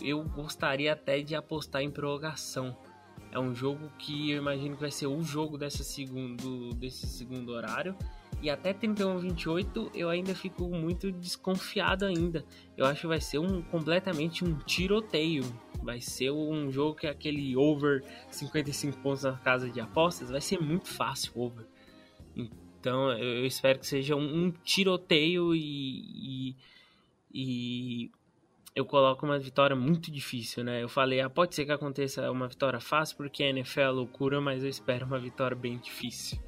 eu 0.00 0.22
gostaria 0.24 0.92
até 0.92 1.20
de 1.20 1.34
apostar 1.34 1.82
em 1.82 1.90
prorrogação. 1.90 2.76
É 3.32 3.38
um 3.38 3.54
jogo 3.54 3.90
que 3.98 4.30
eu 4.30 4.38
imagino 4.38 4.74
que 4.74 4.80
vai 4.80 4.90
ser 4.90 5.06
o 5.06 5.22
jogo 5.22 5.56
desse 5.56 5.84
segundo, 5.84 6.74
desse 6.74 7.06
segundo 7.06 7.52
horário. 7.52 7.96
E 8.42 8.48
até 8.48 8.72
31-28 8.72 9.90
eu 9.94 10.08
ainda 10.08 10.34
fico 10.34 10.68
muito 10.68 11.12
desconfiado 11.12 12.04
ainda. 12.06 12.44
Eu 12.76 12.86
acho 12.86 13.02
que 13.02 13.06
vai 13.06 13.20
ser 13.20 13.38
um 13.38 13.62
completamente 13.62 14.44
um 14.44 14.56
tiroteio. 14.58 15.44
Vai 15.82 16.00
ser 16.00 16.30
um 16.30 16.70
jogo 16.72 16.96
que 16.96 17.06
é 17.06 17.10
aquele 17.10 17.56
over 17.56 18.02
55 18.30 18.98
pontos 18.98 19.24
na 19.24 19.36
casa 19.36 19.70
de 19.70 19.80
apostas. 19.80 20.30
Vai 20.30 20.40
ser 20.40 20.58
muito 20.60 20.88
fácil 20.88 21.32
over. 21.36 21.66
Então 22.34 23.12
eu 23.12 23.44
espero 23.46 23.78
que 23.78 23.86
seja 23.86 24.16
um, 24.16 24.46
um 24.46 24.50
tiroteio 24.50 25.54
e, 25.54 26.52
e, 26.52 26.56
e 27.32 28.10
eu 28.74 28.84
coloco 28.84 29.26
uma 29.26 29.38
vitória 29.38 29.74
muito 29.74 30.10
difícil, 30.10 30.62
né? 30.62 30.82
Eu 30.82 30.88
falei, 30.88 31.20
ah, 31.20 31.28
pode 31.28 31.54
ser 31.54 31.64
que 31.64 31.72
aconteça 31.72 32.30
uma 32.30 32.48
vitória 32.48 32.80
fácil, 32.80 33.16
porque 33.16 33.42
a 33.42 33.48
NFL 33.48 33.80
é 33.80 33.90
loucura, 33.90 34.40
mas 34.40 34.62
eu 34.62 34.68
espero 34.68 35.06
uma 35.06 35.18
vitória 35.18 35.56
bem 35.56 35.78
difícil. 35.78 36.38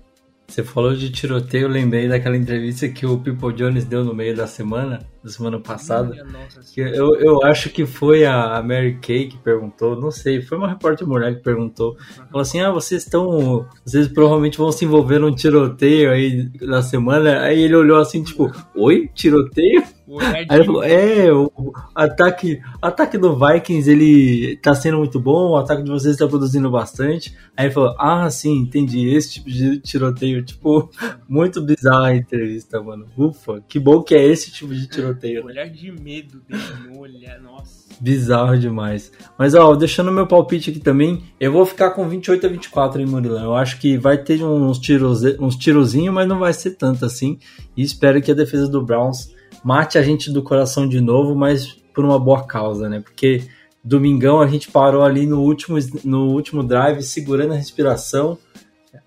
Você 0.52 0.62
falou 0.62 0.94
de 0.94 1.10
tiroteio, 1.10 1.62
eu 1.62 1.68
lembrei 1.68 2.06
daquela 2.06 2.36
entrevista 2.36 2.86
que 2.86 3.06
o 3.06 3.18
People 3.18 3.54
Jones 3.54 3.86
deu 3.86 4.04
no 4.04 4.12
meio 4.12 4.36
da 4.36 4.46
semana, 4.46 5.00
da 5.24 5.30
semana 5.30 5.58
passada. 5.58 6.14
Nossa, 6.24 6.60
que 6.74 6.78
eu, 6.78 7.14
eu 7.14 7.42
acho 7.42 7.70
que 7.70 7.86
foi 7.86 8.26
a 8.26 8.62
Mary 8.62 8.98
Kay 9.00 9.28
que 9.28 9.38
perguntou, 9.38 9.98
não 9.98 10.10
sei, 10.10 10.42
foi 10.42 10.58
uma 10.58 10.68
repórter 10.68 11.08
mulher 11.08 11.34
que 11.36 11.42
perguntou. 11.42 11.92
Uhum. 11.92 12.26
Falou 12.26 12.42
assim: 12.42 12.60
ah, 12.60 12.70
vocês 12.70 13.02
estão. 13.02 13.66
Vocês 13.82 14.08
provavelmente 14.08 14.58
vão 14.58 14.70
se 14.70 14.84
envolver 14.84 15.18
num 15.18 15.34
tiroteio 15.34 16.10
aí 16.10 16.50
na 16.60 16.82
semana. 16.82 17.40
Aí 17.40 17.62
ele 17.62 17.74
olhou 17.74 17.98
assim, 17.98 18.22
tipo, 18.22 18.52
oi? 18.76 19.08
Tiroteio? 19.14 19.82
Aí 20.20 20.46
ele 20.50 20.64
falou, 20.64 20.82
é, 20.82 21.32
o 21.32 21.72
ataque, 21.94 22.60
ataque 22.80 23.16
do 23.16 23.38
Vikings, 23.38 23.90
ele 23.90 24.56
tá 24.56 24.74
sendo 24.74 24.98
muito 24.98 25.18
bom, 25.20 25.50
o 25.50 25.56
ataque 25.56 25.82
de 25.82 25.90
vocês 25.90 26.16
tá 26.16 26.26
produzindo 26.26 26.70
bastante. 26.70 27.36
Aí 27.56 27.66
ele 27.66 27.74
falou, 27.74 27.94
ah, 27.98 28.28
sim, 28.30 28.58
entendi, 28.58 29.08
esse 29.08 29.34
tipo 29.34 29.50
de 29.50 29.78
tiroteio, 29.80 30.44
tipo, 30.44 30.90
muito 31.28 31.60
bizarra 31.62 32.08
a 32.08 32.16
entrevista, 32.16 32.82
mano. 32.82 33.06
Ufa, 33.16 33.62
que 33.68 33.78
bom 33.78 34.02
que 34.02 34.14
é 34.14 34.24
esse 34.24 34.50
tipo 34.50 34.74
de 34.74 34.86
tiroteio. 34.86 35.44
Olhar 35.44 35.68
de 35.68 35.90
medo 35.92 36.40
dele 36.48 36.62
no 36.88 37.00
olhar, 37.00 37.40
nossa. 37.40 37.82
Bizarro 38.00 38.58
demais. 38.58 39.12
Mas, 39.38 39.54
ó, 39.54 39.74
deixando 39.74 40.10
meu 40.10 40.26
palpite 40.26 40.70
aqui 40.70 40.80
também, 40.80 41.22
eu 41.38 41.52
vou 41.52 41.64
ficar 41.64 41.90
com 41.90 42.08
28 42.08 42.46
a 42.46 42.48
24 42.48 43.00
em 43.00 43.06
Murilão. 43.06 43.44
Eu 43.44 43.54
acho 43.54 43.78
que 43.78 43.96
vai 43.96 44.18
ter 44.18 44.42
uns, 44.42 44.78
tiros, 44.78 45.22
uns 45.38 45.56
tirozinhos, 45.56 46.14
mas 46.14 46.28
não 46.28 46.38
vai 46.38 46.52
ser 46.52 46.72
tanto 46.72 47.04
assim. 47.04 47.38
E 47.76 47.82
espero 47.82 48.20
que 48.20 48.30
a 48.30 48.34
defesa 48.34 48.68
do 48.68 48.82
Browns 48.82 49.32
mate 49.62 49.98
a 49.98 50.02
gente 50.02 50.30
do 50.30 50.42
coração 50.42 50.88
de 50.88 51.00
novo, 51.00 51.34
mas 51.34 51.66
por 51.94 52.04
uma 52.04 52.18
boa 52.18 52.44
causa, 52.46 52.88
né? 52.88 53.00
Porque 53.00 53.44
domingão 53.82 54.40
a 54.40 54.46
gente 54.46 54.70
parou 54.70 55.02
ali 55.02 55.26
no 55.26 55.40
último, 55.40 55.78
no 56.04 56.30
último 56.30 56.62
drive, 56.62 57.02
segurando 57.02 57.52
a 57.52 57.56
respiração. 57.56 58.38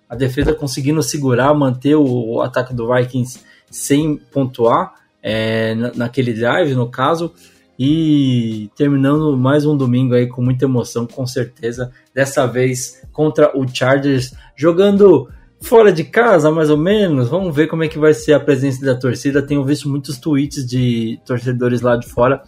A 0.09 0.15
defesa 0.15 0.53
conseguindo 0.53 1.01
segurar, 1.01 1.53
manter 1.53 1.95
o, 1.95 2.41
ataque 2.41 2.73
do 2.73 2.93
Vikings 2.93 3.39
sem 3.69 4.17
pontuar 4.17 4.93
é, 5.21 5.73
naquele 5.95 6.33
drive, 6.33 6.75
no 6.75 6.89
caso. 6.89 7.33
E 7.77 8.69
terminando 8.75 9.35
mais 9.35 9.65
um 9.65 9.75
domingo 9.75 10.13
aí 10.13 10.27
com 10.27 10.41
muita 10.41 10.65
emoção, 10.65 11.05
com 11.05 11.25
certeza. 11.25 11.91
Dessa 12.13 12.45
vez 12.45 13.01
contra 13.11 13.57
o 13.57 13.67
Chargers, 13.67 14.33
jogando 14.55 15.27
fora 15.65 15.91
de 15.91 16.03
casa, 16.03 16.51
mais 16.51 16.69
ou 16.69 16.77
menos. 16.77 17.27
Vamos 17.27 17.53
ver 17.55 17.67
como 17.67 17.83
é 17.83 17.87
que 17.87 17.97
vai 17.97 18.13
ser 18.13 18.33
a 18.33 18.39
presença 18.39 18.85
da 18.85 18.95
torcida. 18.95 19.41
Tenho 19.41 19.63
visto 19.65 19.89
muitos 19.89 20.17
tweets 20.17 20.65
de 20.65 21.19
torcedores 21.25 21.81
lá 21.81 21.97
de 21.97 22.07
fora 22.07 22.43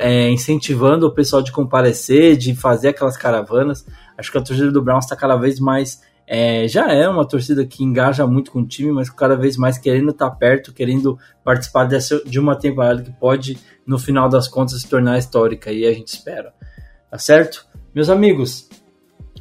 é, 0.00 0.30
incentivando 0.30 1.06
o 1.06 1.14
pessoal 1.14 1.42
de 1.42 1.52
comparecer, 1.52 2.36
de 2.36 2.54
fazer 2.54 2.88
aquelas 2.88 3.16
caravanas. 3.16 3.84
Acho 4.16 4.30
que 4.30 4.38
a 4.38 4.42
torcida 4.42 4.70
do 4.70 4.82
Browns 4.82 5.04
está 5.04 5.16
cada 5.16 5.36
vez 5.36 5.58
mais. 5.58 6.00
É, 6.26 6.68
já 6.68 6.92
é 6.92 7.08
uma 7.08 7.26
torcida 7.26 7.66
que 7.66 7.82
engaja 7.82 8.24
muito 8.26 8.52
com 8.52 8.60
o 8.60 8.66
time, 8.66 8.92
mas 8.92 9.10
cada 9.10 9.34
vez 9.34 9.56
mais 9.56 9.76
querendo 9.76 10.10
estar 10.10 10.30
tá 10.30 10.36
perto, 10.36 10.72
querendo 10.72 11.18
participar 11.44 11.84
dessa, 11.84 12.22
de 12.24 12.38
uma 12.38 12.54
temporada 12.54 13.02
que 13.02 13.10
pode 13.10 13.58
no 13.84 13.98
final 13.98 14.28
das 14.28 14.46
contas 14.46 14.80
se 14.80 14.88
tornar 14.88 15.18
histórica 15.18 15.72
e 15.72 15.84
a 15.84 15.92
gente 15.92 16.08
espera. 16.08 16.54
Tá 17.10 17.18
certo? 17.18 17.66
Meus 17.92 18.08
amigos, 18.08 18.69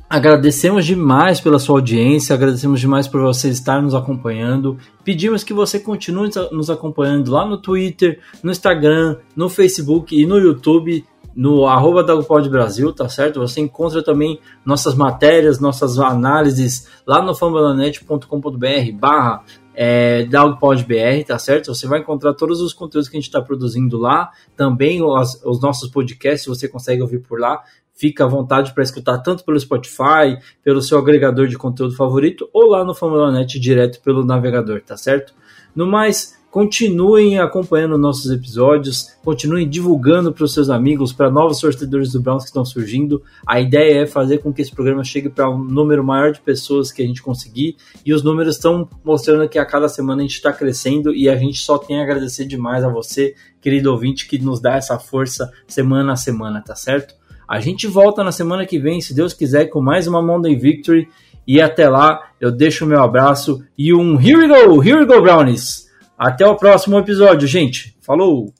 agradecemos 0.10 0.86
demais 0.86 1.40
pela 1.40 1.60
sua 1.60 1.76
audiência, 1.76 2.34
agradecemos 2.34 2.80
demais 2.80 3.08
por 3.08 3.22
você 3.22 3.50
estar 3.50 3.82
nos 3.82 3.94
acompanhando. 3.94 4.78
Pedimos 5.04 5.44
que 5.44 5.54
você 5.54 5.80
continue 5.80 6.30
nos 6.52 6.70
acompanhando 6.70 7.32
lá 7.32 7.46
no 7.46 7.58
Twitter, 7.58 8.20
no 8.42 8.50
Instagram, 8.50 9.18
no 9.36 9.48
Facebook 9.50 10.20
e 10.20 10.26
no 10.26 10.38
YouTube 10.38 11.06
no 11.36 11.68
arroba 11.68 12.04
Brasil, 12.50 12.92
tá 12.92 13.08
certo? 13.08 13.40
Você 13.40 13.62
encontra 13.62 14.04
também 14.04 14.40
nossas 14.66 14.96
matérias, 14.96 15.60
nossas 15.60 15.98
análises 15.98 16.90
lá 17.06 17.22
no 17.22 17.34
fambonanet.com.br 17.34 18.92
barra 19.00 19.44
é, 19.74 20.26
DogPodBR, 20.26 21.24
tá 21.24 21.40
certo? 21.40 21.74
Você 21.74 21.88
vai 21.88 22.00
encontrar 22.00 22.34
todos 22.34 22.60
os 22.60 22.74
conteúdos 22.74 23.08
que 23.08 23.16
a 23.16 23.20
gente 23.20 23.30
está 23.30 23.42
produzindo 23.42 23.98
lá, 23.98 24.30
também 24.54 25.02
os, 25.02 25.42
os 25.46 25.62
nossos 25.62 25.90
podcasts 25.90 26.46
você 26.46 26.68
consegue 26.68 27.02
ouvir 27.02 27.20
por 27.20 27.40
lá. 27.40 27.64
Fica 28.00 28.24
à 28.24 28.28
vontade 28.28 28.74
para 28.74 28.82
escutar 28.82 29.18
tanto 29.18 29.44
pelo 29.44 29.60
Spotify, 29.60 30.38
pelo 30.64 30.82
seu 30.82 30.98
agregador 30.98 31.48
de 31.48 31.58
conteúdo 31.58 31.94
favorito, 31.98 32.50
ou 32.54 32.70
lá 32.70 32.86
no 32.86 32.96
Famulanet 32.96 33.60
direto 33.60 34.02
pelo 34.02 34.24
navegador, 34.24 34.82
tá 34.82 34.96
certo? 34.96 35.34
No 35.76 35.86
mais, 35.86 36.40
Continuem 36.50 37.38
acompanhando 37.38 37.96
nossos 37.96 38.32
episódios, 38.32 39.16
continuem 39.24 39.70
divulgando 39.70 40.34
para 40.34 40.44
os 40.44 40.52
seus 40.52 40.68
amigos, 40.68 41.14
para 41.14 41.30
novos 41.30 41.60
torcedores 41.60 42.12
do 42.12 42.20
Browns 42.20 42.42
que 42.42 42.50
estão 42.50 42.66
surgindo. 42.66 43.22
A 43.46 43.62
ideia 43.62 44.02
é 44.02 44.08
fazer 44.08 44.40
com 44.40 44.52
que 44.52 44.64
esse 44.64 44.72
programa 44.72 45.04
chegue 45.04 45.30
para 45.30 45.48
um 45.48 45.64
número 45.64 46.04
maior 46.04 46.32
de 46.32 46.42
pessoas 46.42 46.92
que 46.92 47.04
a 47.04 47.06
gente 47.06 47.22
conseguir. 47.22 47.78
E 48.04 48.12
os 48.16 48.24
números 48.24 48.56
estão 48.56 48.90
mostrando 49.04 49.48
que 49.48 49.60
a 49.60 49.66
cada 49.66 49.88
semana 49.88 50.22
a 50.22 50.26
gente 50.26 50.38
está 50.38 50.52
crescendo 50.52 51.14
e 51.14 51.30
a 51.30 51.36
gente 51.36 51.60
só 51.60 51.78
tem 51.78 52.00
a 52.00 52.04
agradecer 52.04 52.46
demais 52.46 52.84
a 52.84 52.90
você, 52.90 53.36
querido 53.62 53.92
ouvinte, 53.92 54.28
que 54.28 54.40
nos 54.40 54.60
dá 54.60 54.76
essa 54.76 54.98
força 54.98 55.52
semana 55.68 56.14
a 56.14 56.16
semana, 56.16 56.64
tá 56.64 56.76
certo? 56.76 57.19
A 57.50 57.60
gente 57.60 57.88
volta 57.88 58.24
na 58.24 58.32
semana 58.32 58.64
que 58.64 58.78
vem, 58.78 59.02
se 59.02 59.16
Deus 59.16 59.34
quiser, 59.34 59.66
com 59.66 59.82
mais 59.82 60.06
uma 60.06 60.22
Monday 60.22 60.56
Victory. 60.56 61.10
E 61.48 61.60
até 61.60 61.90
lá, 61.90 62.30
eu 62.40 62.52
deixo 62.52 62.86
o 62.86 62.88
meu 62.88 63.02
abraço 63.02 63.64
e 63.76 63.92
um 63.92 64.22
Here 64.22 64.36
we 64.36 64.48
go, 64.48 64.84
here 64.84 65.00
we 65.00 65.06
go, 65.08 65.20
Brownies! 65.20 65.90
Até 66.16 66.46
o 66.46 66.56
próximo 66.56 67.00
episódio, 67.00 67.48
gente. 67.48 67.98
Falou! 68.02 68.54